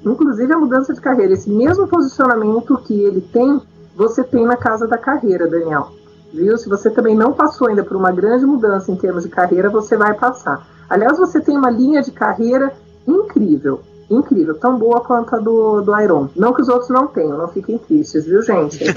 inclusive 0.04 0.52
a 0.52 0.58
mudança 0.58 0.92
de 0.92 1.00
carreira. 1.00 1.32
Esse 1.32 1.50
mesmo 1.50 1.86
posicionamento 1.86 2.78
que 2.78 3.00
ele 3.02 3.20
tem, 3.20 3.60
você 3.96 4.22
tem 4.22 4.44
na 4.44 4.56
casa 4.56 4.86
da 4.86 4.98
carreira, 4.98 5.48
Daniel. 5.48 5.90
Viu? 6.32 6.56
Se 6.58 6.68
você 6.68 6.90
também 6.90 7.16
não 7.16 7.32
passou 7.32 7.68
ainda 7.68 7.82
por 7.82 7.96
uma 7.96 8.12
grande 8.12 8.44
mudança 8.44 8.92
em 8.92 8.96
termos 8.96 9.24
de 9.24 9.30
carreira, 9.30 9.70
você 9.70 9.96
vai 9.96 10.14
passar. 10.14 10.66
Aliás, 10.88 11.18
você 11.18 11.40
tem 11.40 11.56
uma 11.56 11.70
linha 11.70 12.02
de 12.02 12.10
carreira 12.10 12.72
incrível. 13.06 13.80
Incrível, 14.10 14.54
tão 14.54 14.78
boa 14.78 15.02
quanto 15.02 15.36
a 15.36 15.38
do, 15.38 15.82
do 15.82 16.00
Iron. 16.00 16.28
Não 16.34 16.54
que 16.54 16.62
os 16.62 16.68
outros 16.68 16.88
não 16.88 17.08
tenham, 17.08 17.36
não 17.36 17.48
fiquem 17.48 17.76
tristes, 17.76 18.24
viu, 18.24 18.40
gente? 18.40 18.82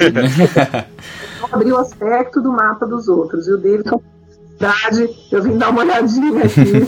Eu 1.41 1.49
abri 1.51 1.71
o 1.73 1.77
aspecto 1.77 2.41
do 2.41 2.49
mapa 2.49 2.85
dos 2.85 3.09
outros. 3.09 3.45
E 3.45 3.51
o 3.51 3.57
dele, 3.57 3.83
eu 5.31 5.41
vim 5.43 5.57
dar 5.57 5.69
uma 5.69 5.81
olhadinha 5.81 6.43
aqui 6.45 6.87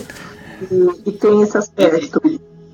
e, 0.70 0.88
e 1.10 1.12
tem 1.12 1.42
esse 1.42 1.56
aspecto. 1.56 2.20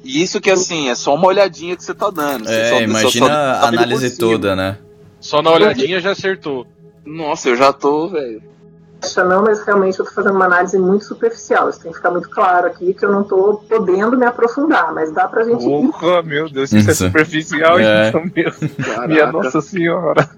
E 0.05 0.23
isso 0.23 0.41
que 0.41 0.51
assim, 0.51 0.89
é 0.89 0.95
só 0.95 1.15
uma 1.15 1.27
olhadinha 1.27 1.77
que 1.77 1.85
você 1.85 1.95
tá 1.95 2.11
dando. 2.11 2.45
Você 2.47 2.55
É, 2.55 2.69
só- 2.71 2.81
imagina 2.81 3.27
só- 3.27 3.33
só 3.33 3.33
a 3.33 3.69
análise 3.69 4.17
toda, 4.19 4.57
né? 4.57 4.79
Só 5.21 5.43
na 5.43 5.51
olhadinha 5.51 6.01
já 6.01 6.13
acertou. 6.13 6.67
Nossa, 7.05 7.49
eu 7.51 7.57
já 7.57 7.73
tô, 7.73 8.09
velho. 8.09 8.43
não, 9.29 9.43
mas 9.43 9.63
realmente 9.65 9.99
eu 9.99 10.05
estou 10.05 10.23
fazendo 10.23 10.37
uma 10.37 10.45
análise 10.47 10.79
muito 10.79 11.05
superficial. 11.05 11.69
Isso 11.71 11.81
tem 11.81 11.91
que 11.91 11.97
ficar 11.99 12.11
muito 12.11 12.29
claro 12.31 12.67
aqui 12.67 12.93
que 12.95 13.05
eu 13.05 13.11
não 13.13 13.23
estou 13.23 13.55
podendo 13.69 14.17
me 14.17 14.25
aprofundar, 14.27 14.93
mas 14.95 15.13
dá 15.13 15.27
pra 15.29 15.45
gente. 15.45 15.65
Porra, 15.65 16.23
meu 16.23 16.49
Deus, 16.49 16.73
isso 16.73 16.89
é 16.89 16.93
Isso. 16.93 17.05
superficial, 17.07 17.79
É. 17.79 18.09
então, 18.09 18.23
meu. 18.35 18.53
Caraca. 18.85 19.09
Minha 19.09 19.33
Nossa 19.33 19.61
Senhora. 19.61 20.29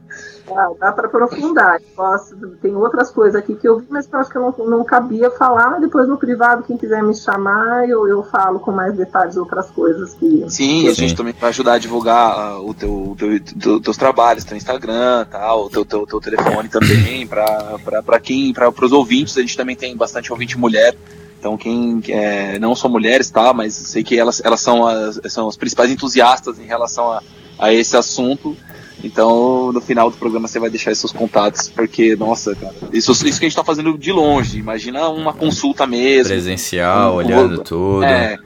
Dá, 0.55 0.70
dá 0.78 0.92
para 0.92 1.07
aprofundar. 1.07 1.80
Posso, 1.94 2.36
tem 2.61 2.74
outras 2.74 3.11
coisas 3.11 3.34
aqui 3.34 3.55
que 3.55 3.66
eu 3.66 3.78
vi, 3.78 3.86
mas 3.88 4.09
eu 4.12 4.18
acho 4.18 4.30
que 4.30 4.36
eu 4.36 4.42
não, 4.42 4.66
não 4.66 4.84
cabia 4.84 5.30
falar. 5.30 5.78
Depois 5.80 6.09
no 6.09 6.16
privado, 6.16 6.62
quem 6.62 6.76
quiser 6.76 7.03
me 7.03 7.14
chamar, 7.14 7.88
eu, 7.88 8.07
eu 8.07 8.22
falo 8.24 8.61
com 8.61 8.72
mais 8.72 8.94
detalhes 8.94 9.36
outras 9.36 9.70
coisas 9.70 10.14
que. 10.14 10.44
Sim, 10.48 10.88
a 10.88 10.92
gente 10.92 11.11
Sim. 11.11 11.16
também 11.16 11.34
vai 11.38 11.50
ajudar 11.50 11.74
a 11.74 11.78
divulgar 11.78 12.32
ah, 12.38 12.61
o 12.61 12.74
teu, 12.74 12.92
o 12.92 13.16
teu, 13.16 13.40
teu- 13.40 13.80
teus 13.80 13.96
trabalhos, 13.96 14.44
teu 14.44 14.57
Instagram, 14.57 15.26
tal, 15.30 15.64
o 15.64 15.70
teu, 15.70 15.84
teu, 15.84 16.07
teu 16.07 16.20
telefone 16.20 16.68
também, 16.68 17.26
pra 17.26 18.20
quem, 18.20 18.53
para 18.53 18.68
os 18.68 18.92
ouvintes, 18.92 19.36
a 19.36 19.40
gente 19.40 19.57
também 19.57 19.76
tem 19.76 19.96
bastante 19.96 20.32
ouvinte 20.32 20.59
mulher. 20.59 20.96
Então 21.38 21.57
quem 21.57 22.00
é, 22.09 22.57
não 22.61 22.72
são 22.72 22.88
mulheres, 22.88 23.28
tá, 23.28 23.53
mas 23.53 23.74
sei 23.74 24.05
que 24.05 24.16
elas, 24.16 24.40
elas 24.44 24.61
são, 24.61 24.86
as, 24.86 25.20
são 25.28 25.48
as 25.48 25.57
principais 25.57 25.90
entusiastas 25.90 26.57
em 26.61 26.66
relação 26.66 27.11
a, 27.11 27.22
a 27.59 27.72
esse 27.72 27.96
assunto. 27.96 28.57
Então, 29.03 29.72
no 29.72 29.80
final 29.80 30.11
do 30.11 30.16
programa 30.16 30.46
você 30.46 30.61
vai 30.61 30.70
deixar 30.70 30.92
esses 30.92 31.00
seus 31.00 31.12
contatos, 31.12 31.68
porque, 31.68 32.14
nossa, 32.14 32.55
cara, 32.55 32.72
isso, 32.92 33.11
isso 33.11 33.22
que 33.22 33.46
a 33.46 33.48
gente 33.48 33.57
tá 33.57 33.64
fazendo 33.64 33.98
de 33.98 34.12
longe. 34.12 34.59
Imagina 34.59 35.09
uma 35.09 35.32
consulta 35.32 35.86
mesmo. 35.86 36.32
Presencial, 36.32 37.14
Um 37.14 37.16
olhando 37.16 37.57
todo. 37.57 37.64
tudo. 37.64 38.05
É, 38.05 38.38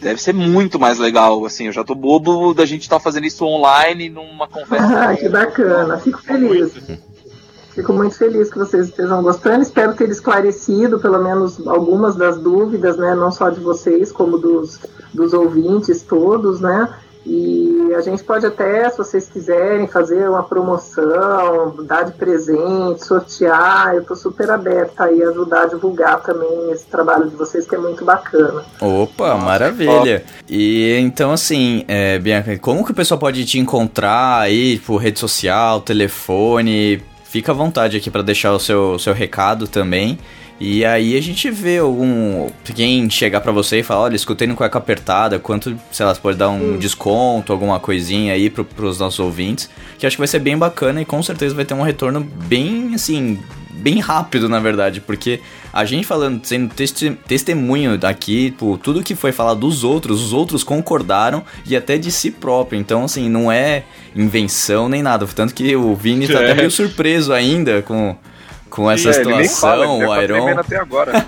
deve 0.00 0.20
ser 0.20 0.34
muito 0.34 0.78
mais 0.78 0.98
legal, 0.98 1.44
assim, 1.46 1.66
eu 1.66 1.72
já 1.72 1.82
tô 1.82 1.94
bobo 1.94 2.52
da 2.52 2.66
gente 2.66 2.82
estar 2.82 3.00
fazendo 3.00 3.26
isso 3.26 3.44
online 3.44 4.10
numa 4.10 4.46
conversa. 4.46 4.86
Ah, 5.06 5.16
que 5.16 5.28
bacana, 5.28 5.98
fico 5.98 6.20
feliz. 6.22 6.72
Fico 7.74 7.92
muito 7.92 8.16
feliz 8.16 8.50
que 8.50 8.58
vocês 8.58 8.86
estejam 8.86 9.22
gostando. 9.22 9.62
Espero 9.62 9.94
ter 9.94 10.08
esclarecido 10.08 10.98
pelo 10.98 11.22
menos 11.22 11.66
algumas 11.66 12.16
das 12.16 12.38
dúvidas, 12.38 12.96
né? 12.96 13.14
Não 13.14 13.30
só 13.30 13.50
de 13.50 13.60
vocês, 13.60 14.10
como 14.10 14.38
dos, 14.38 14.80
dos 15.12 15.34
ouvintes 15.34 16.02
todos, 16.02 16.58
né? 16.60 16.88
E 17.28 17.92
a 17.92 18.00
gente 18.02 18.22
pode 18.22 18.46
até, 18.46 18.88
se 18.88 18.96
vocês 18.96 19.28
quiserem, 19.28 19.88
fazer 19.88 20.28
uma 20.28 20.44
promoção, 20.44 21.74
dar 21.84 22.04
de 22.04 22.12
presente, 22.12 23.04
sortear. 23.04 23.94
Eu 23.94 24.02
estou 24.02 24.16
super 24.16 24.48
aberta 24.48 25.04
aí 25.04 25.20
a 25.24 25.30
ajudar 25.30 25.62
a 25.62 25.66
divulgar 25.66 26.22
também 26.22 26.70
esse 26.70 26.86
trabalho 26.86 27.28
de 27.28 27.34
vocês, 27.34 27.66
que 27.66 27.74
é 27.74 27.78
muito 27.78 28.04
bacana. 28.04 28.64
Opa, 28.80 29.36
maravilha. 29.36 30.22
E 30.48 30.96
então, 31.00 31.32
assim, 31.32 31.84
é, 31.88 32.16
Bianca, 32.20 32.56
como 32.60 32.84
que 32.84 32.92
o 32.92 32.94
pessoal 32.94 33.18
pode 33.18 33.44
te 33.44 33.58
encontrar 33.58 34.38
aí, 34.42 34.78
por 34.78 34.98
rede 34.98 35.18
social, 35.18 35.80
telefone? 35.80 37.02
Fica 37.24 37.50
à 37.50 37.54
vontade 37.54 37.96
aqui 37.96 38.08
para 38.08 38.22
deixar 38.22 38.52
o 38.52 38.60
seu, 38.60 39.00
seu 39.00 39.12
recado 39.12 39.66
também. 39.66 40.16
E 40.58 40.84
aí 40.86 41.16
a 41.16 41.20
gente 41.20 41.50
vê 41.50 41.78
algum. 41.78 42.48
Quem 42.74 43.10
chegar 43.10 43.42
pra 43.42 43.52
você 43.52 43.80
e 43.80 43.82
falar, 43.82 44.02
olha, 44.02 44.16
escutei 44.16 44.48
no 44.48 44.54
cueca 44.56 44.78
apertada, 44.78 45.38
quanto, 45.38 45.78
sei 45.92 46.06
lá, 46.06 46.14
você 46.14 46.20
pode 46.20 46.38
dar 46.38 46.48
um 46.48 46.78
desconto, 46.78 47.52
alguma 47.52 47.78
coisinha 47.78 48.32
aí 48.32 48.48
pro, 48.48 48.64
pros 48.64 48.98
nossos 48.98 49.20
ouvintes. 49.20 49.68
Que 49.98 50.06
acho 50.06 50.16
que 50.16 50.20
vai 50.20 50.28
ser 50.28 50.38
bem 50.38 50.56
bacana 50.56 51.02
e 51.02 51.04
com 51.04 51.22
certeza 51.22 51.54
vai 51.54 51.64
ter 51.66 51.74
um 51.74 51.82
retorno 51.82 52.20
bem, 52.20 52.94
assim, 52.94 53.38
bem 53.70 54.00
rápido, 54.00 54.48
na 54.48 54.58
verdade. 54.58 54.98
Porque 55.02 55.40
a 55.74 55.84
gente 55.84 56.06
falando, 56.06 56.42
sendo 56.46 56.72
testi 56.74 57.10
testemunho 57.28 57.98
daqui, 57.98 58.50
tipo, 58.50 58.78
tudo 58.82 59.02
que 59.02 59.14
foi 59.14 59.32
falado 59.32 59.60
dos 59.60 59.84
outros, 59.84 60.22
os 60.24 60.32
outros 60.32 60.64
concordaram 60.64 61.44
e 61.66 61.76
até 61.76 61.98
de 61.98 62.10
si 62.10 62.30
próprio. 62.30 62.80
Então, 62.80 63.04
assim, 63.04 63.28
não 63.28 63.52
é 63.52 63.84
invenção 64.14 64.88
nem 64.88 65.02
nada. 65.02 65.26
Tanto 65.26 65.52
que 65.52 65.76
o 65.76 65.94
Vini 65.94 66.26
tá 66.26 66.40
É. 66.40 66.44
até 66.44 66.54
meio 66.54 66.70
surpreso 66.70 67.32
ainda 67.34 67.82
com. 67.82 68.16
Com 68.76 68.90
essa 68.90 69.08
É, 69.10 69.20
ele 69.22 69.34
nem 69.34 69.48
fala, 69.48 69.86
situação, 69.86 70.20
ele 70.22 70.32
o 70.32 70.36
Iron. 70.50 70.58
até 70.60 70.76
agora. 70.76 71.12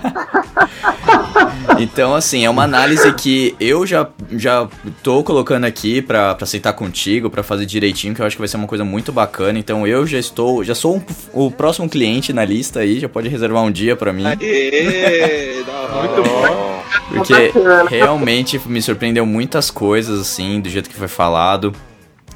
Então, 1.79 2.13
assim, 2.13 2.43
é 2.43 2.49
uma 2.49 2.63
análise 2.63 3.11
que 3.13 3.55
eu 3.59 3.85
já, 3.87 4.05
já 4.31 4.67
tô 5.01 5.23
colocando 5.23 5.63
aqui 5.63 6.01
pra, 6.01 6.35
pra 6.35 6.43
aceitar 6.43 6.73
contigo, 6.73 7.29
pra 7.29 7.41
fazer 7.41 7.65
direitinho, 7.65 8.13
que 8.13 8.21
eu 8.21 8.25
acho 8.25 8.35
que 8.35 8.41
vai 8.41 8.49
ser 8.49 8.57
uma 8.57 8.67
coisa 8.67 8.83
muito 8.83 9.13
bacana. 9.13 9.57
Então, 9.57 9.87
eu 9.87 10.05
já 10.05 10.17
estou, 10.19 10.61
já 10.63 10.75
sou 10.75 10.97
um- 10.97 11.01
o 11.33 11.49
próximo 11.49 11.87
cliente 11.89 12.33
na 12.33 12.43
lista 12.43 12.81
aí, 12.81 12.99
já 12.99 13.07
pode 13.07 13.29
reservar 13.29 13.63
um 13.63 13.71
dia 13.71 13.95
pra 13.95 14.11
mim. 14.11 14.25
Aê. 14.25 15.63
Muito 15.99 16.29
bom. 16.29 16.83
Porque 17.13 17.51
realmente 17.89 18.59
me 18.65 18.81
surpreendeu 18.81 19.25
muitas 19.25 19.71
coisas, 19.71 20.19
assim, 20.19 20.59
do 20.59 20.69
jeito 20.69 20.89
que 20.89 20.95
foi 20.95 21.07
falado 21.07 21.73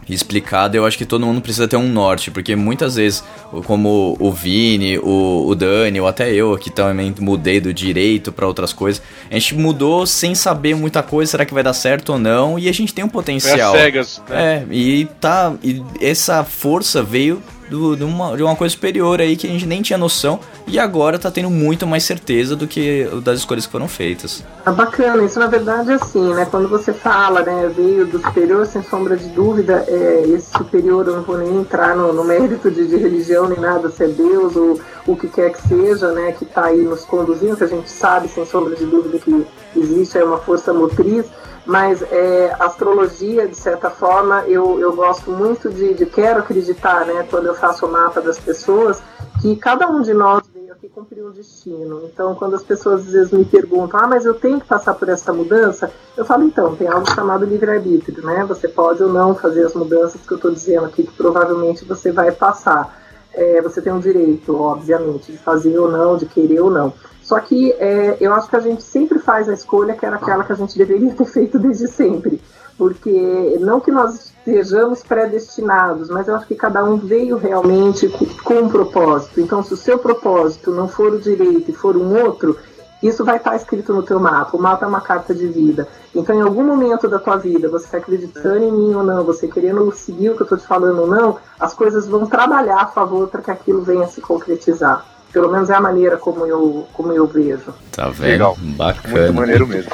e 0.07 0.13
explicado. 0.13 0.75
Eu 0.77 0.85
acho 0.85 0.97
que 0.97 1.05
todo 1.05 1.25
mundo 1.25 1.41
precisa 1.41 1.67
ter 1.67 1.75
um 1.77 1.87
norte, 1.87 2.31
porque 2.31 2.55
muitas 2.55 2.95
vezes, 2.95 3.23
como 3.65 4.15
o 4.19 4.31
Vini, 4.31 4.97
o, 4.97 5.45
o 5.47 5.55
Dani, 5.55 5.99
ou 5.99 6.07
até 6.07 6.31
eu 6.33 6.53
aqui 6.53 6.69
também 6.69 7.13
mudei 7.19 7.59
do 7.59 7.73
direito 7.73 8.31
pra 8.31 8.47
outras 8.47 8.73
coisas, 8.73 9.01
a 9.29 9.33
gente 9.33 9.55
mudou 9.55 10.05
sem 10.05 10.35
saber 10.35 10.75
muita 10.75 11.01
coisa, 11.03 11.31
será 11.31 11.45
que 11.45 11.53
vai 11.53 11.63
dar 11.63 11.73
certo 11.73 12.13
ou 12.13 12.19
não? 12.19 12.57
E 12.57 12.67
a 12.69 12.71
gente 12.73 12.93
tem 12.93 13.03
um 13.03 13.07
Foi 13.09 13.13
potencial. 13.21 13.73
cegas. 13.75 14.21
né? 14.29 14.65
É, 14.69 14.73
e 14.73 15.05
tá. 15.19 15.53
E 15.63 15.81
essa 16.01 16.43
força 16.43 17.01
veio 17.03 17.41
do- 17.70 17.95
de, 17.95 18.03
uma, 18.03 18.36
de 18.38 18.43
uma 18.43 18.55
coisa 18.55 18.74
superior 18.74 19.20
aí 19.22 19.36
que 19.36 19.47
a 19.47 19.49
gente 19.49 19.66
nem 19.66 19.82
tinha 19.82 19.97
noção. 19.97 20.39
E 20.68 20.80
agora 20.80 21.20
tá 21.20 21.30
tendo 21.30 21.49
muito 21.49 21.86
mais 21.86 22.03
certeza 22.03 22.55
do 22.55 22.68
que 22.68 23.07
das 23.24 23.39
escolhas 23.39 23.66
que 23.66 23.72
foram 23.72 23.88
feitas. 23.88 24.43
Ah, 24.66 24.72
bacana, 24.72 25.24
isso 25.24 25.39
na 25.39 25.47
verdade 25.47 25.91
é 25.91 25.95
assim, 25.95 26.34
né? 26.34 26.45
Quando 26.49 26.68
você 26.70 26.93
fala, 26.93 27.41
né, 27.43 27.72
veio 27.76 28.05
do 28.05 28.20
superior, 28.20 28.66
sem 28.66 28.82
sombra 28.84 29.18
de 29.18 29.28
dúvida, 29.30 29.84
é, 29.88 30.24
esse 30.28 30.51
superior, 30.57 31.05
eu 31.07 31.16
não 31.18 31.24
vou 31.24 31.38
nem 31.38 31.57
entrar 31.57 31.95
no, 31.95 32.14
no 32.14 32.24
mérito 32.24 32.72
de, 32.72 32.88
de 32.88 32.95
religião 32.97 33.47
nem 33.49 33.59
nada, 33.59 33.89
se 33.89 34.03
é 34.03 34.07
Deus 34.07 34.55
ou 34.55 34.80
o 35.05 35.16
que 35.18 35.28
quer 35.28 35.51
que 35.51 35.68
seja, 35.68 36.11
né, 36.14 36.32
que 36.32 36.45
está 36.45 36.66
aí 36.66 36.82
nos 36.82 37.03
conduzindo, 37.03 37.57
que 37.57 37.64
a 37.66 37.68
gente 37.68 37.89
sabe, 37.91 38.30
sem 38.30 38.45
sombra 38.45 38.76
de 38.76 38.86
dúvida, 38.86 39.20
que 39.20 39.45
existe 39.76 40.18
aí 40.18 40.24
uma 40.24 40.38
força 40.38 40.74
motriz, 40.74 41.26
mas 41.66 42.01
é, 42.01 42.55
astrologia, 42.59 43.47
de 43.47 43.55
certa 43.55 43.89
forma, 43.89 44.43
eu, 44.47 44.80
eu 44.80 44.93
gosto 44.95 45.32
muito 45.32 45.70
de, 45.70 45.93
de 45.93 46.05
quero 46.05 46.39
acreditar, 46.39 47.05
né, 47.05 47.26
quando 47.30 47.45
eu 47.45 47.55
faço 47.55 47.86
o 47.86 47.91
mapa 47.91 48.20
das 48.22 48.38
pessoas, 48.38 49.01
que 49.41 49.55
cada 49.55 49.88
um 49.88 50.01
de 50.01 50.14
nós 50.14 50.43
veio 50.53 50.74
aqui 50.74 50.89
cumprir 50.89 51.24
um 51.24 51.32
destino. 51.32 52.01
Então, 52.05 52.36
quando 52.36 52.55
as 52.55 52.64
pessoas 52.64 53.01
às 53.01 53.14
vezes 53.14 53.32
me 53.32 53.45
perguntam, 53.45 53.99
ah, 53.99 54.07
mas 54.07 54.26
eu 54.26 54.34
tenho 54.34 54.59
que 54.59 54.68
passar 54.68 54.93
por 54.93 55.07
essa 55.07 55.32
mudança, 55.32 55.91
eu 56.18 56.26
falo, 56.26 56.43
então, 56.43 56.76
tem 56.76 56.88
algo 56.88 57.09
chamado 57.09 57.45
livre-arbítrio, 57.45 58.26
né? 58.26 58.45
Você 58.45 58.68
pode 58.68 59.01
ou 59.01 59.09
não 59.09 59.34
fazer 59.34 59.66
as 59.66 59.74
mudanças 59.74 60.22
que 60.22 60.34
eu 60.34 60.38
estou 60.38 60.51
dizendo 60.51 60.86
aqui, 60.86 61.03
que 61.03 61.14
provavelmente 61.14 61.86
você 61.86 62.11
vai 62.11 62.32
passar. 62.32 63.01
É, 63.34 63.61
você 63.61 63.82
tem 63.82 63.91
um 63.91 63.99
direito, 63.99 64.55
obviamente, 64.55 65.32
de 65.32 65.38
fazer 65.38 65.78
ou 65.80 65.89
não, 65.89 66.18
de 66.18 66.26
querer 66.26 66.59
ou 66.59 66.70
não. 66.70 66.93
Só 67.24 67.39
que 67.39 67.71
é, 67.80 68.17
eu 68.19 68.34
acho 68.34 68.49
que 68.49 68.55
a 68.55 68.59
gente 68.59 68.84
sempre 68.84 69.17
faz 69.17 69.47
a 69.47 69.53
escolha 69.53 69.95
que 69.95 70.05
era 70.05 70.17
aquela 70.17 70.43
que 70.43 70.51
a 70.51 70.55
gente 70.55 70.78
deveria 70.78 71.13
ter 71.13 71.26
feito 71.26 71.57
desde 71.57 71.88
sempre. 71.88 72.41
Porque 72.78 73.57
não 73.61 73.80
que 73.80 73.91
nós 73.91 74.34
estejamos 74.45 75.01
predestinados, 75.03 76.09
mas 76.09 76.28
eu 76.28 76.36
acho 76.36 76.45
que 76.45 76.55
cada 76.55 76.84
um 76.84 76.97
veio 76.97 77.38
realmente 77.38 78.09
com, 78.43 78.55
um 78.55 78.69
propósito. 78.69 79.39
Então, 79.39 79.63
se 79.63 79.74
o 79.74 79.78
seu 79.78 79.97
propósito 79.97 80.71
não 80.71 80.88
for 80.88 81.13
o 81.13 81.19
direito 81.19 81.71
e 81.71 81.74
for 81.74 81.95
um 81.95 82.21
outro, 82.26 82.57
isso 83.01 83.24
vai 83.24 83.38
estar 83.38 83.55
escrito 83.55 83.93
no 83.93 84.03
teu 84.03 84.19
mapa. 84.19 84.57
O 84.57 84.61
mapa 84.61 84.86
é 84.86 84.89
uma 84.89 85.01
carta 85.01 85.34
de 85.34 85.47
vida. 85.47 85.88
Então, 86.13 86.36
em 86.36 86.41
algum 86.41 86.63
momento 86.63 87.07
da 87.07 87.19
tua 87.19 87.38
vida, 87.38 87.69
você 87.69 87.95
acreditando 87.95 88.63
em 88.63 88.71
mim 88.71 88.95
ou 88.95 89.03
não, 89.03 89.24
você 89.24 89.47
querendo 89.47 89.89
seguir 89.93 90.32
o 90.32 90.36
que 90.36 90.41
eu 90.41 90.45
estou 90.45 90.57
te 90.57 90.67
falando 90.67 91.01
ou 91.01 91.07
não, 91.07 91.38
as 91.59 91.74
coisas 91.74 92.07
vão 92.07 92.26
trabalhar 92.26 92.82
a 92.82 92.88
favor 92.88 93.28
para 93.28 93.41
que 93.41 93.51
aquilo 93.51 93.82
venha 93.82 94.05
a 94.05 94.07
se 94.07 94.19
concretizar. 94.19 95.12
Pelo 95.34 95.51
menos 95.51 95.69
é 95.69 95.73
a 95.75 95.81
maneira 95.81 96.15
como 96.15 96.45
eu, 96.45 96.88
como 96.93 97.11
eu 97.11 97.25
vejo. 97.27 97.73
Tá 97.91 98.07
vendo? 98.09 98.29
Legal. 98.31 98.57
Bacana. 98.59 99.17
Muito 99.17 99.34
maneiro 99.34 99.67
mesmo. 99.67 99.91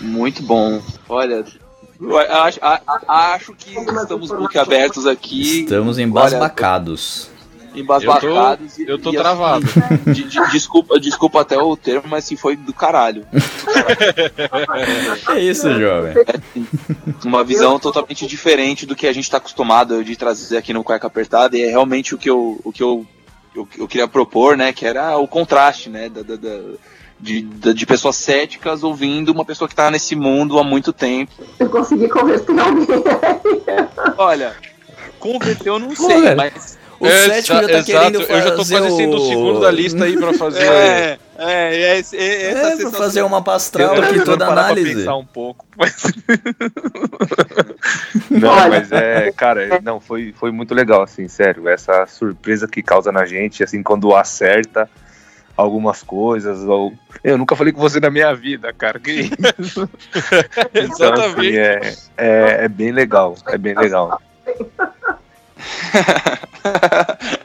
Muito 0.00 0.42
bom. 0.42 0.80
Olha, 1.08 1.44
acho, 2.44 2.60
acho 3.08 3.52
que 3.54 3.74
estamos 3.74 4.30
muito 4.30 4.58
abertos 4.58 5.06
aqui. 5.06 5.62
Estamos 5.62 5.96
Olha, 5.96 6.04
embasbacados. 6.04 7.28
embasbacados. 7.74 8.78
Eu 8.78 8.86
tô- 8.86 8.92
eu 8.92 8.98
tô 8.98 9.12
e, 9.12 9.16
travado. 9.16 9.66
assim, 9.68 10.12
de- 10.12 10.24
de- 10.24 10.50
desculpa, 10.52 10.98
desculpa 11.00 11.40
até 11.42 11.58
o 11.58 11.76
termo, 11.76 12.04
mas 12.08 12.24
assim, 12.24 12.36
foi 12.36 12.54
do 12.56 12.72
caralho. 12.72 13.26
É 15.34 15.40
isso, 15.40 15.68
jovem. 15.78 16.14
Uma 17.24 17.44
visão 17.44 17.78
totalmente 17.78 18.26
diferente 18.26 18.86
do 18.86 18.96
que 18.96 19.06
a 19.06 19.12
gente 19.12 19.24
está 19.24 19.36
acostumado 19.38 20.02
de 20.04 20.16
trazer 20.16 20.56
aqui 20.56 20.72
no 20.72 20.82
Cueca 20.84 21.06
Apertada, 21.06 21.56
e 21.56 21.62
é 21.62 21.68
realmente 21.70 22.14
o 22.14 22.18
que 22.18 22.28
eu, 22.30 22.60
o 22.64 22.72
que 22.72 22.82
eu, 22.82 23.06
eu, 23.54 23.66
eu 23.78 23.88
queria 23.88 24.06
propor, 24.08 24.56
né? 24.56 24.72
Que 24.72 24.86
era 24.86 25.16
o 25.18 25.26
contraste, 25.28 25.88
né? 25.90 26.08
Da, 26.08 26.22
da- 26.22 26.36
da- 26.36 26.60
de, 27.18 27.42
da- 27.42 27.72
de 27.72 27.84
pessoas 27.84 28.16
céticas 28.16 28.82
ouvindo 28.82 29.30
uma 29.30 29.44
pessoa 29.44 29.68
que 29.68 29.74
tá 29.74 29.90
nesse 29.90 30.16
mundo 30.16 30.58
há 30.58 30.64
muito 30.64 30.92
tempo. 30.92 31.32
Eu 31.58 31.68
consegui 31.68 32.08
converter 32.08 32.58
alguém. 32.58 32.86
Olha, 34.16 34.54
converteu 35.18 35.74
eu 35.74 35.78
não 35.78 35.88
Pô, 35.88 36.06
sei, 36.06 36.20
velho. 36.22 36.36
mas. 36.36 36.78
O 37.00 37.06
É, 37.06 37.24
cético 37.30 37.54
já 37.56 37.62
tá 37.62 37.72
exato, 37.78 37.84
querendo 37.86 38.20
Eu 38.20 38.42
já 38.42 38.50
tô 38.50 38.56
fazer 38.58 38.78
quase 38.78 38.96
sendo 38.96 39.16
o 39.16 39.28
segundo 39.28 39.60
da 39.60 39.70
lista 39.70 40.04
aí 40.04 40.16
pra 40.18 40.34
fazer. 40.34 40.60
É, 41.42 41.52
é, 41.52 41.82
é, 41.82 41.98
esse- 41.98 42.16
é, 42.18 42.50
É, 42.50 42.76
pra 42.76 42.90
fazer 42.90 43.22
uma 43.22 43.40
pastral 43.42 43.94
aqui, 43.94 44.20
toda 44.20 44.44
parar 44.44 44.54
pra 44.64 44.72
análise. 44.72 44.94
pensar 44.96 45.16
um 45.16 45.24
pouco. 45.24 45.64
Mas... 45.78 46.02
não, 48.30 48.50
Olha. 48.50 48.68
mas 48.68 48.92
é, 48.92 49.32
cara, 49.32 49.80
não, 49.82 49.98
foi, 49.98 50.34
foi 50.38 50.50
muito 50.52 50.74
legal, 50.74 51.02
assim, 51.02 51.26
sério. 51.28 51.66
Essa 51.66 52.04
surpresa 52.06 52.68
que 52.68 52.82
causa 52.82 53.10
na 53.10 53.24
gente, 53.24 53.64
assim, 53.64 53.82
quando 53.82 54.14
acerta 54.14 54.86
algumas 55.56 56.02
coisas. 56.02 56.60
Ou... 56.64 56.92
Eu 57.24 57.38
nunca 57.38 57.56
falei 57.56 57.72
com 57.72 57.80
você 57.80 57.98
na 58.00 58.10
minha 58.10 58.34
vida, 58.34 58.70
cara. 58.74 58.98
Que 59.00 59.12
isso? 59.58 59.88
Então, 60.74 61.14
assim, 61.14 61.46
Exatamente. 61.46 61.56
é, 61.58 61.94
é, 62.18 62.64
é 62.64 62.68
bem 62.68 62.92
legal, 62.92 63.34
é 63.46 63.56
bem 63.56 63.74
legal. 63.74 64.20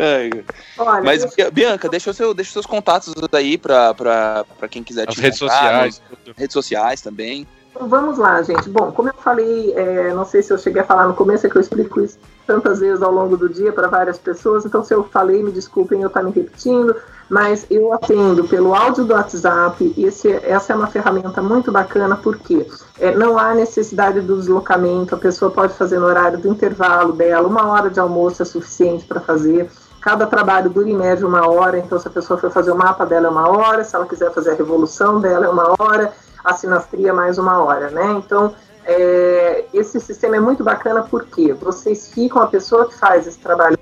É, 0.00 0.30
Olha, 0.76 1.02
mas, 1.02 1.26
Bianca, 1.52 1.88
deixa, 1.88 2.10
o 2.10 2.14
seu, 2.14 2.32
deixa 2.32 2.50
os 2.50 2.52
seus 2.52 2.66
contatos 2.66 3.12
aí 3.32 3.58
pra, 3.58 3.92
pra, 3.94 4.44
pra 4.56 4.68
quem 4.68 4.82
quiser 4.84 5.08
As 5.08 5.14
te 5.14 5.20
redes 5.20 5.38
encontrar, 5.42 5.56
sociais. 5.58 6.02
nos- 6.26 6.36
redes 6.36 6.52
sociais 6.52 7.00
também. 7.00 7.46
Então, 7.74 7.88
Vamos 7.88 8.16
lá, 8.16 8.40
gente. 8.42 8.68
Bom, 8.68 8.92
como 8.92 9.08
eu 9.08 9.14
falei, 9.14 9.72
é, 9.74 10.12
não 10.14 10.24
sei 10.24 10.42
se 10.42 10.52
eu 10.52 10.58
cheguei 10.58 10.82
a 10.82 10.84
falar 10.84 11.08
no 11.08 11.14
começo, 11.14 11.46
é 11.46 11.50
que 11.50 11.56
eu 11.56 11.60
explico 11.60 12.00
isso 12.00 12.16
tantas 12.46 12.78
vezes 12.78 13.02
ao 13.02 13.10
longo 13.12 13.36
do 13.36 13.48
dia 13.48 13.72
para 13.72 13.88
várias 13.88 14.18
pessoas, 14.18 14.64
então 14.64 14.84
se 14.84 14.94
eu 14.94 15.04
falei, 15.04 15.42
me 15.42 15.50
desculpem 15.52 16.00
eu 16.00 16.08
estar 16.08 16.22
me 16.22 16.30
repetindo, 16.30 16.94
mas 17.28 17.66
eu 17.70 17.92
atendo 17.92 18.44
pelo 18.44 18.74
áudio 18.74 19.04
do 19.04 19.12
WhatsApp. 19.12 19.94
Esse, 19.96 20.30
essa 20.30 20.72
é 20.72 20.76
uma 20.76 20.86
ferramenta 20.86 21.42
muito 21.42 21.70
bacana 21.70 22.16
porque 22.16 22.66
é, 22.98 23.14
não 23.14 23.38
há 23.38 23.54
necessidade 23.54 24.20
do 24.20 24.36
deslocamento, 24.36 25.14
a 25.14 25.18
pessoa 25.18 25.50
pode 25.50 25.74
fazer 25.74 25.98
no 25.98 26.06
horário 26.06 26.38
do 26.38 26.48
intervalo 26.48 27.12
dela, 27.12 27.46
uma 27.46 27.66
hora 27.66 27.90
de 27.90 28.00
almoço 28.00 28.42
é 28.42 28.44
suficiente 28.44 29.04
para 29.04 29.20
fazer. 29.20 29.70
Cada 30.00 30.26
trabalho 30.26 30.70
dura 30.70 30.88
em 30.88 30.96
média 30.96 31.26
uma 31.26 31.48
hora, 31.48 31.78
então 31.78 31.98
se 31.98 32.08
a 32.08 32.10
pessoa 32.10 32.38
for 32.38 32.50
fazer 32.50 32.70
o 32.70 32.76
mapa 32.76 33.04
dela 33.04 33.26
é 33.26 33.30
uma 33.30 33.48
hora, 33.48 33.84
se 33.84 33.94
ela 33.94 34.06
quiser 34.06 34.32
fazer 34.32 34.52
a 34.52 34.54
revolução 34.54 35.20
dela 35.20 35.46
é 35.46 35.48
uma 35.48 35.74
hora, 35.78 36.12
a 36.44 36.54
sinastria 36.54 37.12
mais 37.12 37.36
uma 37.36 37.62
hora, 37.62 37.90
né? 37.90 38.12
Então 38.12 38.54
é, 38.84 39.66
esse 39.74 40.00
sistema 40.00 40.36
é 40.36 40.40
muito 40.40 40.64
bacana 40.64 41.02
porque 41.02 41.52
vocês 41.52 42.08
ficam, 42.10 42.40
a 42.40 42.46
pessoa 42.46 42.88
que 42.88 42.96
faz 42.96 43.26
esse 43.26 43.38
trabalho 43.38 43.76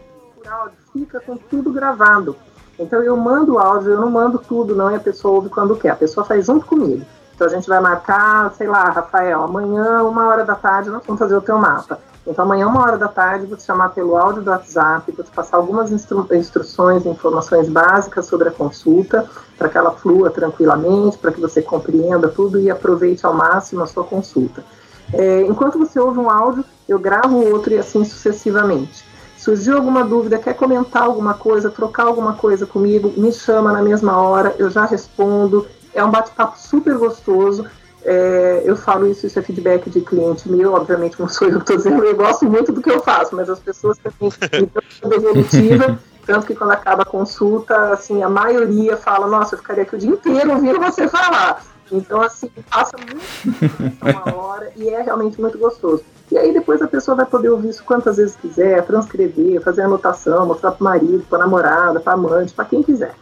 fica 0.92 1.20
com 1.20 1.36
tudo 1.36 1.70
gravado. 1.70 2.34
Então 2.78 3.02
eu 3.02 3.16
mando 3.16 3.58
áudio, 3.58 3.92
eu 3.92 4.00
não 4.00 4.10
mando 4.10 4.38
tudo, 4.38 4.74
não, 4.74 4.90
e 4.90 4.94
a 4.94 5.00
pessoa 5.00 5.34
ouve 5.34 5.48
quando 5.48 5.76
quer. 5.76 5.90
A 5.90 5.96
pessoa 5.96 6.24
faz 6.26 6.46
junto 6.46 6.66
comigo. 6.66 7.04
Então 7.34 7.46
a 7.46 7.50
gente 7.50 7.68
vai 7.68 7.80
marcar, 7.80 8.52
sei 8.54 8.66
lá, 8.66 8.84
Rafael, 8.84 9.42
amanhã, 9.42 10.02
uma 10.02 10.26
hora 10.26 10.44
da 10.44 10.54
tarde, 10.54 10.90
nós 10.90 11.02
vamos 11.06 11.18
fazer 11.18 11.36
o 11.36 11.42
teu 11.42 11.58
mapa. 11.58 11.98
Então 12.26 12.44
amanhã, 12.44 12.66
uma 12.66 12.82
hora 12.82 12.98
da 12.98 13.08
tarde, 13.08 13.46
vou 13.46 13.56
te 13.56 13.62
chamar 13.62 13.90
pelo 13.90 14.16
áudio 14.16 14.42
do 14.42 14.50
WhatsApp, 14.50 15.12
vou 15.12 15.24
te 15.24 15.30
passar 15.30 15.58
algumas 15.58 15.92
instru 15.92 16.26
instruções, 16.32 17.06
informações 17.06 17.68
básicas 17.68 18.26
sobre 18.26 18.48
a 18.48 18.52
consulta, 18.52 19.28
para 19.56 19.68
que 19.68 19.78
ela 19.78 19.92
flua 19.92 20.28
tranquilamente, 20.28 21.18
para 21.18 21.30
que 21.30 21.40
você 21.40 21.62
compreenda 21.62 22.28
tudo 22.28 22.58
e 22.58 22.68
aproveite 22.70 23.24
ao 23.24 23.32
máximo 23.32 23.82
a 23.82 23.86
sua 23.86 24.02
consulta. 24.02 24.64
É, 25.12 25.42
enquanto 25.42 25.78
você 25.78 26.00
ouve 26.00 26.18
um 26.18 26.28
áudio, 26.28 26.64
eu 26.88 26.98
gravo 26.98 27.38
outro 27.48 27.72
e 27.72 27.78
assim 27.78 28.04
sucessivamente. 28.04 29.04
Surgiu 29.46 29.76
alguma 29.76 30.02
dúvida, 30.02 30.40
quer 30.40 30.54
comentar 30.54 31.04
alguma 31.04 31.32
coisa, 31.32 31.70
trocar 31.70 32.06
alguma 32.06 32.32
coisa 32.32 32.66
comigo, 32.66 33.14
me 33.16 33.30
chama 33.32 33.72
na 33.72 33.80
mesma 33.80 34.20
hora, 34.20 34.52
eu 34.58 34.68
já 34.68 34.84
respondo. 34.84 35.68
É 35.94 36.02
um 36.02 36.10
bate-papo 36.10 36.58
super 36.58 36.98
gostoso. 36.98 37.64
É, 38.04 38.62
eu 38.64 38.74
falo 38.74 39.06
isso, 39.06 39.24
isso 39.24 39.38
é 39.38 39.42
feedback 39.42 39.88
de 39.88 40.00
cliente 40.00 40.50
meu, 40.50 40.72
obviamente 40.72 41.20
não 41.20 41.28
sou 41.28 41.46
eu 41.46 41.58
que 41.58 41.60
estou 41.60 41.76
dizendo, 41.76 42.04
eu 42.04 42.16
gosto 42.16 42.44
muito 42.44 42.72
do 42.72 42.82
que 42.82 42.90
eu 42.90 43.00
faço, 43.00 43.36
mas 43.36 43.48
as 43.48 43.60
pessoas 43.60 43.96
também 43.98 44.32
me 44.62 44.66
dão 44.66 45.10
devolutiva, 45.10 45.96
tanto 46.26 46.44
que 46.44 46.54
quando 46.56 46.72
acaba 46.72 47.02
a 47.02 47.06
consulta, 47.06 47.92
assim, 47.92 48.24
a 48.24 48.28
maioria 48.28 48.96
fala, 48.96 49.28
nossa, 49.28 49.54
eu 49.54 49.60
ficaria 49.60 49.84
aqui 49.84 49.94
o 49.94 49.98
dia 49.98 50.10
inteiro 50.10 50.54
ouvindo 50.54 50.80
você 50.80 51.06
falar. 51.06 51.64
Então, 51.92 52.20
assim, 52.20 52.50
passa 52.68 52.96
muito 52.96 54.02
uma 54.02 54.34
hora 54.34 54.72
e 54.74 54.88
é 54.88 55.02
realmente 55.02 55.40
muito 55.40 55.56
gostoso. 55.56 56.02
E 56.30 56.36
aí 56.36 56.52
depois 56.52 56.82
a 56.82 56.88
pessoa 56.88 57.16
vai 57.16 57.26
poder 57.26 57.50
ouvir 57.50 57.70
isso 57.70 57.84
quantas 57.84 58.16
vezes 58.16 58.36
quiser, 58.36 58.84
transcrever, 58.84 59.60
fazer 59.60 59.82
anotação, 59.82 60.46
mostrar 60.46 60.72
para 60.72 60.80
o 60.80 60.84
marido, 60.84 61.24
para 61.28 61.38
a 61.38 61.42
namorada, 61.42 62.00
para 62.00 62.14
amante, 62.14 62.52
para 62.52 62.64
quem 62.64 62.82
quiser. 62.82 63.14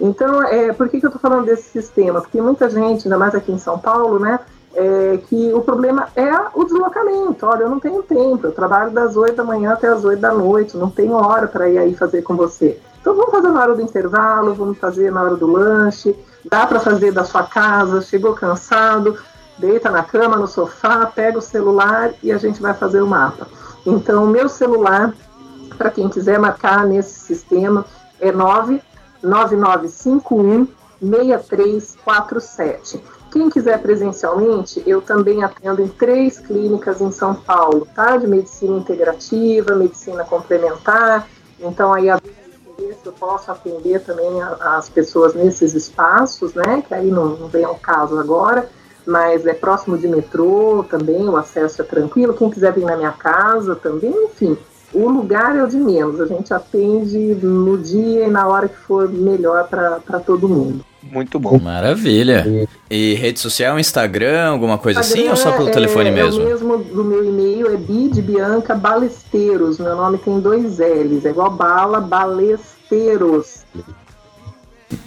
Então, 0.00 0.42
é, 0.42 0.72
por 0.72 0.88
que, 0.88 1.00
que 1.00 1.06
eu 1.06 1.08
estou 1.08 1.20
falando 1.20 1.46
desse 1.46 1.70
sistema? 1.70 2.20
Porque 2.20 2.40
muita 2.40 2.68
gente, 2.68 3.06
ainda 3.06 3.18
mais 3.18 3.34
aqui 3.34 3.52
em 3.52 3.58
São 3.58 3.78
Paulo, 3.78 4.18
né, 4.18 4.38
é, 4.74 5.18
que 5.26 5.52
o 5.54 5.62
problema 5.62 6.08
é 6.14 6.30
o 6.54 6.64
deslocamento. 6.64 7.46
Olha, 7.46 7.62
eu 7.62 7.70
não 7.70 7.80
tenho 7.80 8.02
tempo, 8.02 8.46
eu 8.46 8.52
trabalho 8.52 8.90
das 8.90 9.16
8 9.16 9.34
da 9.34 9.44
manhã 9.44 9.72
até 9.72 9.88
as 9.88 10.04
8 10.04 10.20
da 10.20 10.32
noite, 10.32 10.76
não 10.76 10.90
tenho 10.90 11.14
hora 11.14 11.46
para 11.46 11.68
ir 11.68 11.78
aí 11.78 11.94
fazer 11.94 12.22
com 12.22 12.36
você. 12.36 12.78
Então 13.00 13.14
vamos 13.14 13.30
fazer 13.30 13.48
na 13.48 13.62
hora 13.62 13.74
do 13.74 13.80
intervalo, 13.80 14.54
vamos 14.54 14.78
fazer 14.78 15.10
na 15.10 15.22
hora 15.22 15.36
do 15.36 15.46
lanche, 15.46 16.14
dá 16.50 16.66
para 16.66 16.80
fazer 16.80 17.12
da 17.12 17.24
sua 17.24 17.44
casa, 17.44 18.02
chegou 18.02 18.34
cansado, 18.34 19.16
deita 19.58 19.90
na 19.90 20.02
cama, 20.02 20.36
no 20.36 20.46
sofá, 20.46 21.04
pega 21.06 21.38
o 21.38 21.42
celular 21.42 22.12
e 22.22 22.30
a 22.32 22.38
gente 22.38 22.60
vai 22.60 22.74
fazer 22.74 23.00
o 23.00 23.06
mapa. 23.06 23.48
Então, 23.84 24.24
o 24.24 24.28
meu 24.28 24.48
celular, 24.48 25.12
para 25.76 25.90
quem 25.90 26.08
quiser 26.08 26.38
marcar 26.38 26.86
nesse 26.86 27.18
sistema, 27.20 27.84
é 28.20 28.30
99951 28.32 30.68
6347. 31.00 33.02
Quem 33.30 33.50
quiser 33.50 33.82
presencialmente, 33.82 34.82
eu 34.86 35.02
também 35.02 35.44
atendo 35.44 35.82
em 35.82 35.88
três 35.88 36.38
clínicas 36.38 37.02
em 37.02 37.10
São 37.10 37.34
Paulo, 37.34 37.86
tá? 37.94 38.16
De 38.16 38.26
medicina 38.26 38.78
integrativa, 38.78 39.74
medicina 39.74 40.24
complementar. 40.24 41.28
Então, 41.60 41.92
aí 41.92 42.08
a 42.08 42.18
eu 43.04 43.12
posso 43.12 43.50
atender 43.50 44.00
também 44.00 44.42
as 44.60 44.88
pessoas 44.88 45.34
nesses 45.34 45.74
espaços, 45.74 46.54
né? 46.54 46.82
Que 46.86 46.94
aí 46.94 47.10
não, 47.10 47.36
não 47.36 47.48
vem 47.48 47.64
ao 47.64 47.76
caso 47.76 48.18
agora, 48.18 48.68
mas 49.06 49.46
é 49.46 49.54
próximo 49.54 49.96
de 49.96 50.08
metrô 50.08 50.84
também, 50.88 51.28
o 51.28 51.36
acesso 51.36 51.82
é 51.82 51.84
tranquilo. 51.84 52.34
Quem 52.34 52.50
quiser 52.50 52.72
vir 52.72 52.84
na 52.84 52.96
minha 52.96 53.12
casa 53.12 53.76
também, 53.76 54.12
enfim, 54.24 54.56
o 54.92 55.08
lugar 55.08 55.56
é 55.56 55.62
o 55.62 55.68
de 55.68 55.76
menos. 55.76 56.20
A 56.20 56.26
gente 56.26 56.52
atende 56.52 57.18
no 57.42 57.78
dia 57.78 58.26
e 58.26 58.30
na 58.30 58.46
hora 58.48 58.68
que 58.68 58.76
for 58.76 59.08
melhor 59.08 59.68
para 59.68 60.20
todo 60.20 60.48
mundo. 60.48 60.84
Muito 61.02 61.38
bom. 61.38 61.58
Maravilha. 61.58 62.68
E 62.90 63.14
rede 63.14 63.38
social, 63.38 63.78
Instagram, 63.78 64.48
alguma 64.48 64.76
coisa 64.76 65.00
Instagram 65.00 65.22
assim 65.22 65.30
ou 65.30 65.36
só 65.36 65.56
pelo 65.56 65.68
é, 65.68 65.72
telefone 65.72 66.10
mesmo? 66.10 66.40
É 66.40 66.44
o 66.44 66.48
mesmo 66.48 66.78
do 66.78 67.04
meu 67.04 67.24
e-mail, 67.24 67.72
é 67.72 67.76
Bid 67.76 68.20
Bianca 68.22 68.74
Balesteiros. 68.74 69.78
Meu 69.78 69.94
nome 69.94 70.18
tem 70.18 70.40
dois 70.40 70.78
L's, 70.78 71.24
é 71.24 71.30
igual 71.30 71.50
bala, 71.50 72.00
Balesteiros. 72.00 73.64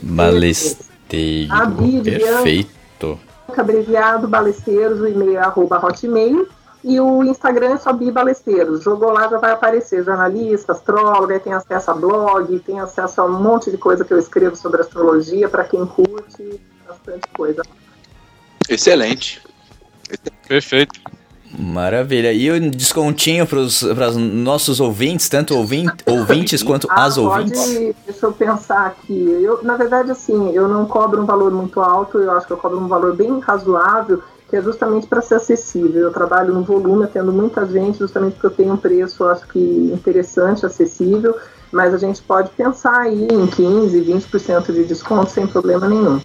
Balesteiro. 0.02 1.54
A 1.54 1.66
Bid 1.66 2.12
Perfeito. 2.12 2.79
Abreviado 3.60 4.28
Balesteiros, 4.28 5.00
o 5.00 5.08
e-mail 5.08 5.38
é 5.38 5.38
arroba 5.38 5.86
hotmail. 5.86 6.48
E 6.82 6.98
o 7.00 7.24
Instagram 7.24 7.74
é 7.74 7.78
só 7.78 7.92
Bibalesteiros. 7.92 8.84
Jogou 8.84 9.12
lá, 9.12 9.28
já 9.28 9.38
vai 9.38 9.52
aparecer 9.52 10.04
jornalista, 10.04 10.72
astrólogo, 10.72 11.38
tem 11.40 11.54
acesso 11.54 11.92
a 11.92 11.94
blog, 11.94 12.58
tem 12.60 12.80
acesso 12.80 13.20
a 13.20 13.26
um 13.26 13.42
monte 13.42 13.70
de 13.70 13.78
coisa 13.78 14.06
que 14.06 14.14
eu 14.14 14.20
escrevo 14.20 14.56
sobre 14.56 14.80
astrologia, 14.80 15.50
para 15.50 15.66
quem 15.66 15.86
curte, 15.86 16.62
bastante 16.88 17.28
coisa. 17.36 17.64
Excelente. 18.70 19.42
Perfeito. 20.48 21.02
Maravilha. 21.60 22.32
E 22.32 22.50
o 22.50 22.72
descontinho 22.72 23.46
para 23.46 23.60
os 23.60 23.82
nossos 24.16 24.80
ouvintes, 24.80 25.28
tanto 25.28 25.56
ouvinte, 25.58 25.92
ouvintes 26.08 26.64
quanto 26.64 26.88
Ah, 26.90 27.04
as 27.04 27.18
ouvintes? 27.18 27.60
pode, 27.60 27.96
deixa 28.06 28.26
eu 28.26 28.32
pensar 28.32 28.88
aqui. 28.88 29.14
Eu, 29.44 29.62
na 29.62 29.76
verdade, 29.76 30.10
assim, 30.10 30.52
eu 30.54 30.70
não 30.70 30.86
cobro 30.86 31.22
um 31.22 31.26
valor 31.26 31.52
muito 31.52 31.82
alto, 31.82 32.18
eu 32.18 32.32
acho 32.32 32.48
que 32.48 32.54
eu 32.54 32.58
cobro 32.58 32.80
um 32.80 32.88
valor 32.88 33.14
bem 33.14 33.40
razoável, 33.40 34.24
que 34.50 34.56
é 34.56 34.62
justamente 34.62 35.06
para 35.06 35.22
ser 35.22 35.36
acessível. 35.36 36.02
Eu 36.04 36.14
trabalho 36.14 36.54
no 36.54 36.64
volume, 36.64 37.04
atendo 37.04 37.32
muita 37.34 37.66
gente, 37.66 38.00
justamente 38.00 38.34
porque 38.34 38.48
eu 38.48 38.52
tenho 38.52 38.74
um 38.74 38.78
preço, 38.78 39.26
acho 39.26 39.46
que 39.48 39.60
interessante, 39.94 40.66
acessível, 40.66 41.36
mas 41.74 41.94
a 41.94 41.98
gente 41.98 42.22
pode 42.22 42.50
pensar 42.52 43.02
aí 43.02 43.28
em 43.30 43.46
15, 43.48 44.00
20% 44.02 44.72
de 44.72 44.86
desconto 44.86 45.30
sem 45.30 45.46
problema 45.46 45.88
nenhum. 45.90 46.22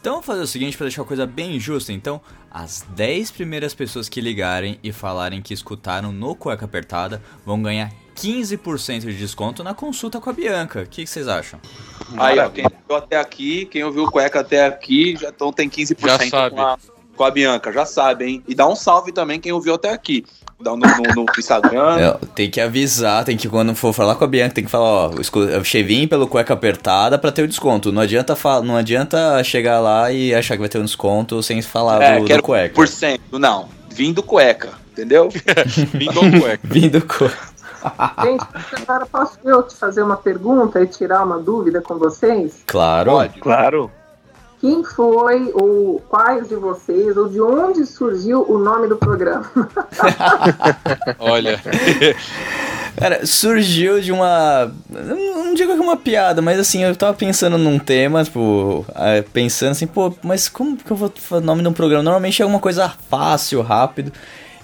Então 0.00 0.14
vamos 0.14 0.26
fazer 0.26 0.40
o 0.40 0.46
seguinte 0.46 0.78
para 0.78 0.86
deixar 0.86 1.02
a 1.02 1.04
coisa 1.04 1.26
bem 1.26 1.60
justa. 1.60 1.92
Então, 1.92 2.22
as 2.50 2.86
10 2.96 3.32
primeiras 3.32 3.74
pessoas 3.74 4.08
que 4.08 4.18
ligarem 4.18 4.78
e 4.82 4.92
falarem 4.92 5.42
que 5.42 5.52
escutaram 5.52 6.10
no 6.10 6.34
Cueca 6.34 6.64
Apertada 6.64 7.22
vão 7.44 7.62
ganhar 7.62 7.92
15% 8.16 9.00
de 9.00 9.16
desconto 9.16 9.62
na 9.62 9.74
consulta 9.74 10.18
com 10.18 10.30
a 10.30 10.32
Bianca. 10.32 10.82
O 10.82 10.86
que, 10.86 11.04
que 11.04 11.10
vocês 11.10 11.28
acham? 11.28 11.60
Aí, 12.16 12.38
ó, 12.38 12.48
quem 12.48 12.64
ouviu 12.64 12.96
até 12.96 13.18
aqui, 13.18 13.66
quem 13.66 13.84
ouviu 13.84 14.04
o 14.04 14.10
cueca 14.10 14.40
até 14.40 14.66
aqui, 14.66 15.16
já 15.18 15.28
então 15.28 15.52
tem 15.52 15.68
15% 15.68 15.98
Já 16.00 16.30
sabe. 16.30 16.56
Com, 16.56 16.62
a, 16.62 16.78
com 17.16 17.24
a 17.24 17.30
Bianca, 17.30 17.70
já 17.70 17.84
sabe, 17.84 18.24
hein? 18.24 18.44
E 18.48 18.54
dá 18.54 18.66
um 18.66 18.74
salve 18.74 19.12
também 19.12 19.38
quem 19.38 19.52
ouviu 19.52 19.74
até 19.74 19.90
aqui. 19.90 20.24
Dá 20.60 20.72
no, 20.72 20.76
no, 20.76 21.14
no 21.14 21.26
Instagram. 21.38 21.98
É, 21.98 22.18
tem 22.34 22.50
que 22.50 22.60
avisar, 22.60 23.24
tem 23.24 23.36
que 23.36 23.48
quando 23.48 23.74
for 23.74 23.92
falar 23.92 24.14
com 24.14 24.24
a 24.24 24.26
Bianca, 24.26 24.54
tem 24.54 24.64
que 24.64 24.70
falar, 24.70 25.08
ó, 25.08 25.12
cheguei 25.64 26.06
pelo 26.06 26.26
Cueca 26.28 26.52
Apertada 26.52 27.18
para 27.18 27.32
ter 27.32 27.42
o 27.42 27.48
desconto. 27.48 27.90
Não 27.90 28.02
adianta, 28.02 28.36
não 28.62 28.76
adianta 28.76 29.42
chegar 29.42 29.80
lá 29.80 30.12
e 30.12 30.34
achar 30.34 30.54
que 30.54 30.60
vai 30.60 30.68
ter 30.68 30.78
um 30.78 30.84
desconto 30.84 31.42
sem 31.42 31.62
falar 31.62 32.02
É, 32.02 32.14
do, 32.16 32.20
do 32.20 32.26
quero 32.26 32.42
Cueca. 32.42 32.74
por 32.74 32.86
cento. 32.86 33.38
Não, 33.38 33.68
vindo 33.88 34.22
cueca, 34.22 34.70
entendeu? 34.92 35.28
Vindo 35.94 36.40
cueca. 36.40 36.60
Vindo 36.62 37.00
Cueca. 37.06 37.50
Gente, 38.22 38.44
agora 38.82 39.06
posso 39.06 39.38
eu 39.42 39.62
te 39.62 39.74
fazer 39.74 40.02
uma 40.02 40.16
pergunta 40.16 40.82
e 40.82 40.86
tirar 40.86 41.24
uma 41.24 41.38
dúvida 41.38 41.80
com 41.80 41.96
vocês? 41.96 42.62
Claro. 42.66 43.12
Claro. 43.40 43.90
Quem 44.60 44.84
foi, 44.84 45.50
ou 45.54 46.02
quais 46.06 46.48
de 46.48 46.54
vocês, 46.54 47.16
ou 47.16 47.28
de 47.28 47.40
onde 47.40 47.86
surgiu 47.86 48.44
o 48.46 48.58
nome 48.58 48.88
do 48.88 48.96
programa? 48.96 49.50
Olha. 51.18 51.58
Cara, 52.94 53.24
surgiu 53.24 54.02
de 54.02 54.12
uma. 54.12 54.70
Não 54.90 55.54
digo 55.54 55.72
que 55.72 55.78
é 55.78 55.82
uma 55.82 55.96
piada, 55.96 56.42
mas 56.42 56.58
assim, 56.58 56.84
eu 56.84 56.94
tava 56.94 57.14
pensando 57.14 57.56
num 57.56 57.78
tema, 57.78 58.22
tipo, 58.22 58.84
ah, 58.94 59.24
pensando 59.32 59.70
assim, 59.70 59.86
pô, 59.86 60.12
mas 60.22 60.46
como 60.50 60.76
que 60.76 60.90
eu 60.90 60.96
vou 60.96 61.10
fazer 61.14 61.42
o 61.42 61.46
nome 61.46 61.62
de 61.62 61.68
um 61.68 61.72
programa? 61.72 62.02
Normalmente 62.02 62.42
é 62.42 62.44
alguma 62.44 62.60
coisa 62.60 62.92
fácil, 63.08 63.62
rápido. 63.62 64.12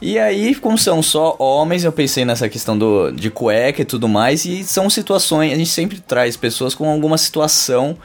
E 0.02 0.18
aí, 0.18 0.54
como 0.54 0.76
são 0.76 1.02
só 1.02 1.36
homens, 1.38 1.84
eu 1.84 1.90
pensei 1.90 2.26
nessa 2.26 2.50
questão 2.50 2.76
do, 2.76 3.10
de 3.10 3.30
cueca 3.30 3.80
e 3.80 3.84
tudo 3.84 4.06
mais, 4.06 4.44
e 4.44 4.62
são 4.62 4.90
situações, 4.90 5.54
a 5.54 5.56
gente 5.56 5.70
sempre 5.70 5.98
traz 6.00 6.36
pessoas 6.36 6.74
com 6.74 6.86
alguma 6.90 7.16
situação 7.16 7.96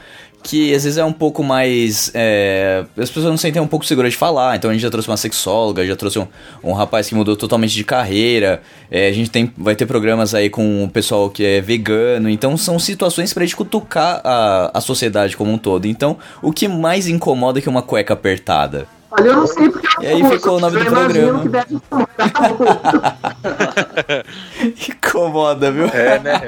que 0.44 0.74
às 0.74 0.84
vezes 0.84 0.98
é 0.98 1.06
um 1.06 1.14
pouco 1.14 1.44
mais. 1.44 2.12
é, 2.14 2.84
as 2.98 3.10
pessoas 3.10 3.26
não 3.26 3.38
se 3.38 3.44
sentem 3.44 3.62
um 3.62 3.68
pouco 3.68 3.86
seguras 3.86 4.12
de 4.12 4.18
falar. 4.18 4.56
Então 4.56 4.70
a 4.70 4.74
gente 4.74 4.82
já 4.82 4.90
trouxe 4.90 5.10
uma 5.10 5.18
sexóloga, 5.18 5.86
já 5.86 5.96
trouxe 5.96 6.20
um, 6.20 6.28
um 6.64 6.74
rapaz 6.74 7.08
que 7.10 7.16
mudou 7.16 7.36
totalmente 7.36 7.74
de 7.74 7.84
carreira. 7.84 8.62
é, 8.90 9.08
a 9.08 9.12
gente 9.12 9.30
tem, 9.30 9.52
vai 9.58 9.76
ter 9.76 9.86
programas 9.86 10.34
aí 10.34 10.50
com 10.50 10.84
o 10.84 10.90
pessoal 10.90 11.30
que 11.30 11.44
é 11.44 11.62
vegano. 11.62 12.30
Então 12.30 12.56
são 12.58 12.80
situações 12.80 13.34
pra 13.34 13.44
gente 13.44 13.56
cutucar 13.56 14.22
a, 14.24 14.72
a 14.74 14.82
sociedade 14.82 15.36
como 15.38 15.52
um 15.52 15.58
todo. 15.58 15.86
Então, 15.86 16.18
o 16.42 16.52
que 16.52 16.68
mais 16.68 17.08
incomoda 17.08 17.60
é 17.60 17.62
que 17.62 17.70
uma 17.70 17.82
cueca 17.82 18.14
apertada? 18.14 18.88
Olha, 19.12 19.28
eu 19.28 19.36
não 19.36 19.48
sei 19.48 19.70
porque 19.70 19.88
eu 19.98 20.04
E 20.04 20.08
aí 20.08 20.24
ficou 20.30 20.56
o 20.56 20.60
nome 20.62 20.78
eu 20.78 20.86
do 20.86 20.90
programa. 20.90 21.42
que 21.42 21.50
deve. 21.50 21.76
Incomoda, 24.90 25.72
viu? 25.72 25.86
É, 25.88 26.20
né? 26.20 26.42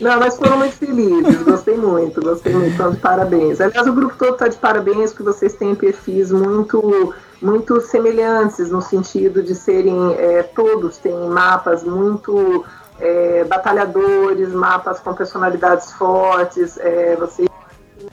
Não, 0.00 0.18
mas 0.20 0.36
foram 0.36 0.58
muito 0.58 0.76
felizes, 0.76 1.42
gostei 1.42 1.76
muito, 1.76 2.20
gostei 2.20 2.52
muito, 2.52 2.72
então 2.74 2.94
parabéns. 2.94 3.60
Aliás, 3.60 3.86
o 3.86 3.92
grupo 3.92 4.14
todo 4.16 4.34
está 4.34 4.46
de 4.46 4.56
parabéns, 4.56 5.10
porque 5.10 5.24
vocês 5.24 5.54
têm 5.54 5.74
perfis 5.74 6.30
muito, 6.30 7.14
muito 7.42 7.80
semelhantes, 7.80 8.70
no 8.70 8.80
sentido 8.80 9.42
de 9.42 9.56
serem, 9.56 10.14
é, 10.14 10.44
todos 10.44 10.98
têm 10.98 11.28
mapas 11.28 11.82
muito 11.82 12.64
é, 13.00 13.42
batalhadores, 13.44 14.50
mapas 14.50 15.00
com 15.00 15.12
personalidades 15.14 15.92
fortes, 15.92 16.78
é, 16.78 17.16
vocês 17.16 17.48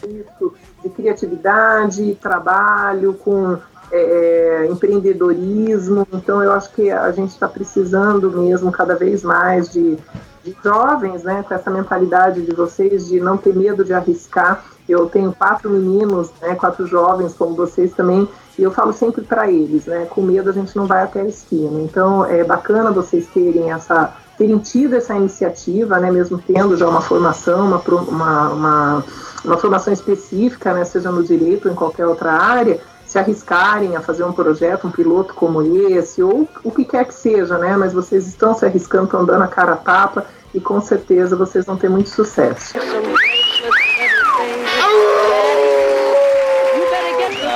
têm 0.02 0.22
isso 0.22 0.53
de 0.82 0.90
criatividade, 0.90 2.18
trabalho, 2.20 3.14
com 3.14 3.60
é, 3.91 4.68
empreendedorismo, 4.72 6.07
então 6.12 6.44
eu 6.44 6.52
acho 6.52 6.72
que 6.72 6.90
a 6.90 7.12
gente 7.12 7.30
está 7.30 7.48
precisando 7.48 8.32
mesmo 8.32 8.72
cada 8.72 8.95
vez 8.95 9.22
mais 9.22 9.72
de 9.72 9.99
jovens, 10.64 11.24
né, 11.24 11.44
com 11.48 11.54
essa 11.54 11.72
mentalidade 11.72 12.42
de 12.42 12.54
vocês 12.54 13.08
de 13.08 13.20
não 13.20 13.38
ter 13.38 13.56
medo 13.56 13.84
de 13.84 13.94
arriscar. 13.94 14.64
Eu 14.88 15.08
tenho 15.08 15.34
quatro 15.34 15.70
meninos, 15.70 16.32
né, 16.42 16.56
quatro 16.56 16.86
jovens 16.86 17.34
como 17.34 17.56
vocês 17.56 17.94
também, 17.94 18.28
e 18.58 18.64
eu 18.64 18.72
falo 18.72 18.94
sempre 18.94 19.22
para 19.22 19.50
eles, 19.50 19.86
né, 19.86 20.06
com 20.06 20.22
medo 20.22 20.50
a 20.50 20.54
gente 20.54 20.76
não 20.76 20.86
vai 20.86 21.04
até 21.04 21.22
a 21.22 21.26
esquina. 21.26 21.82
Então 21.82 22.26
é 22.26 22.44
bacana 22.44 22.92
vocês 22.92 23.28
terem 23.28 23.72
essa 23.72 24.14
terem 24.38 24.58
tido 24.58 24.96
essa 24.96 25.16
iniciativa, 25.16 25.98
né, 25.98 26.12
mesmo 26.12 26.38
tendo 26.38 26.76
já 26.76 26.88
uma 26.88 27.02
formação, 27.02 27.68
uma, 27.68 27.78
uma, 27.78 28.50
uma, 28.50 29.04
uma 29.46 29.58
formação 29.58 29.94
específica, 29.94 30.74
né, 30.74 30.84
seja 30.84 31.10
no 31.10 31.24
direito 31.24 31.68
ou 31.68 31.72
em 31.72 31.76
qualquer 31.76 32.06
outra 32.06 32.34
área, 32.34 32.82
se 33.16 33.20
arriscarem 33.20 33.96
a 33.96 34.02
fazer 34.02 34.26
um 34.26 34.34
projeto, 34.34 34.88
um 34.88 34.92
piloto 34.92 35.34
como 35.34 35.62
esse, 35.90 36.22
ou 36.22 36.50
o 36.66 36.70
que 36.70 36.84
quer 36.84 37.06
que 37.06 37.14
seja, 37.14 37.58
né? 37.58 37.78
Mas 37.78 37.94
vocês 37.94 38.28
estão 38.28 38.54
se 38.54 38.66
arriscando, 38.66 39.06
estão 39.06 39.26
dando 39.26 39.42
a 39.44 39.48
cara 39.48 39.72
a 39.72 39.78
tapa 39.78 40.26
e 40.54 40.60
com 40.60 40.82
certeza 40.82 41.34
vocês 41.34 41.66
vão 41.66 41.78
ter 41.78 41.90
muito 41.90 42.10
sucesso. 42.10 42.74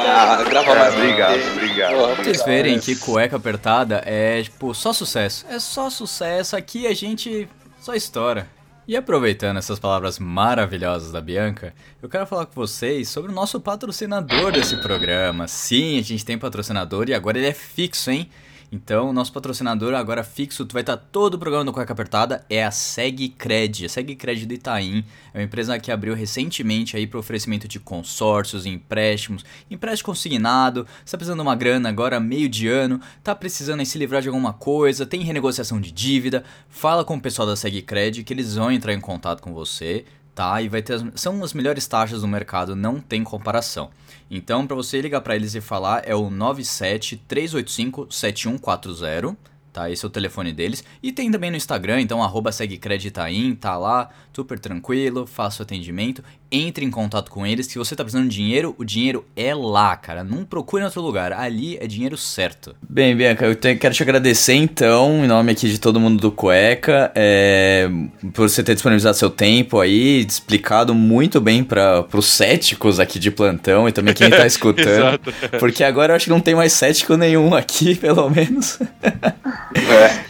Ah, 0.07 0.43
grava 0.49 0.75
mais. 0.75 0.95
Obrigado, 0.95 1.39
obrigado. 1.51 1.95
Porra, 1.95 2.15
Pra 2.15 2.23
vocês 2.23 2.43
verem 2.43 2.79
que 2.79 2.95
cueca 2.95 3.35
apertada 3.35 4.01
é, 4.05 4.41
tipo, 4.41 4.73
só 4.73 4.93
sucesso. 4.93 5.45
É 5.49 5.59
só 5.59 5.89
sucesso. 5.89 6.55
Aqui 6.55 6.87
a 6.87 6.93
gente 6.93 7.49
só 7.81 7.93
estoura. 7.93 8.47
E 8.89 8.95
aproveitando 8.97 9.57
essas 9.57 9.77
palavras 9.77 10.17
maravilhosas 10.17 11.11
da 11.11 11.21
Bianca, 11.21 11.75
eu 12.01 12.09
quero 12.09 12.25
falar 12.25 12.47
com 12.47 12.55
vocês 12.55 13.07
sobre 13.07 13.31
o 13.31 13.35
nosso 13.35 13.61
patrocinador 13.61 14.51
desse 14.51 14.77
programa. 14.77 15.47
Sim, 15.47 15.99
a 15.99 16.01
gente 16.01 16.25
tem 16.25 16.39
patrocinador 16.39 17.07
e 17.07 17.13
agora 17.13 17.37
ele 17.37 17.45
é 17.45 17.53
fixo, 17.53 18.09
hein? 18.09 18.27
Então, 18.71 19.11
nosso 19.11 19.33
patrocinador 19.33 19.95
agora 19.95 20.23
fixo, 20.23 20.63
tu 20.63 20.73
vai 20.73 20.83
estar 20.83 20.95
todo 20.95 21.33
o 21.33 21.39
programa 21.39 21.65
do 21.65 21.73
Cueca 21.73 21.91
Apertada, 21.91 22.45
é 22.47 22.63
a 22.63 22.69
SegCred. 22.69 23.85
A 23.85 23.89
SegCred 23.89 24.45
do 24.45 24.53
Itaim 24.53 25.03
é 25.33 25.39
uma 25.39 25.43
empresa 25.43 25.79
que 25.79 25.91
abriu 25.91 26.13
recentemente 26.13 26.95
aí 26.95 27.07
para 27.07 27.19
oferecimento 27.19 27.67
de 27.67 27.79
consórcios, 27.79 28.67
empréstimos, 28.67 29.43
empréstimo 29.71 30.05
consignado, 30.05 30.85
está 31.03 31.17
precisando 31.17 31.39
de 31.39 31.47
uma 31.47 31.55
grana 31.55 31.89
agora 31.89 32.19
meio 32.19 32.47
de 32.47 32.67
ano, 32.67 33.01
tá 33.23 33.33
precisando 33.33 33.79
aí 33.79 33.85
se 33.87 33.97
livrar 33.97 34.21
de 34.21 34.27
alguma 34.27 34.53
coisa, 34.53 35.05
tem 35.05 35.23
renegociação 35.23 35.81
de 35.81 35.91
dívida, 35.91 36.43
fala 36.69 37.03
com 37.03 37.17
o 37.17 37.21
pessoal 37.21 37.47
da 37.47 37.55
SegCred 37.55 38.23
que 38.23 38.33
eles 38.33 38.55
vão 38.55 38.71
entrar 38.71 38.93
em 38.93 39.01
contato 39.01 39.41
com 39.41 39.51
você, 39.51 40.05
tá? 40.35 40.61
E 40.61 40.69
vai 40.69 40.83
ter 40.83 40.93
as, 40.93 41.03
são 41.15 41.43
as 41.43 41.53
melhores 41.53 41.87
taxas 41.87 42.21
do 42.21 42.27
mercado, 42.27 42.75
não 42.75 42.99
tem 42.99 43.23
comparação. 43.23 43.89
Então, 44.29 44.67
para 44.67 44.75
você 44.75 45.01
ligar 45.01 45.21
para 45.21 45.35
eles 45.35 45.55
e 45.55 45.61
falar 45.61 46.03
é 46.05 46.13
o 46.13 46.29
97 46.29 47.17
385 47.27 48.07
7140, 48.11 49.35
tá? 49.73 49.89
Esse 49.89 50.05
é 50.05 50.07
o 50.07 50.11
telefone 50.11 50.53
deles. 50.53 50.83
E 51.01 51.11
tem 51.11 51.31
também 51.31 51.49
no 51.49 51.57
Instagram, 51.57 52.01
então 52.01 52.21
arroba 52.23 52.51
segcreditaim, 52.51 53.55
tá 53.55 53.75
lá, 53.77 54.09
super 54.31 54.59
tranquilo, 54.59 55.25
faça 55.25 55.61
o 55.61 55.63
atendimento, 55.63 56.23
entre 56.51 56.85
em 56.85 56.89
contato 56.91 57.29
com 57.31 57.45
eles. 57.45 57.67
Se 57.67 57.77
você 57.77 57.95
tá 57.95 58.03
precisando 58.03 58.27
de 58.29 58.35
dinheiro, 58.35 58.75
o 58.77 58.83
dinheiro 58.83 59.25
é 59.35 59.53
lá, 59.53 59.95
cara. 59.95 60.23
Não 60.23 60.43
procure 60.43 60.81
em 60.81 60.85
outro 60.85 61.01
lugar, 61.01 61.31
ali 61.33 61.77
é 61.79 61.85
dinheiro 61.87 62.17
certo. 62.17 62.75
Bem, 62.87 63.15
Bianca, 63.15 63.45
eu 63.45 63.55
te- 63.55 63.75
quero 63.75 63.93
te 63.93 64.01
agradecer 64.03 64.53
então, 64.55 65.23
em 65.23 65.27
nome 65.27 65.51
aqui 65.51 65.69
de 65.69 65.79
todo 65.79 65.99
mundo 65.99 66.19
do 66.19 66.31
Cueca, 66.31 67.11
é, 67.15 67.89
por 68.33 68.49
você 68.49 68.63
ter 68.63 68.73
disponibilizado 68.73 69.15
seu 69.17 69.29
tempo 69.29 69.79
aí, 69.79 70.25
explicado 70.25 70.93
muito 70.95 71.39
bem 71.39 71.63
para 71.63 72.05
os 72.13 72.25
céticos 72.25 72.99
aqui 72.99 73.19
de 73.19 73.29
plantão 73.31 73.87
e 73.87 73.91
também 73.91 74.13
quem 74.13 74.29
tá 74.29 74.45
escutando. 74.47 74.89
Exato. 74.89 75.33
Porque 75.59 75.83
agora 75.83 76.11
eu 76.13 76.15
acho 76.15 76.25
que 76.25 76.31
não 76.31 76.39
tem 76.41 76.55
mais 76.55 76.73
cético 76.73 77.15
nenhum 77.15 77.53
aqui, 77.53 77.93
pelo 77.99 78.29
menos. 78.29 78.79
É 79.03 80.29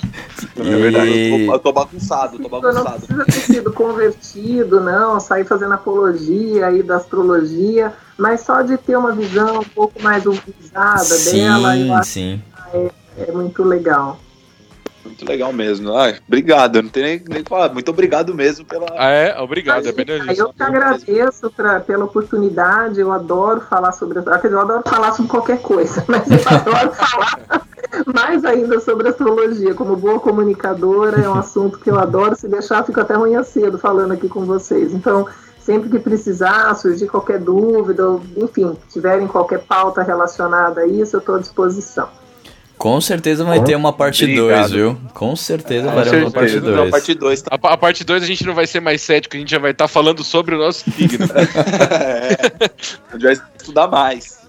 verdade, 0.56 1.12
eu 1.12 1.46
tô, 1.48 1.54
eu 1.54 1.60
tô 1.60 1.72
bagunçado, 1.72 2.36
eu 2.38 2.50
tô 2.50 2.62
Não 2.62 2.84
precisa 2.84 3.26
ter 3.26 3.32
sido 3.32 3.74
convertido, 3.74 4.80
não, 4.80 5.20
sair 5.20 5.46
fazendo 5.46 5.74
apologia 5.74 6.68
aí 6.68 6.84
da 6.84 6.98
astrologia, 6.98 7.94
mas 8.18 8.42
só 8.42 8.62
de 8.62 8.78
ter 8.78 8.98
uma 8.98 9.12
visão 9.12 9.60
um 9.60 9.64
pouco 9.64 10.02
mais 10.02 10.26
humanizada 10.26 11.18
dela, 11.32 11.78
eu 11.78 11.86
Sim, 11.86 11.92
acho 11.92 12.10
sim. 12.10 12.42
que 12.72 12.92
é 13.30 13.32
muito 13.32 13.64
legal. 13.64 14.20
Muito 15.04 15.26
legal 15.26 15.52
mesmo. 15.52 15.96
Ai, 15.96 16.18
obrigado, 16.28 16.78
eu 16.78 16.84
não 16.84 16.90
tenho 16.90 17.06
nem, 17.06 17.24
nem 17.28 17.42
o 17.42 17.44
que 17.44 17.50
falar. 17.50 17.74
Muito 17.74 17.90
obrigado 17.90 18.34
mesmo 18.36 18.66
pela. 18.66 18.86
Ah, 18.96 19.10
é? 19.10 19.40
Obrigado, 19.40 19.88
é 19.88 19.90
isso. 19.90 20.42
eu 20.42 20.54
que 20.54 20.62
agradeço 20.62 21.50
pra, 21.52 21.80
pela 21.80 22.06
oportunidade, 22.06 23.00
eu 23.00 23.12
adoro 23.12 23.62
falar 23.62 23.92
sobre. 23.92 24.22
Quer 24.22 24.36
dizer, 24.36 24.54
eu 24.54 24.62
adoro 24.62 24.84
falar 24.86 25.14
sobre 25.14 25.32
qualquer 25.32 25.62
coisa, 25.62 26.04
mas 26.08 26.30
eu 26.30 26.38
adoro 26.46 26.94
falar 26.94 27.68
mais 28.14 28.44
ainda 28.46 28.80
sobre 28.80 29.10
astrologia. 29.10 29.74
Como 29.74 29.96
boa 29.96 30.20
comunicadora, 30.20 31.22
é 31.22 31.30
um 31.30 31.36
assunto 31.40 31.80
que 31.80 31.90
eu 31.90 32.00
adoro. 32.00 32.36
Se 32.36 32.48
deixar, 32.48 32.84
fico 32.86 33.00
até 33.00 33.14
amanhã 33.16 33.44
cedo 33.44 33.78
falando 33.78 34.12
aqui 34.14 34.28
com 34.28 34.46
vocês. 34.46 34.94
Então, 34.94 35.28
sempre 35.60 35.90
que 35.90 36.00
precisar, 36.00 36.74
surgir 36.76 37.08
qualquer 37.08 37.40
dúvida, 37.40 38.08
ou, 38.08 38.22
enfim, 38.38 38.76
tiverem 38.92 39.28
qualquer 39.28 39.60
pauta 39.60 40.02
relacionada 40.02 40.82
a 40.82 40.88
isso, 40.88 41.16
eu 41.16 41.20
estou 41.20 41.36
à 41.36 41.40
disposição. 41.40 42.08
Com 42.78 43.02
certeza 43.02 43.44
vai 43.44 43.62
ter 43.62 43.76
uma 43.76 43.92
parte 43.92 44.26
2, 44.26 44.40
Obrigado. 44.40 44.70
viu? 44.72 44.98
Com 45.14 45.36
certeza 45.36 45.90
Com 45.90 45.96
vai 45.96 46.10
ter 46.10 46.24
uma 46.24 46.32
parte 46.32 46.60
Não, 46.62 46.76
2. 46.78 46.90
parte 46.92 47.14
2 47.14 47.42
tá. 47.42 47.50
A, 47.54 47.58
pa- 47.58 47.74
a 47.74 47.78
parte 47.78 48.06
2 48.06 48.24
a 48.24 48.26
gente 48.26 48.46
não 48.46 48.56
vai 48.56 48.66
ser 48.66 48.80
mais 48.80 49.02
cético, 49.02 49.36
a 49.36 49.40
gente 49.40 49.52
já 49.52 49.60
vai 49.60 49.72
estar 49.72 49.90
falando 49.90 50.24
sobre 50.24 50.56
o 50.56 50.58
nosso 50.58 50.90
signo. 50.90 51.26
é, 51.36 52.38
a 53.10 53.18
gente 53.18 53.24
vai 53.24 53.34
estudar 53.58 53.90
mais. 53.90 54.40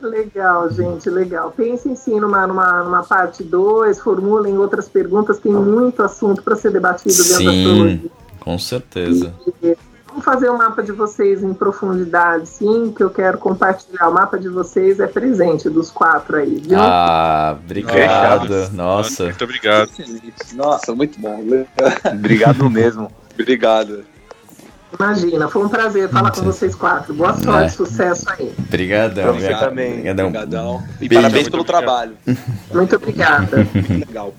Legal, 0.00 0.70
gente, 0.70 1.08
legal. 1.08 1.52
Pensem 1.52 1.94
sim 1.96 2.20
numa, 2.20 2.46
numa, 2.46 2.82
numa 2.82 3.02
parte 3.02 3.42
2, 3.42 4.00
formulem 4.00 4.58
outras 4.58 4.88
perguntas, 4.88 5.38
tem 5.38 5.52
muito 5.52 6.02
assunto 6.02 6.42
para 6.42 6.56
ser 6.56 6.70
debatido 6.72 7.14
dentro 7.14 7.32
da 7.32 7.38
Sim, 7.38 7.66
astrologia. 7.66 8.10
com 8.40 8.58
certeza. 8.58 9.34
E 9.62 9.76
Vamos 10.14 10.26
fazer 10.26 10.48
o 10.48 10.56
mapa 10.56 10.80
de 10.80 10.92
vocês 10.92 11.42
em 11.42 11.52
profundidade, 11.52 12.48
sim, 12.48 12.94
que 12.96 13.02
eu 13.02 13.10
quero 13.10 13.36
compartilhar. 13.36 14.08
O 14.08 14.14
mapa 14.14 14.38
de 14.38 14.48
vocês 14.48 15.00
é 15.00 15.08
presente 15.08 15.68
dos 15.68 15.90
quatro 15.90 16.36
aí, 16.36 16.62
viu? 16.64 16.78
Ah, 16.78 17.58
obrigado. 17.60 18.70
Nossa. 18.72 19.24
Muito 19.24 19.42
obrigado. 19.42 19.90
Nossa, 20.54 20.94
muito 20.94 21.18
bom. 21.18 21.44
Obrigado 22.12 22.70
mesmo. 22.70 23.10
Obrigado. 23.32 24.04
Imagina, 24.98 25.48
foi 25.48 25.64
um 25.64 25.68
prazer 25.68 26.08
falar 26.08 26.30
com 26.30 26.42
vocês 26.42 26.74
quatro. 26.74 27.12
Boa 27.14 27.34
sorte, 27.36 27.66
É. 27.66 27.68
sucesso 27.68 28.24
aí. 28.30 28.52
Obrigadão. 28.58 29.24
Pra 29.24 29.32
você 29.32 29.54
também. 29.58 29.90
Obrigadão. 29.90 30.26
Obrigadão. 30.28 30.84
E 31.00 31.08
Beijo. 31.08 31.22
parabéns 31.22 31.48
pelo 31.48 31.62
obrigado. 31.62 31.84
trabalho. 31.84 32.16
Muito 32.72 32.96
obrigada. 32.96 33.56
Legal. 34.06 34.34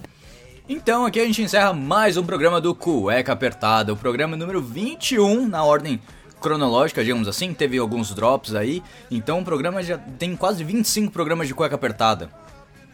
Então 0.67 1.05
aqui 1.05 1.19
a 1.19 1.25
gente 1.25 1.41
encerra 1.41 1.73
mais 1.73 2.17
um 2.17 2.23
programa 2.23 2.59
do 2.61 2.73
Cueca 2.73 3.33
Apertada, 3.33 3.93
o 3.93 3.97
programa 3.97 4.35
número 4.35 4.61
21 4.61 5.47
na 5.47 5.63
ordem 5.63 5.99
cronológica, 6.41 7.03
digamos 7.03 7.27
assim, 7.27 7.53
teve 7.53 7.77
alguns 7.77 8.13
drops 8.13 8.53
aí, 8.55 8.81
então 9.09 9.39
o 9.39 9.43
programa 9.43 9.81
já 9.81 9.97
tem 9.97 10.35
quase 10.35 10.63
25 10.63 11.11
programas 11.11 11.47
de 11.47 11.53
Cueca 11.53 11.75
Apertada. 11.75 12.29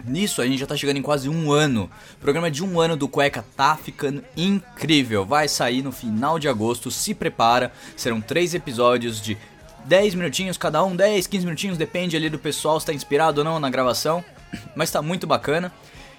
Nisso 0.05 0.41
a 0.41 0.45
gente 0.45 0.59
já 0.59 0.67
tá 0.67 0.75
chegando 0.75 0.97
em 0.97 1.01
quase 1.01 1.29
um 1.29 1.51
ano. 1.51 1.89
O 2.15 2.21
programa 2.21 2.49
de 2.49 2.63
um 2.63 2.79
ano 2.79 2.95
do 2.95 3.07
Cueca 3.07 3.45
tá 3.55 3.75
ficando 3.75 4.23
incrível. 4.35 5.25
Vai 5.25 5.47
sair 5.47 5.81
no 5.81 5.91
final 5.91 6.39
de 6.39 6.47
agosto, 6.47 6.91
se 6.91 7.13
prepara. 7.13 7.71
Serão 7.95 8.21
três 8.21 8.53
episódios 8.53 9.21
de 9.21 9.37
10 9.85 10.15
minutinhos 10.15 10.57
cada 10.57 10.83
um, 10.83 10.95
10, 10.95 11.27
15 11.27 11.45
minutinhos, 11.45 11.77
depende 11.77 12.15
ali 12.15 12.29
do 12.29 12.37
pessoal 12.37 12.79
se 12.79 12.85
tá 12.85 12.93
inspirado 12.93 13.41
ou 13.41 13.45
não 13.45 13.59
na 13.59 13.69
gravação. 13.69 14.23
Mas 14.75 14.91
tá 14.91 15.01
muito 15.01 15.25
bacana. 15.25 15.71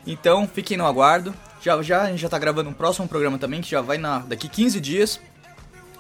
Então 0.07 0.49
fiquem 0.49 0.77
no 0.77 0.87
aguardo. 0.87 1.35
Já 1.61 1.81
já 1.83 2.03
a 2.03 2.11
gente 2.11 2.21
já 2.21 2.29
tá 2.29 2.39
gravando 2.39 2.71
um 2.71 2.75
próximo 2.75 3.07
programa 3.07 3.39
também 3.39 3.61
que 3.61 3.71
já 3.71 3.81
vai 3.81 3.99
na 3.99 4.19
daqui 4.19 4.49
15 4.49 4.81
dias 4.81 5.21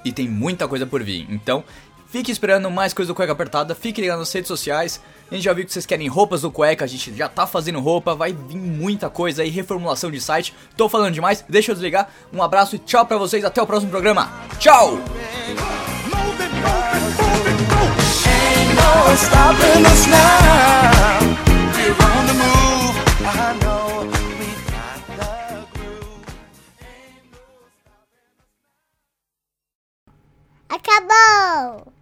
e 0.04 0.12
tem 0.12 0.28
muita 0.28 0.66
coisa 0.66 0.86
por 0.86 1.02
vir. 1.02 1.26
Então 1.30 1.64
Fique 2.12 2.30
esperando 2.30 2.70
mais 2.70 2.92
coisa 2.92 3.10
do 3.10 3.14
Cueca 3.14 3.32
Apertada, 3.32 3.74
fique 3.74 3.98
ligado 3.98 4.18
nas 4.18 4.30
redes 4.30 4.46
sociais. 4.46 5.00
A 5.30 5.34
gente 5.34 5.44
já 5.44 5.52
viu 5.54 5.64
que 5.64 5.72
vocês 5.72 5.86
querem 5.86 6.08
roupas 6.08 6.42
do 6.42 6.50
Cueca, 6.50 6.84
a 6.84 6.86
gente 6.86 7.16
já 7.16 7.26
tá 7.26 7.46
fazendo 7.46 7.80
roupa, 7.80 8.14
vai 8.14 8.34
vir 8.34 8.58
muita 8.58 9.08
coisa 9.08 9.42
aí, 9.42 9.48
reformulação 9.48 10.10
de 10.10 10.20
site. 10.20 10.54
Tô 10.76 10.90
falando 10.90 11.14
demais, 11.14 11.42
deixa 11.48 11.70
eu 11.70 11.74
desligar. 11.74 12.10
Um 12.30 12.42
abraço 12.42 12.76
e 12.76 12.78
tchau 12.78 13.06
pra 13.06 13.16
vocês, 13.16 13.42
até 13.46 13.62
o 13.62 13.66
próximo 13.66 13.90
programa. 13.90 14.30
Tchau! 14.58 14.98
Acabou! 30.68 32.01